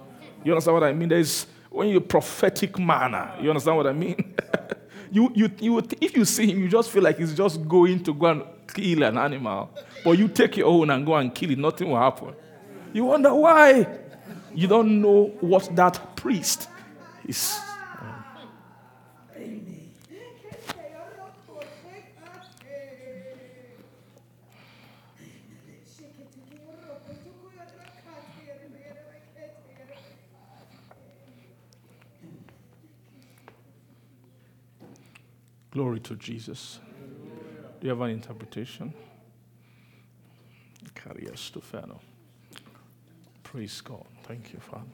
You 0.45 0.53
understand 0.53 0.75
what 0.75 0.85
I 0.85 0.93
mean? 0.93 1.09
There's 1.09 1.47
when 1.71 1.89
you're 1.89 2.01
prophetic 2.01 2.79
manner. 2.79 3.33
You 3.41 3.51
understand 3.51 3.77
what 3.77 3.87
I 3.87 3.93
mean? 3.93 4.35
you, 5.17 5.33
you, 5.35 5.51
you, 5.61 5.79
if 6.01 6.15
you 6.15 6.25
see 6.27 6.51
him, 6.51 6.61
you 6.61 6.69
just 6.69 6.91
feel 6.91 7.03
like 7.03 7.19
he's 7.19 7.35
just 7.35 7.67
going 7.67 8.03
to 8.05 8.13
go 8.13 8.27
and 8.27 8.43
kill 8.73 9.03
an 9.03 9.17
animal. 9.17 9.71
But 10.05 10.19
you 10.19 10.29
take 10.29 10.59
your 10.59 10.67
own 10.67 10.91
and 10.91 11.07
go 11.07 11.15
and 11.15 11.35
kill 11.35 11.51
it, 11.51 11.59
nothing 11.59 11.89
will 11.89 11.97
happen. 11.99 12.35
You 12.93 13.07
wonder 13.07 13.35
why? 13.35 13.87
You 14.55 14.69
don't 14.69 15.01
know 15.01 15.33
what 15.41 15.75
that 15.75 16.17
priest 16.17 16.69
is. 17.27 17.59
Glory 35.77 36.01
to 36.01 36.17
Jesus. 36.17 36.81
Do 37.79 37.87
you 37.87 37.91
have 37.91 38.01
an 38.01 38.09
interpretation? 38.09 38.95
Caria 40.95 41.37
Stefano. 41.37 42.01
Praise 43.43 43.83
God. 43.83 44.07
Thank 44.23 44.55
you, 44.55 44.59
Father. 44.59 44.87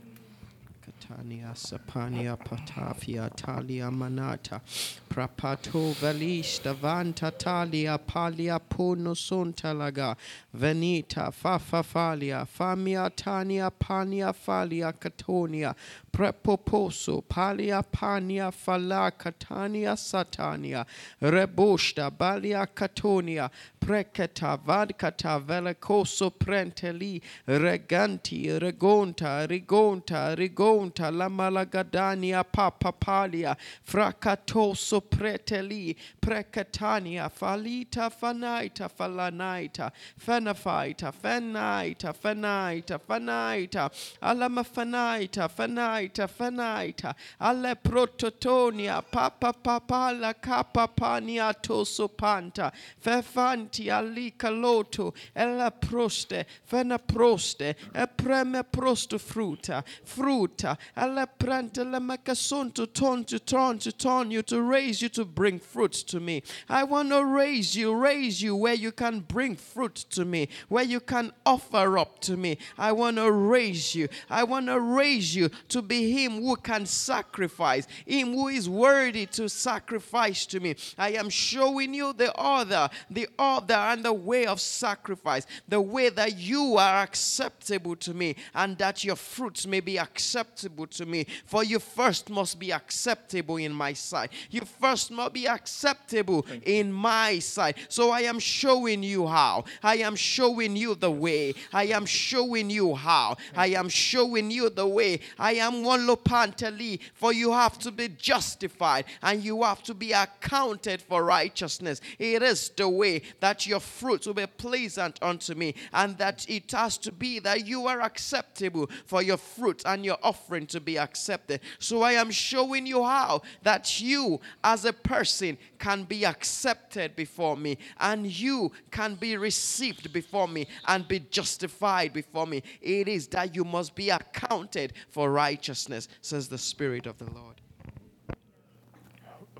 Catania, 1.13 1.53
Sapania, 1.55 2.37
Patafia, 2.39 3.31
Talia, 3.37 3.91
Manata, 3.91 4.61
Prapato, 5.09 5.93
Velista, 5.95 6.75
Vanta, 6.75 7.31
Talia, 7.37 7.99
Palia, 7.99 8.59
Puno, 8.59 9.13
Suntalaga, 9.15 10.17
Venita, 10.57 11.31
Fafafalia, 11.33 12.47
Famia, 12.47 13.11
Tania, 13.15 13.71
Pania, 13.71 14.33
Falia, 14.33 14.93
Catonia, 14.93 15.75
Prepoposo, 16.11 17.23
Palia, 17.23 17.83
Pania, 17.83 18.51
Fala, 18.51 19.13
Catania, 19.13 19.95
Satania, 19.97 20.87
Rebosta, 21.21 22.11
Balia, 22.11 22.67
Catonia, 22.67 23.51
Precata, 23.79 24.59
Vadcata, 24.63 25.41
Velacoso, 25.45 26.31
Prenteli, 26.31 27.21
Reganti, 27.47 28.59
Regonta, 28.59 29.47
Rigonta, 29.49 30.35
Rigonta, 30.37 31.02
La 31.11 31.29
Malagadania, 31.29 32.45
Papa 32.45 32.93
Palia, 32.93 33.57
Fracatoso, 33.87 35.01
Preteli, 35.01 35.97
Precatania, 36.21 37.31
Falita, 37.31 38.11
Fanaita, 38.11 38.89
Falanaita, 38.89 39.91
Fenafaita, 40.19 41.13
Fenaita, 41.13 42.13
Fenaita, 42.13 42.99
Fenaita, 42.99 43.91
Alamafanaita, 44.23 45.49
Fenaita, 45.49 46.29
Fenaita, 46.29 47.15
Ale 47.41 47.75
Prototonia, 47.77 49.03
Papa 49.03 49.53
Papala, 49.53 50.35
Capa 50.41 50.89
Pania, 50.89 51.55
Toso 51.61 52.09
Panta, 52.09 52.73
Fefanti, 53.01 53.87
Alika 53.87 54.51
Loto, 54.51 55.15
Ella 55.35 55.71
Proste, 55.71 56.45
Fena 56.69 56.99
Proste, 56.99 57.75
E 57.95 58.07
Preme 58.07 58.63
Prosto 58.65 59.19
Fruta, 59.19 59.85
Fruta, 60.05 60.77
Macasonto, 60.95 62.87
Ton 62.93 63.25
to 63.25 63.39
Ton 63.39 63.79
to 63.79 63.93
Ton 63.93 64.31
you 64.31 64.43
to 64.43 64.61
raise 64.61 65.01
you 65.01 65.09
to 65.11 65.25
bring 65.25 65.59
fruits 65.59 66.03
to 66.05 66.21
me. 66.21 66.43
I 66.69 66.85
want 66.85 67.09
to 67.11 67.25
raise 67.25 67.75
you, 67.75 67.95
raise 67.95 68.43
you 68.43 68.55
where 68.55 68.75
you 68.75 68.93
can 68.93 69.21
bring 69.21 69.57
fruit 69.57 69.95
to 70.11 70.25
me, 70.25 70.49
where 70.69 70.85
you 70.85 71.01
can 71.01 71.33
offer 71.47 71.97
up 71.99 72.19
to 72.21 72.37
me. 72.37 72.59
I 72.77 72.93
want 72.93 73.17
to 73.17 73.33
raise 73.33 73.95
you. 73.95 74.09
I 74.29 74.45
want 74.45 74.67
to 74.67 74.81
raise 74.81 75.35
you 75.35 75.49
to 75.69 75.81
be 75.83 76.13
him 76.13 76.43
who 76.43 76.57
can 76.57 76.85
sacrifice, 76.87 77.87
him 78.07 78.35
who 78.35 78.49
is 78.49 78.69
worthy 78.69 79.27
to 79.27 79.49
sacrifice 79.49 80.45
to 80.47 80.61
me. 80.61 80.77
I 80.99 81.13
am 81.13 81.31
showing 81.31 81.95
you 81.95 82.13
the 82.13 82.35
other, 82.37 82.91
the 83.11 83.29
other 83.39 83.75
and 83.75 84.05
the 84.05 84.13
way 84.13 84.47
of 84.47 84.61
sacrifice, 84.61 85.47
the 85.69 85.81
way 85.81 86.11
that 86.11 86.37
you 86.37 86.77
are 86.77 87.03
acceptable 87.03 87.97
to 87.97 88.13
me 88.13 88.37
and 88.55 88.77
that 88.79 89.05
your 89.05 89.17
fruits 89.17 89.67
may 89.67 89.81
be 89.81 89.99
acceptable 89.99 90.72
to 90.87 91.07
me. 91.07 91.27
For 91.45 91.65
you 91.65 91.79
first 91.79 92.31
must 92.31 92.59
be 92.59 92.73
acceptable 92.73 93.57
in 93.57 93.73
my 93.73 93.93
sight. 93.93 94.33
You 94.51 94.63
first 94.81 95.11
must 95.11 95.33
be 95.33 95.47
acceptable 95.47 96.47
in 96.65 96.93
my 96.93 97.39
sight. 97.39 97.77
So 97.89 98.11
I 98.11 98.23
am 98.23 98.39
showing 98.39 99.03
you 99.03 99.27
how. 99.27 99.65
I 99.83 99.97
am 99.97 100.17
showing 100.17 100.77
you 100.77 100.95
the 100.95 101.11
way. 101.11 101.55
I 101.73 101.85
am 101.85 102.07
showing 102.07 102.71
you 102.71 102.95
how. 102.95 103.37
I 103.57 103.69
am 103.69 103.89
showing 103.89 104.51
you 104.51 104.71
the 104.71 104.87
way. 104.87 105.21
I 105.39 105.55
am 105.55 105.85
one 105.85 106.07
lopanteli. 106.07 107.01
For 107.15 107.33
you 107.33 107.53
have 107.53 107.79
to 107.81 107.91
be 107.91 108.09
justified 108.09 109.05
and 109.23 109.43
you 109.43 109.63
have 109.63 109.83
to 109.85 109.95
be 109.95 110.13
accounted 110.13 111.03
for 111.03 111.25
righteousness. 111.25 112.01
It 112.19 112.43
is 112.43 112.71
the 112.71 112.89
way 112.89 113.23
that 113.41 113.67
your 113.67 113.81
fruit 113.81 114.27
will 114.27 114.35
be 114.35 114.47
pleasant 114.47 115.19
unto 115.23 115.55
me, 115.55 115.75
and 115.93 116.17
that 116.19 116.49
it 116.49 116.71
has 116.73 116.99
to 116.99 117.13
be 117.13 117.39
that 117.41 117.67
you 117.67 117.87
are 117.87 118.01
acceptable 118.01 118.89
for 119.07 119.23
your 119.23 119.37
fruit 119.37 119.83
and 119.85 120.05
your 120.05 120.19
offering 120.23 120.62
to 120.69 120.81
be 120.81 120.99
accepted. 120.99 121.61
So 121.79 122.03
I 122.03 122.13
am 122.13 122.31
showing 122.31 122.87
you 122.87 123.05
how 123.05 123.43
that 123.63 124.01
you, 124.01 124.41
as 124.63 124.85
a 124.85 124.93
person, 124.93 125.59
can 125.79 126.05
be 126.05 126.25
accepted 126.25 127.15
before 127.17 127.57
me, 127.57 127.79
and 128.01 128.27
you 128.27 128.73
can 128.91 129.15
be 129.15 129.37
received 129.37 130.13
before 130.13 130.49
me 130.49 130.67
and 130.87 131.07
be 131.07 131.21
justified 131.21 132.13
before 132.13 132.47
me. 132.47 132.63
It 132.81 133.09
is 133.09 133.27
that 133.29 133.55
you 133.55 133.65
must 133.65 133.95
be 133.95 134.11
accounted 134.11 134.93
for 135.09 135.31
righteousness, 135.31 136.09
says 136.21 136.49
the 136.49 136.59
Spirit 136.59 137.07
of 137.07 137.19
the 137.19 137.31
Lord. 137.33 137.61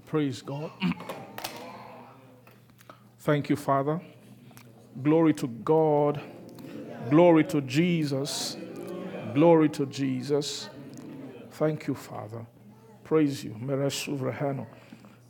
Praise 0.07 0.43
God. 0.43 0.71
Thank 3.21 3.49
you, 3.49 3.57
Father. 3.57 4.01
Glory 5.03 5.33
to 5.35 5.47
God. 5.47 6.21
Glory 7.09 7.45
to 7.45 7.61
Jesus. 7.63 8.57
Glory 9.33 9.69
to 9.71 9.87
Jesus. 9.87 10.69
Thank 11.53 11.87
you, 11.87 11.95
Father. 11.95 12.47
Praise 13.05 13.45
you. 13.45 13.55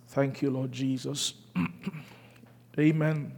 Thank 0.08 0.42
you, 0.42 0.50
Lord 0.50 0.70
Jesus. 0.70 1.34
Amen. 2.78 3.32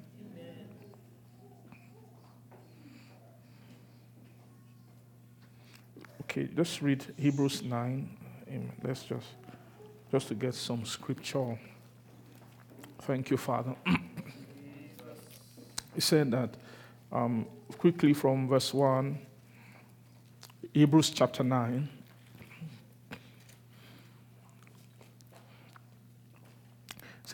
Okay, 6.23 6.49
just 6.55 6.83
read 6.83 7.05
Hebrews 7.17 7.63
9. 7.63 8.19
Amen. 8.49 8.73
Let's 8.83 9.05
just 9.05 9.27
just 10.11 10.29
to 10.29 10.35
get 10.35 10.55
some 10.55 10.85
scripture. 10.85 11.59
Thank 13.03 13.31
you, 13.31 13.37
Father. 13.37 13.75
he 15.95 16.01
said 16.01 16.31
that 16.33 16.51
um, 17.11 17.47
quickly 17.79 18.13
from 18.13 18.47
verse 18.47 18.75
1, 18.75 19.19
Hebrews 20.73 21.11
chapter 21.11 21.43
9. 21.43 21.89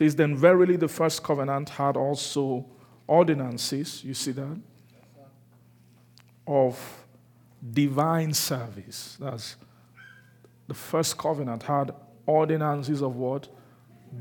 Says, 0.01 0.15
Then 0.15 0.35
verily 0.35 0.77
the 0.77 0.87
first 0.87 1.21
covenant 1.21 1.69
had 1.69 1.95
also 1.95 2.65
ordinances, 3.05 4.03
you 4.03 4.15
see 4.15 4.31
that, 4.31 4.59
of 6.47 7.05
divine 7.73 8.33
service. 8.33 9.17
That's 9.19 9.55
the 10.67 10.73
first 10.73 11.17
covenant 11.17 11.63
had 11.63 11.93
ordinances 12.25 13.03
of 13.03 13.15
what? 13.15 13.47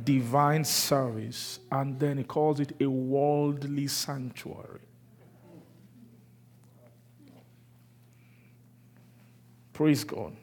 Divine 0.04 0.64
service. 0.64 1.60
And 1.72 1.98
then 1.98 2.18
he 2.18 2.24
calls 2.24 2.60
it 2.60 2.72
a 2.80 2.86
worldly 2.86 3.86
sanctuary. 3.86 4.80
Praise 9.72 10.04
God. 10.04 10.36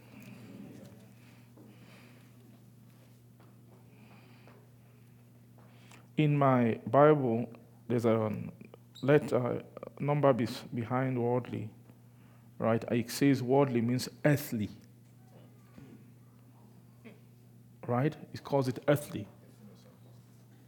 In 6.18 6.38
my 6.38 6.80
Bible, 6.88 7.48
there's 7.88 8.06
a 8.06 8.32
letter, 9.02 9.62
number 10.00 10.34
behind 10.74 11.22
worldly, 11.22 11.70
right? 12.60 12.84
It 12.92 13.12
says 13.12 13.42
worldly 13.42 13.82
means 13.82 14.10
earthly 14.26 14.70
right? 17.88 18.16
It 18.34 18.44
calls 18.44 18.68
it 18.68 18.84
earthly. 18.88 19.26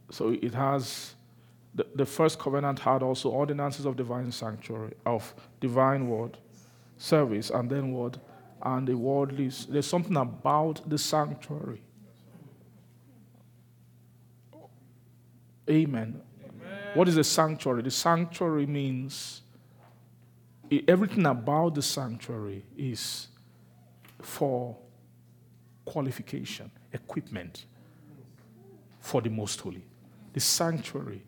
So 0.09 0.29
it 0.41 0.53
has, 0.53 1.15
the, 1.75 1.85
the 1.93 2.05
first 2.05 2.39
covenant 2.39 2.79
had 2.79 3.03
also 3.03 3.29
ordinances 3.29 3.85
of 3.85 3.95
divine 3.95 4.31
sanctuary, 4.31 4.93
of 5.05 5.35
divine 5.59 6.07
word, 6.07 6.37
service, 6.97 7.51
and 7.51 7.69
then 7.69 7.91
word, 7.91 8.19
and 8.63 8.87
the 8.87 8.95
worldly. 8.95 9.51
There's 9.69 9.85
something 9.85 10.17
about 10.17 10.89
the 10.89 10.97
sanctuary. 10.97 11.81
Amen. 15.69 16.21
Amen. 16.43 16.77
What 16.93 17.07
is 17.07 17.17
a 17.17 17.23
sanctuary? 17.23 17.83
The 17.83 17.91
sanctuary 17.91 18.65
means 18.65 19.41
everything 20.87 21.25
about 21.25 21.75
the 21.75 21.81
sanctuary 21.81 22.63
is 22.77 23.27
for 24.21 24.77
qualification 25.85 26.71
equipment 26.93 27.65
for 28.99 29.21
the 29.21 29.29
most 29.29 29.59
holy. 29.61 29.83
The 30.33 30.39
sanctuary 30.39 31.23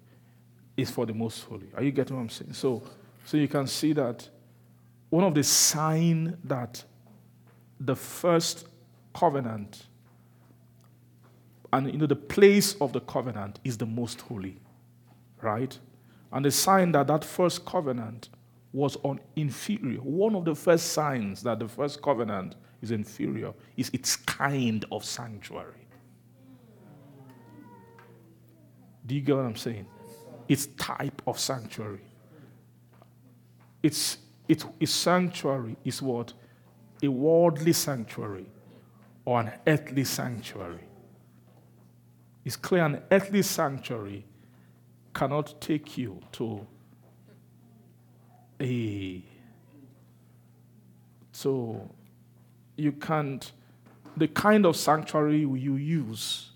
is 0.77 0.91
for 0.91 1.05
the 1.05 1.13
most 1.13 1.43
holy. 1.43 1.67
Are 1.75 1.83
you 1.83 1.91
getting 1.91 2.15
what 2.15 2.23
I'm 2.23 2.29
saying? 2.29 2.53
So, 2.53 2.83
so 3.25 3.37
you 3.37 3.47
can 3.47 3.67
see 3.67 3.93
that 3.93 4.27
one 5.09 5.23
of 5.23 5.33
the 5.33 5.43
sign 5.43 6.37
that 6.43 6.83
the 7.79 7.95
first 7.95 8.67
covenant, 9.13 9.87
and 11.73 11.91
you 11.91 11.97
know, 11.97 12.05
the 12.05 12.15
place 12.15 12.75
of 12.81 12.93
the 12.93 13.01
covenant 13.01 13.59
is 13.63 13.77
the 13.77 13.85
most 13.85 14.21
holy, 14.21 14.57
right? 15.41 15.77
And 16.31 16.45
the 16.45 16.51
sign 16.51 16.91
that 16.93 17.07
that 17.07 17.23
first 17.23 17.65
covenant 17.65 18.29
was 18.73 18.97
on 19.03 19.19
inferior. 19.35 19.99
One 19.99 20.35
of 20.35 20.45
the 20.45 20.55
first 20.55 20.93
signs 20.93 21.43
that 21.43 21.59
the 21.59 21.67
first 21.67 22.01
covenant 22.01 22.55
is 22.81 22.91
inferior 22.91 23.53
is 23.77 23.89
its 23.93 24.15
kind 24.15 24.85
of 24.91 25.03
sanctuary. 25.03 25.87
Do 29.05 29.15
you 29.15 29.21
get 29.21 29.35
what 29.35 29.45
I'm 29.45 29.55
saying? 29.55 29.87
Its 30.47 30.67
type 30.77 31.21
of 31.27 31.39
sanctuary. 31.39 32.01
Its, 33.83 34.17
its, 34.47 34.65
its 34.79 34.91
sanctuary 34.91 35.75
is 35.83 36.01
what? 36.01 36.33
A 37.03 37.07
worldly 37.07 37.73
sanctuary 37.73 38.45
or 39.25 39.41
an 39.41 39.51
earthly 39.67 40.03
sanctuary. 40.03 40.90
It's 42.43 42.55
clear 42.55 42.85
an 42.85 43.01
earthly 43.11 43.41
sanctuary 43.41 44.25
cannot 45.13 45.59
take 45.61 45.97
you 45.97 46.19
to 46.33 46.65
a. 48.59 49.21
So 51.31 51.89
you 52.75 52.91
can't, 52.93 53.51
the 54.17 54.27
kind 54.27 54.65
of 54.65 54.75
sanctuary 54.75 55.39
you 55.39 55.75
use 55.75 56.49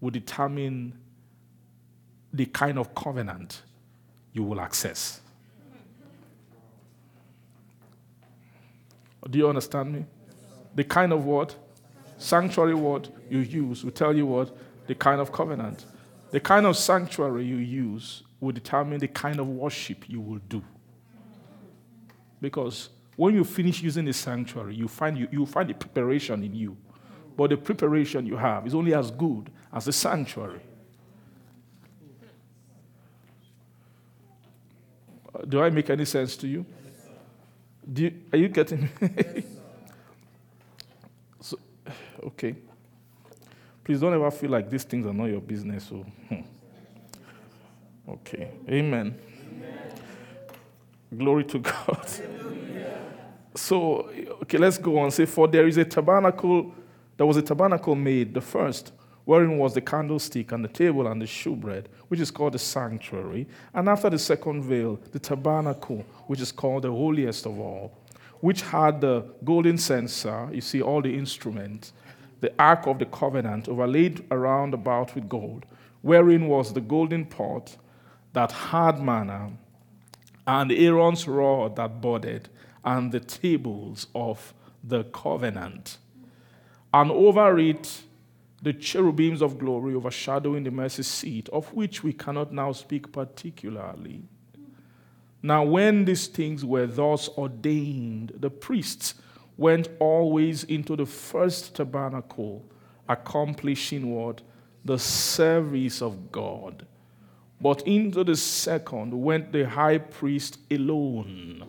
will 0.00 0.10
determine 0.10 0.98
the 2.32 2.46
kind 2.46 2.78
of 2.78 2.94
covenant 2.94 3.62
you 4.32 4.42
will 4.42 4.60
access. 4.60 5.20
Do 9.30 9.38
you 9.38 9.48
understand 9.48 9.92
me? 9.92 10.04
The 10.74 10.84
kind 10.84 11.12
of 11.12 11.24
what? 11.24 11.54
Sanctuary 12.18 12.74
word 12.74 13.08
you 13.30 13.38
use 13.38 13.84
will 13.84 13.92
tell 13.92 14.14
you 14.14 14.26
what? 14.26 14.56
The 14.86 14.94
kind 14.94 15.20
of 15.20 15.32
covenant. 15.32 15.86
The 16.30 16.40
kind 16.40 16.66
of 16.66 16.76
sanctuary 16.76 17.44
you 17.44 17.56
use 17.56 18.22
will 18.40 18.52
determine 18.52 18.98
the 18.98 19.08
kind 19.08 19.40
of 19.40 19.48
worship 19.48 20.08
you 20.08 20.20
will 20.20 20.40
do. 20.48 20.62
Because 22.40 22.90
when 23.16 23.34
you 23.34 23.44
finish 23.44 23.82
using 23.82 24.04
the 24.04 24.12
sanctuary, 24.12 24.74
you 24.74 24.88
find 24.88 25.16
you, 25.16 25.28
you 25.30 25.46
find 25.46 25.70
the 25.70 25.74
preparation 25.74 26.42
in 26.42 26.54
you. 26.54 26.76
But 27.36 27.50
the 27.50 27.56
preparation 27.56 28.26
you 28.26 28.36
have 28.36 28.66
is 28.66 28.74
only 28.74 28.94
as 28.94 29.10
good 29.10 29.50
as 29.72 29.86
the 29.86 29.92
sanctuary. 29.92 30.60
Uh, 35.34 35.44
do 35.48 35.62
I 35.62 35.70
make 35.70 35.90
any 35.90 36.04
sense 36.04 36.36
to 36.38 36.46
you? 36.46 36.66
Do 37.92 38.02
you 38.02 38.12
are 38.32 38.38
you 38.38 38.48
getting 38.48 38.88
so, 41.40 41.58
okay. 42.24 42.56
Please 43.84 44.00
don't 44.00 44.14
ever 44.14 44.30
feel 44.30 44.50
like 44.50 44.70
these 44.70 44.84
things 44.84 45.06
are 45.06 45.12
not 45.12 45.26
your 45.26 45.40
business. 45.40 45.84
So, 45.84 45.96
hmm. 46.28 46.40
okay. 48.08 48.50
Amen. 48.68 49.14
Amen. 49.50 49.92
Glory 51.16 51.44
to 51.44 51.58
God. 51.58 52.08
So, 53.54 54.10
okay, 54.42 54.58
let's 54.58 54.78
go 54.78 54.98
on. 54.98 55.10
Say, 55.10 55.26
for 55.26 55.46
there 55.46 55.68
is 55.68 55.76
a 55.76 55.84
tabernacle, 55.84 56.74
there 57.16 57.26
was 57.26 57.36
a 57.36 57.42
tabernacle 57.42 57.94
made, 57.94 58.34
the 58.34 58.40
first, 58.40 58.92
wherein 59.24 59.58
was 59.58 59.74
the 59.74 59.80
candlestick 59.80 60.50
and 60.52 60.64
the 60.64 60.68
table 60.68 61.06
and 61.06 61.22
the 61.22 61.26
shewbread, 61.26 61.88
which 62.08 62.20
is 62.20 62.30
called 62.30 62.54
the 62.54 62.58
sanctuary. 62.58 63.46
And 63.72 63.88
after 63.88 64.10
the 64.10 64.18
second 64.18 64.64
veil, 64.64 64.98
the 65.12 65.20
tabernacle, 65.20 66.04
which 66.26 66.40
is 66.40 66.50
called 66.50 66.82
the 66.82 66.90
holiest 66.90 67.46
of 67.46 67.58
all, 67.60 67.96
which 68.40 68.62
had 68.62 69.00
the 69.00 69.24
golden 69.44 69.78
censer, 69.78 70.48
you 70.52 70.60
see, 70.60 70.82
all 70.82 71.00
the 71.00 71.14
instruments, 71.16 71.92
the 72.44 72.52
ark 72.58 72.86
of 72.86 72.98
the 72.98 73.06
covenant, 73.06 73.70
overlaid 73.70 74.22
around 74.30 74.74
about 74.74 75.14
with 75.14 75.30
gold, 75.30 75.64
wherein 76.02 76.46
was 76.46 76.74
the 76.74 76.80
golden 76.82 77.24
pot 77.24 77.78
that 78.34 78.52
had 78.52 79.02
manna, 79.02 79.50
and 80.46 80.70
Aaron's 80.70 81.26
rod 81.26 81.76
that 81.76 82.02
budded, 82.02 82.50
and 82.84 83.12
the 83.12 83.20
tables 83.20 84.08
of 84.14 84.52
the 84.86 85.04
covenant. 85.04 85.96
And 86.92 87.10
over 87.10 87.58
it, 87.58 88.02
the 88.60 88.74
cherubims 88.74 89.40
of 89.40 89.58
glory 89.58 89.94
overshadowing 89.94 90.64
the 90.64 90.70
mercy 90.70 91.02
seat, 91.02 91.48
of 91.48 91.72
which 91.72 92.02
we 92.02 92.12
cannot 92.12 92.52
now 92.52 92.72
speak 92.72 93.10
particularly. 93.10 94.22
Now, 95.42 95.64
when 95.64 96.04
these 96.04 96.26
things 96.26 96.62
were 96.62 96.86
thus 96.86 97.26
ordained, 97.38 98.34
the 98.36 98.50
priests 98.50 99.14
went 99.56 99.88
always 99.98 100.64
into 100.64 100.96
the 100.96 101.06
first 101.06 101.74
tabernacle, 101.76 102.64
accomplishing 103.08 104.14
what? 104.14 104.42
The 104.84 104.98
service 104.98 106.02
of 106.02 106.30
God. 106.32 106.86
But 107.60 107.86
into 107.86 108.24
the 108.24 108.36
second 108.36 109.12
went 109.12 109.52
the 109.52 109.68
high 109.68 109.98
priest 109.98 110.58
alone, 110.70 111.66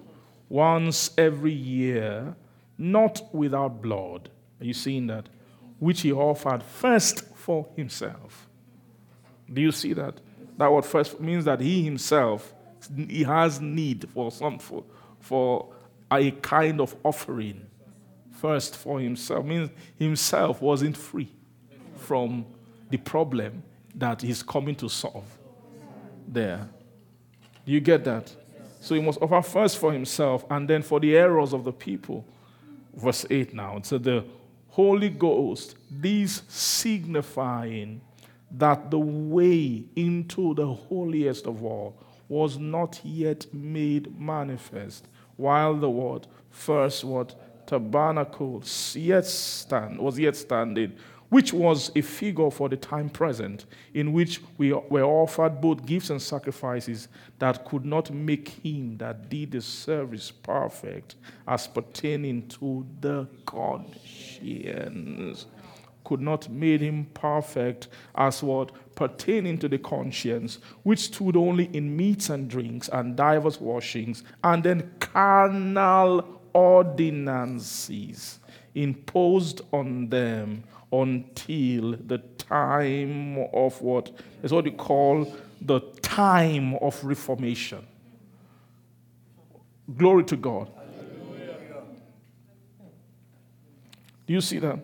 once 0.49 1.12
every 1.18 1.53
year, 1.53 2.36
not 2.78 3.34
without 3.34 3.82
blood. 3.82 4.30
Are 4.60 4.66
you 4.66 4.74
seeing 4.74 5.07
that? 5.07 5.30
which 5.80 6.02
he 6.02 6.12
offered 6.12 6.64
first 6.64 7.24
for 7.36 7.68
himself. 7.76 8.48
Do 9.52 9.62
you 9.62 9.72
see 9.72 9.94
that? 9.94 10.20
That 10.57 10.72
word 10.72 10.86
first 10.86 11.20
means 11.20 11.45
that 11.45 11.60
he 11.60 11.84
himself 11.84 12.53
he 13.07 13.24
has 13.24 13.60
need 13.60 14.07
for 14.14 14.32
some 14.32 14.60
for, 14.60 14.84
for 15.20 15.74
a 16.12 16.32
kind 16.32 16.80
of 16.80 16.95
offering 17.03 17.66
first 18.46 18.78
for 18.78 19.00
himself 19.00 19.44
means 19.44 19.72
himself 19.98 20.62
wasn't 20.62 20.96
free 20.96 21.32
from 21.98 22.46
the 22.92 22.98
problem 22.98 23.64
that 23.96 24.22
he's 24.22 24.44
coming 24.44 24.76
to 24.76 24.88
solve 24.88 25.26
there. 26.28 26.70
Do 27.66 27.72
you 27.72 27.80
get 27.80 28.04
that? 28.04 28.32
So 28.80 28.94
he 28.94 29.02
must 29.02 29.20
offer 29.20 29.42
first 29.42 29.80
for 29.80 29.92
himself 29.92 30.46
and 30.52 30.70
then 30.70 30.84
for 30.84 31.00
the 31.00 31.18
errors 31.18 31.54
of 31.54 31.64
the 31.64 31.72
people. 31.74 32.24
Verse 32.94 33.26
8 33.28 33.56
now 33.56 33.82
so 33.82 33.98
the 33.98 34.24
Holy 34.70 35.10
Ghost, 35.10 35.76
this 35.90 36.44
signifying 36.48 38.00
that 38.52 38.92
the 38.92 39.00
way 39.00 39.86
into 39.96 40.54
the 40.54 40.68
holiest 40.68 41.48
of 41.48 41.64
all 41.64 41.98
was 42.30 42.60
not 42.60 43.00
yet 43.04 43.52
made 43.52 44.20
manifest, 44.20 45.08
while 45.36 45.74
the 45.74 45.90
word 45.90 46.28
first 46.52 47.04
what 47.04 47.34
tabernacle 47.68 48.64
yet 48.94 49.26
stand 49.26 50.00
was 50.00 50.20
yet 50.20 50.36
standing, 50.36 50.94
which 51.30 51.52
was 51.52 51.92
a 51.96 52.02
figure 52.02 52.52
for 52.52 52.70
the 52.70 52.78
time 52.78 53.10
present, 53.10 53.66
in 53.94 54.14
which 54.14 54.42
we 54.58 54.72
were 54.72 55.04
offered 55.04 55.60
both 55.60 55.86
gifts 55.86 56.10
and 56.10 56.22
sacrifices 56.22 57.08
that 57.40 57.66
could 57.66 57.86
not 57.86 58.12
make 58.12 58.50
him 58.50 58.98
that 58.98 59.30
did 59.30 59.52
the 59.52 59.62
service 59.62 60.32
perfect 60.32 61.16
as 61.48 61.68
pertaining 61.68 62.48
to 62.48 62.86
the 63.02 63.28
conscience. 63.46 65.48
Could 66.04 66.22
not 66.22 66.48
make 66.50 66.82
him 66.82 67.08
perfect 67.16 67.88
as 68.14 68.44
what 68.44 68.72
pertaining 68.96 69.58
to 69.58 69.68
the 69.68 69.80
conscience, 69.80 70.60
which 70.84 71.00
stood 71.00 71.36
only 71.36 71.66
in 71.74 71.98
meats 71.98 72.30
and 72.30 72.48
drinks 72.48 72.90
and 72.90 73.16
divers 73.16 73.60
washings, 73.60 74.24
and 74.44 74.64
then 74.64 74.92
carnal 75.00 76.35
ordinances 76.56 78.40
imposed 78.73 79.61
on 79.73 80.07
them 80.10 80.64
until 80.91 81.98
the 82.07 82.18
time 82.38 83.38
of 83.53 83.82
what 83.82 84.11
is 84.41 84.53
what 84.53 84.65
you 84.65 84.72
call 84.72 85.36
the 85.61 85.82
time 86.02 86.76
of 86.76 87.03
reformation. 87.03 87.86
Glory 89.98 90.23
to 90.23 90.38
God. 90.38 90.72
Do 94.26 94.34
you 94.34 94.41
see 94.41 94.60
that? 94.60 94.80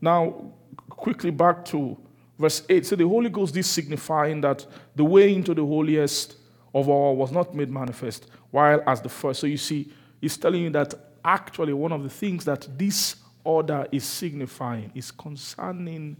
Now, 0.00 0.52
quickly 0.88 1.30
back 1.30 1.64
to 1.66 1.96
verse 2.38 2.62
8. 2.68 2.86
So 2.86 2.96
the 2.96 3.08
Holy 3.08 3.30
Ghost 3.30 3.56
is 3.56 3.66
signifying 3.66 4.40
that 4.42 4.66
the 4.94 5.04
way 5.04 5.34
into 5.34 5.54
the 5.54 5.64
holiest 5.64 6.36
of 6.74 6.88
all 6.88 7.16
was 7.16 7.32
not 7.32 7.54
made 7.54 7.70
manifest, 7.70 8.28
while 8.50 8.82
as 8.86 9.00
the 9.00 9.08
first. 9.08 9.40
So 9.40 9.46
you 9.46 9.56
see, 9.56 9.90
he's 10.20 10.36
telling 10.36 10.62
you 10.62 10.70
that 10.70 10.94
actually 11.24 11.72
one 11.72 11.92
of 11.92 12.02
the 12.02 12.10
things 12.10 12.44
that 12.44 12.68
this 12.76 13.16
order 13.44 13.86
is 13.92 14.04
signifying 14.04 14.90
is 14.94 15.10
concerning 15.10 16.16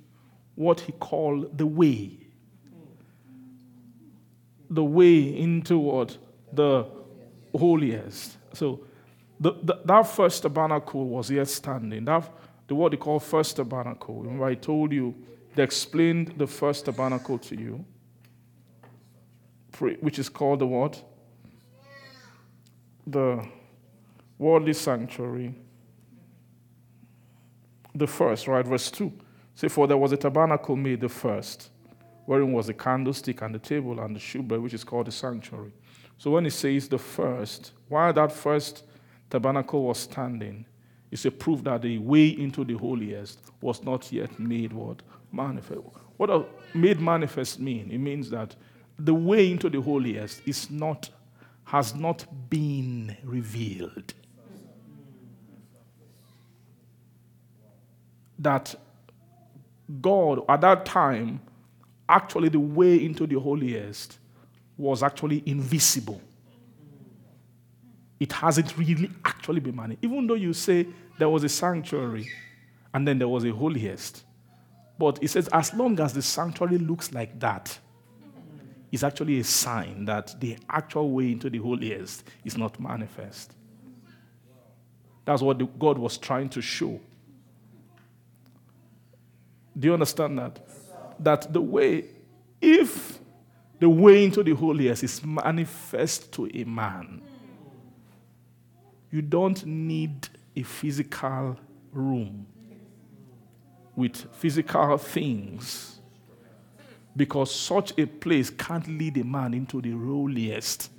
what 0.55 0.81
he 0.81 0.93
called 0.93 1.57
the 1.57 1.67
way. 1.67 2.19
The 4.71 4.85
way 4.85 5.37
into 5.39 5.79
what? 5.79 6.17
The 6.53 6.87
holiest. 7.57 8.37
So 8.53 8.87
the, 9.39 9.53
the, 9.63 9.81
that 9.85 10.07
first 10.07 10.43
tabernacle 10.43 11.07
was 11.07 11.31
yet 11.31 11.49
standing. 11.49 12.05
That, 12.05 12.31
the 12.67 12.75
what 12.75 12.93
they 12.93 12.97
call 12.97 13.21
first 13.21 13.57
tabernacle. 13.57 14.23
Remember, 14.23 14.47
I 14.47 14.55
told 14.55 14.93
you, 14.93 15.15
they 15.55 15.63
explained 15.63 16.35
the 16.37 16.47
first 16.47 16.85
tabernacle 16.87 17.39
to 17.39 17.57
you, 17.57 17.85
which 20.01 20.19
is 20.19 20.29
called 20.29 20.61
the 20.61 20.67
what? 20.67 21.03
The 23.07 23.47
worldly 24.45 24.75
sanctuary 24.75 25.55
the 27.95 28.07
first, 28.07 28.47
right? 28.47 28.67
Verse 28.67 28.91
2. 28.91 29.11
Say, 29.55 29.69
For 29.69 29.87
there 29.87 29.97
was 29.97 30.13
a 30.13 30.19
tabernacle 30.19 30.77
made 30.77 31.01
the 31.01 31.09
first, 31.09 31.71
wherein 32.27 32.53
was 32.53 32.67
the 32.67 32.75
candlestick 32.75 33.41
and 33.41 33.55
the 33.55 33.59
table 33.59 33.99
and 34.01 34.15
the 34.15 34.21
shewbread, 34.21 34.61
which 34.61 34.75
is 34.75 34.85
called 34.85 35.07
the 35.07 35.13
sanctuary. 35.13 35.73
So 36.19 36.33
when 36.33 36.45
it 36.45 36.51
says 36.51 36.89
the 36.89 36.99
first, 36.99 37.73
while 37.89 38.13
that 38.13 38.33
first 38.33 38.85
tabernacle 39.31 39.83
was 39.85 39.99
standing, 39.99 40.67
it's 41.11 41.25
a 41.25 41.31
proof 41.31 41.65
that 41.65 41.81
the 41.81 41.97
way 41.99 42.29
into 42.29 42.65
the 42.65 42.75
holiest 42.75 43.39
was 43.63 43.83
not 43.83 44.13
yet 44.13 44.39
made 44.39 44.75
what? 44.75 45.01
Manifest. 45.33 45.81
What 46.19 46.27
does 46.27 46.45
made 46.75 47.01
manifest 47.01 47.61
mean? 47.61 47.91
It 47.91 47.99
means 47.99 48.29
that 48.31 48.55
the 48.99 49.15
way 49.15 49.51
into 49.51 49.71
the 49.71 49.81
holiest 49.81 50.43
is 50.47 50.71
not, 50.71 51.09
has 51.65 51.95
not 51.95 52.27
been 52.51 53.17
revealed. 53.25 54.13
That 58.39 58.75
God, 60.01 60.41
at 60.49 60.61
that 60.63 60.87
time, 60.87 61.41
actually 62.09 62.49
the 62.49 62.61
way 62.61 63.05
into 63.05 63.27
the 63.27 63.39
holiest 63.39 64.19
was 64.77 65.03
actually 65.03 65.43
invisible. 65.47 66.21
It 68.21 68.33
hasn't 68.33 68.77
really 68.77 69.11
actually 69.25 69.61
been 69.61 69.77
manifest. 69.77 70.05
Even 70.05 70.27
though 70.27 70.35
you 70.35 70.53
say 70.53 70.87
there 71.19 71.29
was 71.29 71.45
a 71.45 71.49
sanctuary 71.49 72.31
and 72.93 73.07
then 73.07 73.19
there 73.19 73.29
was 73.29 73.45
a 73.45 73.51
holiest. 73.51 74.25
But 74.99 75.19
it 75.23 75.29
says, 75.29 75.49
as 75.53 75.75
long 75.75 75.99
as 76.01 76.13
the 76.13 76.23
sanctuary 76.23 76.79
looks 76.79 77.13
like 77.13 77.39
that, 77.41 77.79
it's 78.93 79.03
actually 79.03 79.41
a 79.41 79.45
sign 79.45 80.05
that 80.05 80.37
the 80.39 80.57
actual 80.71 81.11
way 81.11 81.33
into 81.33 81.51
the 81.51 81.59
holiest 81.59 82.25
is 82.45 82.57
not 82.57 82.79
manifest. 82.79 83.53
That's 85.25 85.43
what 85.43 85.79
God 85.79 85.99
was 85.99 86.17
trying 86.17 86.49
to 86.51 86.63
show. 86.63 87.01
Do 89.79 89.89
you 89.89 89.95
understand 89.95 90.39
that? 90.39 90.61
That 91.19 91.53
the 91.53 91.61
way, 91.61 92.05
if 92.61 93.19
the 93.79 93.89
way 93.89 94.25
into 94.25 94.43
the 94.43 94.55
holiest 94.55 95.03
is 95.03 95.25
manifest 95.25 96.33
to 96.33 96.49
a 96.55 96.65
man, 96.65 97.23
you 99.11 99.23
don't 99.23 99.65
need 99.65 100.29
a 100.57 100.63
physical 100.63 101.57
room 101.93 102.47
with 103.97 104.17
physical 104.35 104.99
things 104.99 106.01
because 107.17 107.55
such 107.55 107.97
a 107.99 108.07
place 108.07 108.51
can't 108.51 108.87
lead 108.89 109.17
a 109.19 109.25
man 109.25 109.55
into 109.55 109.81
the 109.81 109.93
holiest, 109.93 110.91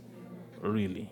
really. 0.61 1.09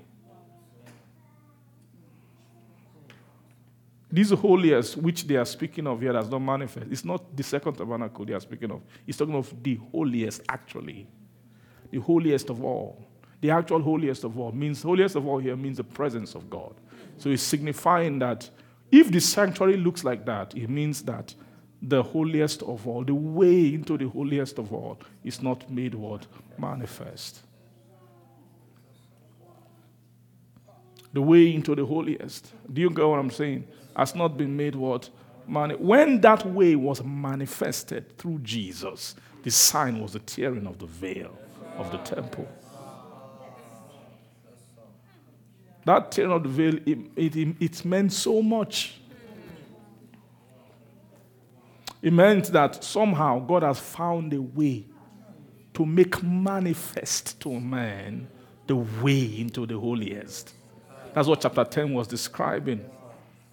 This 4.13 4.29
holiest, 4.29 4.95
which 4.97 5.25
they 5.25 5.37
are 5.37 5.45
speaking 5.45 5.87
of 5.87 5.99
here, 5.99 6.13
does 6.13 6.29
not 6.29 6.37
manifest. 6.37 6.85
It's 6.91 7.03
not 7.03 7.35
the 7.35 7.41
second 7.41 7.73
tabernacle 7.73 8.23
they 8.23 8.33
are 8.33 8.39
speaking 8.39 8.69
of. 8.69 8.83
It's 9.07 9.17
talking 9.17 9.33
of 9.33 9.51
the 9.63 9.79
holiest, 9.91 10.43
actually. 10.49 11.07
The 11.89 11.97
holiest 11.99 12.51
of 12.51 12.63
all. 12.63 13.03
The 13.41 13.49
actual 13.49 13.81
holiest 13.81 14.23
of 14.23 14.37
all 14.37 14.51
means, 14.51 14.83
holiest 14.83 15.15
of 15.15 15.25
all 15.25 15.39
here 15.39 15.55
means 15.55 15.77
the 15.77 15.83
presence 15.83 16.35
of 16.35 16.47
God. 16.47 16.75
So 17.17 17.31
it's 17.31 17.41
signifying 17.41 18.19
that 18.19 18.47
if 18.91 19.11
the 19.11 19.19
sanctuary 19.19 19.77
looks 19.77 20.03
like 20.03 20.27
that, 20.27 20.55
it 20.55 20.69
means 20.69 21.01
that 21.05 21.33
the 21.81 22.03
holiest 22.03 22.61
of 22.61 22.87
all, 22.87 23.03
the 23.03 23.15
way 23.15 23.73
into 23.73 23.97
the 23.97 24.07
holiest 24.07 24.59
of 24.59 24.71
all, 24.71 24.99
is 25.23 25.41
not 25.41 25.67
made 25.71 25.95
what? 25.95 26.27
Manifest. 26.59 27.39
The 31.13 31.21
way 31.23 31.51
into 31.55 31.73
the 31.73 31.83
holiest. 31.83 32.53
Do 32.71 32.79
you 32.79 32.91
get 32.91 33.07
what 33.07 33.17
I'm 33.17 33.31
saying? 33.31 33.67
Has 33.95 34.15
not 34.15 34.37
been 34.37 34.55
made 34.55 34.75
what? 34.75 35.09
Mani- 35.47 35.75
when 35.75 36.21
that 36.21 36.45
way 36.45 36.75
was 36.75 37.03
manifested 37.03 38.17
through 38.17 38.39
Jesus, 38.39 39.15
the 39.43 39.51
sign 39.51 40.01
was 40.01 40.13
the 40.13 40.19
tearing 40.19 40.65
of 40.65 40.79
the 40.79 40.85
veil 40.85 41.37
of 41.77 41.91
the 41.91 41.97
temple. 41.99 42.47
That 45.85 46.11
tearing 46.11 46.31
of 46.31 46.43
the 46.43 46.49
veil, 46.49 46.75
it, 46.85 46.97
it, 47.35 47.55
it 47.59 47.85
meant 47.85 48.13
so 48.13 48.41
much. 48.41 48.99
It 52.01 52.13
meant 52.13 52.47
that 52.47 52.83
somehow 52.83 53.39
God 53.39 53.63
has 53.63 53.79
found 53.79 54.33
a 54.33 54.41
way 54.41 54.85
to 55.73 55.85
make 55.85 56.21
manifest 56.21 57.39
to 57.41 57.59
man 57.59 58.27
the 58.67 58.75
way 58.75 59.39
into 59.39 59.65
the 59.65 59.77
holiest. 59.77 60.53
That's 61.13 61.27
what 61.27 61.41
chapter 61.41 61.63
10 61.63 61.93
was 61.93 62.07
describing. 62.07 62.85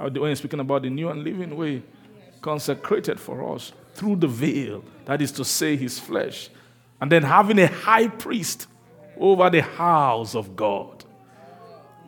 When 0.01 0.35
speaking 0.37 0.61
about 0.61 0.83
the 0.83 0.91
new 0.91 1.09
and 1.11 1.23
living 1.23 1.57
way, 1.57 1.83
consecrated 2.41 3.21
for 3.21 3.55
us 3.55 3.73
through 3.95 4.17
the 4.17 4.27
veil, 4.27 4.83
that 5.05 5.21
is 5.21 5.31
to 5.33 5.45
say, 5.45 5.77
his 5.77 5.99
flesh, 5.99 6.49
and 7.01 7.13
then 7.13 7.23
having 7.23 7.59
a 7.59 7.67
high 7.67 8.09
priest 8.09 8.67
over 9.19 9.51
the 9.51 9.63
house 9.63 10.35
of 10.35 10.57
God. 10.57 11.05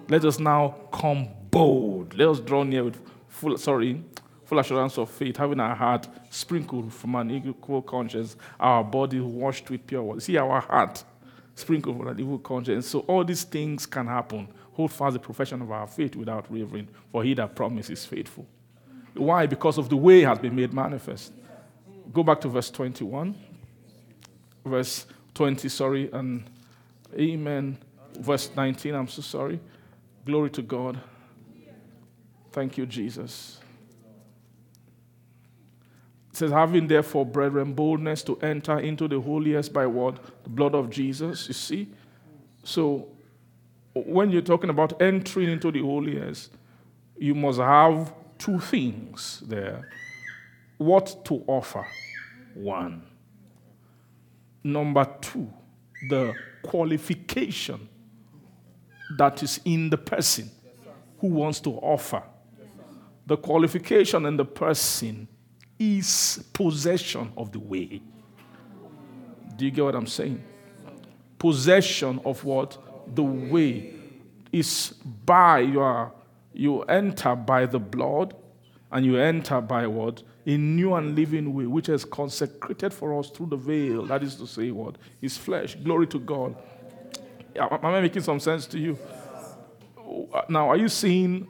Let 0.08 0.24
us 0.24 0.38
now 0.38 0.76
come 0.92 1.28
bold. 1.50 2.14
Let 2.14 2.28
us 2.28 2.40
draw 2.40 2.62
near 2.62 2.84
with 2.84 3.00
full, 3.28 3.56
sorry, 3.58 4.02
full 4.44 4.58
assurance 4.58 4.98
of 4.98 5.10
faith, 5.10 5.36
having 5.36 5.60
our 5.60 5.74
heart 5.74 6.08
sprinkled 6.30 6.92
from 6.92 7.14
an 7.14 7.30
equal 7.30 7.82
conscience, 7.82 8.36
our 8.58 8.82
body 8.82 9.20
washed 9.20 9.70
with 9.70 9.86
pure 9.86 10.02
water. 10.02 10.20
See, 10.20 10.36
our 10.38 10.60
heart 10.60 11.04
sprinkled 11.54 11.98
from 11.98 12.08
an 12.08 12.18
evil 12.20 12.38
conscience. 12.38 12.88
So 12.88 13.00
all 13.00 13.24
these 13.24 13.44
things 13.44 13.86
can 13.86 14.06
happen. 14.06 14.48
Hold 14.74 14.92
fast 14.92 15.14
the 15.14 15.20
profession 15.20 15.60
of 15.60 15.70
our 15.70 15.86
faith 15.86 16.16
without 16.16 16.50
wavering, 16.50 16.88
for 17.10 17.22
he 17.22 17.34
that 17.34 17.54
promises 17.54 18.04
faithful. 18.04 18.46
Why? 19.14 19.46
Because 19.46 19.76
of 19.78 19.88
the 19.88 19.96
way 19.96 20.22
it 20.22 20.26
has 20.28 20.38
been 20.38 20.56
made 20.56 20.72
manifest. 20.72 21.32
Go 22.12 22.22
back 22.22 22.40
to 22.42 22.48
verse 22.48 22.70
21. 22.70 23.34
Verse 24.64 25.06
20, 25.34 25.68
sorry, 25.68 26.10
and 26.12 26.44
amen. 27.18 27.78
Verse 28.18 28.50
19, 28.56 28.94
I'm 28.94 29.08
so 29.08 29.22
sorry. 29.22 29.60
Glory 30.24 30.50
to 30.50 30.62
God. 30.62 31.00
Thank 32.52 32.78
you, 32.78 32.86
Jesus. 32.86 33.58
It 36.30 36.36
says, 36.36 36.50
having 36.50 36.86
therefore, 36.86 37.26
brethren, 37.26 37.74
boldness 37.74 38.22
to 38.24 38.38
enter 38.40 38.78
into 38.78 39.06
the 39.08 39.20
holiest 39.20 39.72
by 39.72 39.86
what? 39.86 40.18
The 40.44 40.50
blood 40.50 40.74
of 40.74 40.88
Jesus, 40.88 41.48
you 41.48 41.54
see? 41.54 41.88
So, 42.64 43.08
when 43.94 44.30
you're 44.30 44.42
talking 44.42 44.70
about 44.70 45.00
entering 45.00 45.50
into 45.50 45.70
the 45.70 45.80
holiest, 45.80 46.52
you 47.16 47.34
must 47.34 47.58
have 47.58 48.12
two 48.38 48.58
things 48.58 49.42
there. 49.46 49.88
What 50.78 51.24
to 51.26 51.44
offer? 51.46 51.86
One. 52.54 53.02
Number 54.64 55.06
two, 55.20 55.52
the 56.08 56.34
qualification 56.62 57.88
that 59.18 59.42
is 59.42 59.60
in 59.64 59.90
the 59.90 59.98
person 59.98 60.50
who 61.18 61.28
wants 61.28 61.60
to 61.60 61.70
offer. 61.70 62.22
The 63.26 63.36
qualification 63.36 64.26
in 64.26 64.36
the 64.36 64.44
person 64.44 65.28
is 65.78 66.44
possession 66.52 67.32
of 67.36 67.52
the 67.52 67.58
way. 67.58 68.02
Do 69.56 69.64
you 69.64 69.70
get 69.70 69.84
what 69.84 69.94
I'm 69.94 70.06
saying? 70.06 70.42
Possession 71.38 72.20
of 72.24 72.42
what? 72.44 72.78
The 73.14 73.22
way 73.22 73.94
is 74.52 74.94
by 75.24 75.60
your, 75.60 76.12
you 76.52 76.82
enter 76.82 77.34
by 77.34 77.66
the 77.66 77.78
blood 77.78 78.34
and 78.90 79.04
you 79.06 79.16
enter 79.16 79.60
by 79.60 79.86
what? 79.86 80.22
A 80.46 80.56
new 80.56 80.94
and 80.94 81.14
living 81.14 81.54
way, 81.54 81.66
which 81.66 81.88
is 81.88 82.04
consecrated 82.04 82.92
for 82.92 83.18
us 83.18 83.30
through 83.30 83.46
the 83.46 83.56
veil. 83.56 84.04
That 84.06 84.22
is 84.22 84.34
to 84.36 84.46
say, 84.46 84.70
what? 84.70 84.96
His 85.20 85.36
flesh. 85.36 85.76
Glory 85.76 86.06
to 86.08 86.18
God. 86.18 86.56
Am 87.56 87.84
I 87.84 88.00
making 88.00 88.22
some 88.22 88.40
sense 88.40 88.66
to 88.66 88.78
you? 88.78 88.98
Now, 90.48 90.68
are 90.68 90.76
you 90.76 90.88
seeing 90.88 91.48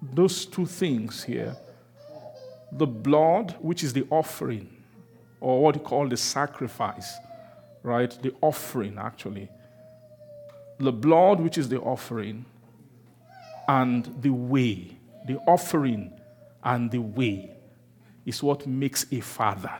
those 0.00 0.46
two 0.46 0.66
things 0.66 1.22
here? 1.24 1.56
The 2.72 2.86
blood, 2.86 3.56
which 3.60 3.82
is 3.84 3.92
the 3.92 4.06
offering, 4.10 4.70
or 5.40 5.62
what 5.62 5.74
you 5.74 5.80
call 5.82 6.08
the 6.08 6.16
sacrifice, 6.16 7.14
right? 7.82 8.16
The 8.22 8.32
offering, 8.40 8.96
actually. 8.98 9.48
The 10.82 10.90
blood, 10.90 11.38
which 11.38 11.58
is 11.58 11.68
the 11.68 11.78
offering, 11.78 12.44
and 13.68 14.12
the 14.20 14.30
way. 14.30 14.96
The 15.28 15.38
offering 15.46 16.12
and 16.64 16.90
the 16.90 16.98
way 16.98 17.54
is 18.26 18.42
what 18.42 18.66
makes 18.66 19.06
a 19.12 19.20
father. 19.20 19.78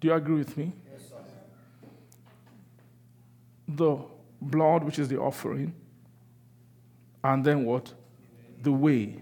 Do 0.00 0.08
you 0.08 0.14
agree 0.14 0.38
with 0.38 0.56
me? 0.56 0.72
The 3.76 3.98
blood, 4.40 4.84
which 4.84 4.98
is 4.98 5.08
the 5.08 5.18
offering, 5.18 5.74
and 7.22 7.44
then 7.44 7.64
what? 7.64 7.92
The 8.62 8.72
way. 8.72 9.16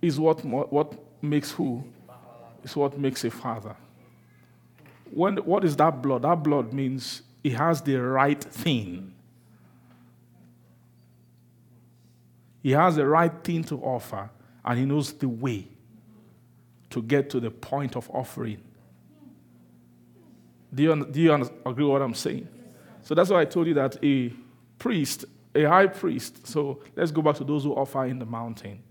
is 0.00 0.18
what, 0.18 0.44
what 0.44 0.94
makes 1.22 1.50
who? 1.50 1.84
Is 2.62 2.76
what 2.76 2.98
makes 2.98 3.24
a 3.24 3.30
father. 3.30 3.76
When, 5.10 5.36
what 5.38 5.64
is 5.64 5.76
that 5.76 6.02
blood? 6.02 6.22
That 6.22 6.42
blood 6.42 6.72
means 6.72 7.22
he 7.42 7.50
has 7.50 7.82
the 7.82 7.96
right 7.96 8.42
thing. 8.42 9.12
He 12.62 12.70
has 12.70 12.96
the 12.96 13.06
right 13.06 13.32
thing 13.44 13.62
to 13.64 13.78
offer, 13.82 14.30
and 14.64 14.78
he 14.78 14.86
knows 14.86 15.12
the 15.12 15.28
way 15.28 15.68
to 16.88 17.02
get 17.02 17.28
to 17.30 17.40
the 17.40 17.50
point 17.50 17.96
of 17.96 18.10
offering. 18.10 18.62
Do 20.74 20.82
you, 20.82 21.04
do 21.04 21.20
you 21.20 21.32
agree 21.32 21.84
with 21.84 21.92
what 21.92 22.02
I'm 22.02 22.14
saying? 22.14 22.48
So 23.04 23.14
that's 23.14 23.30
why 23.30 23.42
I 23.42 23.44
told 23.44 23.68
you 23.68 23.74
that 23.74 24.02
a 24.02 24.32
priest, 24.78 25.26
a 25.54 25.64
high 25.64 25.86
priest, 25.86 26.46
so 26.46 26.82
let's 26.96 27.12
go 27.12 27.22
back 27.22 27.36
to 27.36 27.44
those 27.44 27.62
who 27.62 27.72
offer 27.72 28.04
in 28.06 28.18
the 28.18 28.26
mountain. 28.26 28.82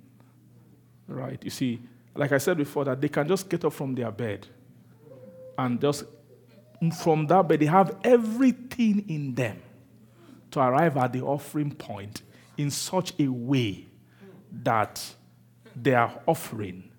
Right? 1.07 1.43
You 1.43 1.49
see, 1.49 1.81
like 2.15 2.31
I 2.31 2.37
said 2.37 2.57
before, 2.57 2.85
that 2.85 3.01
they 3.01 3.09
can 3.09 3.27
just 3.27 3.49
get 3.49 3.65
up 3.65 3.73
from 3.73 3.95
their 3.95 4.11
bed 4.11 4.47
and 5.57 5.79
just 5.81 6.05
from 7.01 7.27
that 7.27 7.47
bed, 7.47 7.59
they 7.59 7.65
have 7.65 7.95
everything 8.03 9.05
in 9.07 9.35
them 9.35 9.61
to 10.51 10.59
arrive 10.59 10.97
at 10.97 11.13
the 11.13 11.21
offering 11.21 11.71
point 11.71 12.21
in 12.57 12.69
such 12.69 13.13
a 13.19 13.27
way 13.27 13.87
that 14.63 15.03
their 15.75 16.11
offering 16.27 16.91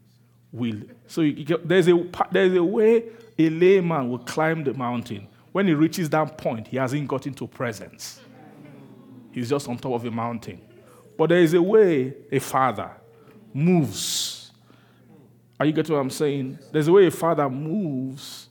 will. 0.53 0.81
So 1.07 1.29
get, 1.31 1.67
there's, 1.69 1.89
a, 1.89 2.05
there's 2.33 2.57
a 2.57 2.65
way 2.65 3.05
a 3.39 3.51
layman 3.51 4.11
will 4.11 4.19
climb 4.19 4.65
the 4.65 4.75
mountain. 4.75 5.29
When 5.55 5.69
he 5.69 5.75
reaches 5.75 6.11
that 6.11 6.37
point, 6.37 6.67
he 6.67 6.79
hasn't 6.79 7.07
got 7.07 7.29
into 7.29 7.47
presence. 7.47 8.21
He's 9.31 9.49
just 9.51 9.69
on 9.69 9.79
top 9.79 9.93
of 9.93 10.05
a 10.05 10.11
mountain. 10.11 10.61
But 11.17 11.29
there 11.29 11.39
is 11.39 11.55
a 11.55 11.63
way 11.63 12.13
a 12.33 12.41
father 12.41 12.91
moves. 13.53 14.51
Are 15.61 15.65
you 15.65 15.71
getting 15.71 15.95
what 15.95 16.01
I'm 16.01 16.11
saying? 16.11 16.59
There's 16.73 16.89
a 16.89 16.93
way 16.93 17.07
a 17.07 17.11
father 17.13 17.49
moves 17.49 18.49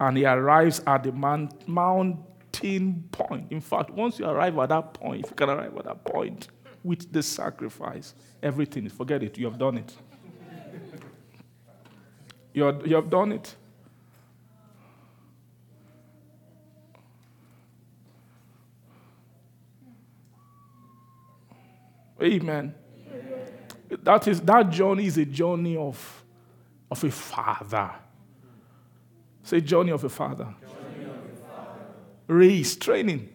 and 0.00 0.16
he 0.16 0.24
arrives 0.24 0.80
at 0.86 1.02
the 1.02 1.12
man, 1.12 1.50
mountain 1.66 3.04
point. 3.12 3.52
In 3.52 3.60
fact, 3.60 3.90
once 3.90 4.18
you 4.18 4.24
arrive 4.24 4.56
at 4.56 4.70
that 4.70 4.94
point, 4.94 5.26
if 5.26 5.30
you 5.32 5.36
can 5.36 5.50
arrive 5.50 5.76
at 5.76 5.84
that 5.84 6.02
point 6.02 6.48
with 6.82 7.12
the 7.12 7.22
sacrifice, 7.22 8.14
everything, 8.42 8.88
forget 8.88 9.22
it, 9.22 9.36
you 9.36 9.44
have 9.44 9.58
done 9.58 9.76
it. 9.76 9.94
You, 12.54 12.64
are, 12.64 12.86
you 12.86 12.96
have 12.96 13.10
done 13.10 13.32
it. 13.32 13.54
Amen. 22.22 22.74
That 24.02 24.26
is 24.28 24.40
that 24.40 24.70
journey 24.70 25.06
is 25.06 25.18
a 25.18 25.24
journey 25.24 25.76
of, 25.76 26.24
of 26.90 27.02
a 27.04 27.10
father. 27.10 27.90
Say 29.42 29.60
journey 29.60 29.90
of 29.92 30.02
a 30.04 30.08
father. 30.08 30.54
Journey 30.60 31.10
of 31.10 31.16
Race, 32.28 32.76
training. 32.76 33.28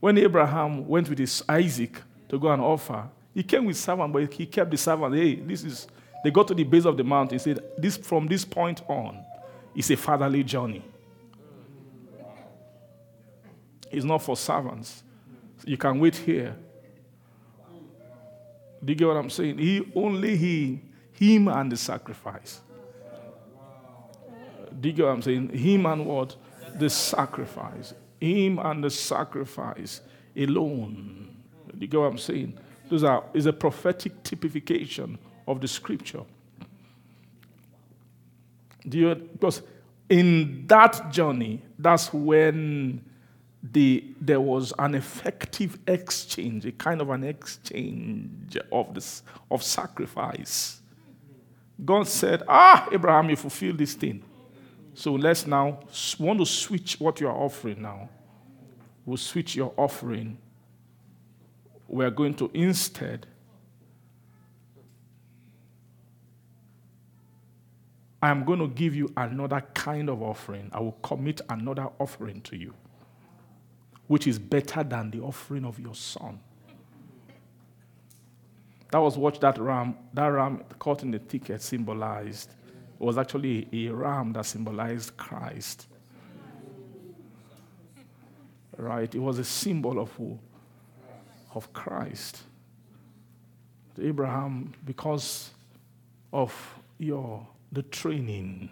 When 0.00 0.16
Abraham 0.18 0.86
went 0.88 1.08
with 1.08 1.18
his 1.18 1.44
Isaac 1.48 2.00
to 2.28 2.38
go 2.38 2.48
and 2.48 2.62
offer, 2.62 3.08
he 3.34 3.42
came 3.42 3.64
with 3.66 3.76
servant, 3.76 4.12
but 4.12 4.32
he 4.32 4.46
kept 4.46 4.70
the 4.70 4.76
servant. 4.76 5.14
Hey, 5.14 5.36
this 5.36 5.64
is 5.64 5.86
they 6.22 6.30
got 6.30 6.48
to 6.48 6.54
the 6.54 6.64
base 6.64 6.84
of 6.84 6.96
the 6.96 7.04
mountain. 7.04 7.38
He 7.38 7.42
said, 7.42 7.62
This 7.76 7.96
from 7.96 8.26
this 8.26 8.44
point 8.44 8.82
on 8.88 9.24
is 9.74 9.90
a 9.90 9.96
fatherly 9.96 10.44
journey. 10.44 10.84
It's 13.90 14.04
not 14.04 14.22
for 14.22 14.36
servants. 14.36 15.02
You 15.64 15.76
can 15.76 15.98
wait 15.98 16.16
here. 16.16 16.56
Do 18.84 18.92
you 18.92 18.96
get 18.96 19.08
what 19.08 19.16
I'm 19.16 19.30
saying? 19.30 19.58
He 19.58 19.92
only 19.94 20.36
he, 20.36 20.80
him 21.12 21.48
and 21.48 21.70
the 21.70 21.76
sacrifice. 21.76 22.60
Do 24.80 24.88
you 24.88 24.94
get 24.94 25.04
what 25.04 25.12
I'm 25.12 25.22
saying? 25.22 25.50
Him 25.50 25.86
and 25.86 26.06
what? 26.06 26.36
The 26.78 26.90
sacrifice. 26.90 27.94
Him 28.20 28.58
and 28.58 28.82
the 28.82 28.90
sacrifice 28.90 30.00
alone. 30.36 31.36
Do 31.68 31.78
you 31.78 31.86
get 31.86 32.00
what 32.00 32.06
I'm 32.06 32.18
saying? 32.18 32.58
Those 32.88 33.04
are 33.04 33.24
is 33.34 33.46
a 33.46 33.52
prophetic 33.52 34.22
typification 34.22 35.18
of 35.46 35.60
the 35.60 35.68
scripture. 35.68 36.24
Do 38.88 38.98
you 38.98 39.14
because 39.14 39.62
in 40.08 40.66
that 40.66 41.10
journey, 41.10 41.62
that's 41.78 42.12
when 42.12 43.04
the, 43.62 44.04
there 44.20 44.40
was 44.40 44.72
an 44.78 44.94
effective 44.94 45.78
exchange, 45.86 46.66
a 46.66 46.72
kind 46.72 47.00
of 47.00 47.10
an 47.10 47.24
exchange 47.24 48.56
of, 48.72 48.94
this, 48.94 49.22
of 49.50 49.62
sacrifice. 49.62 50.80
God 51.84 52.08
said, 52.08 52.42
Ah, 52.48 52.88
Abraham, 52.90 53.30
you 53.30 53.36
fulfill 53.36 53.74
this 53.74 53.94
thing. 53.94 54.22
So 54.94 55.14
let's 55.14 55.46
now 55.46 55.80
want 56.18 56.40
to 56.40 56.46
switch 56.46 56.96
what 56.98 57.20
you 57.20 57.28
are 57.28 57.36
offering 57.36 57.82
now. 57.82 58.08
We'll 59.06 59.16
switch 59.16 59.56
your 59.56 59.72
offering. 59.76 60.38
We're 61.88 62.10
going 62.10 62.34
to 62.34 62.50
instead 62.54 63.26
I 68.20 68.30
am 68.30 68.44
going 68.44 68.60
to 68.60 68.68
give 68.68 68.94
you 68.94 69.12
another 69.16 69.60
kind 69.74 70.08
of 70.08 70.22
offering. 70.22 70.70
I 70.72 70.78
will 70.78 70.96
commit 71.02 71.40
another 71.48 71.88
offering 71.98 72.40
to 72.42 72.56
you 72.56 72.72
which 74.12 74.26
is 74.26 74.38
better 74.38 74.84
than 74.84 75.10
the 75.10 75.20
offering 75.20 75.64
of 75.64 75.78
your 75.78 75.94
son. 75.94 76.38
That 78.90 78.98
was 78.98 79.16
what 79.16 79.40
that 79.40 79.56
ram, 79.56 79.96
that 80.12 80.26
ram 80.26 80.62
caught 80.78 81.02
in 81.02 81.12
the 81.12 81.18
thicket 81.18 81.62
symbolized. 81.62 82.50
It 83.00 83.02
was 83.02 83.16
actually 83.16 83.66
a 83.72 83.88
ram 83.88 84.34
that 84.34 84.44
symbolized 84.44 85.16
Christ. 85.16 85.86
Right? 88.76 89.14
It 89.14 89.18
was 89.18 89.38
a 89.38 89.44
symbol 89.44 89.98
of 89.98 90.12
who? 90.12 90.38
Of 91.54 91.72
Christ. 91.72 92.42
Abraham, 93.98 94.74
because 94.84 95.52
of 96.34 96.52
your 96.98 97.46
the 97.72 97.82
training 97.84 98.68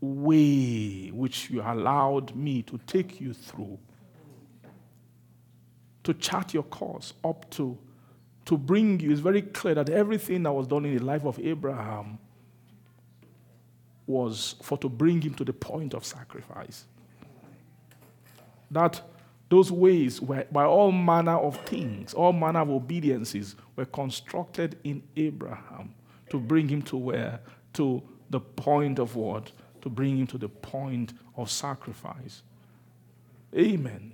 way 0.00 1.08
which 1.08 1.50
you 1.50 1.60
allowed 1.60 2.34
me 2.34 2.62
to 2.62 2.78
take 2.86 3.20
you 3.20 3.34
through 3.34 3.78
to 6.12 6.18
chart 6.20 6.54
your 6.54 6.62
course 6.64 7.14
up 7.24 7.48
to 7.50 7.76
to 8.44 8.56
bring 8.56 8.98
you 9.00 9.10
it's 9.10 9.20
very 9.20 9.42
clear 9.42 9.74
that 9.74 9.88
everything 9.88 10.42
that 10.42 10.52
was 10.52 10.66
done 10.66 10.84
in 10.84 10.96
the 10.96 11.04
life 11.04 11.24
of 11.24 11.38
abraham 11.38 12.18
was 14.06 14.56
for 14.62 14.76
to 14.78 14.88
bring 14.88 15.20
him 15.20 15.34
to 15.34 15.44
the 15.44 15.52
point 15.52 15.94
of 15.94 16.04
sacrifice 16.04 16.84
that 18.70 19.00
those 19.48 19.70
ways 19.70 20.20
were 20.20 20.44
by 20.50 20.64
all 20.64 20.90
manner 20.90 21.36
of 21.36 21.56
things 21.66 22.14
all 22.14 22.32
manner 22.32 22.60
of 22.60 22.70
obediences 22.70 23.56
were 23.76 23.84
constructed 23.84 24.78
in 24.84 25.02
abraham 25.16 25.94
to 26.28 26.38
bring 26.38 26.68
him 26.68 26.82
to 26.82 26.96
where 26.96 27.40
to 27.72 28.02
the 28.30 28.40
point 28.40 28.98
of 28.98 29.16
what 29.16 29.52
to 29.82 29.88
bring 29.88 30.18
him 30.18 30.26
to 30.28 30.38
the 30.38 30.48
point 30.48 31.12
of 31.36 31.50
sacrifice. 31.50 32.42
Amen. 33.54 34.12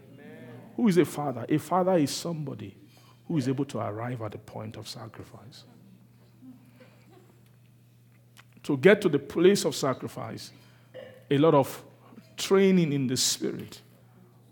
Who 0.77 0.89
is 0.89 0.99
a 0.99 1.05
father? 1.05 1.47
A 1.49 1.59
father 1.59 1.97
is 1.97 2.11
somebody 2.11 2.77
who 3.27 3.39
is 3.39 3.49
able 3.49 3.65
to 3.65 3.79
arrive 3.79 4.21
at 4.23 4.33
the 4.33 4.39
point 4.39 4.77
of 4.77 4.87
sacrifice. 4.87 5.65
To 8.65 8.77
get 8.77 9.01
to 9.01 9.09
the 9.09 9.19
place 9.19 9.65
of 9.65 9.75
sacrifice, 9.75 10.53
a 11.31 11.39
lot 11.39 11.55
of 11.55 11.83
training 12.37 12.93
in 12.93 13.07
the 13.07 13.17
spirit 13.17 13.81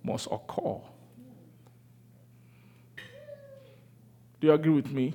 must 0.02 0.28
occur. 0.30 0.80
Do 4.40 4.46
you 4.48 4.52
agree 4.52 4.72
with 4.72 4.90
me? 4.90 5.14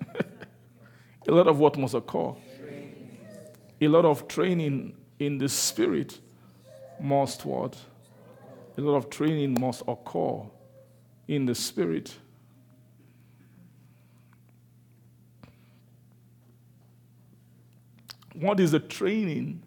a 1.28 1.32
lot 1.32 1.46
of 1.46 1.58
what 1.58 1.76
must 1.76 1.94
occur. 1.94 2.34
A 3.80 3.88
lot 3.88 4.04
of 4.04 4.26
training 4.26 4.94
in 5.20 5.38
the 5.38 5.48
spirit 5.48 6.18
must 7.00 7.44
what? 7.44 7.76
A 8.78 8.80
lot 8.80 8.96
of 8.96 9.10
training 9.10 9.60
must 9.60 9.82
occur 9.88 10.40
in 11.26 11.46
the 11.46 11.54
spirit. 11.54 12.14
What 18.34 18.60
is 18.60 18.70
the 18.70 18.78
training 18.78 19.64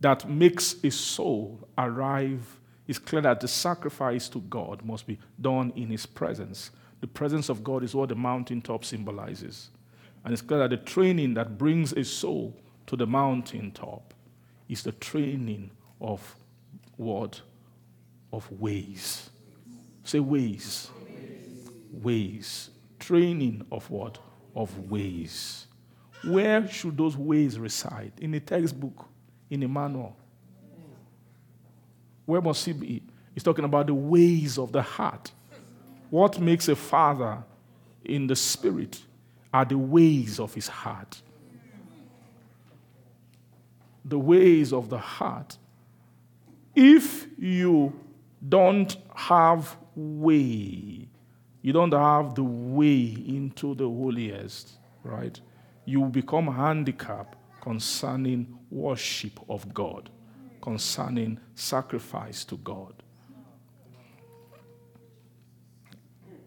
that 0.00 0.30
makes 0.30 0.76
a 0.84 0.90
soul 0.92 1.68
arrive? 1.76 2.60
It's 2.86 3.00
clear 3.00 3.22
that 3.22 3.40
the 3.40 3.48
sacrifice 3.48 4.28
to 4.28 4.38
God 4.42 4.84
must 4.84 5.08
be 5.08 5.18
done 5.40 5.72
in 5.74 5.88
His 5.88 6.06
presence. 6.06 6.70
The 7.00 7.08
presence 7.08 7.48
of 7.48 7.64
God 7.64 7.82
is 7.82 7.92
what 7.92 8.08
the 8.08 8.14
mountaintop 8.14 8.84
symbolizes. 8.84 9.70
And 10.24 10.32
it's 10.32 10.42
clear 10.42 10.60
that 10.60 10.70
the 10.70 10.76
training 10.76 11.34
that 11.34 11.58
brings 11.58 11.92
a 11.92 12.04
soul 12.04 12.56
to 12.86 12.94
the 12.94 13.06
mountaintop 13.06 14.14
is 14.68 14.84
the 14.84 14.92
training 14.92 15.72
of 16.00 16.36
what? 16.96 17.40
Of 18.32 18.50
ways. 18.52 19.30
Say 20.04 20.20
ways. 20.20 20.90
Ways. 21.92 22.70
Training 22.98 23.64
of 23.70 23.88
what? 23.90 24.18
of 24.58 24.90
ways. 24.90 25.66
Where 26.24 26.66
should 26.68 26.96
those 26.96 27.16
ways 27.16 27.58
reside? 27.58 28.12
In 28.20 28.34
a 28.34 28.40
textbook, 28.40 29.06
in 29.48 29.62
a 29.62 29.68
manual. 29.68 30.16
Where 32.26 32.40
must 32.40 32.66
he 32.66 32.72
be? 32.72 33.02
He's 33.32 33.44
talking 33.44 33.64
about 33.64 33.86
the 33.86 33.94
ways 33.94 34.58
of 34.58 34.72
the 34.72 34.82
heart. 34.82 35.30
What 36.10 36.40
makes 36.40 36.68
a 36.68 36.74
father 36.74 37.38
in 38.04 38.26
the 38.26 38.34
spirit 38.34 39.00
are 39.54 39.64
the 39.64 39.78
ways 39.78 40.40
of 40.40 40.52
his 40.52 40.66
heart. 40.66 41.22
The 44.04 44.18
ways 44.18 44.72
of 44.72 44.88
the 44.90 44.98
heart. 44.98 45.56
If 46.74 47.26
you 47.38 47.92
don't 48.46 48.96
have 49.14 49.76
way, 49.94 51.08
you 51.62 51.72
don't 51.72 51.92
have 51.92 52.34
the 52.34 52.44
way 52.44 53.16
into 53.26 53.74
the 53.74 53.84
holiest, 53.84 54.78
right? 55.02 55.40
You 55.84 56.04
become 56.04 56.46
handicapped 56.46 57.36
concerning 57.60 58.58
worship 58.70 59.40
of 59.48 59.72
God, 59.74 60.10
concerning 60.60 61.40
sacrifice 61.54 62.44
to 62.44 62.56
God. 62.58 62.94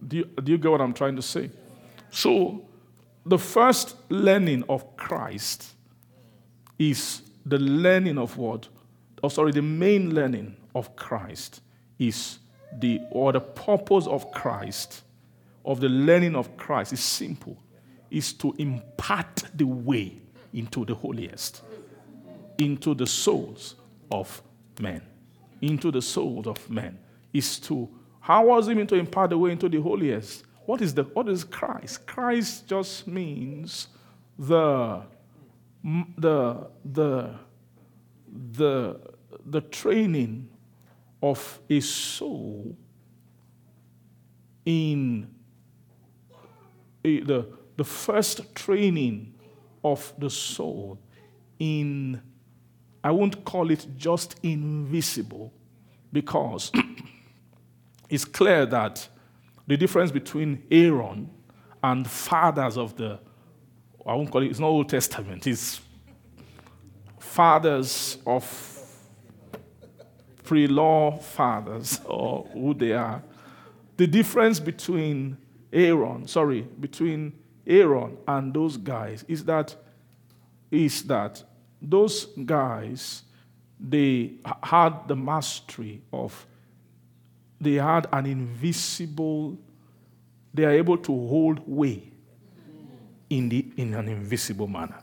Do 0.08 0.18
you, 0.18 0.26
do 0.26 0.52
you 0.52 0.58
get 0.58 0.72
what 0.72 0.82
I'm 0.82 0.94
trying 0.94 1.16
to 1.16 1.22
say? 1.22 1.52
So, 2.10 2.66
the 3.26 3.38
first 3.38 3.96
learning 4.10 4.64
of 4.68 4.98
Christ 4.98 5.74
is 6.80 7.22
the 7.46 7.60
learning 7.60 8.18
of 8.18 8.38
what? 8.38 8.68
Oh, 9.24 9.30
sorry, 9.30 9.52
the 9.52 9.62
main 9.62 10.16
learning 10.16 10.56
of 10.74 10.96
Christ 10.96 11.62
is 12.02 12.40
the, 12.80 12.99
or 13.11 13.32
the 13.32 13.40
purpose 13.40 14.07
of 14.07 14.32
Christ, 14.32 15.03
of 15.64 15.80
the 15.80 15.88
learning 15.88 16.36
of 16.36 16.57
Christ 16.57 16.94
is 16.94 16.99
simple, 16.99 17.61
is 18.10 18.34
to 18.34 18.56
impart 18.57 19.44
the 19.53 19.65
way 19.65 20.18
into 20.52 20.84
the 20.84 20.95
holiest, 20.95 21.61
into 22.57 22.95
the 22.95 23.06
souls 23.06 23.76
of 24.11 24.41
men, 24.80 25.02
into 25.61 25.91
the 25.91 26.02
souls 26.02 26.48
of 26.48 26.69
men, 26.69 26.98
is 27.34 27.60
to 27.60 27.88
how 28.19 28.48
was 28.48 28.68
he 28.68 28.73
meant 28.73 28.90
to 28.90 28.95
impart 28.95 29.30
the 29.30 29.38
way 29.38 29.52
into 29.52 29.69
the 29.69 29.82
holiest? 29.82 30.44
What 30.65 30.82
is 30.82 30.94
the 30.94 31.03
what 31.03 31.30
is 31.30 31.44
Christ? 31.44 32.06
Christ 32.07 32.68
just 32.68 33.07
means 33.07 33.88
the 34.38 35.03
the 36.18 36.68
the 36.84 37.36
the 38.53 38.99
the 39.45 39.61
training 39.61 40.51
of 41.22 41.60
a 41.69 41.80
soul 41.80 42.76
in 44.65 45.27
a, 47.03 47.19
the 47.22 47.48
the 47.77 47.84
first 47.84 48.53
training 48.53 49.34
of 49.84 50.14
the 50.18 50.30
soul 50.30 50.99
in 51.60 52.22
I 53.03 53.11
won't 53.11 53.43
call 53.43 53.72
it 53.72 53.88
just 53.98 54.35
invisible 54.43 55.52
because 56.14 56.72
it's 58.10 58.26
clear 58.26 58.65
that 58.68 59.07
the 59.68 59.77
difference 59.77 60.11
between 60.11 60.64
Aaron 60.69 61.30
and 61.84 62.07
fathers 62.10 62.77
of 62.77 62.95
the, 62.95 63.19
I 64.06 64.14
won't 64.14 64.30
call 64.30 64.43
it, 64.43 64.48
it's 64.48 64.60
not 64.60 64.68
Old 64.68 64.89
Testament, 64.89 65.48
it's 65.48 65.81
fathers 67.19 68.18
of 68.26 68.43
pre 70.52 70.68
law 70.68 71.18
fathers 71.18 72.02
or 72.06 72.45
who 72.52 72.73
they 72.73 72.91
are. 72.91 73.23
The 73.95 74.06
difference 74.06 74.60
between 74.60 75.38
Aaron, 75.72 76.28
sorry, 76.28 76.68
between 76.78 77.32
Aaron 77.65 78.18
and 78.28 78.53
those 78.53 78.76
guys 78.76 79.23
is 79.30 79.45
that 79.45 79.73
is 80.69 81.03
that 81.03 81.41
those 81.82 82.26
guys 82.45 83.23
they 83.80 84.34
had 84.61 85.07
the 85.07 85.15
mastery 85.15 86.02
of 86.11 86.45
they 87.61 87.76
had 87.76 88.07
an 88.11 88.26
invisible, 88.26 89.57
they 90.53 90.65
are 90.65 90.72
able 90.72 90.98
to 90.98 91.28
hold 91.28 91.65
way 91.65 92.11
in, 93.30 93.48
the, 93.48 93.65
in 93.78 93.94
an 93.94 94.10
invisible 94.10 94.68
manner. 94.68 94.99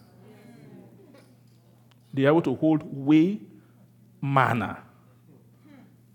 They 2.12 2.24
are 2.24 2.28
able 2.28 2.42
to 2.42 2.54
hold 2.54 2.82
way 2.84 3.40
manner 4.20 4.82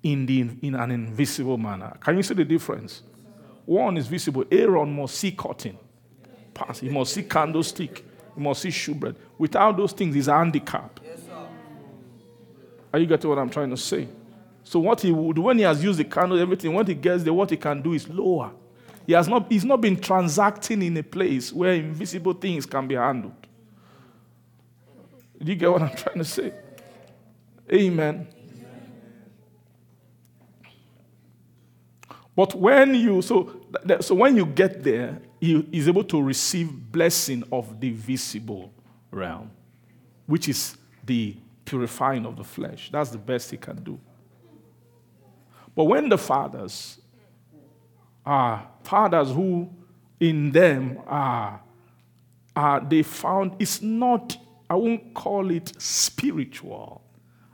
in, 0.04 0.26
the, 0.26 0.42
in 0.62 0.76
an 0.76 0.92
invisible 0.92 1.58
manner. 1.58 1.98
Can 2.00 2.18
you 2.18 2.24
see 2.24 2.34
the 2.34 2.46
difference? 2.46 3.02
One 3.66 3.98
is 3.98 4.08
visible. 4.08 4.44
Aaron 4.52 4.94
must 4.94 5.16
see 5.16 5.32
cotton, 5.32 5.78
pass. 6.54 6.80
He 6.80 6.90
must 6.90 7.14
see 7.14 7.24
candlestick. 7.24 8.06
He 8.36 8.42
must 8.42 8.62
see 8.62 8.70
shewbread. 8.70 9.16
Without 9.38 9.78
those 9.78 9.94
things, 9.94 10.14
he's 10.16 10.28
a 10.28 10.34
handicap. 10.34 11.00
Are 12.92 13.00
you 13.00 13.08
getting 13.08 13.30
what 13.30 13.40
I'm 13.40 13.50
trying 13.50 13.70
to 13.72 13.78
say? 13.78 14.08
So 14.64 14.80
what 14.80 15.02
he 15.02 15.12
would, 15.12 15.38
when 15.38 15.58
he 15.58 15.64
has 15.64 15.84
used 15.84 16.00
the 16.00 16.04
candle, 16.04 16.40
everything, 16.40 16.74
when 16.74 16.86
he 16.86 16.94
gets 16.94 17.24
there, 17.24 17.34
what 17.34 17.50
he 17.50 17.58
can 17.58 17.82
do 17.82 17.94
is 17.94 18.08
lower. 18.08 18.52
He 19.06 19.14
has 19.14 19.28
not, 19.28 19.52
he's 19.52 19.66
not 19.66 19.82
been 19.82 20.00
transacting 20.00 20.82
in 20.82 20.96
a 20.98 21.04
place 21.04 21.52
where 21.52 21.74
invisible 21.74 22.34
things 22.34 22.66
can 22.66 22.88
be 22.88 22.96
handled. 22.96 23.34
Do 25.42 25.52
you 25.52 25.56
get 25.56 25.72
what 25.72 25.82
I'm 25.82 25.96
trying 25.96 26.20
to 26.20 26.26
say? 26.26 26.54
Amen. 27.72 28.28
But 32.36 32.56
when 32.56 32.96
you 32.96 33.22
so 33.22 33.62
so 34.00 34.16
when 34.16 34.36
you 34.36 34.46
get 34.46 34.84
there, 34.84 35.20
he 35.40 35.68
is 35.72 35.88
able 35.88 36.04
to 36.06 36.22
receive 36.22 36.72
blessing 36.92 37.44
of 37.52 37.80
the 37.80 37.92
visible 37.92 38.74
realm, 39.12 39.52
which 40.26 40.50
is 40.50 40.76
the 41.06 41.36
purifying 41.66 42.26
of 42.26 42.36
the 42.36 42.44
flesh. 42.44 42.90
That's 42.92 43.12
the 43.12 43.18
best 43.18 43.52
he 43.52 43.58
can 43.58 43.84
do. 43.84 44.00
But 45.76 45.86
when 45.86 46.10
the 46.10 46.18
fathers 46.18 47.00
are 48.26 48.68
fathers 48.84 49.30
who 49.30 49.70
in 50.20 50.52
them 50.52 51.00
are, 51.06 51.62
are 52.56 52.80
they 52.80 53.04
found 53.04 53.56
it's 53.60 53.82
not, 53.82 54.38
I 54.70 54.76
won't 54.76 55.14
call 55.14 55.52
it 55.52 55.74
spiritual. 55.82 57.04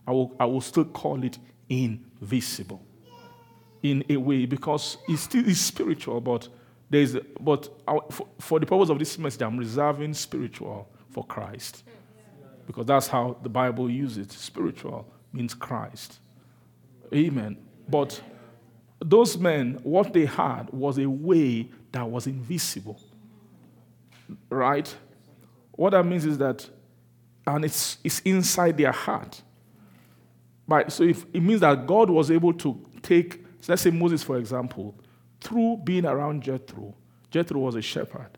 I 0.05 0.11
will, 0.11 0.35
I 0.39 0.45
will 0.45 0.61
still 0.61 0.85
call 0.85 1.23
it 1.23 1.37
invisible 1.69 2.83
in 3.81 4.03
a 4.09 4.17
way 4.17 4.45
because 4.45 4.97
it 5.07 5.17
still 5.17 5.47
is 5.47 5.59
spiritual, 5.59 6.21
but 6.21 6.47
there's 6.89 7.15
but 7.39 7.69
for, 8.11 8.27
for 8.39 8.59
the 8.59 8.65
purpose 8.65 8.89
of 8.89 8.99
this 8.99 9.17
message, 9.17 9.41
I'm 9.41 9.57
reserving 9.57 10.13
spiritual 10.13 10.89
for 11.11 11.23
Christ. 11.25 11.83
Because 12.65 12.85
that's 12.85 13.07
how 13.07 13.37
the 13.41 13.49
Bible 13.49 13.89
uses 13.89 14.17
it. 14.17 14.31
Spiritual 14.31 15.11
means 15.33 15.53
Christ. 15.53 16.19
Amen. 17.13 17.57
But 17.87 18.21
those 18.99 19.37
men, 19.37 19.79
what 19.81 20.13
they 20.13 20.25
had 20.25 20.69
was 20.71 20.97
a 20.99 21.09
way 21.09 21.69
that 21.91 22.07
was 22.07 22.27
invisible. 22.27 22.99
Right? 24.49 24.93
What 25.71 25.91
that 25.91 26.03
means 26.03 26.25
is 26.25 26.37
that, 26.37 26.69
and 27.47 27.65
it's, 27.65 27.97
it's 28.03 28.19
inside 28.19 28.77
their 28.77 28.91
heart. 28.91 29.41
Right? 30.67 30.91
So 30.91 31.03
if, 31.03 31.25
it 31.33 31.41
means 31.41 31.61
that 31.61 31.87
God 31.87 32.09
was 32.09 32.29
able 32.29 32.53
to 32.53 32.85
take, 33.01 33.43
let's 33.67 33.81
say 33.81 33.91
Moses, 33.91 34.23
for 34.23 34.37
example, 34.37 34.95
through 35.41 35.81
being 35.83 36.05
around 36.05 36.43
Jethro, 36.43 36.95
Jethro 37.31 37.59
was 37.59 37.75
a 37.75 37.81
shepherd 37.81 38.37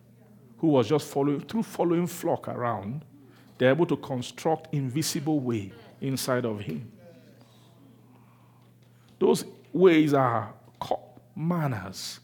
who 0.57 0.67
was 0.67 0.87
just 0.87 1.07
following, 1.07 1.41
through 1.41 1.63
following 1.63 2.07
flock 2.07 2.47
around, 2.47 3.03
they're 3.57 3.71
able 3.71 3.85
to 3.85 3.97
construct 3.97 4.73
invisible 4.73 5.39
way 5.39 5.71
inside 5.99 6.45
of 6.45 6.59
him. 6.59 6.91
Those 9.19 9.45
ways 9.71 10.13
are 10.13 10.53
manners. 11.35 12.19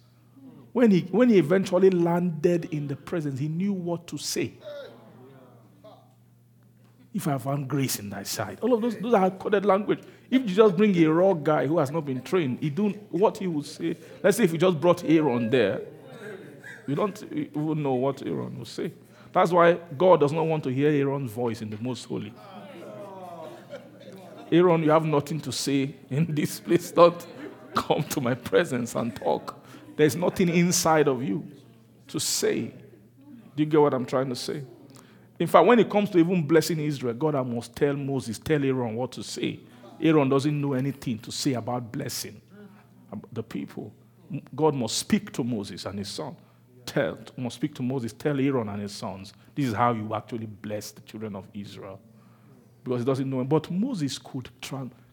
When 0.73 0.91
he, 0.91 1.01
when 1.11 1.29
he 1.29 1.37
eventually 1.37 1.89
landed 1.89 2.65
in 2.65 2.87
the 2.87 2.95
presence, 2.95 3.39
he 3.39 3.47
knew 3.47 3.73
what 3.73 4.07
to 4.07 4.17
say. 4.17 4.53
If 7.13 7.27
I 7.27 7.37
found 7.39 7.67
grace 7.67 7.97
in 7.97 8.09
thy 8.11 8.23
sight. 8.23 8.59
All 8.61 8.73
of 8.73 8.81
those, 8.81 8.95
those 8.97 9.13
are 9.13 9.31
coded 9.31 9.65
language. 9.65 10.01
If 10.29 10.49
you 10.49 10.55
just 10.55 10.75
bring 10.75 10.95
a 10.97 11.07
raw 11.07 11.33
guy 11.33 11.67
who 11.67 11.79
has 11.79 11.89
not 11.89 12.05
been 12.05 12.21
trained, 12.21 12.59
he 12.59 12.69
do 12.69 12.89
what 13.09 13.37
he 13.37 13.47
would 13.47 13.65
say. 13.65 13.95
Let's 14.21 14.37
say 14.37 14.43
if 14.43 14.51
you 14.51 14.57
just 14.57 14.79
brought 14.79 15.03
Aaron 15.05 15.49
there, 15.49 15.81
you 16.85 16.95
don't 16.95 17.21
even 17.31 17.81
know 17.81 17.93
what 17.93 18.21
Aaron 18.21 18.59
would 18.59 18.67
say. 18.67 18.91
That's 19.31 19.51
why 19.51 19.73
God 19.97 20.19
does 20.19 20.31
not 20.31 20.45
want 20.45 20.63
to 20.65 20.69
hear 20.69 20.89
Aaron's 20.89 21.31
voice 21.31 21.61
in 21.61 21.69
the 21.69 21.77
most 21.77 22.05
holy. 22.05 22.33
Aaron, 24.51 24.83
you 24.83 24.91
have 24.91 25.05
nothing 25.05 25.39
to 25.41 25.51
say 25.51 25.93
in 26.09 26.33
this 26.33 26.59
place. 26.59 26.91
Don't 26.91 27.25
come 27.75 28.03
to 28.03 28.21
my 28.21 28.33
presence 28.33 28.95
and 28.95 29.15
talk. 29.15 29.63
There's 29.95 30.15
nothing 30.15 30.49
inside 30.49 31.07
of 31.07 31.21
you 31.23 31.45
to 32.07 32.19
say. 32.19 32.71
Do 33.55 33.63
you 33.63 33.65
get 33.65 33.81
what 33.81 33.93
I'm 33.93 34.05
trying 34.05 34.29
to 34.29 34.35
say? 34.35 34.63
In 35.39 35.47
fact, 35.47 35.65
when 35.65 35.79
it 35.79 35.89
comes 35.89 36.09
to 36.11 36.17
even 36.17 36.45
blessing 36.47 36.79
Israel, 36.79 37.13
God 37.13 37.35
I 37.35 37.43
must 37.43 37.75
tell 37.75 37.93
Moses, 37.93 38.39
tell 38.39 38.63
Aaron 38.63 38.95
what 38.95 39.11
to 39.13 39.23
say. 39.23 39.59
Aaron 40.01 40.29
doesn't 40.29 40.59
know 40.59 40.73
anything 40.73 41.19
to 41.19 41.31
say 41.31 41.53
about 41.53 41.91
blessing 41.91 42.41
the 43.31 43.43
people. 43.43 43.93
God 44.55 44.75
must 44.75 44.97
speak 44.97 45.31
to 45.33 45.43
Moses 45.43 45.85
and 45.85 45.99
his 45.99 46.09
son. 46.09 46.35
tell, 46.87 47.19
must 47.37 47.57
speak 47.57 47.75
to 47.75 47.83
Moses, 47.83 48.13
tell 48.13 48.39
Aaron 48.39 48.69
and 48.69 48.81
his 48.81 48.93
sons, 48.93 49.33
this 49.53 49.67
is 49.67 49.73
how 49.73 49.91
you 49.91 50.13
actually 50.15 50.47
bless 50.47 50.91
the 50.91 51.01
children 51.01 51.35
of 51.35 51.47
Israel. 51.53 51.99
Because 52.83 53.01
he 53.01 53.05
doesn't 53.05 53.29
know. 53.29 53.43
But 53.43 53.69
Moses 53.69 54.17
could, 54.17 54.49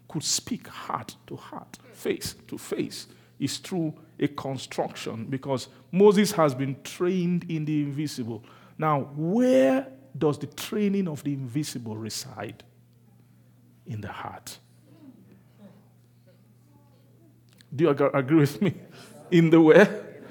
could 0.08 0.22
speak 0.22 0.68
heart 0.68 1.16
to 1.26 1.36
heart, 1.36 1.78
face 1.92 2.36
to 2.48 2.56
face. 2.56 3.08
It's 3.38 3.56
through 3.58 3.92
a 4.18 4.28
construction 4.28 5.26
because 5.26 5.68
Moses 5.90 6.30
has 6.32 6.54
been 6.54 6.76
trained 6.84 7.50
in 7.50 7.64
the 7.64 7.82
invisible. 7.82 8.44
Now, 8.78 9.10
where 9.16 9.88
does 10.16 10.38
the 10.38 10.46
training 10.46 11.08
of 11.08 11.24
the 11.24 11.32
invisible 11.32 11.96
reside? 11.96 12.62
In 13.86 14.00
the 14.00 14.08
heart. 14.08 14.58
Do 17.74 17.84
you 17.84 17.90
agree 17.90 18.38
with 18.38 18.62
me? 18.62 18.74
In 19.30 19.50
the 19.50 19.60
where? 19.60 20.22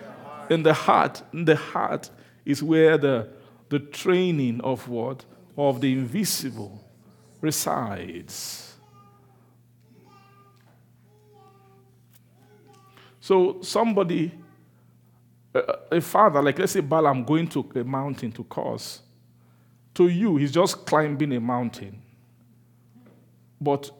In 0.49 0.63
the 0.63 0.73
heart. 0.73 1.21
In 1.33 1.45
the 1.45 1.55
heart 1.55 2.09
is 2.45 2.63
where 2.63 2.97
the, 2.97 3.27
the 3.69 3.79
training 3.79 4.61
of 4.61 4.87
what? 4.87 5.25
Of 5.57 5.81
the 5.81 5.93
invisible 5.93 6.83
resides. 7.41 8.75
So 13.19 13.61
somebody, 13.61 14.31
a, 15.53 16.01
father, 16.01 16.41
like 16.41 16.59
let's 16.59 16.73
say 16.73 16.81
Balaam 16.81 17.23
going 17.23 17.47
to 17.49 17.69
a 17.75 17.83
mountain 17.83 18.31
to 18.33 18.43
cause, 18.43 19.01
to 19.93 20.07
you, 20.07 20.37
he's 20.37 20.51
just 20.51 20.85
climbing 20.85 21.33
a 21.33 21.39
mountain. 21.39 22.01
But 23.61 23.91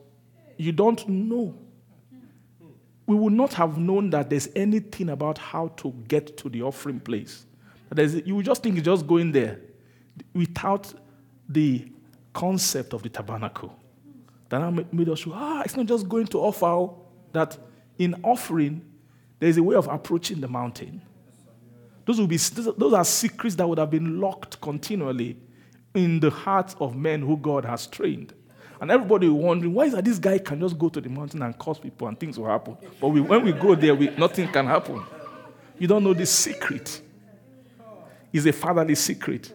you 0.57 0.71
don't 0.71 1.07
know. 1.07 1.55
We 3.05 3.15
would 3.15 3.33
not 3.33 3.53
have 3.53 3.77
known 3.77 4.09
that 4.11 4.29
there's 4.29 4.47
anything 4.55 5.09
about 5.09 5.37
how 5.37 5.69
to 5.77 5.91
get 6.07 6.37
to 6.37 6.49
the 6.49 6.61
offering 6.61 6.99
place. 6.99 7.45
There's, 7.89 8.15
you 8.25 8.35
would 8.35 8.45
just 8.45 8.63
think 8.63 8.75
he's 8.75 8.85
just 8.85 9.05
going 9.05 9.31
there 9.31 9.59
without 10.33 10.93
the 11.47 11.91
concept 12.31 12.93
of 12.93 13.03
the 13.03 13.09
tabernacle. 13.09 13.77
That 14.49 14.93
made 14.93 15.09
us 15.09 15.25
ah, 15.31 15.61
it's 15.65 15.75
not 15.75 15.85
just 15.85 16.07
going 16.07 16.27
to 16.27 16.39
offer, 16.39 16.93
that 17.31 17.57
in 17.97 18.15
offering, 18.23 18.83
there's 19.39 19.57
a 19.57 19.63
way 19.63 19.75
of 19.75 19.87
approaching 19.87 20.39
the 20.39 20.47
mountain. 20.47 21.01
Those, 22.05 22.19
will 22.19 22.27
be, 22.27 22.37
those 22.37 22.93
are 22.93 23.05
secrets 23.05 23.55
that 23.55 23.67
would 23.67 23.77
have 23.77 23.89
been 23.89 24.19
locked 24.19 24.59
continually 24.61 25.37
in 25.95 26.19
the 26.19 26.29
hearts 26.29 26.75
of 26.79 26.95
men 26.95 27.21
who 27.21 27.37
God 27.37 27.65
has 27.65 27.87
trained. 27.87 28.33
And 28.83 28.91
everybody 28.91 29.29
wondering, 29.29 29.73
why 29.73 29.85
is 29.85 29.93
that 29.93 30.03
this 30.03 30.19
guy 30.19 30.37
can 30.39 30.59
just 30.59 30.77
go 30.77 30.89
to 30.89 30.99
the 30.99 31.07
mountain 31.07 31.41
and 31.41 31.57
curse 31.57 31.79
people 31.79 32.05
and 32.05 32.19
things 32.19 32.37
will 32.37 32.47
happen? 32.47 32.75
But 32.99 33.07
we, 33.07 33.21
when 33.21 33.45
we 33.45 33.53
go 33.53 33.75
there, 33.75 33.95
we, 33.95 34.09
nothing 34.09 34.45
can 34.49 34.67
happen. 34.67 35.01
You 35.79 35.87
don't 35.87 36.03
know 36.03 36.13
the 36.13 36.25
secret. 36.25 37.01
It's 38.33 38.45
a 38.45 38.51
fatherly 38.51 38.95
secret. 38.95 39.53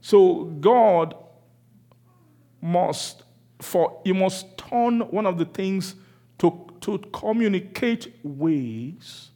So 0.00 0.46
God 0.46 1.14
must, 2.60 3.22
for 3.60 4.00
he 4.02 4.12
must 4.12 4.58
turn 4.58 5.02
one 5.02 5.26
of 5.26 5.38
the 5.38 5.44
things 5.44 5.94
to, 6.38 6.68
to 6.80 6.98
communicate 7.12 8.12
ways. 8.24 9.30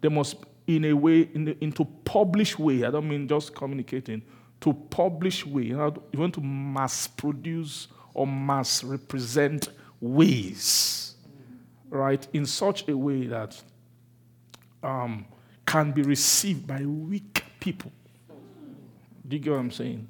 They 0.00 0.08
must, 0.08 0.36
in 0.66 0.84
a 0.84 0.92
way, 0.92 1.28
in 1.34 1.44
the, 1.44 1.64
into 1.64 1.84
publish 2.04 2.58
way. 2.58 2.84
I 2.84 2.90
don't 2.90 3.08
mean 3.08 3.28
just 3.28 3.54
communicating. 3.54 4.22
To 4.60 4.72
publish 4.72 5.44
way. 5.44 5.64
You, 5.64 5.76
know, 5.76 6.02
you 6.12 6.20
want 6.20 6.34
to 6.34 6.40
mass 6.40 7.06
produce 7.06 7.88
or 8.14 8.26
mass 8.26 8.84
represent 8.84 9.68
ways, 10.00 11.14
right? 11.88 12.26
In 12.32 12.46
such 12.46 12.88
a 12.88 12.96
way 12.96 13.26
that 13.26 13.60
um, 14.82 15.26
can 15.66 15.92
be 15.92 16.02
received 16.02 16.66
by 16.66 16.84
weak 16.84 17.44
people. 17.60 17.90
Do 19.26 19.36
you 19.36 19.42
get 19.42 19.50
what 19.50 19.60
I'm 19.60 19.70
saying? 19.70 20.08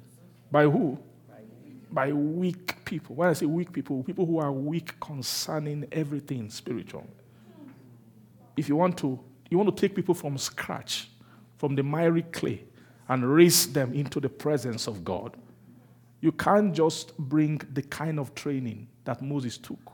By 0.51 0.63
who? 0.63 0.99
By 1.91 2.11
weak 2.11 2.83
people. 2.85 3.15
When 3.15 3.29
I 3.29 3.33
say 3.33 3.45
weak 3.45 3.71
people, 3.71 4.03
people 4.03 4.25
who 4.25 4.39
are 4.39 4.51
weak 4.51 4.99
concerning 4.99 5.87
everything 5.91 6.49
spiritual. 6.49 7.07
If 8.57 8.67
you 8.67 8.75
want 8.75 8.97
to, 8.99 9.19
you 9.53 9.59
want 9.59 9.75
to 9.77 9.79
take 9.79 9.95
people 9.95 10.15
from 10.15 10.35
scratch, 10.35 11.09
from 11.57 11.75
the 11.75 11.83
miry 11.83 12.23
clay, 12.23 12.63
and 13.07 13.23
raise 13.23 13.71
them 13.71 13.93
into 13.93 14.19
the 14.19 14.27
presence 14.27 14.87
of 14.87 15.05
God. 15.05 15.37
You 16.21 16.31
can't 16.31 16.73
just 16.73 17.15
bring 17.19 17.61
the 17.71 17.83
kind 17.83 18.19
of 18.19 18.33
training 18.33 18.87
that 19.03 19.21
Moses 19.21 19.59
took. 19.59 19.91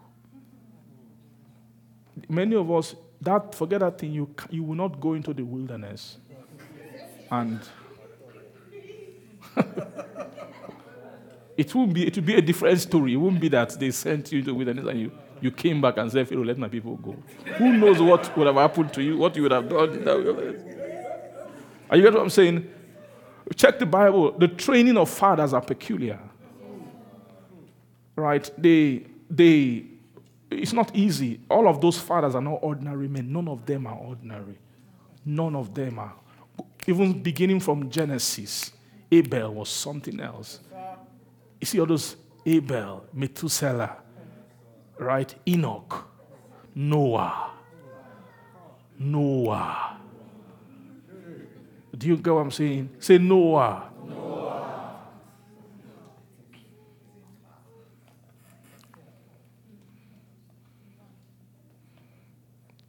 Many 2.30 2.56
of 2.56 2.72
us, 2.72 2.96
that 3.20 3.54
forget 3.54 3.82
that 3.82 3.98
thing, 3.98 4.14
you, 4.14 4.34
you 4.50 4.64
will 4.64 4.76
not 4.76 5.02
go 5.02 5.12
into 5.12 5.34
the 5.34 5.44
wilderness 5.44 6.20
and 7.30 7.60
it 11.58 11.76
won't 11.76 11.94
be 11.94 12.08
it 12.08 12.16
will 12.16 12.24
be 12.24 12.36
a 12.36 12.42
different 12.42 12.80
story. 12.80 13.12
It 13.12 13.18
won't 13.18 13.42
be 13.42 13.50
that 13.50 13.78
they 13.78 13.92
sent 13.92 14.32
you 14.32 14.42
to 14.42 14.54
wilderness 14.54 14.88
and 14.88 15.02
you, 15.02 15.12
you 15.42 15.52
came 15.52 15.82
back 15.82 15.98
and 15.98 16.12
said, 16.12 16.28
Pharaoh, 16.28 16.44
let 16.44 16.58
my 16.58 16.68
people 16.68 16.96
go. 16.98 17.16
Who 17.58 17.74
knows 17.74 18.02
what 18.02 18.36
would 18.38 18.48
have 18.48 18.56
happened 18.56 18.94
to 18.94 19.04
you, 19.04 19.18
what 19.18 19.36
you 19.36 19.44
would 19.44 19.52
have 19.52 19.70
done? 19.70 20.08
Are 21.90 21.98
you 21.98 22.04
get 22.04 22.14
what 22.14 22.22
I'm 22.22 22.30
saying? 22.30 22.70
Check 23.56 23.80
the 23.80 23.86
Bible. 23.86 24.32
The 24.32 24.48
training 24.48 24.98
of 24.98 25.10
fathers 25.10 25.54
are 25.54 25.62
peculiar. 25.62 26.20
Right? 28.16 28.50
They 28.58 29.06
they 29.30 29.86
it's 30.52 30.74
not 30.74 30.96
easy. 30.96 31.40
All 31.50 31.68
of 31.68 31.82
those 31.82 31.98
fathers 32.00 32.36
are 32.36 32.42
not 32.42 32.60
ordinary 32.62 33.08
men. 33.08 33.32
None 33.32 33.48
of 33.48 33.66
them 33.66 33.88
are 33.88 33.96
ordinary. 33.96 34.58
None 35.26 35.56
of 35.56 35.74
them 35.74 36.00
are. 36.00 36.14
Even 36.88 37.22
beginning 37.22 37.60
from 37.60 37.90
Genesis, 37.90 38.72
Abel 39.12 39.54
was 39.54 39.70
something 39.70 40.20
else. 40.20 40.60
You 41.60 41.66
see 41.66 41.80
all 41.80 41.86
those 41.86 42.16
Abel, 42.46 43.06
Methuselah, 43.14 43.98
right? 45.00 45.34
Enoch, 45.48 46.08
Noah, 46.76 47.52
Noah. 48.98 49.98
Do 51.98 52.08
you 52.08 52.18
get 52.18 52.34
what 52.34 52.42
I'm 52.42 52.52
saying? 52.52 52.90
Say 53.00 53.18
Noah. 53.18 53.90
Noah. 54.08 54.96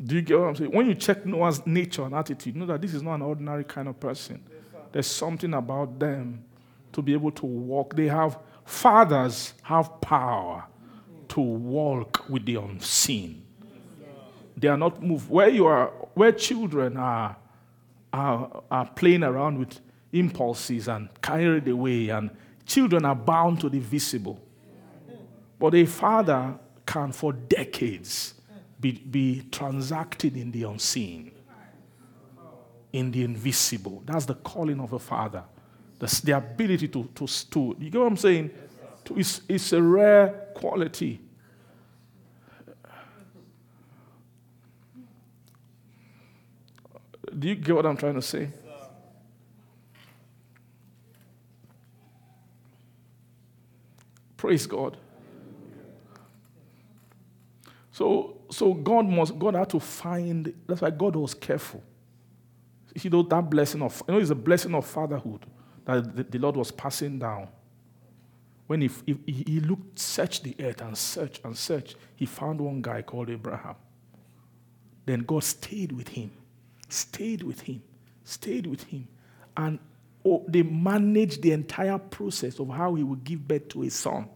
Do 0.02 0.14
you 0.14 0.22
get 0.22 0.38
what 0.38 0.48
I'm 0.48 0.56
saying? 0.56 0.72
When 0.72 0.86
you 0.86 0.94
check 0.94 1.26
Noah's 1.26 1.66
nature 1.66 2.04
and 2.04 2.14
attitude, 2.14 2.54
you 2.54 2.60
know 2.60 2.66
that 2.66 2.80
this 2.80 2.94
is 2.94 3.02
not 3.02 3.16
an 3.16 3.22
ordinary 3.22 3.64
kind 3.64 3.88
of 3.88 3.98
person. 3.98 4.42
There's 4.92 5.06
something 5.06 5.54
about 5.54 5.98
them 5.98 6.44
to 6.92 7.02
be 7.02 7.12
able 7.12 7.30
to 7.32 7.46
walk. 7.46 7.94
They 7.96 8.08
have 8.08 8.38
fathers 8.64 9.54
have 9.62 10.00
power 10.00 10.64
to 11.30 11.40
walk 11.40 12.28
with 12.28 12.44
the 12.44 12.56
unseen. 12.56 13.44
They 14.56 14.68
are 14.68 14.76
not 14.76 15.02
moved. 15.02 15.30
Where 15.30 15.48
you 15.48 15.66
are, 15.66 15.86
where 16.14 16.32
children 16.32 16.96
are, 16.96 17.36
are, 18.12 18.62
are 18.70 18.86
playing 18.86 19.22
around 19.22 19.58
with 19.58 19.80
impulses 20.12 20.88
and 20.88 21.08
carried 21.22 21.66
away, 21.68 22.10
and 22.10 22.30
children 22.66 23.04
are 23.04 23.14
bound 23.14 23.60
to 23.60 23.68
the 23.68 23.78
visible. 23.78 24.40
But 25.58 25.74
a 25.74 25.86
father 25.86 26.58
can, 26.84 27.12
for 27.12 27.32
decades, 27.32 28.34
be, 28.80 28.92
be 28.92 29.42
transacting 29.50 30.36
in 30.36 30.50
the 30.50 30.64
unseen, 30.64 31.32
in 32.92 33.10
the 33.12 33.22
invisible. 33.22 34.02
That's 34.04 34.24
the 34.24 34.34
calling 34.34 34.80
of 34.80 34.92
a 34.92 34.98
father. 34.98 35.44
The, 35.98 36.20
the 36.24 36.32
ability 36.32 36.88
to, 36.88 37.04
to, 37.14 37.26
to, 37.26 37.76
you 37.78 37.90
get 37.90 37.98
what 37.98 38.06
I'm 38.06 38.16
saying? 38.16 38.50
To, 39.04 39.18
it's, 39.18 39.42
it's 39.48 39.72
a 39.72 39.82
rare 39.82 40.39
quality. 40.54 41.20
Do 47.38 47.48
you 47.48 47.54
get 47.54 47.74
what 47.74 47.86
I'm 47.86 47.96
trying 47.96 48.14
to 48.14 48.22
say? 48.22 48.50
Praise 54.36 54.66
God. 54.66 54.96
So, 57.92 58.38
so 58.50 58.72
God 58.72 59.06
must, 59.06 59.38
God 59.38 59.54
had 59.54 59.68
to 59.70 59.78
find, 59.78 60.54
that's 60.66 60.80
why 60.80 60.88
God 60.90 61.14
was 61.14 61.34
careful. 61.34 61.82
You 62.94 63.10
know, 63.10 63.22
that 63.22 63.50
blessing 63.50 63.82
of, 63.82 64.02
you 64.08 64.14
know, 64.14 64.20
it's 64.20 64.30
a 64.30 64.34
blessing 64.34 64.74
of 64.74 64.86
fatherhood 64.86 65.44
that 65.84 66.16
the, 66.16 66.24
the 66.24 66.38
Lord 66.38 66.56
was 66.56 66.70
passing 66.70 67.18
down. 67.18 67.48
When 68.70 68.82
he, 68.82 68.90
he, 69.04 69.18
he 69.26 69.58
looked, 69.58 69.98
searched 69.98 70.44
the 70.44 70.54
earth 70.60 70.80
and 70.80 70.96
searched 70.96 71.44
and 71.44 71.58
searched, 71.58 71.96
he 72.14 72.24
found 72.24 72.60
one 72.60 72.80
guy 72.80 73.02
called 73.02 73.28
Abraham. 73.28 73.74
Then 75.04 75.22
God 75.22 75.42
stayed 75.42 75.90
with 75.90 76.06
him, 76.06 76.30
stayed 76.88 77.42
with 77.42 77.62
him, 77.62 77.82
stayed 78.22 78.68
with 78.68 78.84
him. 78.84 79.08
And 79.56 79.80
oh, 80.24 80.44
they 80.46 80.62
managed 80.62 81.42
the 81.42 81.50
entire 81.50 81.98
process 81.98 82.60
of 82.60 82.68
how 82.68 82.94
he 82.94 83.02
would 83.02 83.24
give 83.24 83.48
birth 83.48 83.66
to 83.70 83.82
a 83.82 83.90
son. 83.90 84.28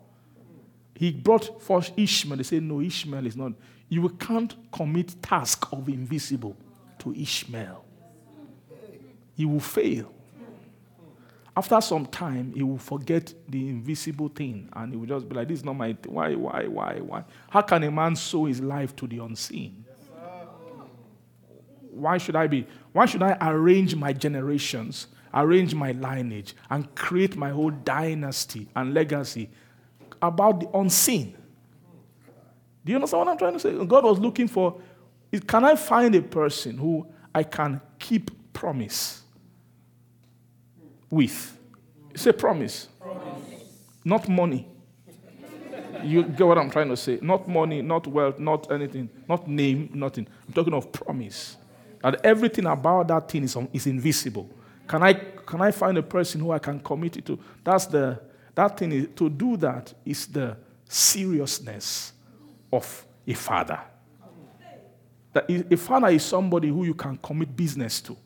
he 0.97 1.13
brought 1.13 1.63
forth 1.63 1.93
Ishmael. 1.97 2.39
They 2.39 2.43
say, 2.43 2.59
No, 2.59 2.81
Ishmael 2.81 3.29
is 3.29 3.37
not. 3.37 3.53
You 3.89 4.09
can't 4.09 4.53
commit 4.73 5.15
task 5.23 5.73
of 5.73 5.89
invisible 5.89 6.57
to 6.99 7.15
Ishmael. 7.15 7.85
He 9.37 9.45
will 9.45 9.61
fail. 9.61 10.13
After 11.57 11.81
some 11.81 12.07
time, 12.07 12.53
he 12.53 12.65
will 12.65 12.79
forget 12.79 13.33
the 13.49 13.69
invisible 13.69 14.29
thing 14.29 14.69
and 14.73 14.93
he 14.93 14.99
will 14.99 15.07
just 15.07 15.29
be 15.29 15.37
like, 15.37 15.49
This 15.49 15.61
is 15.61 15.65
not 15.65 15.75
my. 15.75 15.97
Why, 16.07 16.35
why, 16.35 16.67
why, 16.67 16.97
why? 16.97 17.25
How 17.49 17.63
can 17.63 17.85
a 17.85 17.91
man 17.91 18.17
sow 18.17 18.47
his 18.47 18.61
life 18.61 18.97
to 18.97 19.07
the 19.07 19.19
unseen? 19.19 19.85
Why 21.91 22.19
should 22.19 22.35
I 22.35 22.49
be? 22.49 22.67
Why 22.93 23.07
should 23.07 23.23
I 23.23 23.37
arrange 23.41 23.95
my 23.95 24.13
generations, 24.13 25.07
arrange 25.33 25.77
my 25.77 25.93
lineage, 25.93 26.55
and 26.71 26.93
create 26.97 27.37
my 27.37 27.51
whole 27.51 27.71
dynasty 27.71 28.69
and 28.75 28.93
legacy 28.93 29.49
about 30.21 30.59
the 30.59 30.69
unseen? 30.77 31.37
Do 32.85 32.91
you 32.93 32.97
understand 32.97 33.21
what 33.21 33.29
I'm 33.29 33.39
trying 33.39 33.53
to 33.53 33.61
say? 33.61 33.85
God 33.85 34.05
was 34.05 34.19
looking 34.19 34.49
for, 34.49 34.81
can 35.47 35.65
I 35.65 35.77
find 35.77 36.15
a 36.17 36.23
person 36.23 36.79
who 36.79 37.07
I 37.33 37.45
can 37.45 37.81
keep 37.99 38.53
promise? 38.53 39.24
With. 41.15 41.59
Say 42.15 42.33
promise. 42.33 42.89
promise. 43.01 43.65
Not 44.05 44.29
money. 44.29 44.69
You 46.03 46.23
get 46.25 46.47
what 46.47 46.59
I'm 46.59 46.71
trying 46.71 46.89
to 46.89 46.97
say? 46.97 47.19
Not 47.23 47.49
money, 47.49 47.81
not 47.81 48.07
wealth, 48.07 48.39
not 48.39 48.71
anything, 48.71 49.09
not 49.29 49.49
name, 49.49 49.91
nothing. 49.95 50.27
I'm 50.47 50.53
talking 50.53 50.75
of 50.75 50.93
promise. 50.93 51.57
That 52.03 52.21
everything 52.25 52.67
about 52.67 53.09
that 53.09 53.31
thing 53.31 53.45
is, 53.45 53.57
is 53.73 53.87
invisible. 53.87 54.51
Can 54.87 55.03
I, 55.03 55.15
can 55.15 55.63
I 55.63 55.71
find 55.71 55.97
a 55.97 56.03
person 56.03 56.43
who 56.43 56.51
I 56.51 56.59
can 56.59 56.79
commit 56.81 57.17
it 57.17 57.25
to? 57.27 57.39
That's 57.63 57.87
the, 57.87 58.21
that 58.55 58.77
thing 58.77 58.93
is, 58.93 59.09
to 59.17 59.31
do 59.31 59.57
that 59.57 59.95
is 60.05 60.27
the 60.27 60.57
seriousness 60.87 62.13
of 62.71 63.07
a 63.27 63.33
father. 63.33 63.81
That 65.33 65.51
a 65.51 65.77
father 65.77 66.09
is 66.09 66.23
somebody 66.23 66.69
who 66.69 66.85
you 66.85 66.95
can 66.95 67.17
commit 67.17 67.57
business 67.57 68.01
to 68.03 68.17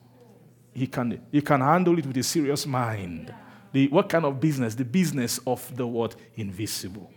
he 0.73 0.87
can, 0.87 1.21
he 1.31 1.41
can 1.41 1.61
handle 1.61 1.97
it 1.97 2.05
with 2.05 2.17
a 2.17 2.23
serious 2.23 2.65
mind. 2.65 3.33
The, 3.71 3.87
what 3.87 4.09
kind 4.09 4.25
of 4.25 4.39
business? 4.39 4.75
The 4.75 4.85
business 4.85 5.39
of 5.45 5.75
the 5.75 5.85
word 5.85 6.15
invisible. 6.35 7.11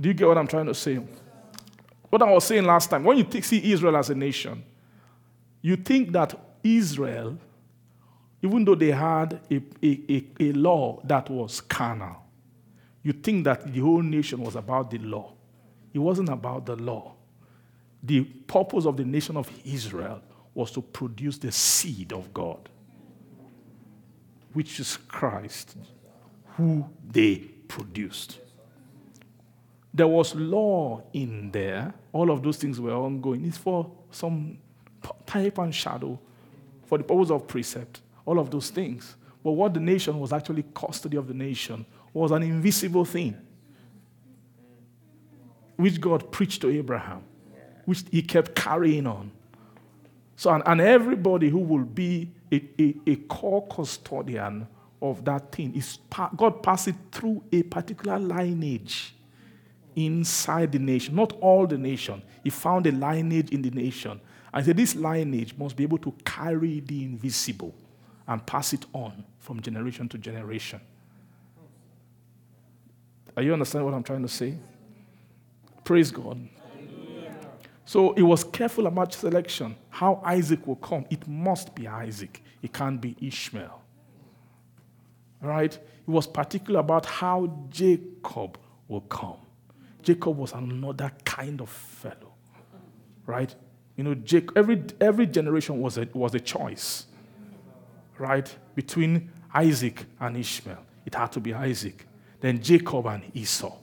Do 0.00 0.08
you 0.08 0.14
get 0.14 0.26
what 0.26 0.38
I'm 0.38 0.46
trying 0.46 0.66
to 0.66 0.74
say? 0.74 0.98
What 2.08 2.22
I 2.22 2.30
was 2.30 2.44
saying 2.44 2.64
last 2.64 2.88
time, 2.88 3.04
when 3.04 3.18
you 3.18 3.42
see 3.42 3.72
Israel 3.72 3.96
as 3.96 4.10
a 4.10 4.14
nation, 4.14 4.64
you 5.62 5.76
think 5.76 6.10
that 6.12 6.34
Israel, 6.64 7.36
even 8.42 8.64
though 8.64 8.74
they 8.74 8.90
had 8.90 9.40
a, 9.50 9.60
a, 9.82 10.00
a, 10.08 10.26
a 10.40 10.52
law 10.52 11.00
that 11.04 11.28
was 11.28 11.60
carnal, 11.60 12.16
you 13.02 13.12
think 13.12 13.44
that 13.44 13.72
the 13.72 13.80
whole 13.80 14.02
nation 14.02 14.40
was 14.40 14.56
about 14.56 14.90
the 14.90 14.98
law. 14.98 15.32
It 15.92 15.98
wasn't 15.98 16.30
about 16.30 16.66
the 16.66 16.76
law 16.76 17.14
the 18.02 18.22
purpose 18.22 18.86
of 18.86 18.96
the 18.96 19.04
nation 19.04 19.36
of 19.36 19.50
Israel 19.64 20.22
was 20.54 20.70
to 20.72 20.82
produce 20.82 21.38
the 21.38 21.52
seed 21.52 22.12
of 22.12 22.32
God, 22.32 22.68
which 24.52 24.80
is 24.80 24.96
Christ, 24.96 25.76
who 26.56 26.86
they 27.08 27.36
produced. 27.68 28.38
There 29.92 30.08
was 30.08 30.34
law 30.34 31.02
in 31.12 31.50
there. 31.50 31.94
All 32.12 32.30
of 32.30 32.42
those 32.42 32.56
things 32.56 32.80
were 32.80 32.92
ongoing. 32.92 33.44
It's 33.44 33.58
for 33.58 33.90
some 34.10 34.58
type 35.26 35.58
and 35.58 35.74
shadow, 35.74 36.18
for 36.84 36.98
the 36.98 37.04
purpose 37.04 37.30
of 37.30 37.46
precept, 37.46 38.00
all 38.24 38.38
of 38.38 38.50
those 38.50 38.70
things. 38.70 39.16
But 39.42 39.52
what 39.52 39.74
the 39.74 39.80
nation 39.80 40.18
was 40.18 40.32
actually 40.32 40.64
custody 40.74 41.16
of 41.16 41.26
the 41.26 41.34
nation 41.34 41.86
was 42.12 42.30
an 42.30 42.42
invisible 42.42 43.04
thing, 43.04 43.36
which 45.76 46.00
God 46.00 46.30
preached 46.30 46.60
to 46.62 46.70
Abraham 46.70 47.24
which 47.90 48.04
he 48.12 48.22
kept 48.22 48.54
carrying 48.54 49.04
on. 49.04 49.32
So, 50.36 50.50
and, 50.50 50.62
and 50.64 50.80
everybody 50.80 51.48
who 51.48 51.58
will 51.58 51.82
be 51.84 52.30
a, 52.52 52.62
a, 52.78 52.94
a 53.04 53.16
core 53.16 53.66
custodian 53.66 54.68
of 55.02 55.24
that 55.24 55.50
thing 55.50 55.74
is 55.74 55.98
God 56.36 56.62
passed 56.62 56.86
it 56.86 56.94
through 57.10 57.42
a 57.50 57.64
particular 57.64 58.16
lineage 58.16 59.12
inside 59.96 60.70
the 60.70 60.78
nation, 60.78 61.16
not 61.16 61.32
all 61.40 61.66
the 61.66 61.76
nation. 61.76 62.22
He 62.44 62.50
found 62.50 62.86
a 62.86 62.92
lineage 62.92 63.50
in 63.50 63.60
the 63.60 63.70
nation. 63.70 64.20
And 64.54 64.64
said 64.64 64.76
this 64.76 64.94
lineage 64.94 65.56
must 65.58 65.74
be 65.74 65.82
able 65.82 65.98
to 65.98 66.14
carry 66.24 66.78
the 66.78 67.02
invisible 67.02 67.74
and 68.28 68.46
pass 68.46 68.72
it 68.72 68.86
on 68.92 69.24
from 69.40 69.60
generation 69.60 70.08
to 70.10 70.18
generation. 70.18 70.80
Are 73.36 73.42
you 73.42 73.52
understand 73.52 73.84
what 73.84 73.94
I'm 73.94 74.04
trying 74.04 74.22
to 74.22 74.28
say? 74.28 74.54
Praise 75.82 76.12
God. 76.12 76.48
So 77.84 78.14
he 78.14 78.22
was 78.22 78.44
careful 78.44 78.86
about 78.86 79.12
selection. 79.12 79.76
How 79.88 80.20
Isaac 80.24 80.66
will 80.66 80.76
come, 80.76 81.06
it 81.10 81.26
must 81.26 81.74
be 81.74 81.88
Isaac. 81.88 82.42
It 82.62 82.72
can't 82.72 83.00
be 83.00 83.16
Ishmael. 83.20 83.82
Right? 85.42 85.72
He 86.06 86.10
was 86.10 86.26
particular 86.26 86.80
about 86.80 87.06
how 87.06 87.66
Jacob 87.70 88.58
will 88.88 89.00
come. 89.02 89.38
Jacob 90.02 90.36
was 90.36 90.52
another 90.52 91.10
kind 91.24 91.60
of 91.60 91.68
fellow. 91.68 92.34
Right? 93.26 93.54
You 93.96 94.04
know, 94.04 94.14
Jacob, 94.14 94.56
every, 94.56 94.82
every 95.00 95.26
generation 95.26 95.80
was 95.80 95.98
a, 95.98 96.08
was 96.12 96.34
a 96.34 96.40
choice. 96.40 97.06
Right? 98.18 98.54
Between 98.74 99.30
Isaac 99.54 100.04
and 100.20 100.36
Ishmael. 100.36 100.84
It 101.06 101.14
had 101.14 101.32
to 101.32 101.40
be 101.40 101.54
Isaac. 101.54 102.06
Then 102.40 102.62
Jacob 102.62 103.06
and 103.06 103.24
Esau. 103.34 103.76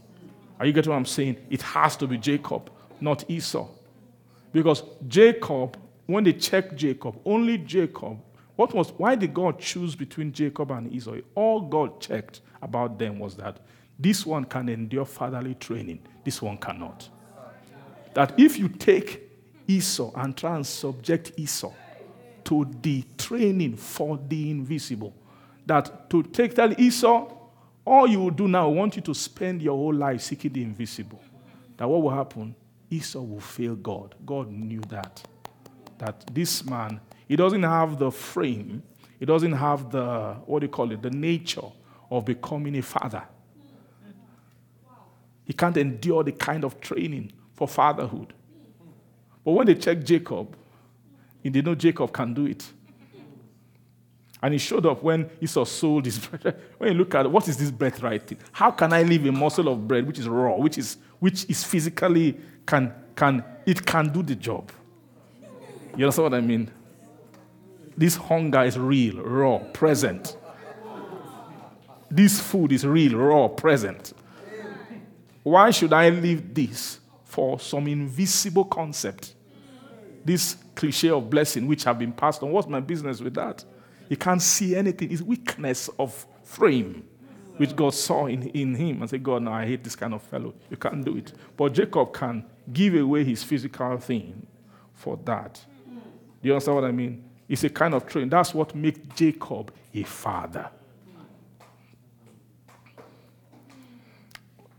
Are 0.60 0.66
you 0.66 0.74
getting 0.74 0.92
what 0.92 0.98
I'm 0.98 1.06
saying? 1.06 1.38
It 1.50 1.62
has 1.62 1.96
to 1.98 2.08
be 2.08 2.18
Jacob, 2.18 2.72
not 3.00 3.30
Esau. 3.30 3.68
Because 4.52 4.84
Jacob, 5.08 5.78
when 6.06 6.24
they 6.24 6.34
checked 6.34 6.76
Jacob, 6.76 7.20
only 7.26 7.58
Jacob, 7.58 8.20
what 8.56 8.74
was 8.74 8.90
why 8.98 9.16
did 9.16 9.34
God 9.34 9.60
choose 9.60 9.96
between 9.96 10.32
Jacob 10.32 10.72
and 10.72 10.92
Esau? 10.92 11.18
All 11.36 11.62
God 11.62 12.02
checked 12.02 12.42
about 12.62 12.98
them 12.98 13.20
was 13.20 13.36
that 13.36 13.60
this 14.00 14.26
one 14.26 14.46
can 14.46 14.70
endure 14.70 15.06
fatherly 15.06 15.56
training, 15.56 16.00
this 16.24 16.42
one 16.42 16.58
cannot. 16.58 17.08
That 18.14 18.34
if 18.40 18.58
you 18.58 18.68
take 18.68 19.30
Esau 19.68 20.12
and 20.16 20.36
try 20.36 20.56
and 20.56 20.66
subject 20.66 21.34
Esau 21.38 21.72
to 22.46 22.68
the 22.82 23.04
training 23.18 23.76
for 23.76 24.20
the 24.28 24.50
invisible, 24.50 25.14
that 25.66 26.10
to 26.10 26.24
take 26.24 26.56
that 26.56 26.80
Esau, 26.80 27.32
all 27.86 28.08
you 28.08 28.20
will 28.20 28.32
do 28.32 28.48
now, 28.48 28.66
I 28.70 28.74
want 28.74 28.96
you 28.96 29.02
to 29.04 29.14
spend 29.14 29.62
your 29.62 29.78
whole 29.78 29.94
life 29.94 30.22
seeking 30.22 30.52
the 30.52 30.64
invisible. 30.64 31.22
That 31.78 31.88
what 31.88 32.02
will 32.02 32.10
happen? 32.10 32.56
Esau 32.90 33.22
will 33.22 33.40
fail 33.40 33.76
God. 33.76 34.16
God 34.26 34.52
knew 34.52 34.82
that. 34.90 35.24
That 35.98 36.26
this 36.34 36.64
man, 36.66 37.02
he 37.28 37.36
doesn't 37.36 37.64
have 37.64 37.98
the 37.98 38.12
frame, 38.12 38.84
he 39.20 39.26
doesn't 39.26 39.54
have 39.54 39.92
the, 39.92 40.36
what 40.46 40.60
do 40.60 40.66
you 40.66 40.72
call 40.72 40.92
it, 40.92 41.02
the 41.02 41.10
nature 41.10 41.62
of 42.10 42.26
becoming 42.26 42.78
a 42.78 42.82
father. 42.82 43.24
He 45.46 45.54
can't 45.54 45.78
endure 45.78 46.24
the 46.24 46.34
kind 46.34 46.64
of 46.64 46.80
training 46.82 47.32
for 47.54 47.68
fatherhood. 47.68 48.34
But 49.44 49.52
when 49.54 49.66
they 49.66 49.76
checked 49.76 50.04
Jacob, 50.04 50.56
they 51.44 51.62
know 51.62 51.74
Jacob 51.74 52.12
can 52.12 52.34
do 52.34 52.46
it. 52.46 52.70
And 54.42 54.54
he 54.54 54.60
showed 54.60 54.86
up 54.86 55.02
when 55.02 55.30
Esau 55.42 55.66
sold 55.66 56.06
his 56.06 56.20
bread. 56.28 56.60
When 56.78 56.92
you 56.92 56.98
look 56.98 57.16
at 57.16 57.30
what 57.32 57.48
is 57.48 57.58
this 57.58 57.72
birthright 57.72 58.28
thing? 58.28 58.38
How 58.52 58.72
can 58.72 58.94
I 58.94 59.04
leave 59.04 59.26
a 59.26 59.32
morsel 59.32 59.68
of 59.70 59.88
bread 59.88 60.06
which 60.06 60.20
is 60.20 60.28
raw, 60.28 60.56
which 60.58 60.78
is, 60.78 60.98
which 61.20 61.46
is 61.50 61.64
physically 61.64 62.38
can, 62.68 62.94
can, 63.16 63.44
it 63.66 63.84
can 63.84 64.10
do 64.10 64.22
the 64.22 64.36
job. 64.36 64.72
You 65.96 66.06
understand 66.06 66.24
what 66.32 66.34
I 66.36 66.42
mean? 66.42 66.70
This 67.98 68.16
hunger 68.16 68.62
is 68.62 68.78
real, 68.78 69.24
raw, 69.24 69.58
present. 69.58 70.38
This 72.12 72.40
food 72.40 72.72
is 72.72 72.86
real, 72.86 73.18
raw, 73.18 73.48
present. 73.48 74.14
Why 75.42 75.72
should 75.72 75.94
I 75.94 76.10
leave 76.10 76.54
this 76.54 77.00
for 77.26 77.60
some 77.60 77.88
invisible 77.88 78.66
concept? 78.66 79.34
This 80.24 80.58
cliche 80.76 81.10
of 81.10 81.30
blessing 81.30 81.66
which 81.68 81.86
have 81.86 81.98
been 81.98 82.12
passed 82.12 82.44
on. 82.44 82.52
What's 82.52 82.68
my 82.68 82.82
business 82.82 83.22
with 83.22 83.34
that? 83.36 83.64
You 84.10 84.18
can't 84.18 84.42
see 84.42 84.76
anything. 84.76 85.12
It's 85.12 85.22
weakness 85.22 85.90
of 85.98 86.26
frame 86.44 87.04
which 87.58 87.76
God 87.76 87.94
saw 87.94 88.28
in, 88.28 88.48
in 88.50 88.76
him 88.76 89.02
and 89.02 89.10
said, 89.10 89.24
God, 89.24 89.44
no, 89.44 89.52
I 89.52 89.66
hate 89.66 89.84
this 89.84 89.96
kind 89.96 90.14
of 90.14 90.22
fellow. 90.22 90.54
You 90.70 90.78
can't 90.78 91.04
do 91.04 91.18
it. 91.18 91.34
But 91.56 91.74
Jacob 91.74 92.14
can 92.14 92.46
give 92.72 92.96
away 92.96 93.24
his 93.24 93.44
physical 93.44 93.98
thing 93.98 94.46
for 94.94 95.18
that. 95.26 95.64
Do 96.42 96.48
you 96.48 96.54
understand 96.54 96.76
what 96.76 96.86
I 96.86 96.92
mean? 96.92 97.24
It's 97.50 97.64
a 97.64 97.70
kind 97.70 97.94
of 97.94 98.06
training. 98.06 98.30
That's 98.30 98.54
what 98.54 98.76
makes 98.76 99.00
Jacob 99.16 99.74
a 99.94 100.04
father. 100.04 100.70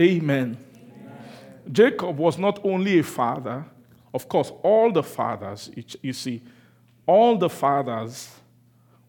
Amen. 0.01 0.57
Amen. 0.57 0.57
Jacob 1.73 2.17
was 2.17 2.39
not 2.39 2.65
only 2.65 3.01
a 3.01 3.03
father, 3.03 3.65
of 4.15 4.29
course, 4.29 4.53
all 4.63 4.93
the 4.93 5.03
fathers, 5.03 5.71
you 6.03 6.13
see, 6.13 6.43
all 7.07 7.37
the 7.37 7.49
fathers 7.49 8.31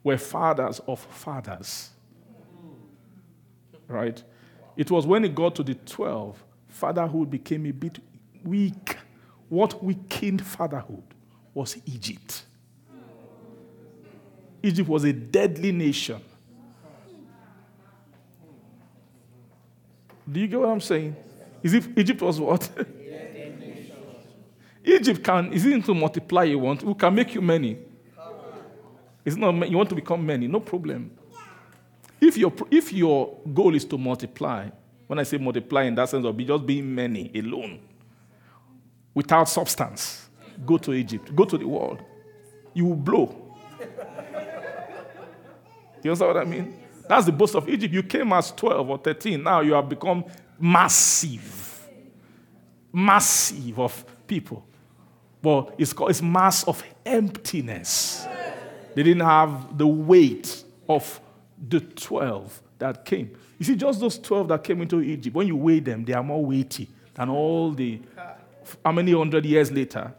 were 0.03 0.17
fathers 0.17 0.79
of 0.87 0.99
fathers. 0.99 1.91
Right? 3.89 4.23
It 4.77 4.89
was 4.89 5.05
when 5.05 5.25
it 5.25 5.35
got 5.35 5.55
to 5.55 5.63
the 5.63 5.75
12, 5.75 6.41
fatherhood 6.67 7.29
became 7.29 7.65
a 7.65 7.71
bit 7.71 7.99
weak. 8.45 8.97
What 9.49 9.83
weakened 9.83 10.45
fatherhood 10.45 11.03
was 11.53 11.75
Egypt. 11.85 12.45
Egypt 14.61 14.87
was 14.87 15.03
a 15.03 15.11
deadly 15.11 15.71
nation. 15.71 16.21
Do 20.31 20.39
you 20.39 20.47
get 20.47 20.59
what 20.59 20.69
I'm 20.69 20.81
saying? 20.81 21.15
Is 21.63 21.73
if 21.73 21.89
Egypt 21.97 22.21
was 22.21 22.39
what? 22.39 22.69
Egypt 24.85 25.23
can, 25.23 25.51
is 25.51 25.65
it 25.65 25.85
to 25.85 25.93
multiply 25.93 26.43
you 26.43 26.59
want? 26.59 26.81
Who 26.83 26.95
can 26.95 27.13
make 27.13 27.33
you 27.33 27.41
many? 27.41 27.77
It's 29.25 29.35
not, 29.35 29.69
you 29.69 29.77
want 29.77 29.89
to 29.89 29.95
become 29.95 30.25
many, 30.25 30.47
no 30.47 30.59
problem. 30.59 31.11
If 32.21 32.37
your, 32.37 32.53
if 32.69 32.91
your 32.91 33.37
goal 33.53 33.75
is 33.75 33.85
to 33.85 33.97
multiply, 33.97 34.69
when 35.07 35.19
I 35.19 35.23
say 35.23 35.37
multiply 35.37 35.83
in 35.83 35.95
that 35.95 36.09
sense 36.09 36.25
of 36.25 36.35
be 36.35 36.45
just 36.45 36.65
being 36.65 36.93
many 36.93 37.31
alone, 37.35 37.79
without 39.13 39.49
substance, 39.49 40.29
go 40.65 40.77
to 40.77 40.93
Egypt, 40.93 41.35
go 41.35 41.45
to 41.45 41.57
the 41.57 41.67
world. 41.67 42.03
You 42.73 42.85
will 42.85 42.95
blow. 42.95 43.49
You 46.03 46.11
understand 46.11 46.33
what 46.33 46.37
I 46.37 46.45
mean? 46.45 46.79
That's 47.07 47.25
the 47.25 47.31
boast 47.31 47.55
of 47.55 47.67
Egypt. 47.67 47.93
You 47.93 48.03
came 48.03 48.31
as 48.33 48.51
12 48.51 48.89
or 48.89 48.97
13. 48.97 49.41
Now 49.41 49.61
you 49.61 49.73
have 49.73 49.89
become 49.89 50.23
massive. 50.59 51.87
Massive 52.93 53.79
of 53.79 54.05
people. 54.27 54.65
But 55.41 55.73
it's 55.77 55.93
called 55.93 56.11
it's 56.11 56.21
mass 56.21 56.63
of 56.65 56.83
emptiness. 57.05 58.27
They 58.93 59.03
didn't 59.03 59.25
have 59.25 59.77
the 59.77 59.87
weight 59.87 60.63
of 60.87 61.19
the 61.67 61.79
12 61.79 62.61
that 62.79 63.05
came. 63.05 63.35
You 63.57 63.65
see, 63.65 63.75
just 63.75 63.99
those 63.99 64.17
12 64.19 64.47
that 64.49 64.63
came 64.63 64.81
into 64.81 65.01
Egypt, 65.01 65.35
when 65.35 65.47
you 65.47 65.55
weigh 65.55 65.79
them, 65.79 66.05
they 66.05 66.13
are 66.13 66.23
more 66.23 66.43
weighty 66.43 66.87
than 67.13 67.29
all 67.29 67.71
the, 67.71 67.99
how 68.83 68.91
many 68.91 69.11
hundred 69.11 69.45
years 69.45 69.71
later, 69.71 70.13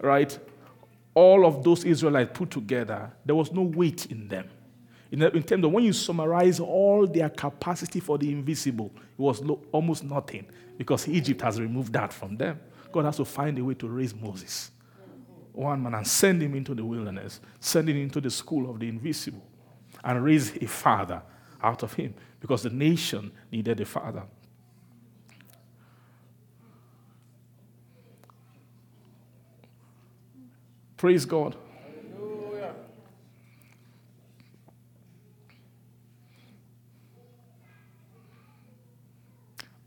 right? 0.00 0.36
All 1.14 1.46
of 1.46 1.62
those 1.62 1.84
Israelites 1.84 2.30
put 2.34 2.50
together, 2.50 3.10
there 3.24 3.34
was 3.34 3.52
no 3.52 3.62
weight 3.62 4.06
in 4.06 4.28
them. 4.28 4.48
In, 5.12 5.22
in 5.22 5.42
terms 5.42 5.64
of 5.64 5.72
when 5.72 5.84
you 5.84 5.92
summarize 5.92 6.60
all 6.60 7.06
their 7.06 7.28
capacity 7.28 8.00
for 8.00 8.16
the 8.16 8.30
invisible, 8.30 8.92
it 8.96 9.20
was 9.20 9.40
lo- 9.40 9.60
almost 9.72 10.04
nothing 10.04 10.46
because 10.78 11.08
Egypt 11.08 11.42
has 11.42 11.60
removed 11.60 11.92
that 11.92 12.12
from 12.12 12.36
them. 12.36 12.60
God 12.92 13.04
has 13.04 13.16
to 13.16 13.24
find 13.24 13.58
a 13.58 13.64
way 13.64 13.74
to 13.74 13.88
raise 13.88 14.14
Moses, 14.14 14.70
one 15.52 15.82
man, 15.82 15.94
and 15.94 16.06
send 16.06 16.42
him 16.42 16.54
into 16.54 16.74
the 16.74 16.84
wilderness, 16.84 17.40
send 17.58 17.88
him 17.88 17.96
into 17.96 18.20
the 18.20 18.30
school 18.30 18.70
of 18.70 18.78
the 18.80 18.88
invisible, 18.88 19.42
and 20.04 20.24
raise 20.24 20.56
a 20.56 20.66
father 20.66 21.22
out 21.62 21.82
of 21.82 21.94
him 21.94 22.14
because 22.40 22.62
the 22.62 22.70
nation 22.70 23.32
needed 23.52 23.80
a 23.80 23.84
father. 23.84 24.22
Praise 30.96 31.24
God. 31.24 31.56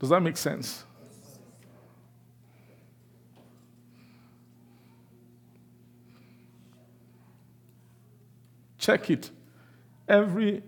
Does 0.00 0.10
that 0.10 0.20
make 0.20 0.36
sense? 0.36 0.84
Check 8.76 9.08
it. 9.08 9.30
Every, 10.08 10.62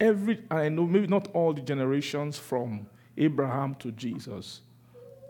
every, 0.00 0.42
I 0.50 0.68
know 0.68 0.86
maybe 0.86 1.06
not 1.06 1.28
all 1.34 1.52
the 1.52 1.60
generations 1.60 2.38
from 2.38 2.86
Abraham 3.16 3.74
to 3.76 3.92
Jesus, 3.92 4.62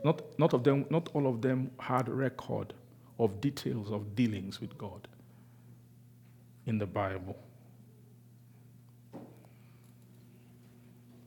not, 0.05 0.23
not, 0.39 0.55
of 0.55 0.65
them, 0.65 0.87
not 0.91 1.09
all 1.15 1.27
of 1.27 1.43
them 1.43 1.71
had 1.79 2.09
record 2.09 2.73
of 3.19 3.41
details 3.41 3.91
of 3.91 4.17
dealings 4.17 4.61
with 4.61 4.77
God 4.79 5.07
in 6.67 6.79
the 6.79 6.87
Bible. 6.87 7.37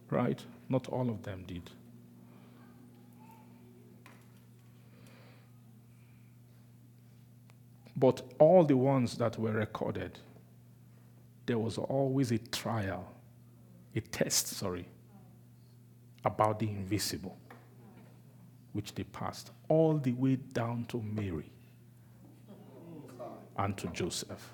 Right? 0.09 0.43
Not 0.69 0.87
all 0.89 1.09
of 1.09 1.23
them 1.23 1.43
did. 1.47 1.69
But 7.97 8.21
all 8.39 8.63
the 8.63 8.75
ones 8.75 9.17
that 9.17 9.39
were 9.39 9.51
recorded, 9.53 10.19
there 11.45 11.57
was 11.57 11.77
always 11.77 12.31
a 12.31 12.37
trial, 12.37 13.07
a 13.95 14.01
test, 14.01 14.47
sorry, 14.47 14.87
about 16.23 16.59
the 16.59 16.67
invisible, 16.67 17.37
which 18.73 18.93
they 18.95 19.03
passed 19.03 19.51
all 19.69 19.97
the 19.97 20.11
way 20.13 20.35
down 20.35 20.85
to 20.85 21.01
Mary 21.01 21.51
and 23.57 23.77
to 23.77 23.87
Joseph. 23.87 24.51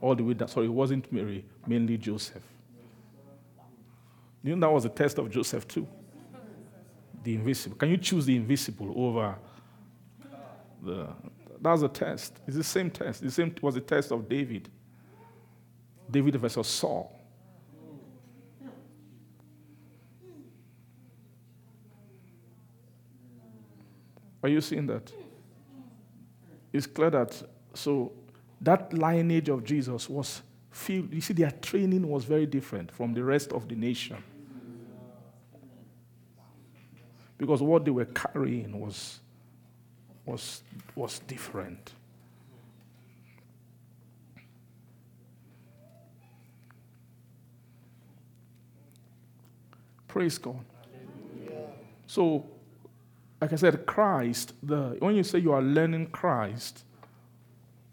All 0.00 0.14
the 0.14 0.22
way 0.24 0.34
down, 0.34 0.48
sorry, 0.48 0.66
it 0.66 0.70
wasn't 0.70 1.10
Mary, 1.12 1.44
mainly 1.66 1.96
Joseph. 1.96 2.42
You 4.42 4.54
know 4.54 4.66
that 4.66 4.72
was 4.72 4.84
a 4.84 4.88
test 4.88 5.18
of 5.18 5.30
Joseph 5.30 5.66
too. 5.66 5.86
The 7.24 7.34
invisible. 7.34 7.76
Can 7.76 7.90
you 7.90 7.96
choose 7.96 8.26
the 8.26 8.36
invisible 8.36 8.92
over 8.96 9.36
the 10.82 11.08
that's 11.60 11.82
a 11.82 11.88
test. 11.88 12.38
It's 12.46 12.56
the 12.56 12.64
same 12.64 12.90
test. 12.90 13.22
The 13.22 13.30
same 13.30 13.54
was 13.60 13.74
the 13.74 13.80
test 13.80 14.12
of 14.12 14.28
David. 14.28 14.68
David 16.10 16.36
versus 16.36 16.66
Saul. 16.66 17.14
Are 24.42 24.48
you 24.48 24.60
seeing 24.60 24.86
that? 24.86 25.12
It's 26.72 26.86
clear 26.86 27.10
that 27.10 27.42
so 27.74 28.12
that 28.60 28.92
lineage 28.92 29.48
of 29.48 29.64
Jesus 29.64 30.08
was 30.08 30.42
filled. 30.70 31.12
You 31.12 31.20
see, 31.20 31.34
their 31.34 31.50
training 31.50 32.06
was 32.08 32.24
very 32.24 32.46
different 32.46 32.92
from 32.92 33.14
the 33.14 33.22
rest 33.22 33.52
of 33.52 33.68
the 33.68 33.74
nation. 33.74 34.22
Because 37.36 37.62
what 37.62 37.84
they 37.84 37.90
were 37.90 38.04
carrying 38.04 38.78
was 38.80 39.20
was, 40.28 40.62
was 40.94 41.20
different. 41.20 41.92
Praise 50.08 50.38
God. 50.38 50.64
So, 52.06 52.46
like 53.40 53.52
I 53.52 53.56
said, 53.56 53.86
Christ, 53.86 54.54
the, 54.62 54.96
when 54.98 55.14
you 55.14 55.22
say 55.22 55.38
you 55.38 55.52
are 55.52 55.62
learning 55.62 56.06
Christ, 56.08 56.84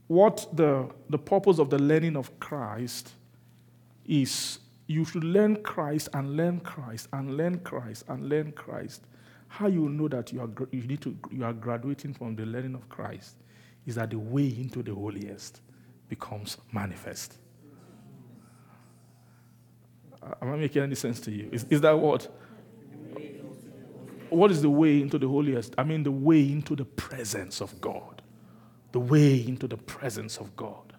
what 0.08 0.48
the, 0.54 0.90
the 1.10 1.18
purpose 1.18 1.60
of 1.60 1.70
the 1.70 1.80
learning 1.80 2.16
of 2.16 2.40
Christ 2.40 3.12
is 4.06 4.60
you 4.88 5.04
should 5.04 5.24
learn 5.24 5.58
Christ 5.64 6.10
and 6.14 6.38
learn 6.38 6.60
Christ 6.60 7.08
and 7.12 7.38
learn 7.38 7.60
Christ 7.60 8.06
and 8.08 8.30
learn 8.30 8.52
Christ 8.52 9.02
how 9.48 9.68
you 9.68 9.90
know 9.90 10.08
that 10.10 10.34
you 10.34 10.42
are, 10.42 10.50
you, 10.72 10.84
need 10.84 11.02
to, 11.02 11.18
you 11.32 11.44
are 11.44 11.54
graduating 11.54 12.14
from 12.14 12.36
the 12.36 12.46
learning 12.46 12.76
of 12.76 12.88
Christ 12.90 13.36
is 13.86 13.96
that 13.96 14.10
the 14.10 14.20
way 14.20 14.48
into 14.48 14.84
the 14.84 14.94
holiest 14.94 15.62
becomes 16.10 16.58
manifest. 16.72 17.38
Am 20.42 20.54
I 20.54 20.56
making 20.56 20.82
any 20.82 20.96
sense 20.96 21.20
to 21.22 21.32
you? 21.32 21.50
Is, 21.52 21.66
is 21.70 21.82
that 21.82 21.98
what? 21.98 22.28
What 24.30 24.52
is 24.52 24.62
the 24.62 24.70
way 24.70 25.02
into 25.02 25.18
the 25.18 25.28
holiest? 25.28 25.76
I 25.78 25.84
mean, 25.84 26.04
the 26.04 26.12
way 26.12 26.42
into 26.42 26.76
the 26.76 26.86
presence 26.86 27.62
of 27.62 27.80
God. 27.80 28.22
The 28.92 29.00
way 29.00 29.46
into 29.48 29.68
the 29.68 29.78
presence 29.78 30.38
of 30.38 30.56
God. 30.56 30.94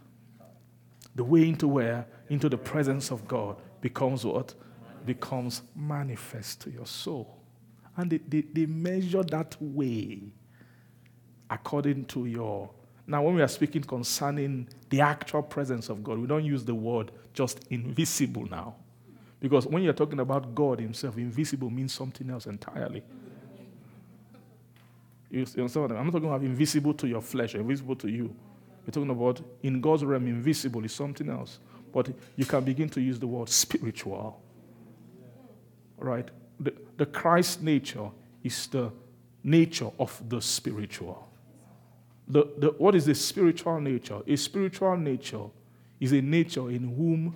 The 1.14 1.24
way 1.24 1.48
into 1.48 1.66
where? 1.66 2.06
Into 2.28 2.48
the 2.48 2.58
presence 2.58 3.10
of 3.10 3.26
God 3.26 3.56
becomes 3.80 4.24
what? 4.24 4.54
Becomes 5.04 5.62
manifest 5.74 6.60
to 6.62 6.70
your 6.70 6.86
soul. 6.86 7.38
And 7.96 8.10
they, 8.10 8.18
they, 8.18 8.42
they 8.42 8.66
measure 8.66 9.22
that 9.24 9.56
way 9.60 10.20
according 11.50 12.04
to 12.06 12.26
your. 12.26 12.70
Now, 13.06 13.22
when 13.22 13.34
we 13.34 13.42
are 13.42 13.48
speaking 13.48 13.82
concerning 13.82 14.68
the 14.90 15.00
actual 15.00 15.42
presence 15.42 15.88
of 15.88 16.04
God, 16.04 16.18
we 16.18 16.26
don't 16.26 16.44
use 16.44 16.64
the 16.64 16.74
word 16.74 17.12
just 17.32 17.64
invisible 17.70 18.46
now. 18.46 18.76
Because 19.48 19.66
when 19.66 19.82
you're 19.82 19.92
talking 19.92 20.20
about 20.20 20.54
God 20.54 20.80
Himself, 20.80 21.16
invisible 21.18 21.70
means 21.70 21.92
something 21.92 22.28
else 22.30 22.46
entirely. 22.46 23.02
You 25.30 25.40
understand 25.40 25.92
I'm 25.92 26.06
not 26.06 26.12
talking 26.12 26.28
about 26.28 26.42
invisible 26.42 26.94
to 26.94 27.06
your 27.06 27.20
flesh 27.20 27.54
invisible 27.54 27.96
to 27.96 28.08
you. 28.08 28.34
We're 28.86 28.92
talking 28.92 29.10
about 29.10 29.40
in 29.62 29.80
God's 29.80 30.04
realm, 30.04 30.26
invisible 30.26 30.84
is 30.84 30.92
something 30.92 31.28
else. 31.28 31.58
But 31.92 32.10
you 32.36 32.44
can 32.44 32.64
begin 32.64 32.88
to 32.90 33.00
use 33.00 33.18
the 33.18 33.26
word 33.26 33.48
spiritual. 33.48 34.40
Right? 35.98 36.28
the, 36.58 36.72
the 36.96 37.06
Christ 37.06 37.62
nature 37.62 38.10
is 38.42 38.66
the 38.68 38.90
nature 39.42 39.90
of 39.98 40.20
the 40.28 40.40
spiritual. 40.40 41.28
The, 42.28 42.48
the, 42.58 42.68
what 42.78 42.94
is 42.94 43.06
the 43.06 43.14
spiritual 43.14 43.80
nature? 43.80 44.20
A 44.26 44.36
spiritual 44.36 44.96
nature 44.96 45.44
is 46.00 46.12
a 46.12 46.20
nature 46.20 46.70
in 46.70 46.96
whom 46.96 47.34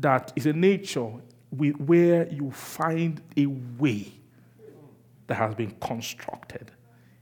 that 0.00 0.32
is 0.36 0.46
a 0.46 0.52
nature 0.52 1.10
where 1.50 2.28
you 2.28 2.50
find 2.50 3.22
a 3.36 3.46
way 3.46 4.12
that 5.26 5.34
has 5.34 5.54
been 5.54 5.70
constructed, 5.80 6.70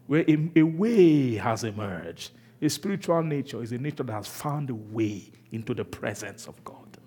where 0.07 0.25
a, 0.29 0.51
a 0.57 0.63
way 0.63 1.35
has 1.35 1.65
emerged. 1.65 2.33
A 2.61 2.69
spiritual 2.69 3.23
nature 3.23 3.63
is 3.63 3.73
a 3.73 3.79
nature 3.79 4.03
that 4.03 4.13
has 4.13 4.27
found 4.27 4.71
a 4.71 4.75
way 4.75 5.31
into 5.53 5.75
the 5.75 5.85
presence 5.85 6.47
of 6.47 6.63
God. 6.65 6.99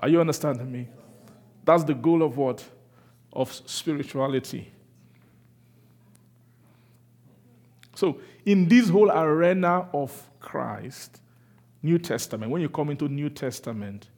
Are 0.00 0.08
you 0.08 0.20
understanding 0.20 0.70
me? 0.70 0.88
That's 1.64 1.84
the 1.84 1.94
goal 1.94 2.22
of 2.22 2.36
what? 2.36 2.64
Of 3.32 3.52
spirituality. 3.52 4.70
So, 7.94 8.20
in 8.44 8.68
this 8.68 8.88
whole 8.88 9.10
arena 9.10 9.88
of 9.92 10.30
Christ, 10.40 11.20
New 11.82 11.98
Testament, 11.98 12.50
when 12.50 12.62
you 12.62 12.68
come 12.68 12.90
into 12.90 13.08
New 13.08 13.30
Testament, 13.30 14.08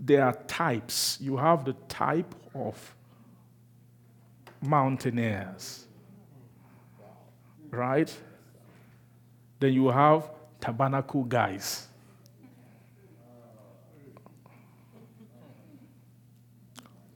there 0.00 0.24
are 0.24 0.34
types. 0.46 1.18
You 1.20 1.36
have 1.36 1.64
the 1.64 1.74
type 1.88 2.34
of 2.54 2.94
mountaineers, 4.60 5.86
right? 7.70 8.12
Then 9.60 9.72
you 9.72 9.88
have 9.88 10.30
tabernacle 10.60 11.24
guys. 11.24 11.88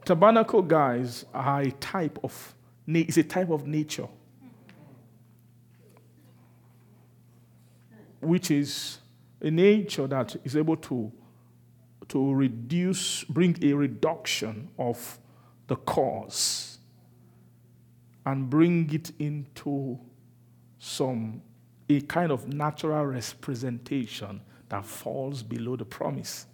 Tabernacle 0.04 0.62
guys 0.62 1.24
are 1.32 1.62
a 1.62 1.70
type 1.72 2.18
of 2.24 2.54
is 2.88 3.16
a 3.16 3.22
type 3.22 3.50
of 3.50 3.66
nature, 3.66 4.08
which 8.22 8.50
is 8.50 8.98
a 9.40 9.50
nature 9.50 10.06
that 10.06 10.36
is 10.44 10.56
able 10.56 10.76
to 10.76 11.12
to 12.08 12.34
reduce, 12.34 13.24
bring 13.24 13.56
a 13.62 13.72
reduction 13.72 14.68
of 14.78 15.18
the 15.66 15.76
cause 15.76 16.78
and 18.26 18.50
bring 18.50 18.92
it 18.92 19.12
into 19.18 19.98
some 20.78 21.40
a 21.88 22.00
kind 22.02 22.30
of 22.30 22.46
natural 22.48 23.06
representation 23.06 24.40
that 24.68 24.84
falls 24.84 25.42
below 25.42 25.76
the 25.76 25.84
promise. 25.84 26.46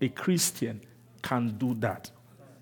A 0.00 0.08
Christian 0.08 0.80
can 1.22 1.56
do 1.58 1.74
that. 1.74 2.10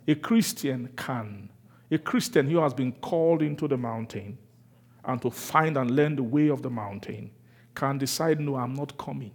A 0.09 0.15
Christian 0.15 0.89
can. 0.97 1.51
A 1.91 1.99
Christian 1.99 2.49
who 2.49 2.59
has 2.59 2.75
been 2.75 2.93
called 2.93 3.43
into 3.43 3.69
the 3.69 3.77
mountain 3.77 4.39
and 5.05 5.23
to 5.23 5.31
find 5.31 5.77
and 5.77 5.91
learn 5.93 6.17
the 6.17 6.23
way 6.23 6.49
of 6.49 6.63
the 6.63 6.71
mountain 6.71 7.31
can 7.77 7.99
decide, 7.99 8.41
no, 8.41 8.57
I'm 8.57 8.75
not 8.75 8.99
coming. 8.99 9.31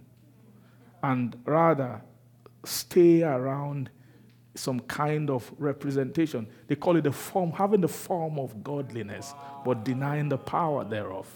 And 1.02 1.38
rather 1.46 2.02
stay 2.66 3.24
around 3.24 3.90
some 4.54 4.82
kind 4.82 5.30
of 5.30 5.50
representation. 5.58 6.46
They 6.68 6.76
call 6.76 6.98
it 6.98 7.04
the 7.04 7.12
form, 7.14 7.52
having 7.52 7.82
the 7.82 7.88
form 7.88 8.38
of 8.38 8.64
godliness, 8.64 9.34
but 9.64 9.86
denying 9.86 10.28
the 10.28 10.38
power 10.38 10.84
thereof. 10.84 11.28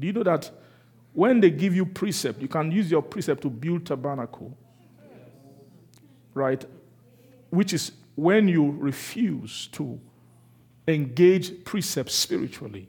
Do 0.00 0.06
you 0.06 0.14
know 0.14 0.22
that 0.22 0.50
when 1.12 1.40
they 1.40 1.50
give 1.50 1.76
you 1.76 1.84
precept, 1.84 2.40
you 2.40 2.48
can 2.48 2.72
use 2.72 2.90
your 2.90 3.02
precept 3.02 3.42
to 3.42 3.50
build 3.50 3.84
tabernacle? 3.84 4.56
Right? 6.32 6.64
which 7.52 7.74
is 7.74 7.92
when 8.14 8.48
you 8.48 8.70
refuse 8.78 9.68
to 9.72 10.00
engage 10.88 11.64
precepts 11.64 12.14
spiritually, 12.14 12.88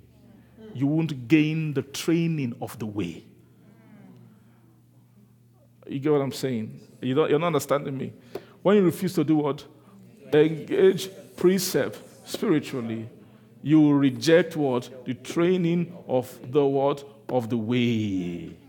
you 0.73 0.87
won't 0.87 1.27
gain 1.27 1.73
the 1.73 1.81
training 1.81 2.55
of 2.61 2.77
the 2.79 2.85
way. 2.85 3.25
You 5.87 5.99
get 5.99 6.11
what 6.11 6.21
I'm 6.21 6.31
saying? 6.31 6.79
You 7.01 7.13
don't, 7.13 7.29
you're 7.29 7.39
not 7.39 7.47
understanding 7.47 7.97
me. 7.97 8.13
When 8.61 8.77
you 8.77 8.83
refuse 8.83 9.13
to 9.15 9.23
do 9.23 9.35
what? 9.37 9.65
Engage 10.33 11.09
precept 11.35 11.99
spiritually, 12.25 13.07
you 13.61 13.79
will 13.79 13.93
reject 13.93 14.55
what? 14.55 15.05
The 15.05 15.13
training 15.13 15.95
of 16.07 16.39
the 16.51 16.65
what? 16.65 17.03
Of 17.29 17.49
the 17.49 17.57
way. 17.57 18.57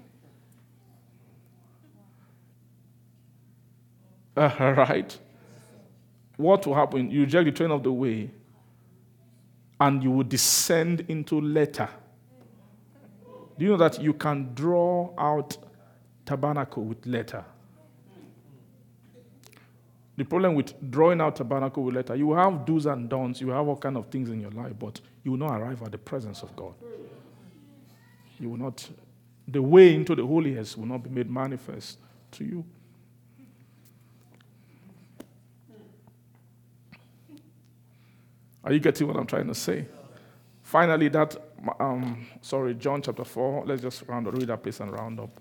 Uh, 4.37 4.51
right? 4.77 5.17
what 6.37 6.67
will 6.67 6.75
happen? 6.75 7.11
You 7.11 7.21
reject 7.21 7.45
the 7.45 7.53
training 7.53 7.77
of 7.77 7.83
the 7.83 7.93
way, 7.93 8.31
and 9.85 10.03
you 10.03 10.11
will 10.11 10.25
descend 10.25 11.05
into 11.09 11.39
letter. 11.43 11.91
Do 13.59 13.67
you 13.67 13.73
know 13.73 13.77
that 13.77 14.01
you 14.01 14.15
can 14.15 14.55
draw 14.55 15.13
out 15.19 15.59
tabernacle 16.25 16.85
with 16.85 17.05
letter? 17.05 17.45
The 20.17 20.25
problem 20.25 20.55
with 20.55 20.91
drawing 20.91 21.21
out 21.21 21.37
tabernacle 21.37 21.83
with 21.83 21.97
letter, 21.97 22.17
you 22.17 22.29
will 22.29 22.37
have 22.37 22.65
do's 22.65 22.87
and 22.87 23.11
don'ts, 23.11 23.43
you 23.43 23.51
have 23.51 23.69
all 23.69 23.77
kind 23.77 23.99
of 23.99 24.07
things 24.07 24.31
in 24.31 24.41
your 24.41 24.53
life, 24.53 24.73
but 24.79 25.03
you 25.23 25.33
will 25.33 25.39
not 25.39 25.61
arrive 25.61 25.83
at 25.83 25.93
the 25.93 25.99
presence 25.99 26.43
of 26.43 26.57
God. 26.57 26.73
You 28.41 28.49
will 28.49 28.59
not, 28.59 28.89
the 29.47 29.61
way 29.61 29.95
into 29.95 30.15
the 30.15 30.27
holiest 30.27 30.79
will 30.79 30.87
not 30.87 31.03
be 31.03 31.11
made 31.11 31.31
manifest 31.31 31.99
to 32.33 32.45
you. 32.45 32.65
Are 38.65 38.73
you 38.73 38.81
getting 38.81 39.07
what 39.07 39.17
I'm 39.17 39.27
trying 39.27 39.47
to 39.49 39.55
say? 39.55 39.87
Finally, 40.63 41.09
that, 41.09 41.37
um, 41.79 42.27
sorry, 42.41 42.75
John 42.75 43.03
chapter 43.03 43.25
4, 43.25 43.65
let's 43.67 43.83
just 43.83 44.03
round 44.09 44.27
up, 44.27 44.35
read 44.35 44.47
that 44.47 44.63
place 44.63 44.81
and 44.81 44.91
round 44.91 45.21
up 45.21 45.41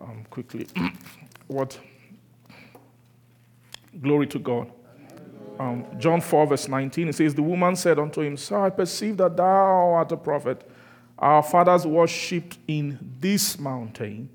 um, 0.00 0.26
quickly. 0.28 0.66
what? 1.46 1.78
Glory 4.00 4.26
to 4.26 4.38
God. 4.38 4.70
Um, 5.58 5.86
John 5.98 6.20
4, 6.20 6.46
verse 6.48 6.68
19, 6.68 7.08
it 7.08 7.14
says, 7.14 7.34
The 7.34 7.42
woman 7.42 7.76
said 7.76 7.98
unto 7.98 8.20
him, 8.20 8.36
Sir, 8.36 8.66
I 8.66 8.70
perceive 8.70 9.16
that 9.16 9.38
thou 9.38 9.44
art 9.94 10.12
a 10.12 10.16
prophet. 10.18 10.68
Our 11.18 11.42
fathers 11.42 11.86
worshipped 11.86 12.58
in 12.68 12.98
this 13.20 13.58
mountain, 13.58 14.28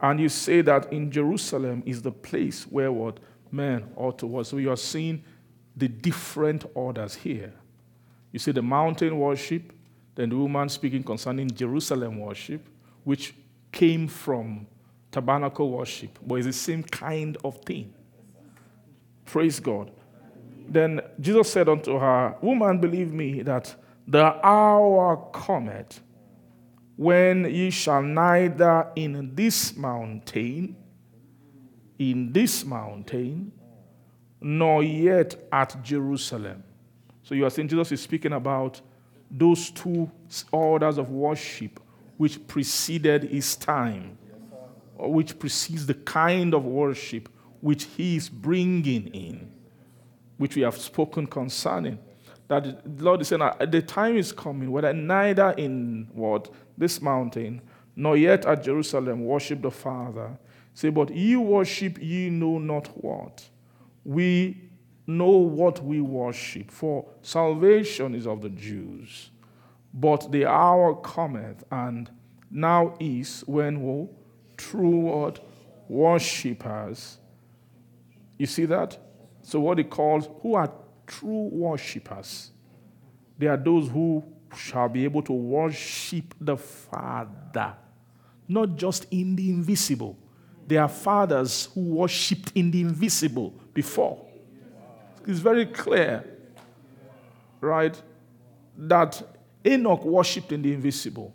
and 0.00 0.18
you 0.18 0.30
say 0.30 0.62
that 0.62 0.90
in 0.90 1.10
Jerusalem 1.10 1.82
is 1.84 2.00
the 2.00 2.12
place 2.12 2.66
where 2.66 2.90
what 2.90 3.20
men 3.52 3.84
ought 3.96 4.18
to 4.20 4.26
worship. 4.26 4.50
So 4.50 4.56
you 4.56 4.70
are 4.70 4.78
seeing 4.78 5.22
the 5.76 5.88
different 5.88 6.64
orders 6.74 7.14
here. 7.14 7.52
You 8.32 8.38
see 8.38 8.52
the 8.52 8.62
mountain 8.62 9.18
worship, 9.18 9.72
then 10.14 10.30
the 10.30 10.36
woman 10.36 10.68
speaking 10.68 11.02
concerning 11.02 11.50
Jerusalem 11.50 12.18
worship, 12.18 12.66
which 13.04 13.34
came 13.70 14.08
from 14.08 14.66
tabernacle 15.12 15.70
worship, 15.70 16.18
but 16.26 16.36
it's 16.36 16.46
the 16.46 16.52
same 16.52 16.82
kind 16.82 17.36
of 17.44 17.62
thing. 17.64 17.92
Praise 19.24 19.60
God. 19.60 19.90
Then 20.68 21.00
Jesus 21.20 21.52
said 21.52 21.68
unto 21.68 21.98
her, 21.98 22.36
Woman, 22.40 22.80
believe 22.80 23.12
me 23.12 23.42
that 23.42 23.74
the 24.08 24.24
hour 24.44 25.28
cometh 25.32 26.00
when 26.96 27.44
ye 27.44 27.70
shall 27.70 28.02
neither 28.02 28.90
in 28.96 29.34
this 29.34 29.76
mountain, 29.76 30.76
in 31.98 32.32
this 32.32 32.64
mountain, 32.64 33.52
nor 34.40 34.82
yet 34.82 35.34
at 35.52 35.82
Jerusalem. 35.82 36.62
So 37.22 37.34
you 37.34 37.44
are 37.44 37.50
saying 37.50 37.68
Jesus 37.68 37.92
is 37.92 38.00
speaking 38.00 38.32
about 38.32 38.80
those 39.30 39.70
two 39.70 40.10
orders 40.52 40.98
of 40.98 41.10
worship 41.10 41.80
which 42.16 42.46
preceded 42.46 43.24
his 43.24 43.56
time, 43.56 44.16
or 44.96 45.12
which 45.12 45.38
precedes 45.38 45.86
the 45.86 45.94
kind 45.94 46.54
of 46.54 46.64
worship 46.64 47.28
which 47.60 47.84
he 47.84 48.16
is 48.16 48.28
bringing 48.28 49.08
in, 49.08 49.50
which 50.36 50.56
we 50.56 50.62
have 50.62 50.76
spoken 50.76 51.26
concerning. 51.26 51.98
That 52.48 52.96
the 52.96 53.04
Lord 53.04 53.22
is 53.22 53.28
saying, 53.28 53.42
ah, 53.42 53.56
the 53.64 53.82
time 53.82 54.16
is 54.16 54.32
coming 54.32 54.70
whether 54.70 54.92
neither 54.92 55.50
in 55.52 56.08
what 56.12 56.48
this 56.78 57.02
mountain 57.02 57.60
nor 57.96 58.16
yet 58.16 58.44
at 58.46 58.62
Jerusalem 58.62 59.24
worship 59.24 59.62
the 59.62 59.70
Father. 59.70 60.38
Say, 60.74 60.90
but 60.90 61.10
ye 61.10 61.34
worship 61.36 61.98
ye 62.00 62.30
know 62.30 62.58
not 62.58 62.86
what 63.02 63.48
we 64.06 64.56
know 65.06 65.30
what 65.30 65.84
we 65.84 66.00
worship, 66.00 66.70
for 66.70 67.06
salvation 67.22 68.14
is 68.14 68.26
of 68.26 68.40
the 68.40 68.48
Jews. 68.48 69.30
But 69.92 70.30
the 70.30 70.46
hour 70.46 70.94
cometh, 70.94 71.64
and 71.72 72.08
now 72.50 72.94
is 73.00 73.42
when 73.46 73.76
who? 73.76 74.08
True 74.56 75.00
what? 75.00 75.44
Worshippers. 75.88 77.18
You 78.38 78.46
see 78.46 78.64
that? 78.66 78.96
So, 79.42 79.60
what 79.60 79.78
he 79.78 79.84
calls, 79.84 80.28
who 80.40 80.54
are 80.54 80.70
true 81.06 81.48
worshippers? 81.50 82.50
They 83.38 83.46
are 83.48 83.56
those 83.56 83.88
who 83.88 84.24
shall 84.56 84.88
be 84.88 85.04
able 85.04 85.22
to 85.22 85.32
worship 85.32 86.34
the 86.40 86.56
Father, 86.56 87.74
not 88.46 88.76
just 88.76 89.06
in 89.10 89.34
the 89.34 89.50
invisible. 89.50 90.16
They 90.66 90.76
are 90.76 90.88
fathers 90.88 91.68
who 91.74 91.80
worshipped 91.80 92.52
in 92.54 92.70
the 92.70 92.80
invisible 92.80 93.54
before. 93.72 94.24
It's 95.26 95.38
very 95.38 95.66
clear, 95.66 96.24
right, 97.60 98.00
that 98.76 99.22
Enoch 99.64 100.04
worshipped 100.04 100.52
in 100.52 100.62
the 100.62 100.72
invisible. 100.72 101.34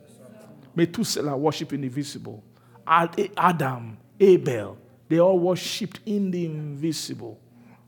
Methuselah 0.75 1.35
worshiped 1.35 1.73
in 1.73 1.81
the 1.81 1.89
visible. 1.89 2.43
Adam, 2.87 3.97
Abel, 4.19 4.77
they 5.07 5.19
all 5.19 5.39
worshipped 5.39 5.99
in 6.05 6.31
the 6.31 6.45
invisible. 6.45 7.39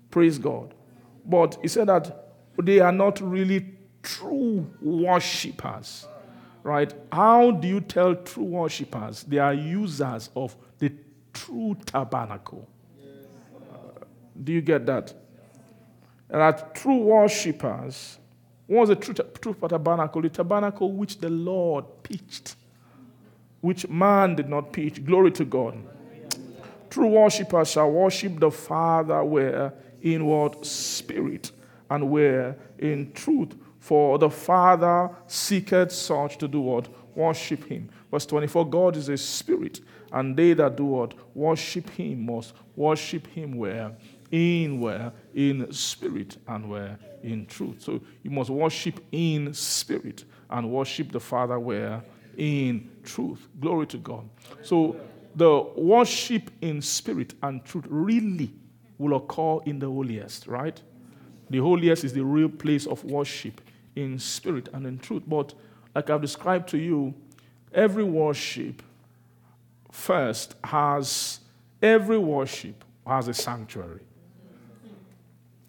Praise 0.10 0.38
God. 0.38 0.74
But 1.26 1.58
he 1.62 1.68
said 1.68 1.88
that 1.88 2.34
they 2.62 2.80
are 2.80 2.92
not 2.92 3.22
really 3.22 3.74
true 4.02 4.70
worshippers. 4.82 6.08
Right? 6.64 6.94
How 7.12 7.52
do 7.52 7.68
you 7.68 7.82
tell 7.82 8.16
true 8.16 8.44
worshippers? 8.44 9.24
They 9.24 9.38
are 9.38 9.54
users 9.54 10.30
of 10.36 10.56
true 11.34 11.76
tabernacle. 11.86 12.68
Uh, 13.00 14.06
do 14.44 14.54
you 14.54 14.62
get 14.62 14.86
that? 14.86 15.14
There 16.30 16.42
are 16.42 16.54
true 16.74 16.98
worshippers. 16.98 18.18
What 18.68 18.80
was 18.82 18.90
the 18.90 18.96
true, 18.96 19.14
true 19.14 19.56
tabernacle? 19.68 20.22
The 20.22 20.30
tabernacle 20.30 20.92
which 20.92 21.20
the 21.20 21.30
Lord 21.30 21.86
pitched, 22.04 22.56
which 23.62 23.88
man 23.88 24.36
did 24.36 24.50
not 24.50 24.72
pitch. 24.72 25.04
Glory 25.06 25.32
to 25.32 25.46
God. 25.46 25.78
True 26.90 27.08
worshippers 27.08 27.72
shall 27.72 27.92
worship 27.92 28.40
the 28.40 28.52
Father 28.52 29.24
where 29.24 29.74
in 30.02 30.26
what 30.26 30.66
spirit 30.66 31.52
and 31.90 32.10
where 32.10 32.56
in 32.78 33.12
truth. 33.14 33.56
For 33.80 34.18
the 34.18 34.30
Father 34.30 35.10
seeketh 35.28 35.92
such 35.92 36.38
to 36.38 36.48
do 36.48 36.62
what? 36.62 36.88
Worship 37.16 37.66
him. 37.66 37.90
Verse 38.12 38.26
24 38.26 38.70
God 38.70 38.96
is 38.96 39.10
a 39.10 39.18
spirit, 39.18 39.82
and 40.14 40.38
they 40.38 40.54
that 40.54 40.78
do 40.78 40.86
what? 40.86 41.14
Worship 41.36 41.90
him 41.90 42.28
must 42.28 42.54
worship 42.76 43.28
him 43.28 43.58
where? 43.58 43.92
In 44.32 44.80
where? 44.80 45.12
In 45.34 45.72
spirit 45.74 46.38
and 46.48 46.70
where? 46.70 46.98
In 47.24 47.48
truth. 47.48 47.82
So 47.82 48.00
you 48.22 48.30
must 48.30 48.52
worship 48.52 49.04
in 49.12 49.54
spirit 49.54 50.24
and 50.52 50.70
worship 50.70 51.12
the 51.12 51.20
Father 51.20 51.60
where? 51.60 52.04
In 52.38 52.92
truth. 53.04 53.48
Glory 53.60 53.88
to 53.88 53.98
God. 53.98 54.30
So 54.62 54.96
the 55.36 55.68
worship 55.76 56.52
in 56.62 56.82
spirit 56.82 57.34
and 57.42 57.66
truth 57.66 57.86
really 57.90 58.54
will 59.00 59.18
occur 59.18 59.64
in 59.66 59.80
the 59.80 59.88
holiest, 59.88 60.46
right? 60.46 60.80
The 61.50 61.58
holiest 61.58 62.04
is 62.04 62.14
the 62.14 62.24
real 62.24 62.50
place 62.50 62.86
of 62.86 63.04
worship 63.04 63.62
in 63.96 64.20
spirit 64.20 64.70
and 64.74 64.86
in 64.86 65.00
truth. 65.00 65.24
But 65.26 65.56
like 65.96 66.12
I've 66.12 66.22
described 66.22 66.70
to 66.70 66.78
you, 66.78 67.16
every 67.74 68.04
worship 68.04 68.84
first 69.94 70.56
has, 70.64 71.40
every 71.82 72.18
worship 72.18 72.84
has 73.06 73.28
a 73.28 73.34
sanctuary. 73.34 74.02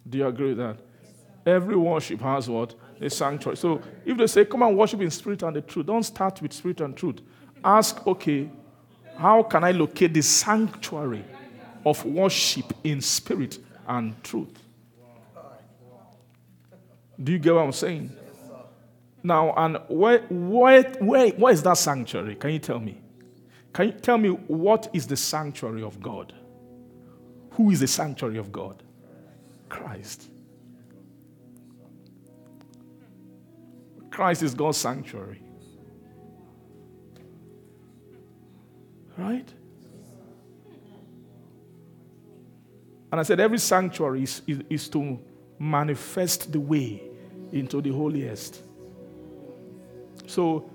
Do 0.09 0.19
you 0.19 0.27
agree 0.27 0.49
with 0.49 0.59
that? 0.59 0.77
Every 1.47 1.77
worship 1.77 2.21
has 2.23 2.49
what? 2.49 2.75
A 3.01 3.11
sanctuary. 3.11 3.57
So 3.57 3.83
if 4.05 4.17
they 4.17 4.27
say, 4.27 4.45
come 4.47 4.63
and 4.63 4.77
worship 4.77 5.01
in 5.03 5.11
spirit 5.11 5.43
and 5.43 5.55
the 5.55 5.61
truth, 5.61 5.87
don't 5.87 6.03
start 6.03 6.41
with 6.41 6.53
spirit 6.55 6.81
and 6.81 6.97
truth. 6.97 7.21
Ask, 7.63 8.07
okay, 8.07 8.49
how 9.17 9.43
can 9.43 9.63
I 9.63 9.73
locate 9.73 10.15
the 10.15 10.23
sanctuary 10.23 11.25
of 11.85 12.03
worship 12.05 12.73
in 12.83 13.01
spirit 13.03 13.59
and 13.87 14.21
truth? 14.25 14.59
Do 17.23 17.31
you 17.31 17.39
get 17.39 17.55
what 17.55 17.65
I'm 17.65 17.73
saying? 17.73 18.11
Now, 19.23 19.53
and 19.55 19.79
where, 19.89 20.21
where, 20.31 20.83
where, 21.01 21.29
where 21.31 21.53
is 21.53 21.63
that 21.63 21.77
sanctuary? 21.77 22.37
Can 22.37 22.51
you 22.51 22.59
tell 22.59 22.81
me? 22.81 23.04
Can 23.75 23.87
you 23.89 23.93
tell 23.93 24.17
me 24.17 24.29
what 24.29 24.89
is 24.93 25.07
the 25.07 25.17
sanctuary 25.17 25.83
of 25.83 26.01
God? 26.01 26.33
Who 27.51 27.71
is 27.71 27.81
the 27.81 27.89
sanctuary 27.89 28.39
of 28.39 28.51
God? 28.53 28.83
Christ. 29.69 30.31
Christ 34.11 34.45
is 34.45 34.55
God's 34.55 34.79
sanctuary. 34.79 35.43
Right? 39.19 39.53
And 43.11 43.21
I 43.21 43.25
said 43.25 43.41
every 43.41 43.59
sanctuary 43.59 44.23
is, 44.23 44.43
is, 44.47 44.61
is 44.71 44.89
to 44.91 45.19
manifest 45.59 46.53
the 46.53 46.61
way 46.61 47.03
into 47.51 47.81
the 47.81 47.91
holiest. 47.91 48.63
So 50.27 50.71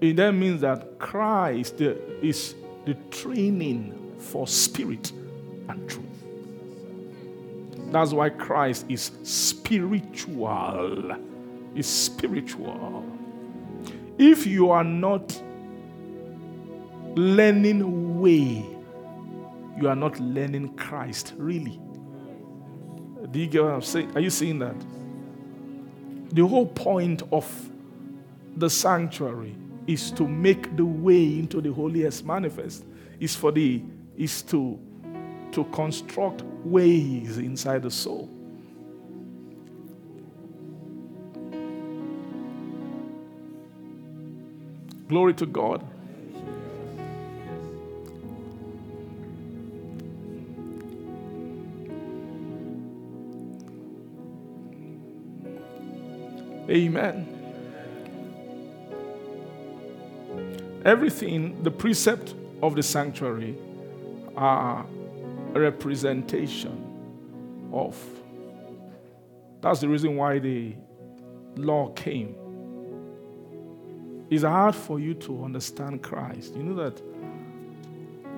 it 0.00 0.16
then 0.16 0.38
means 0.38 0.60
that 0.60 0.98
Christ 0.98 1.80
is 1.80 2.54
the 2.84 2.94
training 3.10 4.16
for 4.18 4.46
spirit 4.46 5.12
and 5.68 5.88
truth. 5.88 6.04
That's 7.90 8.12
why 8.12 8.30
Christ 8.30 8.86
is 8.88 9.10
spiritual. 9.22 11.16
Is 11.74 11.86
spiritual. 11.86 13.04
If 14.18 14.46
you 14.46 14.70
are 14.70 14.84
not 14.84 15.40
learning 17.14 18.20
way, 18.20 18.64
you 19.80 19.88
are 19.88 19.96
not 19.96 20.18
learning 20.18 20.74
Christ, 20.76 21.34
really. 21.36 21.80
Do 23.30 23.38
you 23.38 23.46
get 23.46 23.62
what 23.62 23.72
I'm 23.72 23.82
saying? 23.82 24.12
Are 24.14 24.20
you 24.20 24.30
seeing 24.30 24.58
that? 24.60 24.76
The 26.30 26.46
whole 26.46 26.66
point 26.66 27.22
of 27.32 27.70
the 28.56 28.68
sanctuary 28.68 29.54
is 29.88 30.10
to 30.10 30.28
make 30.28 30.76
the 30.76 30.84
way 30.84 31.38
into 31.38 31.62
the 31.62 31.72
holiest 31.72 32.24
manifest. 32.24 32.84
Is 33.18 33.34
for 33.34 33.50
the 33.50 33.82
is 34.16 34.42
to 34.42 34.78
to 35.52 35.64
construct 35.72 36.42
ways 36.62 37.38
inside 37.38 37.82
the 37.82 37.90
soul. 37.90 38.28
Glory 45.08 45.32
to 45.34 45.46
God. 45.46 45.82
Amen. 56.68 57.37
Everything, 60.88 61.62
the 61.64 61.70
precept 61.70 62.34
of 62.62 62.74
the 62.74 62.82
sanctuary 62.82 63.58
are 64.34 64.86
a 65.54 65.60
representation 65.60 67.68
of. 67.74 67.94
That's 69.60 69.80
the 69.80 69.88
reason 69.90 70.16
why 70.16 70.38
the 70.38 70.74
law 71.56 71.90
came. 71.90 72.34
It's 74.30 74.44
hard 74.44 74.74
for 74.74 74.98
you 74.98 75.12
to 75.12 75.44
understand 75.44 76.02
Christ. 76.02 76.56
You 76.56 76.62
know 76.62 76.82
that 76.82 77.02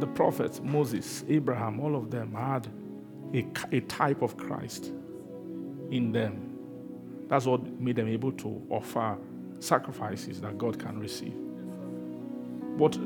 the 0.00 0.08
prophets, 0.08 0.60
Moses, 0.60 1.22
Abraham, 1.28 1.78
all 1.78 1.94
of 1.94 2.10
them 2.10 2.34
had 2.34 2.66
a, 3.32 3.46
a 3.70 3.80
type 3.82 4.22
of 4.22 4.36
Christ 4.36 4.86
in 5.92 6.10
them. 6.10 6.58
That's 7.28 7.46
what 7.46 7.64
made 7.78 7.94
them 7.94 8.08
able 8.08 8.32
to 8.32 8.60
offer 8.70 9.16
sacrifices 9.60 10.40
that 10.40 10.58
God 10.58 10.80
can 10.80 10.98
receive. 10.98 11.49
But 12.80 12.98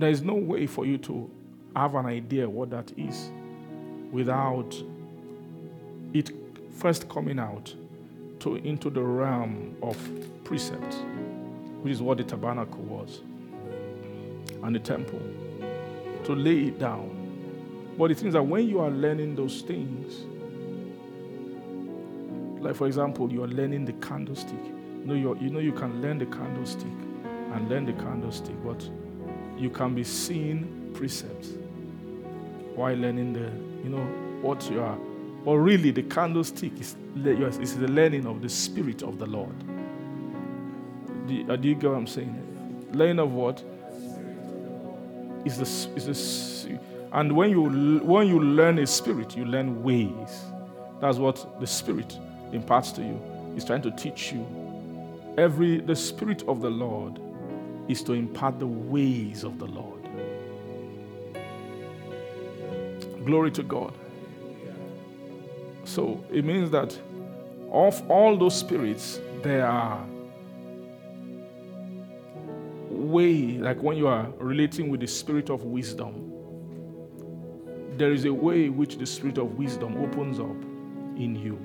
there 0.00 0.08
is 0.08 0.22
no 0.22 0.32
way 0.32 0.66
for 0.66 0.86
you 0.86 0.96
to 0.98 1.30
have 1.76 1.94
an 1.96 2.06
idea 2.06 2.48
what 2.48 2.70
that 2.70 2.90
is 2.96 3.30
without 4.10 4.74
it 6.14 6.30
first 6.70 7.10
coming 7.10 7.38
out 7.38 7.74
to 8.40 8.56
into 8.56 8.88
the 8.88 9.02
realm 9.02 9.76
of 9.82 9.98
precept, 10.44 10.94
which 11.82 11.92
is 11.92 12.00
what 12.00 12.16
the 12.16 12.24
tabernacle 12.24 12.82
was, 12.84 13.20
and 14.62 14.74
the 14.74 14.78
temple, 14.78 15.20
to 16.24 16.32
lay 16.34 16.68
it 16.68 16.78
down. 16.78 17.14
But 17.98 18.08
the 18.08 18.14
things 18.14 18.32
that 18.32 18.42
when 18.42 18.66
you 18.66 18.80
are 18.80 18.90
learning 18.90 19.36
those 19.36 19.60
things, 19.60 20.24
like 22.62 22.76
for 22.76 22.86
example, 22.86 23.30
you 23.30 23.44
are 23.44 23.48
learning 23.48 23.84
the 23.84 23.92
candlestick. 23.94 24.64
You 24.64 25.04
know, 25.04 25.34
you 25.34 25.50
know 25.50 25.58
you 25.58 25.72
can 25.72 26.00
learn 26.00 26.16
the 26.16 26.26
candlestick 26.26 26.86
and 27.52 27.68
learn 27.68 27.84
the 27.84 27.92
candlestick, 27.92 28.56
but 28.64 28.88
you 29.58 29.70
can 29.70 29.94
be 29.94 30.04
seeing 30.04 30.92
precepts 30.94 31.50
while 32.74 32.94
learning 32.94 33.32
the, 33.32 33.50
you 33.82 33.90
know, 33.90 34.04
what 34.40 34.70
you 34.70 34.80
are. 34.80 34.98
But 35.44 35.56
really, 35.56 35.90
the 35.90 36.02
candlestick 36.02 36.72
is, 36.80 36.96
is 37.16 37.76
the 37.76 37.88
learning 37.88 38.26
of 38.26 38.42
the 38.42 38.48
Spirit 38.48 39.02
of 39.02 39.18
the 39.18 39.26
Lord. 39.26 39.54
Do 41.26 41.34
you, 41.34 41.50
uh, 41.50 41.56
do 41.56 41.68
you 41.68 41.74
get 41.74 41.90
what 41.90 41.96
I'm 41.96 42.06
saying? 42.06 42.88
Learning 42.92 43.18
of 43.18 43.32
what? 43.32 43.62
Is 45.44 45.56
the, 45.56 45.96
is 45.96 46.04
the, 46.06 46.78
and 47.12 47.32
when 47.34 47.50
you, 47.50 48.00
when 48.00 48.26
you 48.26 48.40
learn 48.40 48.78
a 48.78 48.86
spirit, 48.86 49.36
you 49.36 49.44
learn 49.44 49.82
ways. 49.82 50.42
That's 51.00 51.18
what 51.18 51.60
the 51.60 51.66
Spirit 51.66 52.18
imparts 52.52 52.92
to 52.92 53.02
you. 53.02 53.20
He's 53.54 53.64
trying 53.64 53.82
to 53.82 53.90
teach 53.92 54.32
you. 54.32 54.46
Every 55.38 55.78
the 55.78 55.96
Spirit 55.96 56.42
of 56.48 56.60
the 56.60 56.70
Lord 56.70 57.18
is 57.88 58.02
to 58.04 58.12
impart 58.12 58.58
the 58.58 58.66
ways 58.66 59.44
of 59.44 59.58
the 59.58 59.66
Lord. 59.66 60.02
Glory 63.24 63.50
to 63.52 63.62
God. 63.62 63.94
So 65.84 66.24
it 66.30 66.44
means 66.44 66.70
that 66.70 66.98
of 67.72 68.10
all 68.10 68.36
those 68.36 68.56
spirits, 68.58 69.20
there 69.42 69.66
are 69.66 70.04
way, 72.90 73.58
like 73.58 73.82
when 73.82 73.96
you 73.96 74.06
are 74.06 74.30
relating 74.38 74.90
with 74.90 75.00
the 75.00 75.06
spirit 75.06 75.50
of 75.50 75.64
wisdom, 75.64 76.32
there 77.96 78.12
is 78.12 78.24
a 78.26 78.32
way 78.32 78.68
which 78.68 78.96
the 78.96 79.06
spirit 79.06 79.38
of 79.38 79.58
wisdom 79.58 79.96
opens 79.96 80.38
up 80.38 80.62
in 81.16 81.34
you. 81.34 81.58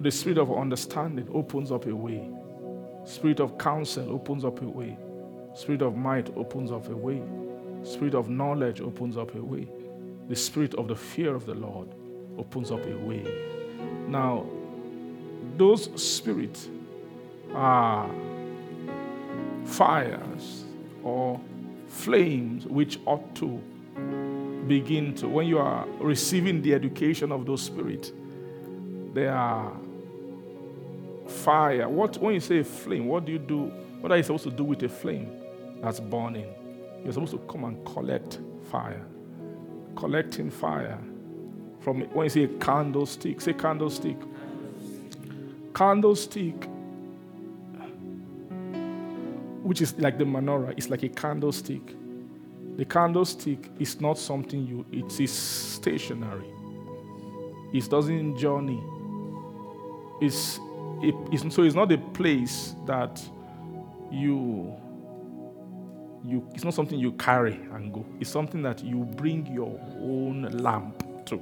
The 0.00 0.10
spirit 0.10 0.38
of 0.38 0.52
understanding 0.52 1.28
opens 1.32 1.72
up 1.72 1.86
a 1.86 1.94
way. 1.94 2.28
Spirit 3.04 3.40
of 3.40 3.58
counsel 3.58 4.10
opens 4.10 4.44
up 4.44 4.62
a 4.62 4.68
way. 4.68 4.96
Spirit 5.54 5.82
of 5.82 5.96
might 5.96 6.34
opens 6.36 6.70
up 6.70 6.88
a 6.88 6.96
way. 6.96 7.22
Spirit 7.82 8.14
of 8.14 8.28
knowledge 8.28 8.80
opens 8.80 9.16
up 9.16 9.34
a 9.34 9.42
way. 9.42 9.68
The 10.28 10.36
spirit 10.36 10.74
of 10.74 10.88
the 10.88 10.96
fear 10.96 11.34
of 11.34 11.46
the 11.46 11.54
Lord 11.54 11.88
opens 12.38 12.70
up 12.70 12.84
a 12.86 12.96
way. 12.98 13.24
Now, 14.08 14.46
those 15.56 15.90
spirits 16.00 16.68
are 17.54 18.08
fires 19.64 20.64
or 21.02 21.40
flames 21.88 22.66
which 22.66 22.98
ought 23.04 23.34
to 23.36 23.60
begin 24.66 25.14
to, 25.16 25.28
when 25.28 25.46
you 25.46 25.58
are 25.58 25.86
receiving 25.98 26.62
the 26.62 26.72
education 26.72 27.32
of 27.32 27.44
those 27.46 27.62
spirits, 27.62 28.12
they 29.12 29.26
are 29.26 29.72
fire. 31.32 31.88
What 31.88 32.18
when 32.18 32.34
you 32.34 32.40
say 32.40 32.62
flame, 32.62 33.06
what 33.06 33.24
do 33.24 33.32
you 33.32 33.38
do? 33.38 33.64
What 34.00 34.12
are 34.12 34.16
you 34.16 34.22
supposed 34.22 34.44
to 34.44 34.50
do 34.50 34.64
with 34.64 34.82
a 34.82 34.88
flame 34.88 35.30
that's 35.80 36.00
burning? 36.00 36.52
You're 37.02 37.12
supposed 37.12 37.32
to 37.32 37.38
come 37.38 37.64
and 37.64 37.84
collect 37.84 38.38
fire. 38.70 39.04
Collecting 39.96 40.50
fire 40.50 40.98
from 41.82 42.02
when 42.12 42.24
you 42.24 42.30
say 42.30 42.46
candlestick, 42.60 43.40
say 43.40 43.52
candlestick. 43.52 44.16
Candlestick, 45.74 46.54
which 49.62 49.80
is 49.80 49.98
like 49.98 50.18
the 50.18 50.24
menorah, 50.24 50.74
it's 50.76 50.90
like 50.90 51.02
a 51.02 51.08
candlestick. 51.08 51.94
The 52.76 52.84
candlestick 52.84 53.68
is 53.78 54.00
not 54.00 54.16
something 54.16 54.66
you, 54.66 54.86
it 54.92 55.20
is 55.20 55.32
stationary. 55.32 56.46
It 57.72 57.88
doesn't 57.90 58.36
journey. 58.38 58.82
It's, 60.20 60.60
it, 61.02 61.14
it's, 61.32 61.54
so 61.54 61.62
it's 61.62 61.74
not 61.74 61.90
a 61.92 61.98
place 61.98 62.74
that 62.86 63.22
you 64.10 64.74
you 66.24 66.46
it's 66.54 66.64
not 66.64 66.74
something 66.74 66.98
you 66.98 67.12
carry 67.12 67.54
and 67.72 67.92
go. 67.92 68.06
It's 68.20 68.30
something 68.30 68.62
that 68.62 68.84
you 68.84 68.98
bring 68.98 69.46
your 69.46 69.80
own 70.00 70.48
lamp 70.52 71.04
to. 71.26 71.40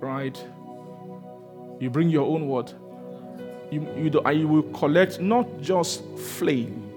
Right? 0.00 0.42
You 1.80 1.90
bring 1.90 2.08
your 2.08 2.26
own 2.26 2.46
what? 2.46 2.72
You, 3.70 3.86
you, 3.96 4.10
do, 4.10 4.22
you 4.32 4.48
will 4.48 4.62
collect 4.72 5.20
not 5.20 5.60
just 5.60 6.02
flame 6.16 6.88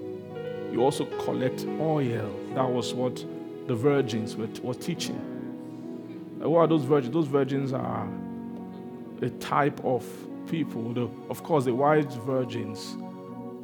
you 0.72 0.82
also 0.82 1.06
collect 1.24 1.66
oil. 1.80 2.34
That 2.56 2.70
was 2.70 2.94
what 2.94 3.24
the 3.68 3.76
virgins 3.76 4.38
were, 4.38 4.48
were 4.64 4.74
teaching. 4.74 5.20
What 6.40 6.60
are 6.62 6.68
those 6.68 6.84
virgins? 6.84 7.14
Those 7.14 7.28
virgins 7.28 7.74
are 7.74 8.08
a 9.22 9.30
type 9.30 9.80
of 9.84 10.06
people 10.48 10.94
the, 10.94 11.10
of 11.30 11.44
course 11.44 11.66
the 11.66 11.74
wise 11.74 12.16
virgins 12.26 12.96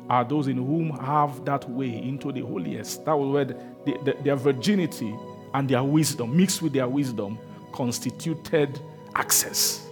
are 0.09 0.23
those 0.23 0.47
in 0.47 0.57
whom 0.57 0.91
have 0.91 1.43
that 1.45 1.69
way 1.69 1.89
into 2.01 2.31
the 2.31 2.41
holiest. 2.41 3.03
That 3.05 3.17
was 3.17 3.29
where 3.29 3.45
the, 3.45 3.57
the, 4.03 4.17
their 4.23 4.35
virginity 4.35 5.13
and 5.53 5.67
their 5.67 5.83
wisdom, 5.83 6.35
mixed 6.35 6.61
with 6.61 6.73
their 6.73 6.87
wisdom, 6.87 7.37
constituted 7.73 8.79
access 9.15 9.85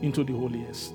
into 0.00 0.22
the 0.22 0.32
holiest. 0.32 0.92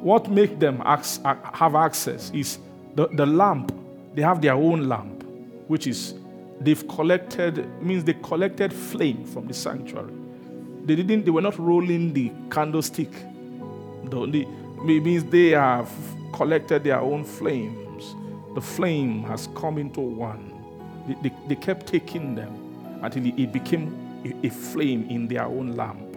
What 0.00 0.30
makes 0.30 0.54
them 0.60 0.78
have 0.78 1.74
access 1.74 2.30
is 2.30 2.58
the, 2.94 3.08
the 3.08 3.26
lamp. 3.26 3.74
They 4.14 4.22
have 4.22 4.40
their 4.40 4.54
own 4.54 4.88
lamp, 4.88 5.24
which 5.66 5.86
is 5.86 6.14
they've 6.60 6.86
collected 6.88 7.66
means 7.82 8.04
they 8.04 8.14
collected 8.14 8.72
flame 8.72 9.24
from 9.24 9.48
the 9.48 9.54
sanctuary. 9.54 10.12
They 10.88 10.96
didn't. 10.96 11.26
They 11.26 11.30
were 11.30 11.42
not 11.42 11.58
rolling 11.58 12.14
the 12.14 12.32
candlestick. 12.50 13.12
The, 14.04 14.24
it 14.24 15.04
means 15.04 15.22
they 15.24 15.50
have 15.50 15.92
collected 16.32 16.82
their 16.82 16.98
own 16.98 17.24
flames. 17.24 18.16
The 18.54 18.62
flame 18.62 19.22
has 19.24 19.50
come 19.54 19.76
into 19.76 20.00
one. 20.00 20.50
They, 21.06 21.28
they, 21.28 21.34
they 21.46 21.56
kept 21.56 21.86
taking 21.86 22.34
them 22.34 22.98
until 23.02 23.26
it 23.26 23.52
became 23.52 23.92
a, 24.24 24.46
a 24.46 24.50
flame 24.50 25.06
in 25.10 25.28
their 25.28 25.44
own 25.44 25.76
lamp. 25.76 26.16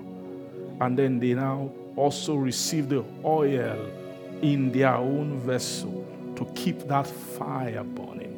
And 0.80 0.98
then 0.98 1.20
they 1.20 1.34
now 1.34 1.70
also 1.98 2.36
received 2.36 2.92
the 2.92 3.04
oil 3.26 3.92
in 4.42 4.72
their 4.72 4.96
own 4.96 5.38
vessel 5.42 6.08
to 6.38 6.46
keep 6.56 6.88
that 6.88 7.08
fire 7.08 7.84
burning. 7.84 8.38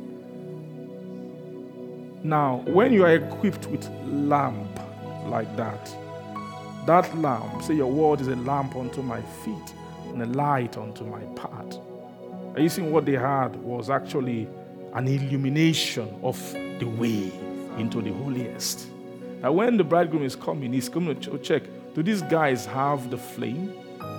Now, 2.24 2.64
when 2.66 2.92
you 2.92 3.06
are 3.06 3.14
equipped 3.14 3.68
with 3.68 3.88
lamp 4.08 4.80
like 5.28 5.56
that, 5.58 5.96
that 6.86 7.18
lamp, 7.18 7.64
say 7.64 7.76
your 7.76 7.92
word 7.92 8.22
is 8.22 8.28
a 8.28 8.36
lamp 8.36 8.76
unto 8.76 9.02
my 9.02 9.22
feet 9.22 9.74
and 10.08 10.22
a 10.22 10.26
light 10.26 10.78
unto 10.78 11.04
my 11.06 11.22
path. 11.36 11.78
Are 12.56 12.60
you 12.60 12.70
seeing 12.70 12.92
what 12.92 13.06
they 13.06 13.14
had 13.14 13.56
was 13.58 13.90
actually 13.90 14.48
an 14.94 15.08
illumination 15.08 16.14
of 16.22 16.38
the 16.54 16.86
way 16.86 17.32
into 17.78 18.02
the 18.02 18.12
holiest? 18.12 18.88
Now, 19.42 19.52
when 19.52 19.78
the 19.78 19.84
bridegroom 19.84 20.24
is 20.24 20.36
coming, 20.36 20.74
he's 20.74 20.90
coming 20.90 21.20
to 21.22 21.38
check 21.40 21.64
do 21.94 22.02
these 22.02 22.24
guys 22.24 22.66
have 22.66 23.12
the 23.12 23.18
flame? 23.18 23.72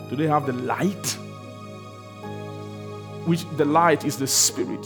Do 0.08 0.14
they 0.14 0.28
have 0.28 0.46
the 0.46 0.52
light? 0.52 1.06
Which 3.26 3.44
the 3.56 3.64
light 3.64 4.04
is 4.04 4.16
the 4.16 4.28
spirit. 4.28 4.82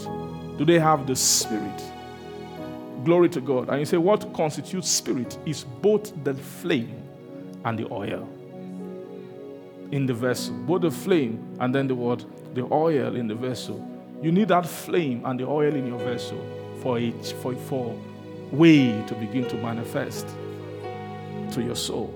Do 0.57 0.65
they 0.65 0.79
have 0.79 1.07
the 1.07 1.15
spirit? 1.15 1.83
Glory 3.05 3.29
to 3.31 3.41
God. 3.41 3.69
And 3.69 3.79
you 3.81 3.85
say, 3.85 3.99
what 3.99 4.33
constitutes 4.33 4.89
spirit 4.89 5.37
is 5.45 5.65
both 5.65 6.13
the 6.25 6.35
flame 6.35 6.98
and 7.65 7.79
the 7.79 7.91
oil 7.93 8.29
in 9.91 10.07
the 10.07 10.15
vessel, 10.15 10.55
both 10.55 10.83
the 10.83 10.91
flame 10.91 11.57
and 11.61 11.75
then 11.75 11.89
the 11.89 11.95
word, 11.95 12.25
the 12.55 12.63
oil 12.73 13.17
in 13.17 13.27
the 13.27 13.35
vessel. 13.35 13.87
You 14.23 14.33
need 14.33 14.49
that 14.49 14.67
flame 14.67 15.23
and 15.25 15.39
the 15.39 15.47
oil 15.47 15.75
in 15.75 15.87
your 15.87 15.99
vessel 15.99 16.45
for 16.81 16.99
it, 16.99 17.25
for, 17.41 17.55
for 17.55 17.99
way 18.51 19.03
to 19.07 19.15
begin 19.15 19.49
to 19.49 19.57
manifest 19.57 20.27
to 21.53 21.63
your 21.63 21.77
soul. 21.77 22.15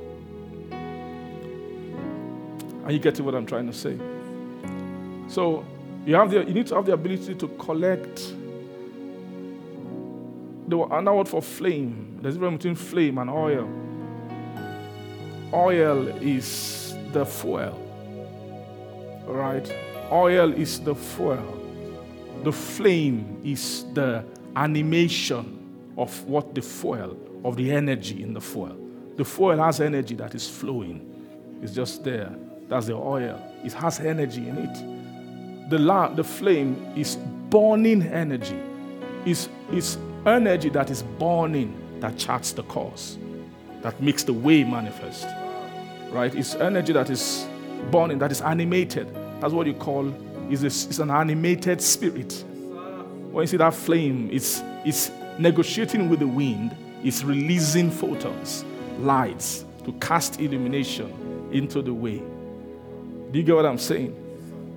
Are 2.84 2.92
you 2.92 2.98
getting 2.98 3.24
what 3.24 3.34
I'm 3.34 3.46
trying 3.46 3.66
to 3.68 3.72
say? 3.72 3.96
So 5.28 5.64
you 6.04 6.16
have 6.16 6.30
the, 6.30 6.44
you 6.44 6.52
need 6.52 6.66
to 6.66 6.74
have 6.74 6.84
the 6.84 6.92
ability 6.92 7.34
to 7.36 7.48
collect 7.48 8.34
the 10.68 10.78
another 10.78 11.16
word 11.16 11.28
for 11.28 11.40
flame. 11.40 12.18
There's 12.20 12.34
a 12.34 12.38
difference 12.38 12.58
between 12.58 12.74
flame 12.74 13.18
and 13.18 13.30
oil. 13.30 13.81
Oil 15.54 16.08
is 16.22 16.94
the 17.12 17.26
fuel. 17.26 17.78
Right? 19.26 19.70
Oil 20.10 20.52
is 20.52 20.80
the 20.80 20.94
fuel. 20.94 21.58
The 22.42 22.52
flame 22.52 23.40
is 23.44 23.84
the 23.92 24.24
animation 24.56 25.58
of 25.98 26.24
what 26.24 26.54
the 26.54 26.62
fuel, 26.62 27.16
of 27.44 27.56
the 27.56 27.70
energy 27.70 28.22
in 28.22 28.32
the 28.32 28.40
fuel. 28.40 28.76
The 29.16 29.24
fuel 29.24 29.58
has 29.58 29.80
energy 29.80 30.14
that 30.16 30.34
is 30.34 30.48
flowing. 30.48 31.08
It's 31.62 31.74
just 31.74 32.02
there. 32.02 32.34
That's 32.68 32.86
the 32.86 32.94
oil. 32.94 33.38
It 33.62 33.74
has 33.74 34.00
energy 34.00 34.48
in 34.48 34.56
it. 34.56 35.70
The, 35.70 35.78
lamp, 35.78 36.16
the 36.16 36.24
flame 36.24 36.92
is 36.96 37.16
burning 37.50 38.02
energy. 38.02 38.58
It's, 39.26 39.50
it's 39.70 39.98
energy 40.24 40.70
that 40.70 40.90
is 40.90 41.02
burning 41.02 41.76
that 42.00 42.16
charts 42.16 42.52
the 42.52 42.62
course, 42.64 43.18
that 43.82 44.00
makes 44.02 44.24
the 44.24 44.32
way 44.32 44.64
manifest. 44.64 45.26
Right? 46.12 46.34
It's 46.34 46.54
energy 46.54 46.92
that 46.92 47.08
is 47.10 47.46
burning, 47.90 48.18
that 48.18 48.30
is 48.30 48.42
animated. 48.42 49.08
That's 49.40 49.52
what 49.52 49.66
you 49.66 49.74
call 49.74 50.12
is 50.50 50.62
it's 50.62 50.98
an 50.98 51.10
animated 51.10 51.80
spirit. 51.80 52.44
When 53.30 53.42
you 53.42 53.46
see 53.46 53.56
that 53.56 53.72
flame, 53.72 54.28
it's 54.30 54.62
it's 54.84 55.10
negotiating 55.38 56.10
with 56.10 56.20
the 56.20 56.26
wind, 56.26 56.76
it's 57.02 57.24
releasing 57.24 57.90
photons, 57.90 58.64
lights 58.98 59.64
to 59.84 59.92
cast 59.94 60.38
illumination 60.40 61.48
into 61.50 61.80
the 61.80 61.94
way. 61.94 62.18
Do 63.30 63.38
you 63.38 63.42
get 63.42 63.56
what 63.56 63.64
I'm 63.64 63.78
saying? 63.78 64.14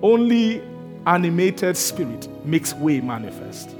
Only 0.02 0.62
animated 1.06 1.76
spirit 1.76 2.28
makes 2.44 2.72
way 2.74 3.00
manifest. 3.00 3.76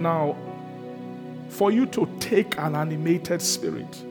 Now, 0.00 0.36
for 1.48 1.70
you 1.70 1.86
to 1.86 2.08
take 2.20 2.58
an 2.58 2.76
animated 2.76 3.42
spirit, 3.42 4.04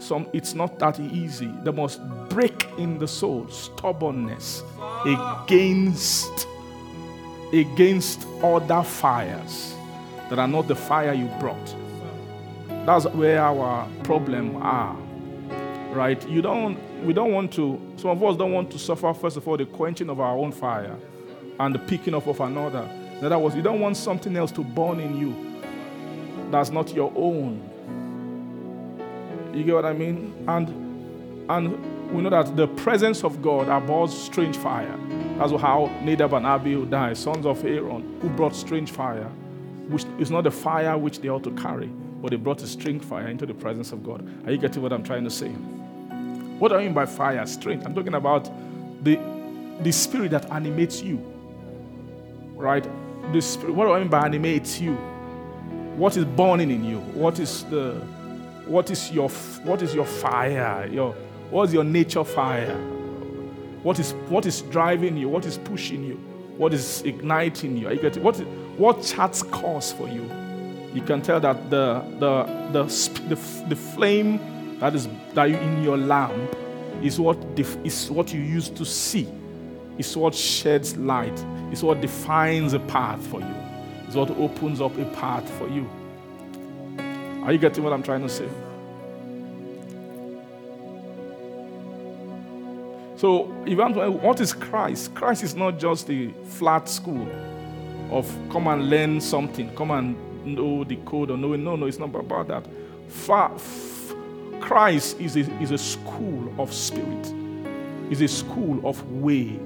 some 0.00 0.28
it's 0.32 0.54
not 0.54 0.78
that 0.80 1.00
easy. 1.00 1.50
There 1.64 1.72
must 1.72 2.00
break 2.28 2.66
in 2.78 2.98
the 2.98 3.08
soul 3.08 3.48
stubbornness 3.48 4.62
against 5.06 6.48
against 7.52 8.26
other 8.42 8.82
fires 8.82 9.74
that 10.30 10.38
are 10.38 10.48
not 10.48 10.68
the 10.68 10.76
fire 10.76 11.12
you 11.14 11.26
brought. 11.40 11.76
That's 12.86 13.06
where 13.06 13.40
our 13.40 13.88
problem 14.04 14.56
are. 14.56 14.96
right? 15.94 16.28
You 16.28 16.42
don't, 16.42 16.78
we 17.04 17.12
don't 17.12 17.32
want 17.32 17.52
to, 17.54 17.80
some 17.96 18.10
of 18.10 18.22
us 18.24 18.36
don't 18.36 18.52
want 18.52 18.70
to 18.72 18.78
suffer, 18.78 19.12
first 19.14 19.36
of 19.36 19.48
all, 19.48 19.56
the 19.56 19.66
quenching 19.66 20.10
of 20.10 20.20
our 20.20 20.36
own 20.36 20.52
fire 20.52 20.96
and 21.58 21.74
the 21.74 21.78
picking 21.80 22.14
up 22.14 22.26
of 22.26 22.40
another. 22.40 22.88
In 23.18 23.24
other 23.24 23.38
words, 23.38 23.56
you 23.56 23.62
don't 23.62 23.80
want 23.80 23.96
something 23.96 24.36
else 24.36 24.52
to 24.52 24.62
burn 24.64 25.00
in 25.00 25.16
you 25.18 25.55
that's 26.50 26.70
not 26.70 26.94
your 26.94 27.12
own. 27.14 27.72
You 29.54 29.64
get 29.64 29.74
what 29.74 29.84
I 29.84 29.92
mean? 29.92 30.34
And 30.46 30.86
and 31.48 32.12
we 32.12 32.22
know 32.22 32.30
that 32.30 32.56
the 32.56 32.68
presence 32.68 33.24
of 33.24 33.42
God 33.42 33.68
abhors 33.68 34.16
strange 34.16 34.56
fire. 34.56 34.96
That's 35.38 35.52
how 35.52 35.90
Nadab 36.02 36.34
and 36.34 36.46
Abihu 36.46 36.86
died, 36.86 37.16
sons 37.16 37.46
of 37.46 37.64
Aaron, 37.64 38.18
who 38.20 38.28
brought 38.30 38.54
strange 38.54 38.90
fire, 38.90 39.28
which 39.88 40.04
is 40.18 40.30
not 40.30 40.44
the 40.44 40.50
fire 40.50 40.96
which 40.96 41.20
they 41.20 41.28
ought 41.28 41.44
to 41.44 41.50
carry, 41.52 41.86
but 41.86 42.30
they 42.30 42.36
brought 42.36 42.62
a 42.62 42.66
strange 42.66 43.02
fire 43.02 43.28
into 43.28 43.46
the 43.46 43.54
presence 43.54 43.92
of 43.92 44.04
God. 44.04 44.26
Are 44.46 44.52
you 44.52 44.58
getting 44.58 44.82
what 44.82 44.92
I'm 44.92 45.02
trying 45.02 45.24
to 45.24 45.30
say? 45.30 45.48
What 46.58 46.68
do 46.68 46.76
I 46.76 46.84
mean 46.84 46.94
by 46.94 47.06
fire? 47.06 47.44
Strange. 47.46 47.84
I'm 47.84 47.94
talking 47.94 48.14
about 48.14 48.50
the, 49.04 49.18
the 49.80 49.92
spirit 49.92 50.30
that 50.30 50.50
animates 50.50 51.02
you. 51.02 51.16
Right? 52.54 52.86
The 53.32 53.42
spirit, 53.42 53.74
what 53.74 53.86
do 53.86 53.92
I 53.92 53.98
mean 53.98 54.08
by 54.08 54.24
animates 54.24 54.80
you? 54.80 54.96
What 55.96 56.14
is 56.18 56.26
burning 56.26 56.70
in 56.70 56.84
you? 56.84 56.98
What 57.14 57.38
is 57.38 57.64
the 57.64 57.94
what 58.66 58.90
is 58.90 59.10
your 59.12 59.30
what 59.64 59.80
is 59.80 59.94
your 59.94 60.04
fire? 60.04 60.86
Your 60.92 61.14
what's 61.48 61.72
your 61.72 61.84
nature 61.84 62.22
fire? 62.22 62.76
What 63.82 63.98
is 63.98 64.12
what 64.28 64.44
is 64.44 64.60
driving 64.62 65.16
you? 65.16 65.30
What 65.30 65.46
is 65.46 65.56
pushing 65.56 66.04
you? 66.04 66.16
What 66.58 66.74
is 66.74 67.00
igniting 67.02 67.78
you? 67.78 67.88
You 67.88 67.98
getting 67.98 68.22
what 68.22 68.36
what 68.76 69.02
charts 69.02 69.42
course 69.42 69.90
for 69.90 70.06
you? 70.06 70.30
You 70.92 71.00
can 71.00 71.22
tell 71.22 71.40
that 71.40 71.70
the 71.70 72.04
the 72.18 72.44
the 72.72 72.84
the, 73.28 73.64
the 73.68 73.76
flame 73.76 74.38
that 74.80 74.94
is 74.94 75.08
that 75.32 75.48
in 75.48 75.82
your 75.82 75.96
lamp 75.96 76.54
is 77.02 77.18
what 77.18 77.38
is 77.84 78.10
what 78.10 78.34
you 78.34 78.40
use 78.42 78.68
to 78.68 78.84
see. 78.84 79.26
It's 79.96 80.14
what 80.14 80.34
sheds 80.34 80.94
light. 80.98 81.42
It's 81.72 81.82
what 81.82 82.02
defines 82.02 82.74
a 82.74 82.80
path 82.80 83.26
for 83.28 83.40
you. 83.40 83.55
It's 84.06 84.14
what 84.14 84.30
opens 84.30 84.80
up 84.80 84.96
a 84.98 85.04
path 85.06 85.48
for 85.58 85.68
you. 85.68 85.88
Are 87.42 87.52
you 87.52 87.58
getting 87.58 87.84
what 87.84 87.92
I'm 87.92 88.02
trying 88.02 88.22
to 88.22 88.28
say? 88.28 88.48
So, 93.16 93.54
if 93.66 93.78
I'm 93.78 93.94
what 94.20 94.40
is 94.40 94.52
Christ? 94.52 95.14
Christ 95.14 95.42
is 95.42 95.54
not 95.54 95.78
just 95.78 96.10
a 96.10 96.30
flat 96.44 96.88
school 96.88 97.28
of 98.10 98.30
come 98.50 98.66
and 98.68 98.90
learn 98.90 99.20
something, 99.20 99.74
come 99.74 99.90
and 99.90 100.16
know 100.44 100.84
the 100.84 100.96
code 100.96 101.30
or 101.30 101.36
know. 101.36 101.56
No, 101.56 101.76
no, 101.76 101.86
it's 101.86 101.98
not 101.98 102.14
about 102.14 102.48
that. 102.48 102.66
F- 103.08 104.14
Christ 104.60 105.18
is 105.20 105.36
a, 105.36 105.40
is 105.60 105.70
a 105.70 105.78
school 105.78 106.52
of 106.58 106.72
spirit, 106.72 107.32
is 108.10 108.20
a 108.20 108.28
school 108.28 108.86
of 108.86 109.02
ways. 109.10 109.60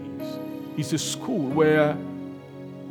It's 0.76 0.92
a 0.92 0.98
school 0.98 1.48
where 1.48 1.96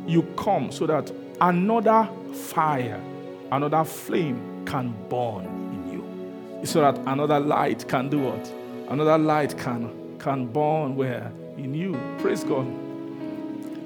you 0.06 0.22
come 0.36 0.70
so 0.70 0.86
that 0.86 1.10
another 1.40 2.08
fire, 2.32 3.00
another 3.52 3.84
flame 3.84 4.64
can 4.66 4.94
burn 5.08 5.44
in 5.46 5.92
you. 5.92 6.66
So 6.66 6.80
that 6.80 6.98
another 7.06 7.40
light 7.40 7.88
can 7.88 8.08
do 8.08 8.20
what? 8.20 8.52
Another 8.88 9.18
light 9.18 9.56
can 9.58 10.00
can 10.18 10.46
burn 10.46 10.94
where? 10.94 11.32
In 11.56 11.74
you. 11.74 11.98
Praise 12.18 12.44
God. 12.44 12.66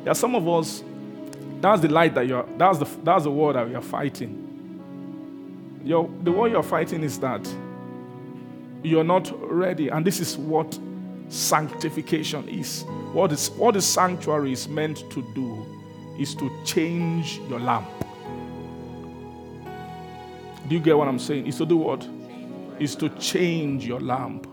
There 0.02 0.10
are 0.10 0.14
some 0.14 0.34
of 0.34 0.46
us, 0.48 0.82
that's 1.60 1.80
the 1.80 1.88
light 1.88 2.14
that 2.14 2.26
you're, 2.26 2.46
that's 2.58 2.78
the, 2.78 2.86
that's 3.02 3.24
the 3.24 3.30
war 3.30 3.52
that 3.52 3.70
you're 3.70 3.80
fighting. 3.80 4.40
Your, 5.84 6.10
the 6.22 6.32
war 6.32 6.48
you're 6.48 6.62
fighting 6.62 7.02
is 7.02 7.18
that 7.20 7.48
you're 8.82 9.04
not 9.04 9.32
ready. 9.50 9.88
And 9.88 10.04
this 10.04 10.20
is 10.20 10.36
what 10.36 10.78
sanctification 11.28 12.48
is. 12.48 12.84
What, 13.12 13.32
is. 13.32 13.50
what 13.50 13.74
the 13.74 13.82
sanctuary 13.82 14.52
is 14.52 14.68
meant 14.68 14.98
to 15.10 15.22
do 15.34 15.73
is 16.18 16.34
to 16.36 16.50
change 16.64 17.40
your 17.48 17.60
lamp. 17.60 17.88
Do 20.68 20.74
you 20.74 20.80
get 20.80 20.96
what 20.96 21.08
I'm 21.08 21.18
saying? 21.18 21.46
Is 21.46 21.58
to 21.58 21.66
do 21.66 21.76
what? 21.76 22.08
Is 22.78 22.96
to 22.96 23.08
change 23.10 23.86
your 23.86 24.00
lamp. 24.00 24.46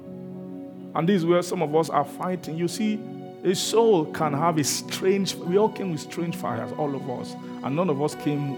And 0.94 1.08
this 1.08 1.18
is 1.18 1.26
where 1.26 1.42
some 1.42 1.62
of 1.62 1.74
us 1.76 1.90
are 1.90 2.04
fighting. 2.04 2.58
You 2.58 2.68
see, 2.68 3.00
a 3.44 3.56
soul 3.56 4.06
can 4.06 4.34
have 4.34 4.58
a 4.58 4.64
strange, 4.64 5.36
we 5.36 5.58
all 5.58 5.70
came 5.70 5.92
with 5.92 6.02
strange 6.02 6.36
fires, 6.36 6.72
all 6.78 6.94
of 6.96 7.10
us. 7.10 7.36
And 7.64 7.76
none 7.76 7.90
of 7.90 8.02
us 8.02 8.16
came 8.16 8.58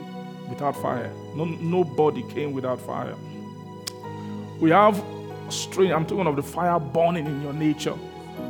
without 0.49 0.75
fire. 0.81 1.11
No, 1.35 1.45
nobody 1.45 2.23
came 2.29 2.53
without 2.53 2.81
fire. 2.81 3.15
We 4.59 4.71
have 4.71 5.03
strange, 5.49 5.91
I'm 5.91 6.05
talking 6.05 6.27
of 6.27 6.35
the 6.35 6.43
fire 6.43 6.79
burning 6.79 7.27
in 7.27 7.41
your 7.41 7.53
nature. 7.53 7.95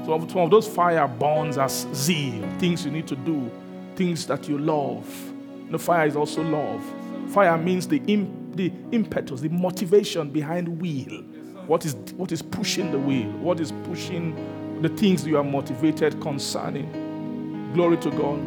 So 0.06 0.27
some 0.27 0.41
of 0.41 0.51
those 0.51 0.67
fire 0.67 1.07
burns 1.07 1.57
as 1.57 1.88
zeal, 1.93 2.48
things 2.57 2.85
you 2.85 2.91
need 2.91 3.07
to 3.07 3.15
do, 3.15 3.51
things 3.96 4.26
that 4.28 4.48
you 4.48 4.58
love. 4.58 5.32
The 5.72 5.80
fire 5.80 6.08
is 6.08 6.16
also 6.16 6.44
love. 6.44 6.84
Fire 7.30 7.58
means 7.58 7.88
the, 7.88 8.02
imp, 8.08 8.56
the 8.56 8.72
impetus, 8.92 9.42
the 9.42 9.50
motivation 9.50 10.30
behind 10.30 10.82
will 10.82 11.24
what 11.68 11.86
is, 11.86 11.96
what 12.18 12.32
is 12.32 12.42
pushing 12.42 12.92
the 12.92 13.00
wheel? 13.00 13.30
What 13.40 13.60
is 13.62 13.72
pushing 13.86 14.82
the 14.82 14.90
things 14.90 15.26
you 15.26 15.38
are 15.38 15.44
motivated 15.44 16.20
concerning? 16.20 17.72
Glory 17.74 17.98
to 17.98 18.12
God. 18.12 18.40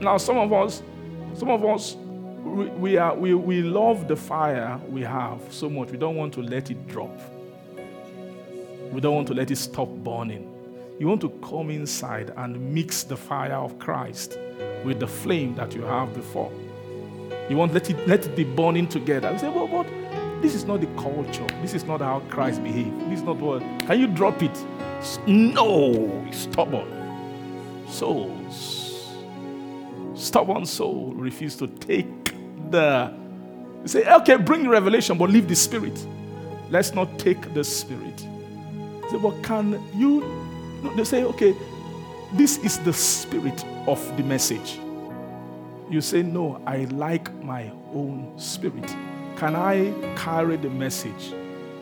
Now, 0.00 0.16
some 0.16 0.38
of 0.38 0.52
us, 0.52 0.82
some 1.34 1.50
of 1.50 1.64
us, 1.64 1.96
we, 2.44 2.66
we, 2.66 2.96
are, 2.96 3.14
we, 3.14 3.34
we 3.34 3.60
love 3.62 4.08
the 4.08 4.16
fire 4.16 4.80
we 4.88 5.02
have 5.02 5.40
so 5.50 5.68
much. 5.68 5.90
We 5.90 5.98
don't 5.98 6.16
want 6.16 6.32
to 6.34 6.42
let 6.42 6.70
it 6.70 6.86
drop. 6.86 7.14
We 8.90 9.00
don't 9.00 9.14
want 9.14 9.28
to 9.28 9.34
let 9.34 9.50
it 9.50 9.56
stop 9.56 9.88
burning. 9.88 10.50
You 10.98 11.08
want 11.08 11.20
to 11.22 11.30
come 11.42 11.70
inside 11.70 12.32
and 12.36 12.72
mix 12.72 13.02
the 13.02 13.16
fire 13.16 13.54
of 13.54 13.78
Christ 13.80 14.38
with 14.84 15.00
the 15.00 15.08
flame 15.08 15.54
that 15.56 15.74
you 15.74 15.82
have 15.82 16.14
before. 16.14 16.52
You 17.48 17.56
want 17.56 17.74
let 17.74 17.90
it 17.90 18.06
let 18.06 18.24
it 18.24 18.36
be 18.36 18.44
burning 18.44 18.86
together. 18.86 19.32
You 19.32 19.38
say, 19.38 19.48
well, 19.48 19.66
what? 19.66 19.86
This 20.40 20.54
is 20.54 20.64
not 20.64 20.80
the 20.80 20.86
culture. 21.00 21.46
This 21.62 21.74
is 21.74 21.84
not 21.84 22.00
how 22.00 22.20
Christ 22.30 22.62
behaved. 22.62 23.10
This 23.10 23.20
is 23.20 23.24
not 23.24 23.38
what. 23.38 23.60
Can 23.86 23.98
you 23.98 24.06
drop 24.06 24.42
it? 24.42 24.64
No, 25.26 26.26
stubborn 26.30 26.88
souls. 27.88 29.14
Stubborn 30.14 30.64
soul 30.64 31.12
refuse 31.14 31.56
to 31.56 31.66
take 31.66 32.34
the. 32.70 33.12
You 33.82 33.88
Say, 33.88 34.10
okay, 34.14 34.36
bring 34.36 34.68
revelation, 34.68 35.18
but 35.18 35.28
leave 35.28 35.48
the 35.48 35.56
spirit. 35.56 36.06
Let's 36.70 36.94
not 36.94 37.18
take 37.18 37.52
the 37.52 37.64
spirit. 37.64 38.20
Say, 39.10 39.18
but 39.18 39.42
can 39.42 39.82
you? 39.94 40.43
They 40.92 41.04
say, 41.04 41.24
okay, 41.24 41.56
this 42.32 42.58
is 42.58 42.78
the 42.78 42.92
spirit 42.92 43.64
of 43.86 44.16
the 44.16 44.22
message. 44.22 44.78
You 45.88 46.00
say, 46.00 46.22
no, 46.22 46.60
I 46.66 46.84
like 46.86 47.32
my 47.42 47.70
own 47.92 48.32
spirit. 48.36 48.86
Can 49.36 49.56
I 49.56 49.92
carry 50.16 50.56
the 50.56 50.68
message 50.68 51.32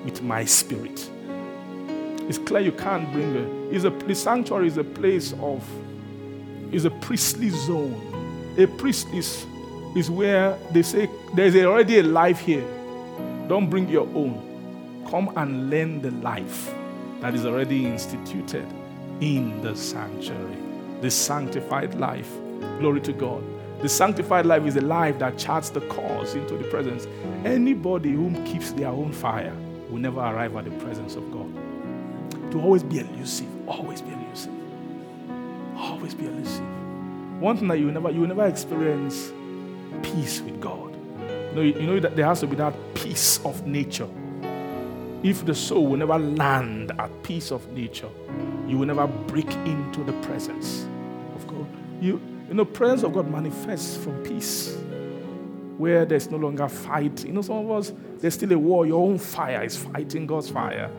with 0.04 0.22
my 0.22 0.44
spirit? 0.44 1.08
It's 2.28 2.38
clear 2.38 2.60
you 2.60 2.72
can't 2.72 3.10
bring 3.12 3.34
it. 3.34 3.74
It's 3.74 3.84
a, 3.84 3.90
the 3.90 4.14
sanctuary 4.14 4.68
is 4.68 4.76
a 4.76 4.84
place 4.84 5.32
of, 5.40 5.66
is 6.72 6.84
a 6.84 6.90
priestly 6.90 7.50
zone. 7.50 8.54
A 8.58 8.66
priest 8.66 9.08
is, 9.12 9.46
is 9.96 10.10
where 10.10 10.56
they 10.70 10.82
say 10.82 11.08
there's 11.34 11.56
already 11.56 11.98
a 11.98 12.02
life 12.02 12.40
here. 12.40 12.64
Don't 13.48 13.68
bring 13.68 13.88
your 13.88 14.06
own. 14.14 15.04
Come 15.10 15.32
and 15.36 15.68
learn 15.70 16.00
the 16.00 16.10
life 16.10 16.74
that 17.20 17.34
is 17.34 17.44
already 17.44 17.86
instituted 17.86 18.66
in 19.22 19.62
the 19.62 19.74
sanctuary. 19.76 20.56
The 21.00 21.10
sanctified 21.10 21.94
life. 21.94 22.28
Glory 22.80 23.00
to 23.02 23.12
God. 23.12 23.44
The 23.80 23.88
sanctified 23.88 24.46
life 24.46 24.64
is 24.66 24.74
a 24.76 24.80
life 24.80 25.20
that 25.20 25.38
charts 25.38 25.70
the 25.70 25.80
course 25.82 26.34
into 26.34 26.56
the 26.56 26.64
presence. 26.64 27.06
Anybody 27.44 28.10
who 28.10 28.32
keeps 28.44 28.72
their 28.72 28.88
own 28.88 29.12
fire 29.12 29.54
will 29.88 29.98
never 29.98 30.18
arrive 30.18 30.56
at 30.56 30.64
the 30.64 30.72
presence 30.72 31.14
of 31.14 31.30
God. 31.30 31.52
To 32.50 32.60
always 32.60 32.82
be 32.82 32.98
elusive, 32.98 33.46
always 33.68 34.02
be 34.02 34.12
elusive, 34.12 34.52
always 35.76 36.14
be 36.14 36.26
elusive. 36.26 36.66
One 37.40 37.56
thing 37.56 37.68
that 37.68 37.78
you 37.78 37.90
never 37.92 38.10
you 38.10 38.20
will 38.20 38.28
never 38.28 38.46
experience 38.46 39.32
peace 40.02 40.40
with 40.40 40.60
God. 40.60 40.96
You 41.50 41.54
know, 41.54 41.62
you 41.62 41.86
know 41.86 42.00
that 42.00 42.16
there 42.16 42.26
has 42.26 42.40
to 42.40 42.48
be 42.48 42.56
that 42.56 42.74
peace 42.94 43.38
of 43.44 43.66
nature. 43.66 44.08
If 45.22 45.44
the 45.46 45.54
soul 45.54 45.86
will 45.86 45.98
never 45.98 46.18
land 46.18 46.90
at 46.98 47.22
peace 47.22 47.52
of 47.52 47.72
nature, 47.72 48.08
you 48.68 48.78
will 48.78 48.86
never 48.86 49.06
break 49.06 49.50
into 49.66 50.04
the 50.04 50.12
presence 50.24 50.86
of 51.34 51.46
God. 51.46 51.66
You 52.00 52.20
you 52.52 52.58
know, 52.58 52.66
presence 52.66 53.02
of 53.02 53.14
God 53.14 53.30
manifests 53.30 53.96
from 53.96 54.22
peace, 54.22 54.76
where 55.78 56.04
there's 56.04 56.30
no 56.30 56.36
longer 56.36 56.68
fight. 56.68 57.24
You 57.24 57.32
know, 57.32 57.40
some 57.40 57.56
of 57.56 57.70
us, 57.70 57.94
there's 58.18 58.34
still 58.34 58.52
a 58.52 58.58
war. 58.58 58.84
Your 58.84 59.02
own 59.02 59.16
fire 59.16 59.64
is 59.64 59.74
fighting 59.74 60.26
God's 60.26 60.50
fire. 60.50 60.90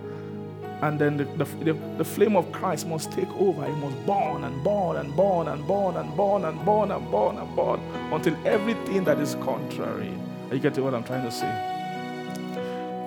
And 0.81 0.97
then 0.97 1.17
the, 1.17 1.25
the, 1.25 1.45
the, 1.63 1.73
the 1.99 2.03
flame 2.03 2.35
of 2.35 2.51
Christ 2.51 2.87
must 2.87 3.11
take 3.11 3.29
over. 3.33 3.63
It 3.65 3.75
must 3.75 4.03
burn 4.03 4.43
and 4.43 4.63
burn 4.63 4.97
and 4.97 5.15
burn 5.15 5.47
and 5.47 5.67
burn 5.67 5.95
and 5.95 6.17
burn 6.17 6.43
and 6.45 6.65
burn 6.65 6.89
and 6.89 7.11
burn 7.11 7.37
and 7.37 7.55
burn 7.55 7.79
until 8.11 8.35
everything 8.47 9.03
that 9.03 9.19
is 9.19 9.35
contrary. 9.35 10.11
Are 10.49 10.55
you 10.55 10.59
getting 10.59 10.83
what 10.83 10.95
I'm 10.95 11.03
trying 11.03 11.23
to 11.23 11.31
say? 11.31 11.45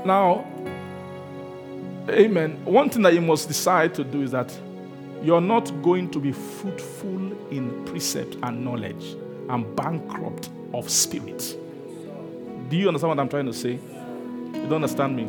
Now, 0.06 0.46
Amen. 2.08 2.64
One 2.64 2.88
thing 2.88 3.02
that 3.02 3.14
you 3.14 3.20
must 3.20 3.48
decide 3.48 3.94
to 3.94 4.04
do 4.04 4.22
is 4.22 4.30
that 4.30 4.56
you're 5.22 5.40
not 5.40 5.70
going 5.82 6.08
to 6.10 6.20
be 6.20 6.30
fruitful 6.30 7.50
in 7.50 7.84
precept 7.84 8.36
and 8.44 8.64
knowledge 8.64 9.16
and 9.48 9.74
bankrupt 9.74 10.50
of 10.72 10.88
spirit. 10.88 11.56
Do 12.68 12.76
you 12.76 12.88
understand 12.88 13.08
what 13.08 13.18
I'm 13.18 13.28
trying 13.28 13.46
to 13.46 13.52
say? 13.52 13.72
You 13.72 14.66
don't 14.68 14.74
understand 14.74 15.16
me? 15.16 15.28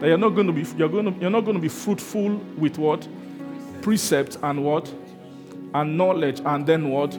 That 0.00 0.08
you're 0.08 0.18
not 0.18 0.30
going 0.30 0.46
to 0.46 0.52
be 0.52 0.64
you're 0.76 0.88
going 0.88 1.12
to, 1.12 1.20
you're 1.20 1.30
not 1.30 1.42
going 1.42 1.56
to 1.56 1.62
be 1.62 1.68
fruitful 1.68 2.36
with 2.56 2.78
what? 2.78 3.06
Precept 3.82 4.38
and 4.42 4.64
what? 4.64 4.92
And 5.74 5.98
knowledge 5.98 6.40
and 6.44 6.66
then 6.66 6.90
what? 6.90 7.10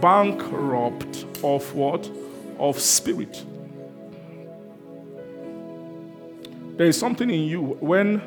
Bankrupt 0.00 1.24
of 1.42 1.74
what? 1.74 2.10
Of 2.58 2.78
spirit. 2.78 3.44
There 6.76 6.86
is 6.86 6.98
something 6.98 7.30
in 7.30 7.44
you 7.44 7.62
when 7.80 8.20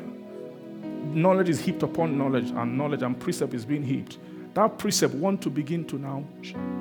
knowledge 1.14 1.48
is 1.48 1.60
heaped 1.60 1.84
upon 1.84 2.18
knowledge 2.18 2.50
and 2.50 2.76
knowledge 2.76 3.02
and 3.02 3.18
precept 3.18 3.54
is 3.54 3.64
being 3.64 3.84
heaped. 3.84 4.18
That 4.54 4.76
precept 4.78 5.14
want 5.14 5.40
to 5.42 5.50
begin 5.50 5.84
to 5.86 5.98
now 5.98 6.24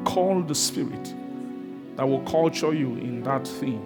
call 0.03 0.41
the 0.41 0.56
spirit 0.56 1.14
that 1.95 2.07
will 2.07 2.22
culture 2.22 2.73
you 2.73 2.95
in 2.95 3.22
that 3.23 3.48
thing. 3.48 3.85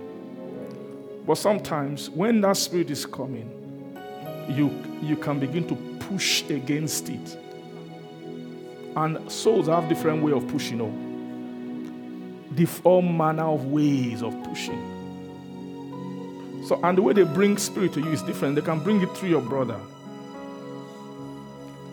But 1.27 1.35
sometimes 1.35 2.09
when 2.09 2.39
that 2.41 2.55
spirit 2.55 2.89
is 2.89 3.05
coming, 3.05 3.49
you, 4.47 4.69
you 5.01 5.17
can 5.17 5.39
begin 5.39 5.67
to 5.67 5.75
push 6.07 6.43
against 6.49 7.09
it. 7.09 7.37
And 8.95 9.29
souls 9.31 9.67
have 9.67 9.89
different 9.89 10.23
way 10.23 10.31
of 10.31 10.47
pushing. 10.47 10.79
You 10.79 10.87
know, 12.55 12.67
all 12.83 13.01
manner 13.01 13.43
of 13.43 13.65
ways 13.65 14.21
of 14.21 14.41
pushing. 14.43 14.92
So, 16.66 16.80
and 16.83 16.98
the 16.98 17.01
way 17.01 17.14
they 17.14 17.24
bring 17.24 17.58
spirit 17.58 17.93
to 17.93 18.00
you 18.00 18.11
is 18.11 18.22
different. 18.22 18.56
They 18.56 18.61
can 18.61 18.80
bring 18.80 19.01
it 19.01 19.16
through 19.17 19.30
your 19.30 19.42
brother. 19.42 19.80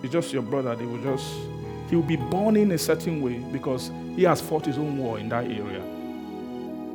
It's 0.02 0.12
just 0.12 0.32
your 0.32 0.42
brother. 0.42 0.76
They 0.76 0.86
will 0.86 1.02
just, 1.02 1.34
he 1.88 1.96
will 1.96 2.02
be 2.02 2.16
born 2.16 2.56
in 2.56 2.70
a 2.72 2.78
certain 2.78 3.20
way 3.20 3.38
because 3.52 3.90
he 4.14 4.22
has 4.22 4.40
fought 4.40 4.66
his 4.66 4.78
own 4.78 4.96
war 4.96 5.18
in 5.18 5.28
that 5.30 5.44
area. 5.44 5.82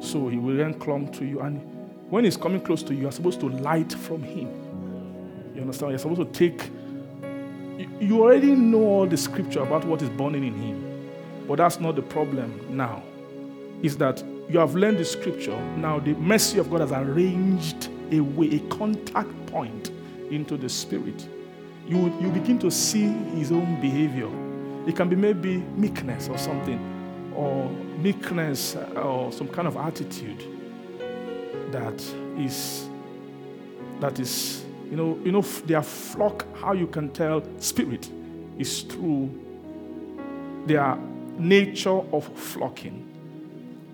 So 0.02 0.30
he 0.30 0.38
will 0.38 0.56
then 0.56 0.80
come 0.80 1.12
to 1.14 1.26
you. 1.26 1.42
And 1.42 1.62
when 2.10 2.24
he's 2.24 2.38
coming 2.38 2.62
close 2.62 2.82
to 2.84 2.94
you, 2.94 3.02
you're 3.02 3.12
supposed 3.12 3.40
to 3.42 3.50
light 3.50 3.92
from 3.92 4.24
him. 4.24 4.48
You 5.54 5.62
understand? 5.62 5.92
You're 5.92 6.00
supposed 6.00 6.22
to 6.22 6.26
take, 6.32 6.70
you 8.00 8.22
already 8.22 8.52
know 8.52 8.84
all 8.84 9.06
the 9.06 9.18
scripture 9.18 9.62
about 9.62 9.84
what 9.86 10.02
is 10.02 10.10
burning 10.10 10.46
in 10.46 10.54
him. 10.54 11.10
But 11.48 11.58
that's 11.58 11.80
not 11.80 11.96
the 11.96 12.02
problem 12.02 12.76
now. 12.76 13.04
Is 13.84 13.98
that 13.98 14.24
you 14.50 14.60
have 14.60 14.76
learned 14.76 15.00
the 15.00 15.06
scripture. 15.06 15.60
Now 15.78 16.00
the 16.00 16.14
mercy 16.16 16.60
of 16.60 16.70
God 16.70 16.82
has 16.82 16.92
arranged 16.92 17.90
a 18.12 18.20
way, 18.20 18.56
a 18.56 18.60
contact 18.70 19.46
point 19.48 19.92
into 20.30 20.58
the 20.58 20.70
spirit. 20.70 21.28
You, 21.88 22.14
you 22.20 22.30
begin 22.30 22.60
to 22.60 22.72
see 22.72 23.08
his 23.36 23.52
own 23.52 23.80
behavior. 23.82 24.30
It 24.88 24.96
can 24.96 25.10
be 25.10 25.16
maybe 25.16 25.58
meekness 25.76 26.30
or 26.30 26.38
something, 26.38 27.34
or 27.36 27.70
meekness 27.98 28.76
uh, 28.76 29.02
or 29.02 29.32
some 29.32 29.48
kind 29.48 29.68
of 29.68 29.78
attitude 29.78 30.44
that 31.72 32.02
is 32.38 32.88
that 34.00 34.20
is 34.20 34.64
you 34.90 34.96
know 34.96 35.20
you 35.24 35.32
know 35.32 35.42
their 35.42 35.82
flock 35.82 36.46
how 36.56 36.74
you 36.74 36.88
can 36.88 37.10
tell 37.10 37.44
spirit 37.60 38.10
is 38.58 38.82
through 38.84 39.30
their 40.66 40.98
nature 41.38 42.02
of 42.14 42.26
flocking 42.38 43.05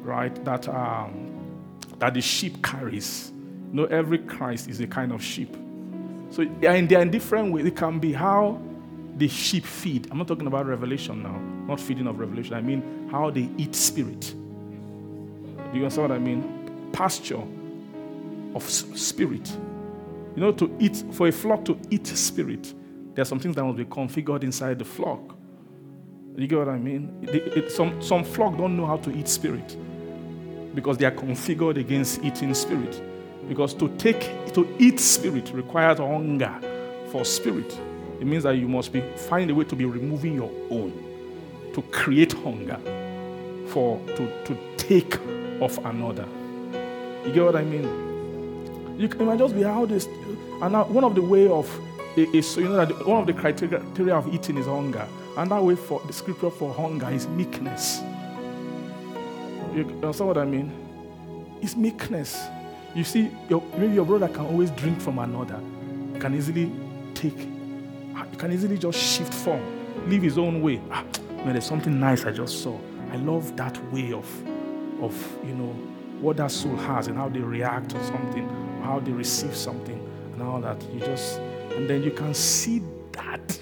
right, 0.02 0.44
that, 0.46 0.68
um, 0.68 1.32
that 2.00 2.14
the 2.14 2.22
sheep 2.22 2.64
carries. 2.64 3.32
You 3.70 3.78
know, 3.78 3.86
every 3.86 4.18
Christ 4.18 4.68
is 4.68 4.80
a 4.82 4.88
kind 4.88 5.12
of 5.12 5.24
sheep. 5.24 5.56
So 6.30 6.46
they 6.60 6.68
are 6.68 6.76
in, 6.76 6.88
they 6.88 6.96
are 6.96 7.02
in 7.02 7.12
different 7.12 7.52
ways. 7.54 7.66
It 7.66 7.76
can 7.76 8.00
be 8.00 8.14
how 8.14 8.62
the 9.18 9.28
sheep 9.28 9.66
feed. 9.66 10.08
I'm 10.12 10.18
not 10.18 10.28
talking 10.28 10.48
about 10.48 10.66
revelation 10.66 11.22
now, 11.22 11.38
not 11.68 11.80
feeding 11.80 12.08
of 12.08 12.20
revelation. 12.20 12.54
I 12.54 12.62
mean 12.62 13.10
how 13.12 13.30
they 13.30 13.50
eat 13.58 13.76
spirit. 13.76 14.22
Do 14.22 15.78
you 15.78 15.84
understand 15.84 16.10
what 16.10 16.16
I 16.16 16.20
mean? 16.20 16.90
Pasture 16.92 17.44
of 18.56 18.64
spirit. 18.64 19.50
You 20.36 20.42
know, 20.42 20.52
to 20.54 20.76
eat, 20.80 21.04
for 21.12 21.28
a 21.28 21.32
flock 21.32 21.66
to 21.66 21.78
eat 21.90 22.08
spirit, 22.08 22.74
there 23.14 23.22
are 23.22 23.26
some 23.26 23.40
things 23.40 23.56
that 23.56 23.64
must 23.64 23.78
be 23.78 23.86
configured 23.86 24.44
inside 24.44 24.80
the 24.80 24.86
flock. 24.86 25.36
You 26.38 26.48
get 26.48 26.60
what 26.60 26.70
I 26.70 26.78
mean? 26.78 27.20
It, 27.24 27.72
some, 27.72 28.02
some 28.02 28.24
flock 28.24 28.58
don't 28.58 28.78
know 28.78 28.86
how 28.86 28.98
to 28.98 29.12
eat 29.16 29.28
spirit 29.28 29.76
because 30.74 30.98
they 30.98 31.06
are 31.06 31.12
configured 31.12 31.78
against 31.78 32.24
eating 32.24 32.54
spirit. 32.54 33.02
Because 33.48 33.74
to 33.76 33.90
take 33.98 34.54
to 34.54 34.68
eat 34.80 35.00
spirit 35.00 35.52
requires 35.54 35.98
hunger 35.98 36.54
for 37.12 37.26
spirit. 37.26 37.78
It 38.20 38.28
means 38.28 38.44
that 38.44 38.56
you 38.58 38.68
must 38.68 38.94
be 38.94 39.02
find 39.02 39.50
a 39.50 39.56
way 39.56 39.66
to 39.66 39.76
be 39.76 39.86
removing 39.86 40.36
your 40.36 40.52
own, 40.70 40.94
to 41.74 41.82
create 41.84 42.34
hunger 42.34 42.80
for 43.68 44.00
to, 44.16 44.44
to 44.46 44.58
take 44.78 45.16
of 45.62 45.78
another. 45.86 46.28
You 47.26 47.34
get 47.34 47.44
what 47.46 47.56
I 47.56 47.64
mean? 47.64 49.00
You 49.00 49.08
can, 49.08 49.22
it 49.22 49.26
might 49.26 49.40
just 49.40 49.56
be 49.56 49.64
how 49.64 49.86
this 49.86 50.06
and 50.06 50.74
now 50.74 50.86
one 50.86 51.04
of 51.04 51.16
the 51.16 51.22
way 51.22 51.48
of 51.48 51.68
is 52.16 52.58
you 52.58 52.66
know 52.66 52.86
that 52.86 53.08
one 53.08 53.20
of 53.20 53.28
the 53.28 53.34
criteria 53.34 54.16
of 54.16 54.34
eating 54.34 54.58
is 54.58 54.66
hunger. 54.66 55.08
And 55.38 55.50
that 55.50 55.64
way 55.64 55.76
for 55.76 56.02
the 56.06 56.14
scripture 56.14 56.50
for 56.50 56.74
hunger 56.74 57.10
is 57.10 57.28
meekness. 57.28 58.02
You 59.74 59.86
understand 60.04 60.28
what 60.28 60.38
I 60.38 60.44
mean? 60.44 60.70
It's 61.62 61.78
meekness. 61.78 62.42
You 62.94 63.06
see, 63.06 63.32
your, 63.48 63.64
maybe 63.78 63.94
your 63.94 64.06
brother 64.06 64.28
can 64.28 64.46
always 64.46 64.70
drink 64.72 65.00
from 65.00 65.18
another, 65.20 65.62
can 66.20 66.36
easily 66.36 66.70
take, 67.14 67.38
can 68.38 68.52
easily 68.52 68.78
just 68.78 69.00
shift 69.00 69.34
form, 69.34 69.62
live 70.10 70.24
his 70.24 70.38
own 70.38 70.62
way. 70.62 70.82
Ah, 70.92 71.06
man, 71.38 71.54
there's 71.54 71.66
something 71.66 71.98
nice 71.98 72.26
I 72.26 72.32
just 72.32 72.62
saw. 72.62 72.78
I 73.14 73.16
love 73.16 73.56
that 73.56 73.82
way 73.94 74.12
of, 74.12 74.28
of 75.02 75.38
you 75.46 75.54
know, 75.54 75.72
what 76.20 76.36
that 76.38 76.52
soul 76.52 76.76
has 76.76 77.08
and 77.08 77.18
how 77.18 77.30
they 77.30 77.40
react 77.40 77.92
to 77.92 78.04
something, 78.04 78.48
how 78.84 79.00
they 79.00 79.12
receive 79.12 79.56
something, 79.56 80.06
and 80.34 80.42
all 80.42 80.60
that. 80.60 80.82
You 80.92 81.00
just, 81.00 81.40
and 81.76 81.90
then 81.90 82.04
you 82.04 82.12
can 82.12 82.34
see 82.34 82.82
that 83.14 83.60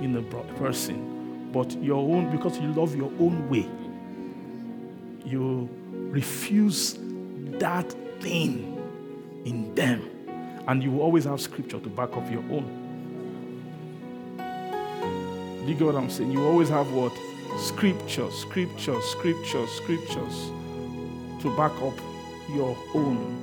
in 0.00 0.16
a 0.16 0.22
person, 0.58 1.50
but 1.50 1.72
your 1.82 2.14
own 2.14 2.30
because 2.30 2.58
you 2.58 2.70
love 2.74 2.94
your 2.94 3.10
own 3.18 3.48
way 3.48 3.66
you 5.24 5.68
refuse 5.90 6.98
that 7.58 7.90
thing 8.20 8.70
in 9.44 9.74
them, 9.74 10.02
and 10.66 10.82
you 10.82 11.00
always 11.00 11.24
have 11.24 11.40
scripture 11.40 11.80
to 11.80 11.88
back 11.88 12.16
up 12.16 12.30
your 12.30 12.42
own. 12.50 12.80
Do 15.64 15.70
you 15.70 15.78
get 15.78 15.86
what 15.86 15.96
I'm 15.96 16.10
saying? 16.10 16.30
You 16.30 16.44
always 16.44 16.68
have 16.68 16.92
what? 16.92 17.12
Scripture, 17.58 18.30
scripture, 18.30 19.00
scripture, 19.00 19.66
scriptures 19.66 20.50
to 21.40 21.54
back 21.56 21.72
up 21.82 21.94
your 22.50 22.76
own. 22.94 23.40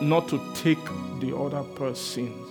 Not 0.00 0.28
to 0.28 0.40
take 0.54 0.82
the 1.20 1.36
other 1.36 1.62
person's. 1.74 2.48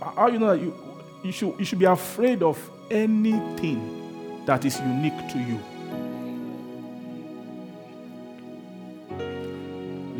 How 0.00 0.28
you 0.28 0.38
know 0.38 0.56
that 0.56 0.60
you, 0.60 0.74
you, 1.22 1.32
should, 1.32 1.58
you 1.58 1.64
should 1.64 1.78
be 1.78 1.84
afraid 1.84 2.42
of 2.42 2.58
anything 2.90 4.44
that 4.46 4.64
is 4.64 4.78
unique 4.80 5.28
to 5.32 5.38
you. 5.38 5.60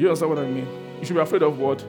You 0.00 0.08
understand 0.08 0.30
what 0.30 0.38
I 0.38 0.46
mean? 0.48 0.66
You 0.98 1.04
should 1.04 1.12
be 1.16 1.20
afraid 1.20 1.42
of 1.42 1.58
what? 1.58 1.84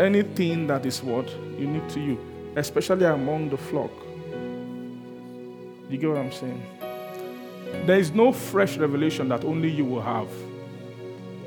Anything 0.00 0.66
that 0.66 0.84
is 0.84 1.00
what? 1.04 1.30
Unique 1.56 1.86
to 1.90 2.00
you, 2.00 2.18
especially 2.56 3.04
among 3.04 3.48
the 3.48 3.56
flock. 3.56 3.92
You 5.88 5.98
get 5.98 6.08
what 6.08 6.18
I'm 6.18 6.32
saying? 6.32 6.60
There 7.86 7.96
is 7.96 8.10
no 8.10 8.32
fresh 8.32 8.76
revelation 8.76 9.28
that 9.28 9.44
only 9.44 9.70
you 9.70 9.84
will 9.84 10.02
have. 10.02 10.28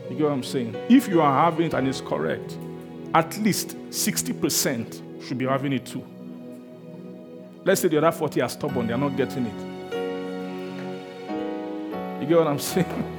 You 0.10 0.16
get 0.16 0.24
what 0.24 0.32
I'm 0.32 0.44
saying? 0.44 0.78
If 0.88 1.10
you 1.10 1.20
are 1.22 1.44
having 1.44 1.66
it 1.66 1.74
and 1.74 1.90
it's 1.90 2.00
correct, 2.00 2.58
at 3.14 3.38
least 3.40 3.76
60% 3.90 5.28
should 5.28 5.38
be 5.38 5.46
having 5.46 5.74
it 5.74 5.86
too. 5.86 6.06
Let's 7.66 7.82
say 7.82 7.90
the 7.90 7.98
other 7.98 8.14
40 8.14 8.42
are 8.42 8.48
stubborn, 8.48 8.88
they're 8.88 8.98
not 8.98 9.18
getting 9.18 9.46
it. 9.46 9.62
You 12.22 12.28
get 12.30 12.38
what 12.38 12.48
I'm 12.48 12.60
saying? 12.72 13.15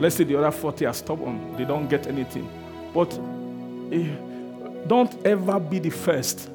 Let's 0.00 0.16
say 0.16 0.24
the 0.24 0.36
other 0.36 0.50
40 0.50 0.86
are 0.86 0.94
stubborn, 0.94 1.56
they 1.58 1.66
don't 1.66 1.86
get 1.86 2.06
anything. 2.06 2.48
But 2.94 3.12
eh, 3.92 4.16
don't 4.86 5.14
ever 5.26 5.60
be 5.60 5.78
the 5.78 5.90
first. 5.90 6.48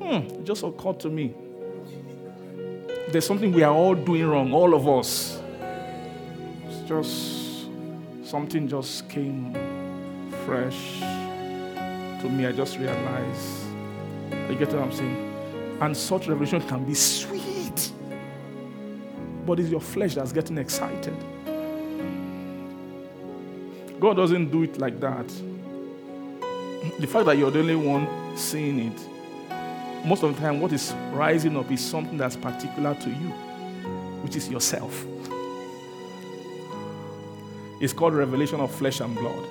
Hmm, 0.00 0.42
just 0.44 0.62
occurred 0.62 0.98
to 1.00 1.10
me. 1.10 1.34
There's 3.10 3.26
something 3.26 3.52
we 3.52 3.62
are 3.62 3.74
all 3.74 3.94
doing 3.94 4.26
wrong, 4.26 4.54
all 4.54 4.74
of 4.74 4.88
us. 4.88 5.38
It's 6.68 6.88
just 6.88 7.68
something 8.24 8.66
just 8.66 9.06
came 9.10 9.52
fresh 10.46 11.00
to 11.00 12.28
me. 12.30 12.46
I 12.46 12.52
just 12.52 12.78
realized. 12.78 13.66
You 14.48 14.56
get 14.56 14.72
what 14.72 14.82
I'm 14.82 14.92
saying? 14.92 15.78
And 15.82 15.94
such 15.94 16.28
revelation 16.28 16.62
can 16.62 16.84
be 16.84 16.94
sweet. 16.94 17.92
But 19.44 19.60
it's 19.60 19.68
your 19.68 19.82
flesh 19.82 20.14
that's 20.14 20.32
getting 20.32 20.56
excited. 20.56 21.14
God 24.06 24.18
doesn't 24.18 24.52
do 24.52 24.62
it 24.62 24.78
like 24.78 25.00
that. 25.00 25.26
the 27.00 27.08
fact 27.08 27.26
that 27.26 27.36
you're 27.36 27.50
the 27.50 27.58
only 27.58 27.74
one 27.74 28.06
seeing 28.36 28.78
it, 28.78 30.06
most 30.06 30.22
of 30.22 30.32
the 30.32 30.40
time, 30.40 30.60
what 30.60 30.72
is 30.72 30.94
rising 31.10 31.56
up 31.56 31.68
is 31.72 31.84
something 31.84 32.16
that's 32.16 32.36
particular 32.36 32.94
to 32.94 33.10
you, 33.10 33.30
which 34.22 34.36
is 34.36 34.48
yourself. 34.48 35.04
It's 37.80 37.92
called 37.92 38.14
revelation 38.14 38.60
of 38.60 38.72
flesh 38.72 39.00
and 39.00 39.12
blood. 39.16 39.44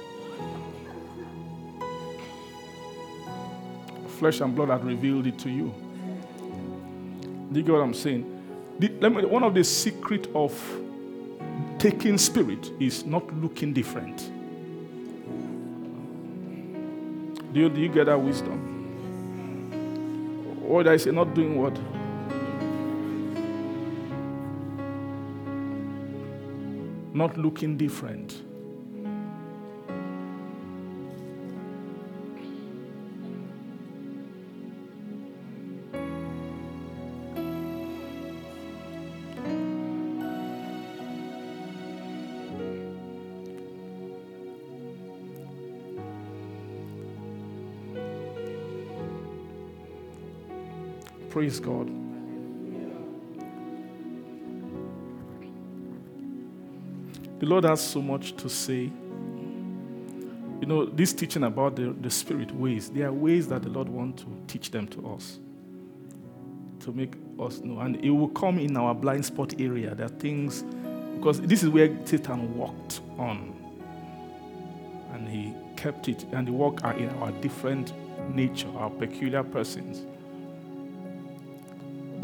Flesh 4.07 4.39
and 4.39 4.55
blood 4.55 4.69
had 4.69 4.85
revealed 4.85 5.27
it 5.27 5.37
to 5.39 5.49
you. 5.49 5.73
Do 7.51 7.59
you 7.59 7.65
get 7.65 7.73
what 7.73 7.81
I'm 7.81 7.93
saying? 7.93 8.23
The, 8.79 9.09
me, 9.09 9.25
one 9.25 9.43
of 9.43 9.53
the 9.53 9.65
secret 9.65 10.29
of 10.33 10.57
taking 11.77 12.17
spirit 12.17 12.71
is 12.79 13.03
not 13.03 13.35
looking 13.35 13.73
different. 13.73 14.31
Do 17.55 17.61
you, 17.61 17.69
do 17.69 17.79
you 17.79 17.87
get 17.87 18.07
that 18.07 18.19
wisdom? 18.19 18.73
Did 20.67 20.89
I 20.89 20.97
say 20.97 21.11
not 21.11 21.33
doing 21.33 21.55
what? 21.57 21.73
Not 27.15 27.37
looking 27.37 27.77
different. 27.77 28.41
Praise 51.35 51.59
God. 51.59 51.87
The 57.39 57.45
Lord 57.45 57.65
has 57.65 57.81
so 57.81 58.01
much 58.01 58.37
to 58.37 58.47
say. 58.47 58.89
You 60.61 60.65
know, 60.65 60.85
this 60.85 61.11
teaching 61.11 61.43
about 61.43 61.75
the, 61.75 61.93
the 61.99 62.09
spirit 62.09 62.55
ways, 62.55 62.89
there 62.89 63.07
are 63.09 63.11
ways 63.11 63.49
that 63.49 63.63
the 63.63 63.69
Lord 63.69 63.89
wants 63.89 64.23
to 64.23 64.29
teach 64.47 64.71
them 64.71 64.87
to 64.87 65.09
us, 65.09 65.39
to 66.79 66.93
make 66.93 67.15
us 67.37 67.59
know. 67.59 67.81
And 67.81 67.97
it 67.97 68.11
will 68.11 68.29
come 68.29 68.57
in 68.57 68.77
our 68.77 68.95
blind 68.95 69.25
spot 69.25 69.59
area. 69.59 69.93
There 69.93 70.05
are 70.05 70.09
things, 70.09 70.63
because 71.17 71.41
this 71.41 71.63
is 71.63 71.69
where 71.69 71.93
Satan 72.05 72.57
walked 72.57 73.01
on. 73.17 73.53
And 75.11 75.27
he 75.27 75.53
kept 75.75 76.07
it, 76.07 76.23
and 76.31 76.47
the 76.47 76.53
work 76.53 76.85
are 76.85 76.93
in 76.93 77.09
our 77.17 77.33
different 77.33 77.91
nature, 78.33 78.69
our 78.77 78.89
peculiar 78.89 79.43
persons. 79.43 80.05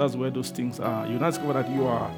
That's 0.02 0.16
where 0.16 0.32
those 0.32 0.50
things 0.50 0.80
are. 0.80 1.06
You 1.06 1.20
now 1.20 1.30
discover 1.30 1.54
that 1.54 1.70
you 1.70 1.86
are 1.86 2.12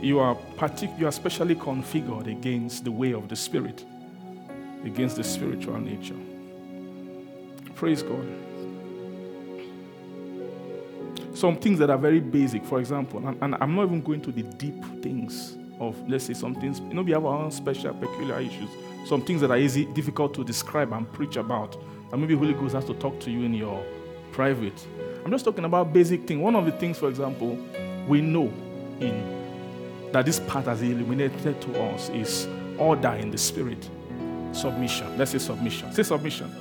you 0.00 0.20
are 0.20 0.36
partic- 0.56 0.96
you 0.96 1.08
are 1.08 1.10
specially 1.10 1.56
configured 1.56 2.28
against 2.30 2.84
the 2.84 2.92
way 2.92 3.12
of 3.12 3.28
the 3.28 3.34
spirit, 3.34 3.84
against 4.84 5.16
the 5.16 5.24
spiritual 5.24 5.80
nature. 5.80 6.14
Praise 7.74 8.04
God. 8.04 8.24
Some 11.34 11.56
things 11.56 11.80
that 11.80 11.90
are 11.90 11.98
very 11.98 12.20
basic, 12.20 12.64
for 12.64 12.78
example, 12.78 13.26
and, 13.26 13.36
and 13.42 13.56
I'm 13.60 13.74
not 13.74 13.86
even 13.86 14.00
going 14.00 14.20
to 14.20 14.30
the 14.30 14.44
deep 14.44 14.80
things 15.02 15.56
of 15.80 16.08
let's 16.08 16.26
say 16.26 16.34
some 16.34 16.54
things, 16.54 16.78
you 16.78 16.94
know, 16.94 17.02
we 17.02 17.10
have 17.10 17.24
our 17.24 17.36
own 17.36 17.50
special 17.50 17.94
peculiar 17.94 18.38
issues. 18.38 18.70
Some 19.08 19.22
things 19.22 19.40
that 19.40 19.50
are 19.50 19.58
easy, 19.58 19.86
difficult 19.86 20.34
to 20.34 20.44
describe 20.44 20.92
and 20.92 21.12
preach 21.12 21.34
about. 21.34 21.76
And 22.12 22.20
maybe 22.20 22.36
Holy 22.36 22.54
Ghost 22.54 22.76
has 22.76 22.84
to 22.84 22.94
talk 22.94 23.18
to 23.22 23.30
you 23.32 23.44
in 23.44 23.54
your 23.54 23.84
private. 24.30 24.86
I'm 25.24 25.30
just 25.30 25.44
talking 25.44 25.64
about 25.64 25.92
basic 25.92 26.26
things. 26.26 26.40
One 26.40 26.54
of 26.54 26.66
the 26.66 26.72
things, 26.72 26.98
for 26.98 27.08
example, 27.08 27.58
we 28.06 28.20
know 28.20 28.52
in 29.00 30.10
that 30.12 30.26
this 30.26 30.38
part 30.40 30.66
has 30.66 30.82
illuminated 30.82 31.60
to 31.62 31.82
us 31.82 32.10
is 32.10 32.46
order 32.78 33.12
in 33.12 33.30
the 33.30 33.38
spirit. 33.38 33.88
Submission. 34.52 35.16
Let's 35.16 35.30
say 35.30 35.38
submission. 35.38 35.92
Say 35.92 36.02
submission. 36.02 36.54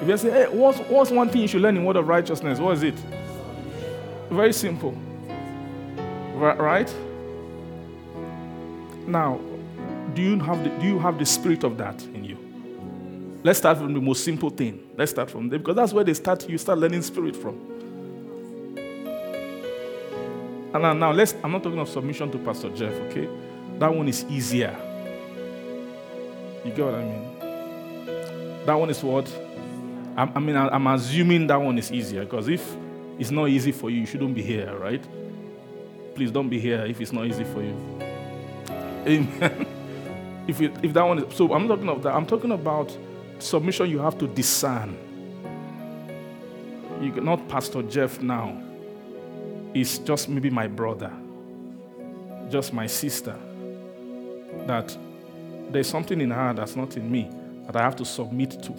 If 0.00 0.08
you 0.08 0.16
say, 0.16 0.30
hey, 0.30 0.46
what's, 0.48 0.78
what's 0.88 1.10
one 1.10 1.28
thing 1.28 1.42
you 1.42 1.48
should 1.48 1.60
learn 1.60 1.76
in 1.76 1.84
word 1.84 1.96
of 1.96 2.06
righteousness? 2.06 2.58
What 2.58 2.76
is 2.76 2.84
it? 2.84 2.94
Very 4.30 4.52
simple. 4.52 4.92
Right? 6.34 6.94
Now, 9.06 9.40
do 10.14 10.22
you 10.22 10.38
have 10.38 10.62
the, 10.62 10.70
do 10.70 10.86
you 10.86 10.98
have 11.00 11.18
the 11.18 11.26
spirit 11.26 11.64
of 11.64 11.76
that 11.78 12.02
in 12.14 12.24
you? 12.24 12.38
Let's 13.42 13.58
start 13.58 13.78
from 13.78 13.92
the 13.92 14.00
most 14.00 14.24
simple 14.24 14.50
thing. 14.50 14.88
Let's 14.96 15.10
start 15.10 15.30
from 15.30 15.48
there 15.48 15.58
because 15.58 15.76
that's 15.76 15.92
where 15.92 16.04
they 16.04 16.14
start. 16.14 16.48
You 16.48 16.56
start 16.56 16.78
learning 16.78 17.02
spirit 17.02 17.36
from. 17.36 17.69
And 20.72 20.82
now, 20.82 20.92
now 20.92 21.12
let's. 21.12 21.34
I'm 21.42 21.52
not 21.52 21.62
talking 21.62 21.78
of 21.78 21.88
submission 21.88 22.30
to 22.30 22.38
Pastor 22.38 22.70
Jeff. 22.70 22.92
Okay, 23.08 23.28
that 23.78 23.92
one 23.92 24.08
is 24.08 24.24
easier. 24.24 24.76
You 26.64 26.72
get 26.72 26.84
what 26.84 26.94
I 26.94 27.04
mean? 27.04 28.66
That 28.66 28.74
one 28.74 28.90
is 28.90 29.02
what. 29.02 29.28
I, 30.16 30.30
I 30.34 30.38
mean, 30.38 30.54
I, 30.54 30.68
I'm 30.68 30.86
assuming 30.86 31.46
that 31.48 31.60
one 31.60 31.78
is 31.78 31.90
easier 31.90 32.24
because 32.24 32.48
if 32.48 32.76
it's 33.18 33.30
not 33.30 33.48
easy 33.48 33.72
for 33.72 33.90
you, 33.90 34.00
you 34.00 34.06
shouldn't 34.06 34.34
be 34.34 34.42
here, 34.42 34.76
right? 34.78 35.02
Please 36.14 36.30
don't 36.30 36.48
be 36.48 36.60
here 36.60 36.84
if 36.84 37.00
it's 37.00 37.12
not 37.12 37.26
easy 37.26 37.44
for 37.44 37.62
you. 37.62 37.74
Amen. 39.06 39.66
if, 40.46 40.60
it, 40.60 40.72
if 40.84 40.92
that 40.92 41.02
one 41.02 41.18
is, 41.20 41.34
so 41.34 41.52
I'm 41.52 41.66
talking 41.66 41.88
of 41.88 42.02
that. 42.02 42.14
I'm 42.14 42.26
talking 42.26 42.52
about 42.52 42.96
submission 43.38 43.90
you 43.90 43.98
have 43.98 44.18
to 44.18 44.28
discern. 44.28 44.96
You 47.00 47.12
not 47.20 47.48
Pastor 47.48 47.82
Jeff 47.82 48.20
now. 48.20 48.69
It's 49.74 49.98
just 49.98 50.28
maybe 50.28 50.50
my 50.50 50.66
brother, 50.66 51.12
just 52.50 52.72
my 52.72 52.86
sister. 52.86 53.36
That 54.66 54.96
there's 55.70 55.88
something 55.88 56.20
in 56.20 56.30
her 56.30 56.52
that's 56.52 56.76
not 56.76 56.96
in 56.96 57.10
me 57.10 57.30
that 57.66 57.76
I 57.76 57.82
have 57.82 57.96
to 57.96 58.04
submit 58.04 58.62
to 58.64 58.74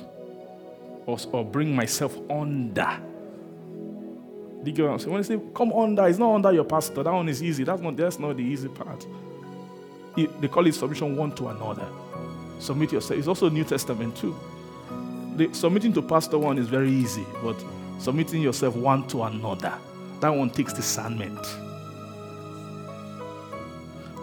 or, 1.05 1.17
or 1.31 1.45
bring 1.45 1.75
myself 1.75 2.17
under. 2.29 2.99
Do 4.63 4.69
you 4.69 4.75
get 4.75 4.83
what 4.83 4.91
I'm 4.91 4.99
saying? 4.99 5.13
When 5.13 5.21
they 5.21 5.27
say 5.27 5.41
come 5.55 5.73
under, 5.73 6.07
it's 6.07 6.19
not 6.19 6.35
under 6.35 6.51
your 6.51 6.65
pastor. 6.65 7.03
That 7.03 7.13
one 7.13 7.29
is 7.29 7.41
easy. 7.41 7.63
That's 7.63 7.81
not 7.81 7.95
that's 7.95 8.19
not 8.19 8.37
the 8.37 8.43
easy 8.43 8.67
part. 8.67 9.07
It, 10.17 10.41
they 10.41 10.47
call 10.47 10.67
it 10.67 10.75
submission 10.75 11.15
one 11.15 11.33
to 11.35 11.47
another. 11.47 11.87
Submit 12.59 12.91
yourself. 12.91 13.17
It's 13.17 13.27
also 13.27 13.49
New 13.49 13.63
Testament 13.63 14.15
too. 14.15 14.37
The, 15.37 15.51
submitting 15.53 15.93
to 15.93 16.01
pastor 16.01 16.37
one 16.37 16.57
is 16.57 16.67
very 16.67 16.91
easy, 16.91 17.25
but 17.41 17.55
submitting 17.97 18.41
yourself 18.41 18.75
one 18.75 19.07
to 19.07 19.23
another, 19.23 19.73
that 20.21 20.29
one 20.29 20.49
takes 20.49 20.71
discernment. 20.71 21.39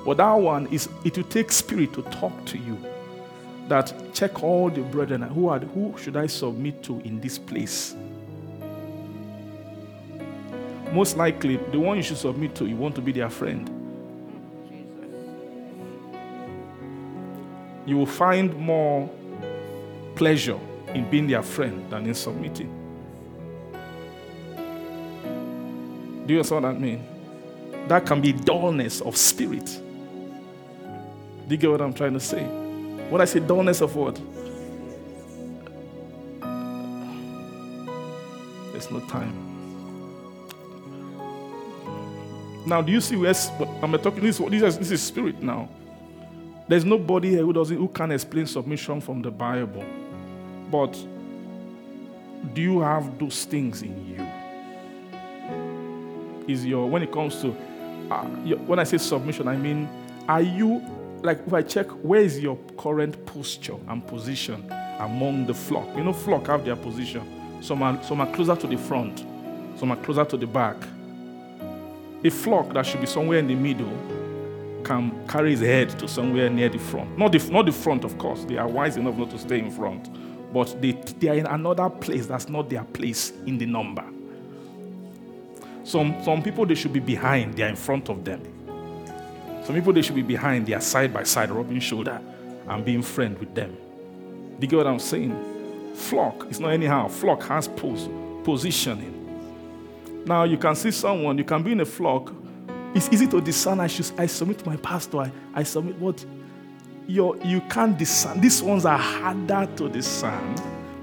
But 0.04 0.16
that 0.16 0.32
one 0.32 0.66
is 0.68 0.88
it 1.04 1.16
will 1.16 1.24
take 1.24 1.52
spirit 1.52 1.92
to 1.92 2.02
talk 2.02 2.46
to 2.46 2.58
you. 2.58 2.78
That 3.68 3.92
check 4.14 4.42
all 4.42 4.70
the 4.70 4.80
brethren 4.80 5.20
who 5.22 5.48
are 5.48 5.58
who 5.58 5.94
should 5.98 6.16
I 6.16 6.28
submit 6.28 6.82
to 6.84 7.00
in 7.00 7.20
this 7.20 7.36
place. 7.36 7.94
Most 10.92 11.18
likely, 11.18 11.56
the 11.56 11.78
one 11.78 11.98
you 11.98 12.02
should 12.02 12.16
submit 12.16 12.54
to, 12.54 12.66
you 12.66 12.76
want 12.76 12.94
to 12.94 13.02
be 13.02 13.12
their 13.12 13.28
friend. 13.28 13.68
You 17.84 17.98
will 17.98 18.06
find 18.06 18.56
more 18.56 19.10
pleasure 20.14 20.58
in 20.94 21.08
being 21.10 21.26
their 21.26 21.42
friend 21.42 21.84
than 21.90 22.06
in 22.06 22.14
submitting. 22.14 22.77
Do 26.28 26.34
you 26.34 26.40
understand 26.40 26.64
what 26.64 26.74
I 26.74 26.78
mean? 26.78 27.02
That 27.88 28.04
can 28.04 28.20
be 28.20 28.34
dullness 28.34 29.00
of 29.00 29.16
spirit. 29.16 29.64
Do 29.64 31.48
you 31.48 31.56
get 31.56 31.70
what 31.70 31.80
I'm 31.80 31.94
trying 31.94 32.12
to 32.12 32.20
say? 32.20 32.44
When 33.08 33.22
I 33.22 33.24
say 33.24 33.40
dullness 33.40 33.80
of 33.80 33.96
what? 33.96 34.16
There's 38.72 38.90
no 38.90 39.00
time. 39.08 39.46
Now, 42.66 42.82
do 42.82 42.92
you 42.92 43.00
see 43.00 43.16
where 43.16 43.32
I'm 43.82 43.92
talking? 43.98 44.22
This, 44.22 44.36
this, 44.36 44.62
is, 44.62 44.78
this 44.78 44.90
is 44.90 45.02
spirit 45.02 45.42
now. 45.42 45.70
There's 46.68 46.84
nobody 46.84 47.30
here 47.30 47.40
who 47.40 47.54
doesn't 47.54 47.78
who 47.78 47.88
can 47.88 48.12
explain 48.12 48.46
submission 48.46 49.00
from 49.00 49.22
the 49.22 49.30
Bible. 49.30 49.86
But 50.70 50.92
do 52.52 52.60
you 52.60 52.80
have 52.80 53.18
those 53.18 53.46
things 53.46 53.80
in 53.80 54.06
you? 54.06 54.27
Is 56.48 56.64
your 56.66 56.88
when 56.88 57.02
it 57.02 57.12
comes 57.12 57.40
to 57.42 57.54
uh, 58.10 58.26
your, 58.44 58.58
when 58.58 58.78
I 58.78 58.84
say 58.84 58.98
submission, 58.98 59.48
I 59.48 59.56
mean 59.56 59.88
are 60.28 60.42
you 60.42 60.82
like 61.22 61.40
if 61.46 61.52
I 61.52 61.62
check 61.62 61.86
where 62.02 62.20
is 62.20 62.38
your 62.40 62.56
current 62.76 63.24
posture 63.26 63.76
and 63.88 64.06
position 64.06 64.64
among 64.98 65.46
the 65.46 65.54
flock? 65.54 65.86
You 65.96 66.04
know, 66.04 66.12
flock 66.12 66.46
have 66.46 66.64
their 66.64 66.76
position. 66.76 67.22
Some 67.60 67.82
are 67.82 68.02
some 68.02 68.20
are 68.20 68.32
closer 68.32 68.56
to 68.56 68.66
the 68.66 68.76
front, 68.76 69.24
some 69.76 69.90
are 69.92 69.96
closer 69.96 70.24
to 70.24 70.36
the 70.36 70.46
back. 70.46 70.76
A 72.24 72.30
flock 72.30 72.72
that 72.74 72.84
should 72.84 73.00
be 73.00 73.06
somewhere 73.06 73.38
in 73.38 73.46
the 73.46 73.54
middle 73.54 73.92
can 74.84 75.12
carry 75.28 75.50
his 75.52 75.60
head 75.60 75.90
to 75.98 76.08
somewhere 76.08 76.50
near 76.50 76.68
the 76.68 76.78
front. 76.78 77.16
Not 77.16 77.30
the, 77.30 77.38
not 77.50 77.66
the 77.66 77.72
front, 77.72 78.04
of 78.04 78.16
course. 78.18 78.44
They 78.44 78.56
are 78.56 78.66
wise 78.66 78.96
enough 78.96 79.16
not 79.16 79.30
to 79.30 79.38
stay 79.38 79.58
in 79.60 79.70
front. 79.70 80.08
but 80.52 80.80
they, 80.80 80.92
they 80.92 81.28
are 81.28 81.34
in 81.34 81.46
another 81.46 81.88
place 81.90 82.26
that's 82.26 82.48
not 82.48 82.68
their 82.70 82.84
place 82.84 83.32
in 83.46 83.58
the 83.58 83.66
number. 83.66 84.04
Some, 85.88 86.22
some 86.22 86.42
people, 86.42 86.66
they 86.66 86.74
should 86.74 86.92
be 86.92 87.00
behind, 87.00 87.54
they 87.54 87.62
are 87.62 87.68
in 87.68 87.74
front 87.74 88.10
of 88.10 88.22
them. 88.22 88.42
Some 89.64 89.74
people, 89.74 89.94
they 89.94 90.02
should 90.02 90.16
be 90.16 90.20
behind, 90.22 90.66
they 90.66 90.74
are 90.74 90.82
side 90.82 91.14
by 91.14 91.22
side, 91.22 91.50
rubbing 91.50 91.80
shoulder 91.80 92.20
and 92.68 92.84
being 92.84 93.00
friend 93.00 93.38
with 93.38 93.54
them. 93.54 93.74
Do 93.74 94.56
you 94.60 94.68
get 94.68 94.76
what 94.76 94.86
I'm 94.86 94.98
saying? 94.98 95.94
Flock, 95.94 96.44
it's 96.50 96.58
not 96.58 96.72
anyhow. 96.72 97.08
Flock 97.08 97.42
has 97.44 97.68
pose, 97.68 98.06
positioning. 98.44 99.14
Now, 100.26 100.44
you 100.44 100.58
can 100.58 100.74
see 100.74 100.90
someone, 100.90 101.38
you 101.38 101.44
can 101.44 101.62
be 101.62 101.72
in 101.72 101.80
a 101.80 101.86
flock. 101.86 102.34
It's 102.94 103.08
easy 103.10 103.26
to 103.26 103.40
discern. 103.40 103.80
I, 103.80 103.86
should, 103.86 104.12
I 104.18 104.26
submit 104.26 104.58
to 104.58 104.68
my 104.68 104.76
pastor. 104.76 105.20
I, 105.20 105.32
I 105.54 105.62
submit 105.62 105.98
what? 105.98 106.22
You're, 107.06 107.38
you 107.38 107.62
can't 107.62 107.96
discern. 107.96 108.42
These 108.42 108.62
ones 108.62 108.84
are 108.84 108.98
harder 108.98 109.66
to 109.76 109.88
discern, 109.88 110.54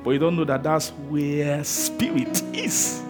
but 0.04 0.12
you 0.12 0.20
don't 0.20 0.36
know 0.36 0.46
that 0.46 0.62
that's 0.62 0.90
where 1.10 1.64
spirit 1.64 2.44
is. 2.54 3.05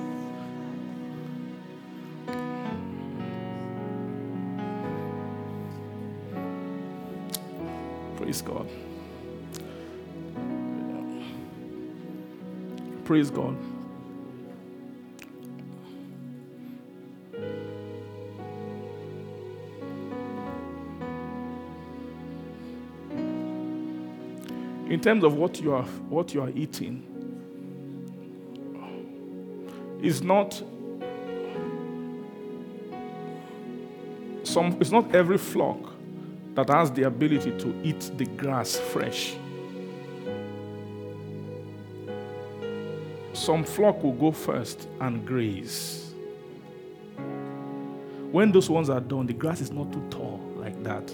Praise 8.35 8.41
God. 8.41 8.67
Praise 13.05 13.31
God. 13.31 13.55
In 24.89 24.99
terms 25.01 25.23
of 25.23 25.35
what 25.35 25.61
you 25.61 25.73
are 25.73 25.83
what 26.09 26.33
you 26.33 26.41
are 26.41 26.49
eating, 26.49 27.03
is 30.01 30.22
not 30.22 30.61
some 34.43 34.75
it's 34.81 34.91
not 34.91 35.15
every 35.15 35.38
flock 35.38 35.94
that 36.56 36.69
has 36.69 36.92
the 36.92 37.03
ability 37.03 37.51
to 37.59 37.75
eat 37.84 38.11
the 38.17 38.25
grass 38.25 38.77
fresh. 38.77 39.35
Some 43.34 43.66
flock 43.66 44.01
will 44.01 44.14
go 44.14 44.32
first 44.32 44.88
and 45.01 45.25
graze. 45.25 46.14
When 48.32 48.51
those 48.51 48.69
ones 48.69 48.90
are 48.90 49.01
done, 49.01 49.27
the 49.27 49.34
grass 49.34 49.59
is 49.61 49.72
not 49.72 49.92
too 49.92 50.03
tall 50.09 50.40
like 50.56 50.82
that. 50.84 51.11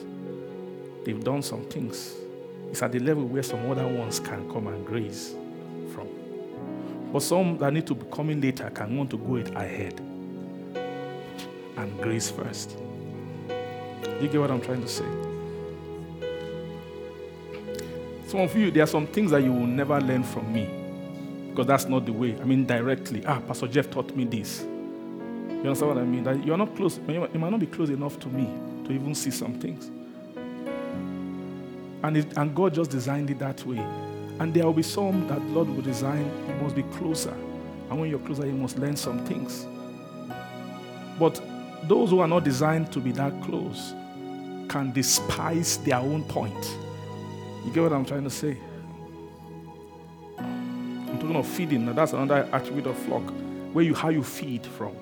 They've 1.04 1.24
done 1.24 1.42
some 1.42 1.66
things. 1.66 2.16
It's 2.70 2.84
at 2.84 2.92
the 2.92 3.00
level 3.00 3.26
where 3.26 3.44
some 3.44 3.70
other 3.70 3.88
ones 3.88 4.20
can 4.20 4.50
come 4.52 4.68
and 4.68 4.86
graze 4.86 5.36
from. 5.94 6.08
But 7.12 7.24
some 7.24 7.58
that 7.58 7.74
need 7.74 7.88
to 7.88 7.96
be 7.96 8.06
coming 8.12 8.40
later 8.40 8.70
can 8.70 8.96
want 8.96 9.10
to 9.10 9.18
go 9.18 9.36
it 9.36 9.50
ahead 9.56 10.00
and 11.78 12.02
graze 12.02 12.30
first. 12.30 12.78
You 14.22 14.28
get 14.28 14.40
what 14.40 14.52
I'm 14.52 14.62
trying 14.62 14.82
to 14.82 14.88
say? 14.88 15.31
Some 18.32 18.40
of 18.40 18.56
you, 18.56 18.72
there 18.72 18.84
are 18.84 18.88
some 18.88 19.08
things 19.08 19.32
that 19.32 19.44
you 19.44 19.52
will 19.52 19.68
never 19.68 20.00
learn 20.00 20.24
from 20.24 20.54
me 20.54 20.70
because 21.50 21.68
that's 21.68 21.84
not 21.84 22.06
the 22.06 22.14
way. 22.14 22.34
I 22.40 22.46
mean, 22.46 22.66
directly. 22.66 23.26
Ah, 23.26 23.42
Pastor 23.42 23.68
Jeff 23.68 23.92
taught 23.92 24.16
me 24.16 24.24
this. 24.24 24.62
You 24.62 25.64
understand 25.66 25.90
what 25.90 25.98
I 25.98 26.06
mean? 26.06 26.24
That 26.24 26.46
you're 26.46 26.56
not 26.56 26.74
close, 26.78 26.98
you 27.10 27.20
might 27.20 27.52
not 27.52 27.60
be 27.60 27.66
close 27.66 27.90
enough 27.90 28.22
to 28.22 28.30
me 28.30 28.48
to 28.86 28.94
even 28.94 29.14
see 29.16 29.32
some 29.32 29.60
things. 29.60 29.92
And, 32.04 32.16
it, 32.16 32.38
and 32.38 32.56
God 32.56 32.74
just 32.74 32.90
designed 32.90 33.30
it 33.32 33.40
that 33.40 33.66
way. 33.66 33.86
And 34.40 34.54
there 34.54 34.64
will 34.66 34.72
be 34.72 34.82
some 34.82 35.28
that 35.28 35.42
Lord 35.48 35.68
will 35.68 35.82
design, 35.82 36.24
you 36.48 36.56
must 36.64 36.74
be 36.74 36.84
closer. 36.84 37.34
And 37.90 38.00
when 38.00 38.10
you're 38.10 38.20
closer, 38.20 38.46
you 38.46 38.54
must 38.54 38.80
learn 38.80 38.96
some 38.96 39.26
things. 39.26 39.68
But 41.20 41.42
those 41.84 42.12
who 42.12 42.22
are 42.22 42.30
not 42.30 42.46
designed 42.46 42.94
to 42.94 43.02
be 43.02 43.12
that 43.12 43.44
close 43.44 43.94
can 44.70 44.94
despise 44.94 45.80
their 45.80 45.98
own 45.98 46.24
point. 46.24 46.78
You 47.66 47.72
get 47.72 47.84
what 47.84 47.94
I'm 47.94 48.06
trying 48.06 48.24
to 48.24 48.30
say? 48.30 48.58
I'm 50.38 51.20
talking 51.20 51.36
of 51.36 51.48
feeding. 51.48 51.86
Now 51.86 51.94
that's 51.94 52.14
another 52.14 52.50
attribute 52.52 52.88
of 52.88 52.98
flock, 52.98 53.24
where 53.74 53.86
you 53.86 53.94
how 53.94 54.10
you 54.10 54.24
feed 54.24 54.66
from. 54.66 54.96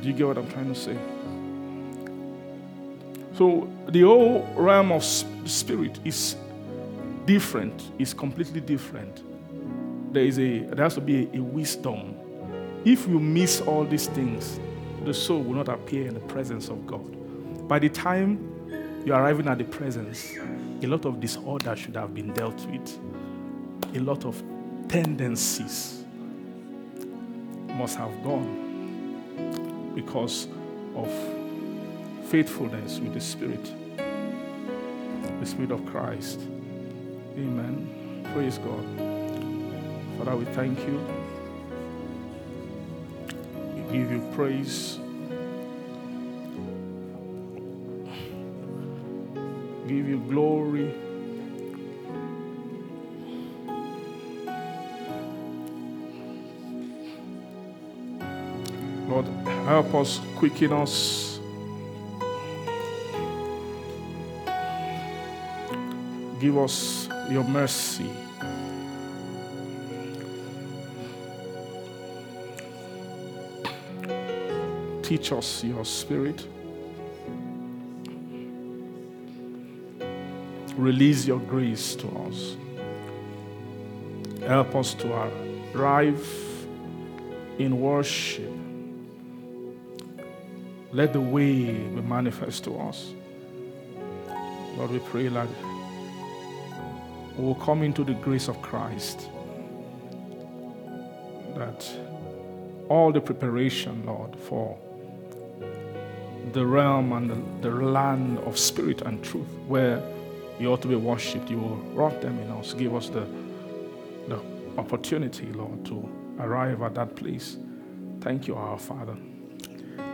Do 0.00 0.08
you 0.08 0.14
get 0.14 0.26
what 0.26 0.36
I'm 0.36 0.50
trying 0.50 0.72
to 0.72 0.78
say? 0.78 0.98
So 3.34 3.72
the 3.88 4.02
whole 4.02 4.46
realm 4.56 4.92
of 4.92 5.02
spirit 5.04 5.98
is 6.04 6.36
different, 7.24 7.92
is 7.98 8.12
completely 8.12 8.60
different. 8.60 9.22
There 10.12 10.24
is 10.24 10.38
a 10.38 10.58
there 10.58 10.84
has 10.84 10.94
to 10.94 11.00
be 11.00 11.28
a, 11.32 11.38
a 11.38 11.42
wisdom. 11.42 12.16
If 12.84 13.06
you 13.06 13.20
miss 13.20 13.60
all 13.60 13.84
these 13.84 14.06
things, 14.06 14.58
the 15.04 15.14
soul 15.14 15.42
will 15.42 15.54
not 15.54 15.68
appear 15.68 16.08
in 16.08 16.14
the 16.14 16.20
presence 16.20 16.68
of 16.68 16.86
God. 16.86 17.68
By 17.68 17.78
the 17.78 17.88
time 17.88 19.02
you're 19.04 19.16
arriving 19.16 19.48
at 19.48 19.58
the 19.58 19.64
presence, 19.64 20.34
a 20.82 20.86
lot 20.86 21.04
of 21.04 21.20
disorder 21.20 21.76
should 21.76 21.94
have 21.94 22.12
been 22.14 22.32
dealt 22.32 22.66
with. 22.66 22.98
A 23.94 24.00
lot 24.00 24.24
of 24.24 24.42
tendencies 24.88 26.04
must 27.68 27.96
have 27.96 28.10
gone 28.24 29.92
because 29.94 30.48
of 30.96 31.08
faithfulness 32.28 32.98
with 32.98 33.14
the 33.14 33.20
Spirit, 33.20 33.72
the 35.40 35.46
Spirit 35.46 35.70
of 35.70 35.86
Christ. 35.86 36.40
Amen. 37.36 38.24
Praise 38.34 38.58
God. 38.58 38.84
Father, 40.18 40.36
we 40.36 40.44
thank 40.46 40.78
you. 40.80 41.21
Give 43.92 44.10
you 44.10 44.26
praise. 44.34 44.98
Give 49.86 50.08
you 50.08 50.18
glory. 50.30 50.94
Lord, 59.08 59.26
help 59.66 59.94
us, 59.94 60.20
quicken 60.36 60.72
us. 60.72 61.38
Give 66.40 66.56
us 66.56 67.08
your 67.30 67.44
mercy. 67.44 68.10
Teach 75.02 75.32
us 75.32 75.64
your 75.64 75.84
spirit. 75.84 76.46
Release 80.76 81.26
your 81.26 81.40
grace 81.40 81.94
to 81.96 82.08
us. 82.08 82.56
Help 84.46 84.74
us 84.74 84.94
to 84.94 85.12
arrive 85.74 86.26
in 87.58 87.80
worship. 87.80 88.50
Let 90.92 91.12
the 91.12 91.20
way 91.20 91.64
be 91.64 92.00
manifest 92.02 92.64
to 92.64 92.76
us. 92.78 93.12
Lord, 94.76 94.90
we 94.90 94.98
pray 95.00 95.28
that 95.28 95.48
we 97.36 97.44
will 97.44 97.54
come 97.56 97.82
into 97.82 98.04
the 98.04 98.14
grace 98.14 98.48
of 98.48 98.60
Christ. 98.62 99.28
That 101.56 101.86
all 102.88 103.12
the 103.12 103.20
preparation, 103.20 104.04
Lord, 104.06 104.36
for 104.36 104.78
the 106.52 106.66
realm 106.66 107.12
and 107.12 107.30
the, 107.30 107.68
the 107.68 107.74
land 107.74 108.38
of 108.40 108.58
spirit 108.58 109.02
and 109.02 109.22
truth 109.22 109.46
where 109.66 110.02
you 110.58 110.72
ought 110.72 110.82
to 110.82 110.88
be 110.88 110.94
worshipped, 110.94 111.50
you 111.50 111.58
will 111.58 111.76
wrap 111.94 112.20
them 112.20 112.38
in 112.38 112.50
us. 112.50 112.74
Give 112.74 112.94
us 112.94 113.08
the, 113.08 113.26
the 114.28 114.40
opportunity, 114.78 115.46
Lord, 115.52 115.84
to 115.86 116.08
arrive 116.38 116.82
at 116.82 116.94
that 116.94 117.16
place. 117.16 117.56
Thank 118.20 118.46
you, 118.46 118.54
our 118.54 118.78
Father. 118.78 119.16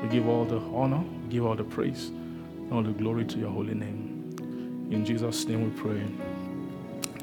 We 0.02 0.08
give 0.08 0.28
all 0.28 0.44
the 0.44 0.58
honor, 0.58 1.04
we 1.24 1.28
give 1.32 1.44
all 1.44 1.56
the 1.56 1.64
praise, 1.64 2.08
and 2.08 2.72
all 2.72 2.82
the 2.82 2.92
glory 2.92 3.24
to 3.26 3.38
your 3.38 3.50
holy 3.50 3.74
name. 3.74 4.88
In 4.90 5.04
Jesus' 5.04 5.44
name 5.46 5.64
we 5.64 5.70
pray. 5.80 6.02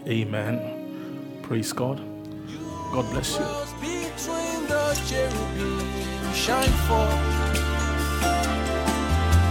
Amen. 0.07 1.39
Praise 1.41 1.73
God. 1.73 1.97
God 2.91 3.09
bless 3.11 3.37
you. 3.37 3.45